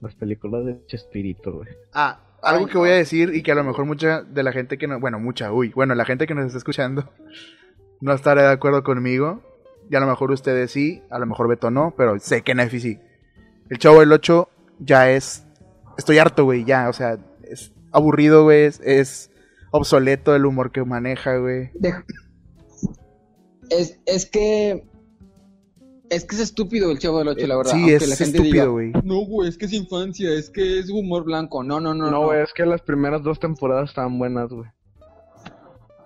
Las 0.00 0.14
películas 0.14 0.64
de 0.64 0.84
Chespirito, 0.86 1.52
güey. 1.52 1.68
Ah, 1.92 2.18
algo 2.42 2.66
que 2.66 2.78
voy 2.78 2.90
a 2.90 2.94
decir 2.94 3.34
y 3.34 3.42
que 3.42 3.52
a 3.52 3.54
lo 3.54 3.64
mejor 3.64 3.84
mucha 3.84 4.22
de 4.22 4.42
la 4.42 4.52
gente 4.52 4.78
que 4.78 4.86
no, 4.86 4.98
bueno, 5.00 5.18
mucha, 5.18 5.52
uy, 5.52 5.70
bueno, 5.74 5.94
la 5.94 6.04
gente 6.04 6.26
que 6.26 6.34
nos 6.34 6.46
está 6.46 6.58
escuchando 6.58 7.10
no 8.00 8.12
estará 8.12 8.42
de 8.42 8.52
acuerdo 8.52 8.82
conmigo. 8.82 9.42
Y 9.90 9.96
a 9.96 10.00
lo 10.00 10.06
mejor 10.06 10.30
ustedes 10.30 10.70
sí, 10.70 11.02
a 11.10 11.18
lo 11.18 11.26
mejor 11.26 11.48
Beto 11.48 11.70
no, 11.70 11.94
pero 11.96 12.18
sé 12.20 12.42
que 12.42 12.54
Nefi 12.54 12.78
sí. 12.78 13.00
El 13.70 13.78
Chavo 13.78 14.00
del 14.00 14.12
8 14.12 14.48
ya 14.78 15.10
es, 15.10 15.44
estoy 15.98 16.18
harto, 16.18 16.44
güey, 16.44 16.64
ya, 16.64 16.88
o 16.88 16.92
sea, 16.92 17.18
es 17.42 17.72
aburrido, 17.90 18.44
güey, 18.44 18.66
es, 18.66 18.80
es 18.84 19.30
obsoleto 19.72 20.34
el 20.34 20.46
humor 20.46 20.70
que 20.70 20.84
maneja, 20.84 21.36
güey. 21.38 21.70
Es, 23.70 24.00
es 24.06 24.26
que. 24.26 24.84
Es 26.10 26.24
que 26.24 26.34
es 26.34 26.42
estúpido 26.42 26.90
el 26.90 26.98
chavo 26.98 27.18
del 27.20 27.28
8, 27.28 27.46
la 27.46 27.56
verdad. 27.56 27.70
Sí, 27.72 27.78
aunque 27.78 27.94
es 27.94 28.08
la 28.08 28.16
gente 28.16 28.38
estúpido, 28.38 28.72
güey. 28.72 28.92
No, 29.04 29.24
güey, 29.24 29.48
es 29.48 29.56
que 29.56 29.66
es 29.66 29.72
infancia, 29.72 30.30
es 30.32 30.50
que 30.50 30.80
es 30.80 30.90
humor 30.90 31.24
blanco. 31.24 31.62
No, 31.62 31.80
no, 31.80 31.94
no. 31.94 32.10
No, 32.10 32.24
güey, 32.26 32.42
es 32.42 32.52
que 32.52 32.66
las 32.66 32.82
primeras 32.82 33.22
dos 33.22 33.38
temporadas 33.40 33.90
estaban 33.90 34.18
buenas, 34.18 34.50
güey. 34.50 34.68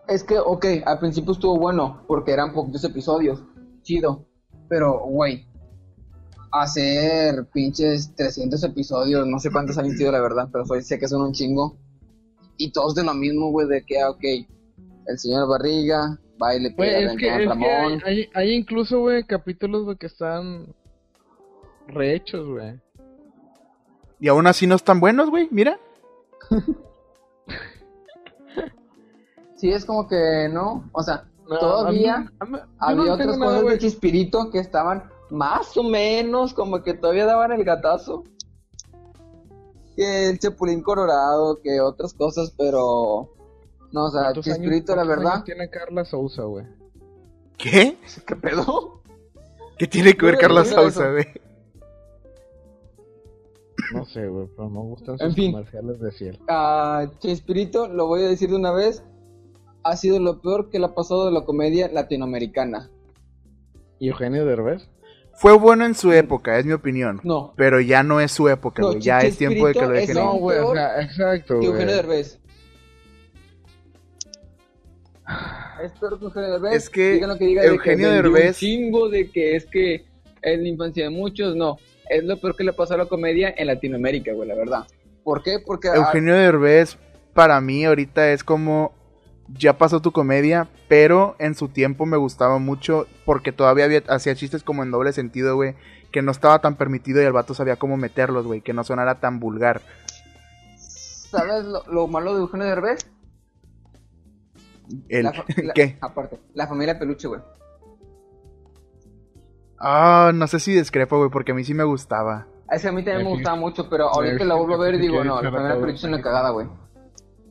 Es 0.06 0.22
que, 0.22 0.38
ok, 0.38 0.66
al 0.84 0.98
principio 0.98 1.32
estuvo 1.32 1.58
bueno, 1.58 2.04
porque 2.06 2.32
eran 2.32 2.52
poquitos 2.52 2.84
episodios. 2.84 3.42
Chido. 3.82 4.26
Pero, 4.68 5.00
güey, 5.06 5.46
hacer 6.52 7.46
pinches 7.52 8.14
300 8.14 8.62
episodios, 8.64 9.26
no 9.26 9.38
sé 9.38 9.50
cuántos 9.50 9.78
han 9.78 9.90
sido, 9.90 10.12
la 10.12 10.20
verdad, 10.20 10.48
pero 10.52 10.64
soy- 10.66 10.82
sé 10.82 10.98
que 10.98 11.08
son 11.08 11.22
un 11.22 11.32
chingo. 11.32 11.76
Y 12.56 12.70
todos 12.72 12.94
de 12.94 13.02
lo 13.04 13.14
mismo, 13.14 13.50
güey, 13.50 13.66
de 13.66 13.84
que, 13.84 14.00
ah, 14.00 14.10
ok, 14.10 14.22
el 15.06 15.18
señor 15.18 15.48
Barriga, 15.48 16.20
baile, 16.38 16.70
Güey, 16.76 16.90
pega, 16.90 17.12
es 17.12 17.16
que, 17.18 17.46
Ramón. 17.46 17.92
es 17.92 18.02
que 18.02 18.08
hay, 18.10 18.28
hay, 18.34 18.52
incluso, 18.54 19.00
güey, 19.00 19.24
capítulos, 19.24 19.84
güey, 19.84 19.96
que 19.96 20.06
están 20.06 20.74
rehechos, 21.88 22.46
güey. 22.46 22.80
Y 24.20 24.28
aún 24.28 24.46
así 24.46 24.66
no 24.66 24.74
están 24.74 25.00
buenos, 25.00 25.30
güey, 25.30 25.48
mira. 25.50 25.78
Sí, 29.56 29.70
es 29.70 29.84
como 29.84 30.06
que, 30.08 30.48
¿no? 30.52 30.88
O 30.92 31.02
sea, 31.02 31.24
No, 31.48 31.58
todavía 31.58 32.16
a 32.16 32.20
mí- 32.20 32.28
a 32.38 32.44
mí- 32.46 32.58
yo 32.58 32.64
había 32.78 33.04
no 33.04 33.12
otras 33.14 33.38
nada, 33.38 33.60
cosas 33.60 33.70
de 33.72 33.78
Chispirito 33.78 34.50
que 34.50 34.58
estaban 34.58 35.04
más 35.30 35.76
o 35.76 35.82
menos, 35.82 36.52
como 36.54 36.82
que 36.82 36.94
todavía 36.94 37.24
daban 37.26 37.52
el 37.52 37.64
gatazo. 37.64 38.24
Que 39.96 40.28
el 40.30 40.38
Chapulín 40.38 40.82
Colorado, 40.82 41.60
que 41.62 41.80
otras 41.80 42.12
cosas, 42.14 42.52
pero... 42.58 43.30
No, 43.94 44.06
o 44.06 44.10
sea, 44.10 44.22
¿Cuántos 44.22 44.46
años- 44.48 44.56
Chispirito, 44.58 44.96
la 44.96 45.04
verdad, 45.04 45.32
años 45.34 45.44
tiene 45.44 45.70
Carla 45.70 46.04
Sousa, 46.04 46.42
güey? 46.42 46.66
¿Qué? 47.56 47.96
¿Qué 48.26 48.34
pedo? 48.34 49.00
¿Qué 49.78 49.86
tiene 49.86 50.14
que 50.14 50.26
ver 50.26 50.34
eso. 50.34 50.74
Sousa, 50.74 51.12
güey? 51.12 51.26
No 53.92 54.04
sé, 54.04 54.26
güey, 54.26 54.48
pero 54.56 54.68
me 54.68 54.80
gustan 54.80 55.14
En 55.20 55.26
sus 55.28 55.34
fin. 55.36 55.52
comerciales 55.52 56.00
de 56.00 56.10
cielo. 56.10 56.38
A 56.48 57.06
Chespirito, 57.20 57.86
lo 57.86 58.08
voy 58.08 58.22
a 58.24 58.28
decir 58.28 58.50
de 58.50 58.56
una 58.56 58.72
vez, 58.72 59.04
ha 59.84 59.96
sido 59.96 60.18
lo 60.18 60.40
peor 60.40 60.70
que 60.70 60.80
le 60.80 60.86
ha 60.86 60.94
pasado 60.94 61.26
de 61.26 61.30
la 61.30 61.44
comedia 61.44 61.88
latinoamericana. 61.92 62.90
¿Y 64.00 64.08
Eugenio 64.08 64.44
Derbez? 64.44 64.88
Fue 65.34 65.56
bueno 65.56 65.84
en 65.86 65.94
su 65.94 66.12
época, 66.12 66.58
es 66.58 66.66
mi 66.66 66.72
opinión. 66.72 67.20
No, 67.22 67.52
Pero 67.56 67.80
ya 67.80 68.02
no 68.02 68.18
es 68.20 68.32
su 68.32 68.48
época, 68.48 68.82
No, 68.82 68.88
güey. 68.88 69.00
Ya 69.00 69.20
es 69.20 69.36
tiempo 69.38 69.68
de 69.68 69.72
que 69.74 69.80
lo 69.82 69.94
Chespirito 69.94 70.12
dejen. 70.20 70.24
No, 70.24 70.38
güey, 70.40 70.58
o 70.58 70.72
sea, 70.72 71.00
exacto, 71.00 71.56
güey. 71.58 71.66
Eugenio 71.68 71.94
Derbez. 71.94 72.40
Es 75.82 75.92
peor 75.92 76.18
que 76.18 76.24
Eugenio 76.26 76.50
Derbez. 76.52 76.74
Es 76.74 76.90
que 76.90 77.02
de 77.18 77.66
Eugenio 77.66 78.08
vendió 78.10 78.30
Derbez- 78.32 78.48
Un 78.48 78.54
chingo 78.54 79.08
de 79.08 79.30
que 79.30 79.56
es 79.56 79.66
que 79.66 80.04
es 80.42 80.60
la 80.60 80.68
infancia 80.68 81.04
de 81.04 81.10
muchos. 81.10 81.56
No, 81.56 81.78
es 82.08 82.22
lo 82.24 82.38
peor 82.40 82.56
que 82.56 82.64
le 82.64 82.72
pasó 82.72 82.94
a 82.94 82.98
la 82.98 83.06
comedia 83.06 83.52
en 83.56 83.66
Latinoamérica, 83.68 84.32
güey, 84.32 84.48
la 84.48 84.54
verdad. 84.54 84.86
¿Por 85.22 85.42
qué? 85.42 85.58
Porque. 85.64 85.88
ah, 85.88 85.94
Eugenio 85.96 86.34
Derbez, 86.34 86.98
para 87.32 87.60
mí, 87.60 87.84
ahorita 87.84 88.32
es 88.32 88.44
como. 88.44 88.92
Ya 89.58 89.76
pasó 89.76 90.00
tu 90.00 90.10
comedia, 90.10 90.68
pero 90.88 91.36
en 91.38 91.54
su 91.54 91.68
tiempo 91.68 92.06
me 92.06 92.16
gustaba 92.16 92.58
mucho 92.58 93.06
porque 93.26 93.52
todavía 93.52 93.84
había, 93.84 94.02
hacía 94.08 94.34
chistes 94.34 94.62
como 94.62 94.82
en 94.82 94.90
doble 94.90 95.12
sentido, 95.12 95.54
güey. 95.56 95.74
Que 96.12 96.22
no 96.22 96.30
estaba 96.30 96.60
tan 96.60 96.76
permitido 96.76 97.20
y 97.20 97.24
el 97.26 97.32
vato 97.32 97.52
sabía 97.54 97.76
cómo 97.76 97.96
meterlos, 97.98 98.46
güey. 98.46 98.62
Que 98.62 98.72
no 98.72 98.84
sonara 98.84 99.20
tan 99.20 99.40
vulgar. 99.40 99.82
¿Sabes 100.76 101.64
lo, 101.64 101.82
lo 101.92 102.06
malo 102.06 102.34
de 102.34 102.40
Eugenio 102.40 102.66
Derbez? 102.66 103.06
El, 105.08 105.24
La 105.24 105.72
¿Qué? 105.74 105.96
Aparte, 106.00 106.38
la 106.54 106.66
familia 106.66 106.98
peluche, 106.98 107.28
güey. 107.28 107.40
Ah, 109.78 110.32
no 110.34 110.46
sé 110.46 110.60
si 110.60 110.72
discrepo, 110.72 111.18
güey, 111.18 111.30
porque 111.30 111.52
a 111.52 111.54
mí 111.54 111.64
sí 111.64 111.74
me 111.74 111.84
gustaba. 111.84 112.46
A 112.68 112.76
ese 112.76 112.88
a 112.88 112.92
mí 112.92 113.02
también 113.02 113.18
me 113.18 113.24
Me 113.24 113.30
gustaba 113.36 113.56
mucho, 113.56 113.88
pero 113.90 114.08
ahorita 114.08 114.44
la 114.44 114.54
vuelvo 114.54 114.74
a 114.74 114.78
ver 114.78 114.94
y 114.94 114.98
digo, 114.98 115.22
no, 115.24 115.40
la 115.42 115.50
familia 115.50 115.74
peluche 115.76 115.96
es 115.96 116.04
una 116.04 116.22
cagada, 116.22 116.50
güey. 116.50 116.66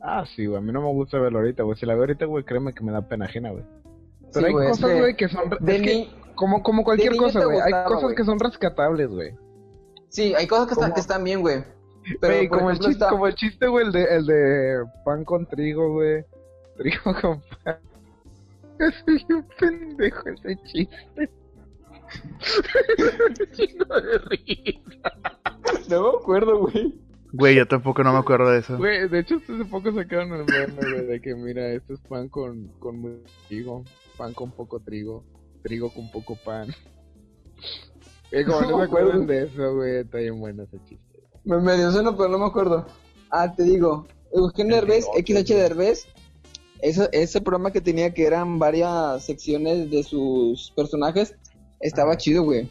Ah, 0.02 0.24
sí, 0.26 0.46
güey, 0.46 0.58
a 0.58 0.60
mí 0.60 0.72
no 0.72 0.80
me 0.82 0.92
gusta 0.92 1.18
verlo 1.18 1.38
ahorita, 1.38 1.62
güey. 1.62 1.78
Si 1.78 1.86
la 1.86 1.94
veo 1.94 2.02
ahorita, 2.02 2.26
güey, 2.26 2.44
créeme 2.44 2.74
que 2.74 2.84
me 2.84 2.92
da 2.92 3.02
pena 3.08 3.26
ajena, 3.26 3.50
güey. 3.50 3.64
Pero 4.32 4.46
Sí, 4.48 4.52
hay 4.52 4.52
cosas, 4.68 4.98
güey, 4.98 5.16
que 5.16 5.28
son... 5.28 5.50
de 5.60 5.76
es 5.76 5.82
que 5.82 5.94
ni- 5.94 6.14
como, 6.34 6.62
como 6.62 6.82
cualquier 6.84 7.16
cosa, 7.16 7.44
güey. 7.44 7.60
Hay 7.60 7.72
cosas 7.86 8.12
que 8.14 8.24
son 8.24 8.38
rescatables, 8.40 9.08
güey. 9.08 9.34
Sí, 10.08 10.34
hay 10.34 10.46
cosas 10.46 10.66
que 10.66 10.72
están, 10.74 10.88
¿Cómo? 10.90 10.94
que 10.94 11.00
están 11.00 11.24
bien, 11.24 11.40
güey. 11.40 11.64
Pero, 12.20 12.48
como, 12.50 12.70
el 12.70 12.76
chiste, 12.78 12.92
está- 12.92 13.08
como 13.08 13.26
el 13.26 13.34
chiste, 13.34 13.66
güey, 13.66 13.86
el 13.86 13.92
de, 13.92 14.04
el 14.04 14.26
de 14.26 14.84
pan 15.04 15.24
con 15.24 15.46
trigo, 15.46 15.92
güey. 15.92 16.24
Trigo 16.76 17.14
con 17.20 17.42
pan. 17.64 17.78
Soy 19.04 19.24
un 19.30 19.46
pendejo 19.58 20.28
ese 20.30 20.56
chiste. 20.64 21.30
Chingo 23.52 24.00
de 24.00 24.18
risa. 24.18 25.12
No 25.88 26.02
me 26.12 26.18
acuerdo, 26.18 26.58
güey. 26.58 26.94
Güey, 27.32 27.56
yo 27.56 27.66
tampoco 27.66 28.04
no 28.04 28.12
me 28.12 28.18
acuerdo 28.18 28.50
de 28.50 28.58
eso. 28.60 28.76
Güey, 28.76 29.08
de 29.08 29.18
hecho, 29.20 29.36
hace 29.36 29.64
poco 29.64 29.92
sacaron 29.92 30.32
el 30.32 30.44
meme, 30.44 30.74
güey, 30.90 31.06
de 31.06 31.20
que 31.20 31.34
mira, 31.34 31.66
esto 31.72 31.94
es 31.94 32.00
pan 32.00 32.28
con, 32.28 32.68
con 32.78 32.98
mucho 32.98 33.22
trigo, 33.48 33.84
pan 34.16 34.32
con 34.34 34.52
poco 34.52 34.78
trigo, 34.80 35.24
trigo 35.62 35.92
con 35.92 36.10
poco 36.12 36.36
pan. 36.36 36.68
Y 38.30 38.44
como 38.44 38.60
no 38.62 38.70
No 38.70 38.76
me 38.76 38.78
me 38.78 38.84
acuerdo. 38.84 39.08
acuerdan 39.08 39.26
de 39.26 39.42
eso, 39.44 39.74
güey, 39.74 39.96
está 39.98 40.18
bien 40.18 40.38
bueno 40.38 40.62
ese 40.64 40.78
chiste. 40.84 41.20
Me 41.44 41.58
medio 41.58 41.90
suena, 41.90 42.16
pero 42.16 42.28
no 42.28 42.38
me 42.38 42.46
acuerdo. 42.46 42.86
Ah, 43.30 43.52
te 43.52 43.64
digo. 43.64 44.06
Eugenio 44.32 44.76
Derbez, 44.76 45.06
XH 45.16 45.54
Derbez. 45.54 46.06
Eso, 46.80 47.08
ese 47.12 47.40
programa 47.40 47.70
que 47.72 47.80
tenía 47.80 48.12
que 48.12 48.26
eran 48.26 48.58
varias 48.58 49.24
secciones 49.24 49.90
de 49.90 50.02
sus 50.02 50.72
personajes, 50.76 51.34
estaba 51.80 52.16
chido, 52.16 52.42
güey. 52.42 52.68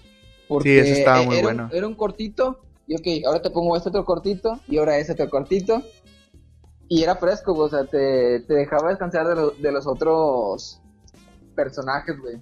Porque 0.47 0.69
Sí, 0.69 0.79
ese 0.91 0.99
estaba 0.99 1.21
e- 1.21 1.25
muy 1.25 1.35
era, 1.37 1.43
bueno. 1.45 1.69
Era 1.73 1.87
un 1.87 1.95
cortito, 1.95 2.59
y 2.85 2.95
ok, 2.95 3.25
ahora 3.25 3.41
te 3.41 3.49
pongo 3.49 3.75
este 3.75 3.89
otro 3.89 4.05
cortito, 4.05 4.59
y 4.67 4.77
ahora 4.77 4.97
ese 4.97 5.13
otro 5.13 5.29
cortito. 5.29 5.81
Y 6.89 7.01
era 7.01 7.15
fresco, 7.15 7.53
güey, 7.53 7.67
o 7.67 7.69
sea, 7.69 7.85
te, 7.85 8.41
te 8.41 8.53
dejaba 8.53 8.89
descansar 8.89 9.27
de, 9.27 9.35
lo- 9.35 9.51
de 9.51 9.71
los 9.71 9.87
otros 9.87 10.79
personajes, 11.55 12.19
güey. 12.19 12.35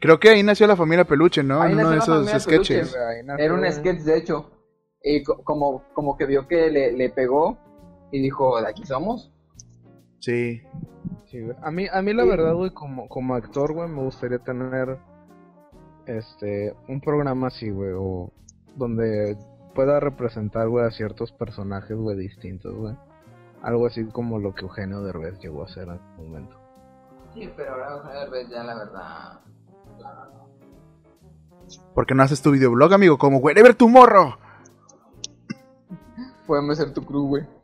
Creo 0.00 0.18
que 0.18 0.30
ahí 0.30 0.42
nació 0.42 0.66
la 0.66 0.76
familia 0.76 1.04
Peluche, 1.04 1.42
¿no? 1.44 1.62
Ahí 1.62 1.72
En 1.72 1.78
uno 1.78 1.90
de 1.90 1.98
esos 1.98 2.26
Peluche. 2.44 2.74
sketches. 2.84 2.96
Ahí 2.96 3.22
nació, 3.24 3.44
Era 3.44 3.54
un 3.54 3.72
sketch, 3.72 4.00
de 4.00 4.18
hecho. 4.18 4.50
Y 5.02 5.22
co- 5.22 5.42
como, 5.44 5.84
como 5.94 6.16
que 6.16 6.26
vio 6.26 6.46
que 6.48 6.70
le, 6.70 6.92
le 6.92 7.08
pegó 7.10 7.56
y 8.10 8.20
dijo, 8.20 8.60
de 8.60 8.68
aquí 8.68 8.84
somos. 8.84 9.30
Sí. 10.22 10.62
Sí, 11.26 11.40
güey. 11.40 11.56
A 11.62 11.70
mí, 11.70 11.86
a 11.92 12.00
mí 12.00 12.12
la 12.12 12.24
verdad, 12.24 12.54
güey, 12.54 12.70
como, 12.70 13.08
como 13.08 13.34
actor, 13.34 13.72
güey, 13.72 13.88
me 13.88 14.02
gustaría 14.02 14.38
tener 14.38 14.98
este 16.06 16.74
un 16.88 17.00
programa 17.00 17.48
así, 17.48 17.70
güey, 17.70 17.92
o 17.96 18.30
donde 18.76 19.36
pueda 19.74 19.98
representar, 19.98 20.68
güey, 20.68 20.86
a 20.86 20.90
ciertos 20.90 21.32
personajes, 21.32 21.96
güey, 21.96 22.16
distintos, 22.16 22.74
güey. 22.74 22.96
Algo 23.62 23.86
así 23.86 24.04
como 24.06 24.38
lo 24.38 24.54
que 24.54 24.62
Eugenio 24.62 25.02
Derbez 25.02 25.40
llegó 25.40 25.62
a 25.62 25.66
hacer 25.66 25.88
en 25.88 25.98
su 25.98 26.22
momento. 26.22 26.56
Sí, 27.34 27.50
pero 27.56 27.72
ahora 27.72 27.96
Eugenio 27.96 28.20
Derbez 28.20 28.48
ya 28.48 28.62
la 28.62 28.74
verdad. 28.76 29.40
¿Por 31.94 32.06
qué 32.06 32.14
no 32.14 32.22
haces 32.22 32.42
tu 32.42 32.52
videoblog, 32.52 32.92
amigo? 32.92 33.18
Como 33.18 33.38
Wherever 33.38 33.74
Tomorrow. 33.74 34.36
Podemos 36.46 36.76
ser 36.76 36.92
tu 36.92 37.04
crew, 37.04 37.26
güey. 37.26 37.61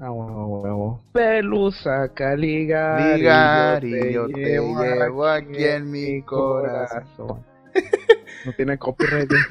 Ah, 0.00 0.10
huevo, 0.10 0.60
huevo. 0.60 1.00
Pelusa, 1.12 2.08
caligar. 2.14 3.16
Ligar 3.18 3.84
y 3.84 4.12
yo 4.12 4.26
te 4.28 4.58
llevo 4.60 5.26
aquí 5.26 5.64
en 5.64 5.90
mi 5.90 6.22
corazón. 6.22 7.44
No 8.46 8.52
tiene 8.54 8.78
copyright, 8.78 9.28
güey. 9.28 9.42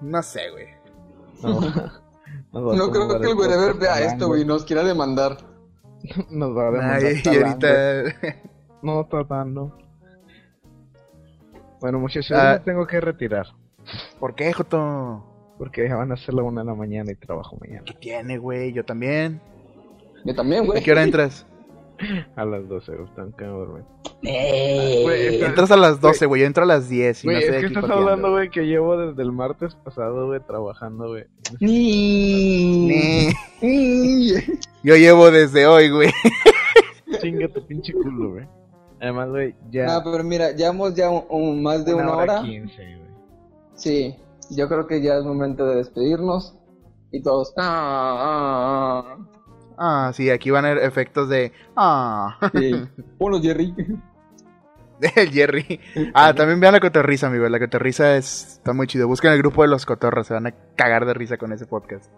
No 0.00 0.20
sé, 0.24 0.50
güey. 0.50 0.66
No, 2.52 2.90
creo 2.90 3.20
que 3.20 3.30
el 3.30 3.36
Wherever 3.36 3.74
vea 3.74 4.00
esto, 4.00 4.26
güey, 4.26 4.42
y 4.42 4.44
nos 4.44 4.64
quiera 4.64 4.82
demandar. 4.82 5.36
Nos 6.28 6.56
va 6.56 6.62
a 6.68 6.70
demandar. 6.72 7.02
Ay, 7.04 7.22
y 7.24 7.28
ahorita. 7.28 8.02
No, 8.82 9.06
tratando. 9.06 9.78
Bueno, 11.80 12.00
muchachos, 12.00 12.36
Ah. 12.36 12.54
me 12.54 12.64
tengo 12.64 12.86
que 12.88 13.00
retirar. 13.00 13.46
¿Por 14.18 14.34
qué, 14.34 14.52
Joto? 14.52 15.24
Porque 15.62 15.86
van 15.94 16.10
a 16.10 16.16
ser 16.16 16.34
la 16.34 16.42
una 16.42 16.62
de 16.62 16.66
la 16.66 16.74
mañana 16.74 17.12
y 17.12 17.14
trabajo 17.14 17.56
mañana. 17.60 17.82
¿Qué 17.84 17.94
tiene, 17.94 18.36
güey? 18.36 18.72
Yo 18.72 18.84
también. 18.84 19.40
Yo 20.24 20.34
también, 20.34 20.64
¿A 20.64 20.66
güey. 20.66 20.82
qué 20.82 20.90
hora 20.90 21.04
entras? 21.04 21.46
A 22.34 22.44
las 22.44 22.68
12, 22.68 22.92
están 23.04 23.30
que 23.32 23.44
dormir. 23.44 23.84
Eh, 24.24 25.38
Entras 25.44 25.70
a 25.70 25.76
las 25.76 26.00
12, 26.00 26.26
güey. 26.26 26.40
Yo 26.40 26.48
entro 26.48 26.64
a 26.64 26.66
las 26.66 26.88
10 26.88 27.22
y 27.22 27.26
Güey, 27.28 27.36
no 27.36 27.40
es 27.40 27.46
sé 27.46 27.60
que 27.60 27.66
estás 27.66 27.88
hablando, 27.88 28.32
güey, 28.32 28.50
que 28.50 28.62
llevo 28.66 28.96
desde 28.96 29.22
el 29.22 29.30
martes 29.30 29.76
pasado, 29.76 30.26
güey, 30.26 30.40
trabajando, 30.40 31.10
güey. 31.10 31.26
Ni- 31.60 33.28
Ni- 33.60 34.34
Yo 34.82 34.96
llevo 34.96 35.30
desde 35.30 35.64
hoy, 35.68 35.90
güey. 35.90 36.10
Chinga 37.20 37.46
tu 37.48 37.64
pinche 37.66 37.92
culo, 37.92 38.30
güey. 38.32 38.46
Además, 39.00 39.28
güey, 39.28 39.54
ya. 39.70 39.86
No, 39.86 40.02
pero 40.10 40.24
mira, 40.24 40.50
llevamos 40.52 40.94
ya 40.96 41.08
un- 41.08 41.24
un- 41.28 41.62
más 41.62 41.84
de 41.84 41.94
una, 41.94 42.16
hora. 42.16 42.42
15, 42.42 42.74
güey. 42.82 42.98
Sí, 43.74 44.16
yo 44.56 44.68
creo 44.68 44.86
que 44.86 45.02
ya 45.02 45.16
es 45.16 45.24
momento 45.24 45.66
de 45.66 45.76
despedirnos. 45.76 46.56
Y 47.10 47.22
todos. 47.22 47.52
Ah, 47.58 49.02
ah, 49.04 49.18
Ah, 49.76 50.12
sí, 50.14 50.30
aquí 50.30 50.50
van 50.50 50.64
a 50.64 50.70
haber 50.70 50.84
efectos 50.84 51.28
de. 51.28 51.52
Ah, 51.76 52.38
ah. 52.40 52.50
Sí. 52.54 52.72
Ponlo, 53.18 53.40
Jerry. 53.40 53.74
el 55.16 55.30
Jerry. 55.30 55.80
Ah, 56.14 56.32
también 56.34 56.60
vean 56.60 56.72
la 56.72 56.80
cotorriza, 56.80 57.26
amigo. 57.26 57.48
La 57.48 57.58
cotorriza 57.58 58.16
es, 58.16 58.54
está 58.58 58.72
muy 58.72 58.86
chido. 58.86 59.08
Busquen 59.08 59.32
el 59.32 59.38
grupo 59.38 59.62
de 59.62 59.68
los 59.68 59.84
cotorros. 59.84 60.26
Se 60.28 60.34
van 60.34 60.46
a 60.46 60.54
cagar 60.76 61.04
de 61.06 61.14
risa 61.14 61.36
con 61.36 61.52
ese 61.52 61.66
podcast. 61.66 62.10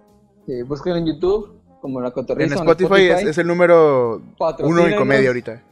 Sí, 0.46 0.62
busquen 0.62 0.96
en 0.96 1.06
YouTube 1.06 1.60
como 1.80 2.00
la 2.00 2.08
En 2.08 2.12
cotorriza. 2.14 2.56
o 2.56 2.58
Spotify, 2.58 3.08
Es, 3.08 3.22
es 3.24 3.38
el 3.38 3.46
número 3.46 4.20
uno 4.60 4.86
en 4.86 4.96
comedia 4.96 5.28
ahorita. 5.28 5.62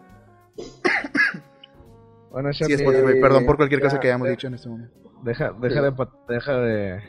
Bueno, 2.31 2.53
Sí, 2.53 2.65
Spotify. 2.73 3.21
Perdón 3.21 3.45
por 3.45 3.57
cualquier 3.57 3.81
cosa 3.83 4.01
que 4.01 4.09
hayamos 4.09 4.27
ya. 4.29 4.31
dicho 4.33 4.47
en 4.47 4.55
este 4.55 4.69
momento. 4.69 5.12
Deja, 5.23 5.53
deja 5.53 5.75
Sí. 5.75 5.81
de, 5.83 6.07
deja 6.35 6.53
de, 6.59 7.03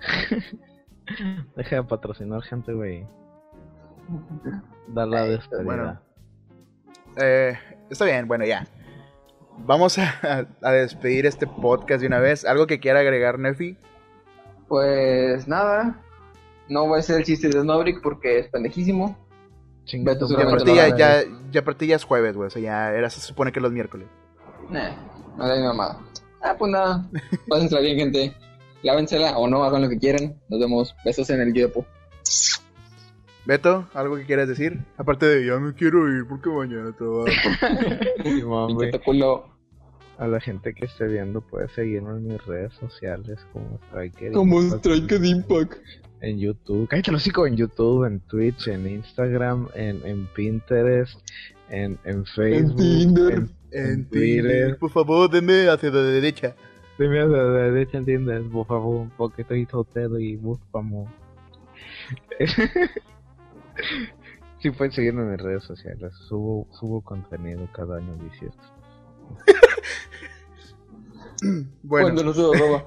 deja 1.56 1.76
de 1.76 1.82
patrocinar 1.84 2.42
gente, 2.42 2.72
güey. 2.72 3.06
Da 4.88 5.06
la 5.06 5.24
despedida. 5.24 5.64
bueno. 5.64 6.00
Eh, 7.16 7.58
está 7.90 8.04
bien, 8.04 8.28
bueno, 8.28 8.44
ya. 8.44 8.66
Vamos 9.66 9.98
a, 9.98 10.46
a 10.62 10.70
despedir 10.70 11.26
este 11.26 11.46
podcast 11.46 12.00
de 12.00 12.06
una 12.06 12.20
vez. 12.20 12.44
¿Algo 12.44 12.66
que 12.66 12.78
quiera 12.78 13.00
agregar, 13.00 13.38
Nefi? 13.38 13.76
Pues 14.68 15.48
nada. 15.48 16.00
No 16.68 16.86
voy 16.86 16.96
a 16.98 17.00
hacer 17.00 17.16
el 17.18 17.24
chiste 17.24 17.48
de 17.48 17.60
Snowbrick 17.60 18.00
porque 18.02 18.38
es 18.38 18.48
pendejísimo. 18.48 19.18
Chinga 19.84 20.12
Beto 20.12 20.26
tu 20.26 20.34
Y 20.34 20.36
Pero 20.36 20.50
madre. 20.50 20.62
aparte 20.62 20.76
ya, 20.76 20.96
ya, 20.96 21.24
ya, 21.50 21.60
aparte 21.60 21.86
ya 21.86 21.96
es 21.96 22.04
jueves, 22.04 22.36
güey. 22.36 22.46
O 22.46 22.50
sea, 22.50 22.60
ya 22.62 22.92
era, 22.92 23.08
se 23.10 23.20
supone 23.20 23.50
que 23.52 23.60
los 23.60 23.72
miércoles. 23.72 24.06
Nah, 24.70 24.90
no 25.36 25.56
ni 25.56 25.62
mamada. 25.62 25.98
Ah, 26.42 26.54
pues 26.58 26.70
nada. 26.70 27.08
Pásensela 27.48 27.80
bien, 27.80 27.98
gente. 27.98 28.34
Lávensela 28.82 29.36
o 29.38 29.48
no, 29.48 29.64
hagan 29.64 29.82
lo 29.82 29.88
que 29.88 29.98
quieran. 29.98 30.40
Nos 30.48 30.60
vemos. 30.60 30.94
Besos 31.04 31.30
en 31.30 31.40
el 31.40 31.52
yopo. 31.52 31.84
Beto, 33.48 33.88
¿algo 33.94 34.16
que 34.16 34.26
quieras 34.26 34.46
decir? 34.46 34.78
Aparte 34.98 35.24
de 35.24 35.46
ya 35.46 35.58
me 35.58 35.72
quiero 35.72 36.06
ir 36.14 36.26
porque 36.28 36.50
mañana 36.50 36.92
trabajo. 36.92 37.30
Pinche 38.78 39.00
culo. 39.00 39.46
A 40.18 40.26
la 40.26 40.38
gente 40.38 40.74
que 40.74 40.84
esté 40.84 41.06
viendo 41.06 41.40
puede 41.40 41.68
seguirme 41.70 42.10
en 42.10 42.26
mis 42.26 42.44
redes 42.44 42.74
sociales 42.74 43.38
como 43.52 43.78
Striker. 43.86 44.32
Como 44.32 44.60
Impact, 44.60 44.84
Strike 44.84 45.18
de 45.20 45.28
Impact. 45.28 45.72
En 46.20 46.38
YouTube. 46.38 46.88
Cállate 46.88 47.12
lo 47.12 47.16
hocico, 47.16 47.46
en 47.46 47.56
YouTube, 47.56 48.04
en 48.04 48.20
Twitch, 48.20 48.66
en 48.68 48.86
Instagram, 48.86 49.68
en, 49.74 50.04
en 50.04 50.26
Pinterest, 50.34 51.18
en, 51.70 51.98
en 52.04 52.26
Facebook. 52.26 52.76
Tinder. 52.76 53.32
En, 53.32 53.57
En 53.70 54.08
Twitter. 54.08 54.42
Tinder, 54.42 54.78
por 54.78 54.90
favor, 54.90 55.30
denme 55.30 55.68
hacia 55.68 55.90
la 55.90 56.02
derecha. 56.02 56.54
Dime 56.98 57.20
a 57.20 57.26
la 57.26 57.44
derecha 57.44 57.98
en 57.98 58.04
Tinder, 58.04 58.42
por 58.44 58.66
favor, 58.66 59.08
porque 59.16 59.42
estoy 59.42 59.66
soltero 59.66 60.18
y 60.18 60.36
busco 60.36 60.78
amor. 60.78 61.06
sí 64.60 64.70
pueden 64.70 64.92
seguirme 64.92 65.22
en 65.22 65.30
mis 65.32 65.40
redes 65.40 65.62
sociales. 65.64 66.12
Subo, 66.28 66.66
subo 66.72 67.00
contenido 67.02 67.68
cada 67.72 67.98
año 67.98 68.14
bisiesto. 68.16 68.62
Bueno, 71.84 72.14
Cuando 72.14 72.32
roba. 72.32 72.86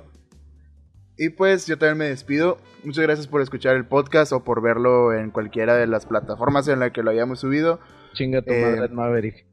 y 1.18 1.30
pues 1.30 1.68
yo 1.68 1.78
también 1.78 1.98
me 1.99 2.06
despido. 2.10 2.58
Muchas 2.84 3.03
gracias 3.03 3.28
por 3.28 3.40
escuchar 3.41 3.78
el 3.78 3.86
podcast 3.86 4.34
o 4.34 4.44
por 4.44 4.62
verlo 4.62 5.14
en 5.14 5.32
cualquiera 5.32 5.76
de 5.78 5.88
las 5.88 6.06
plataformas 6.06 6.68
en 6.68 6.80
la 6.82 6.91
que 6.91 7.02
lo 7.02 7.12
hayamos 7.12 7.40
subido. 7.40 7.80
Chinga 8.12 8.41
tu 8.41 8.52
Eh, 8.52 8.62
madre, 8.76 8.90
Maverick. 8.94 9.45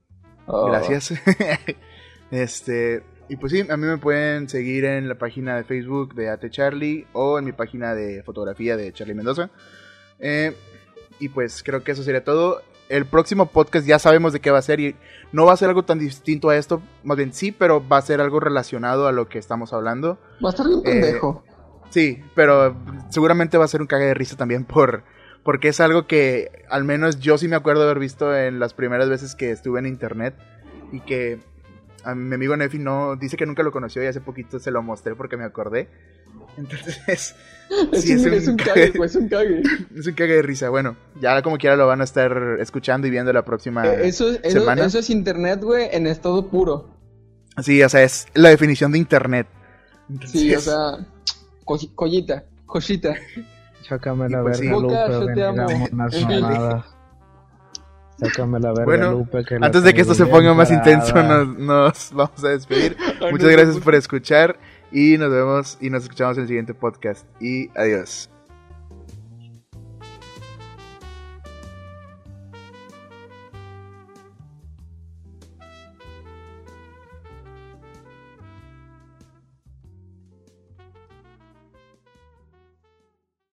Ah. 0.48 0.64
Gracias. 0.68 1.12
este, 2.30 3.02
y 3.28 3.36
pues 3.36 3.52
sí, 3.52 3.60
a 3.68 3.76
mí 3.76 3.86
me 3.86 3.98
pueden 3.98 4.48
seguir 4.48 4.84
en 4.84 5.08
la 5.08 5.16
página 5.16 5.56
de 5.56 5.64
Facebook 5.64 6.14
de 6.14 6.30
AT 6.30 6.48
Charlie 6.50 7.06
o 7.12 7.38
en 7.38 7.44
mi 7.44 7.52
página 7.52 7.94
de 7.94 8.22
fotografía 8.22 8.76
de 8.76 8.92
Charlie 8.92 9.14
Mendoza. 9.14 9.50
Eh, 10.18 10.56
y 11.20 11.28
pues 11.28 11.62
creo 11.62 11.84
que 11.84 11.92
eso 11.92 12.02
sería 12.02 12.24
todo. 12.24 12.62
El 12.88 13.04
próximo 13.04 13.46
podcast 13.46 13.86
ya 13.86 13.98
sabemos 13.98 14.32
de 14.32 14.40
qué 14.40 14.50
va 14.50 14.58
a 14.58 14.62
ser 14.62 14.80
y 14.80 14.96
no 15.30 15.44
va 15.44 15.52
a 15.52 15.56
ser 15.58 15.68
algo 15.68 15.84
tan 15.84 15.98
distinto 15.98 16.48
a 16.48 16.56
esto, 16.56 16.80
más 17.04 17.18
bien 17.18 17.34
sí, 17.34 17.52
pero 17.52 17.86
va 17.86 17.98
a 17.98 18.02
ser 18.02 18.22
algo 18.22 18.40
relacionado 18.40 19.06
a 19.06 19.12
lo 19.12 19.28
que 19.28 19.38
estamos 19.38 19.74
hablando. 19.74 20.18
Va 20.42 20.48
a 20.48 20.52
estar 20.52 20.66
Eh, 20.66 20.80
pendejo. 20.82 21.44
Sí, 21.90 22.22
pero 22.34 22.76
seguramente 23.10 23.58
va 23.58 23.66
a 23.66 23.68
ser 23.68 23.82
un 23.82 23.86
cague 23.86 24.06
de 24.06 24.14
risa 24.14 24.36
también 24.36 24.64
por 24.64 25.04
porque 25.42 25.68
es 25.68 25.80
algo 25.80 26.06
que 26.06 26.64
al 26.68 26.84
menos 26.84 27.20
yo 27.20 27.38
sí 27.38 27.48
me 27.48 27.56
acuerdo 27.56 27.82
haber 27.84 27.98
visto 27.98 28.36
en 28.36 28.58
las 28.58 28.74
primeras 28.74 29.08
veces 29.08 29.34
que 29.34 29.50
estuve 29.50 29.78
en 29.78 29.86
internet 29.86 30.34
y 30.92 31.00
que 31.00 31.38
a 32.04 32.14
mi 32.14 32.34
amigo 32.34 32.56
Nefi 32.56 32.78
no 32.78 33.16
dice 33.16 33.36
que 33.36 33.44
nunca 33.46 33.62
lo 33.62 33.72
conoció 33.72 34.02
y 34.02 34.06
hace 34.06 34.20
poquito 34.20 34.58
se 34.58 34.70
lo 34.70 34.82
mostré 34.82 35.14
porque 35.14 35.36
me 35.36 35.44
acordé. 35.44 35.88
Entonces, 36.56 36.98
es, 37.06 37.34
sí, 38.02 38.12
un, 38.14 38.18
es 38.18 38.26
un 38.26 38.32
es 38.34 38.48
un 38.48 38.56
cague. 38.56 38.90
güey, 38.90 39.08
es 39.08 39.16
un 39.16 39.28
cague. 39.28 39.62
es 39.96 40.06
un 40.06 40.14
cague 40.14 40.34
de 40.34 40.42
risa. 40.42 40.68
Bueno, 40.70 40.96
ya 41.20 41.40
como 41.42 41.58
quiera 41.58 41.76
lo 41.76 41.86
van 41.86 42.00
a 42.00 42.04
estar 42.04 42.56
escuchando 42.60 43.06
y 43.06 43.10
viendo 43.10 43.32
la 43.32 43.44
próxima 43.44 43.86
Eh, 43.86 44.08
Eso, 44.08 44.30
eso, 44.42 44.60
semana. 44.60 44.84
eso 44.84 44.98
es 44.98 45.10
internet, 45.10 45.60
güey, 45.62 45.88
en 45.92 46.06
estado 46.06 46.46
puro. 46.48 46.88
Sí, 47.62 47.82
o 47.82 47.88
sea, 47.88 48.02
es 48.02 48.26
la 48.34 48.48
definición 48.50 48.92
de 48.92 48.98
internet. 48.98 49.46
Sí, 50.26 50.54
o 50.54 50.60
sea, 50.60 51.06
co- 51.64 51.78
collita, 51.94 52.44
cosita. 52.66 53.14
Sácame 53.82 54.28
la 54.28 54.42
pues 54.42 54.60
verga, 54.60 54.76
sí. 54.76 54.82
Boca, 54.82 55.08
Lupe, 55.08 55.26
yo 55.26 55.34
te 55.34 55.44
amo. 55.44 55.88
unas. 55.92 56.14
Sácame 58.18 58.58
la 58.58 58.70
verga, 58.70 58.84
Bueno, 58.84 59.12
Lupe, 59.12 59.44
que 59.44 59.58
la 59.58 59.66
Antes 59.66 59.82
de 59.84 59.94
que 59.94 60.00
esto 60.00 60.14
se 60.14 60.26
ponga 60.26 60.52
más 60.52 60.70
intenso, 60.72 61.22
nos, 61.22 61.48
nos 61.56 62.12
vamos 62.14 62.44
a 62.44 62.48
despedir. 62.48 62.96
Muchas 63.30 63.50
gracias 63.50 63.78
por 63.78 63.94
escuchar 63.94 64.58
y 64.90 65.16
nos 65.18 65.30
vemos 65.30 65.78
y 65.80 65.90
nos 65.90 66.02
escuchamos 66.02 66.36
en 66.36 66.42
el 66.42 66.48
siguiente 66.48 66.74
podcast. 66.74 67.26
Y 67.40 67.68
adiós. 67.76 68.28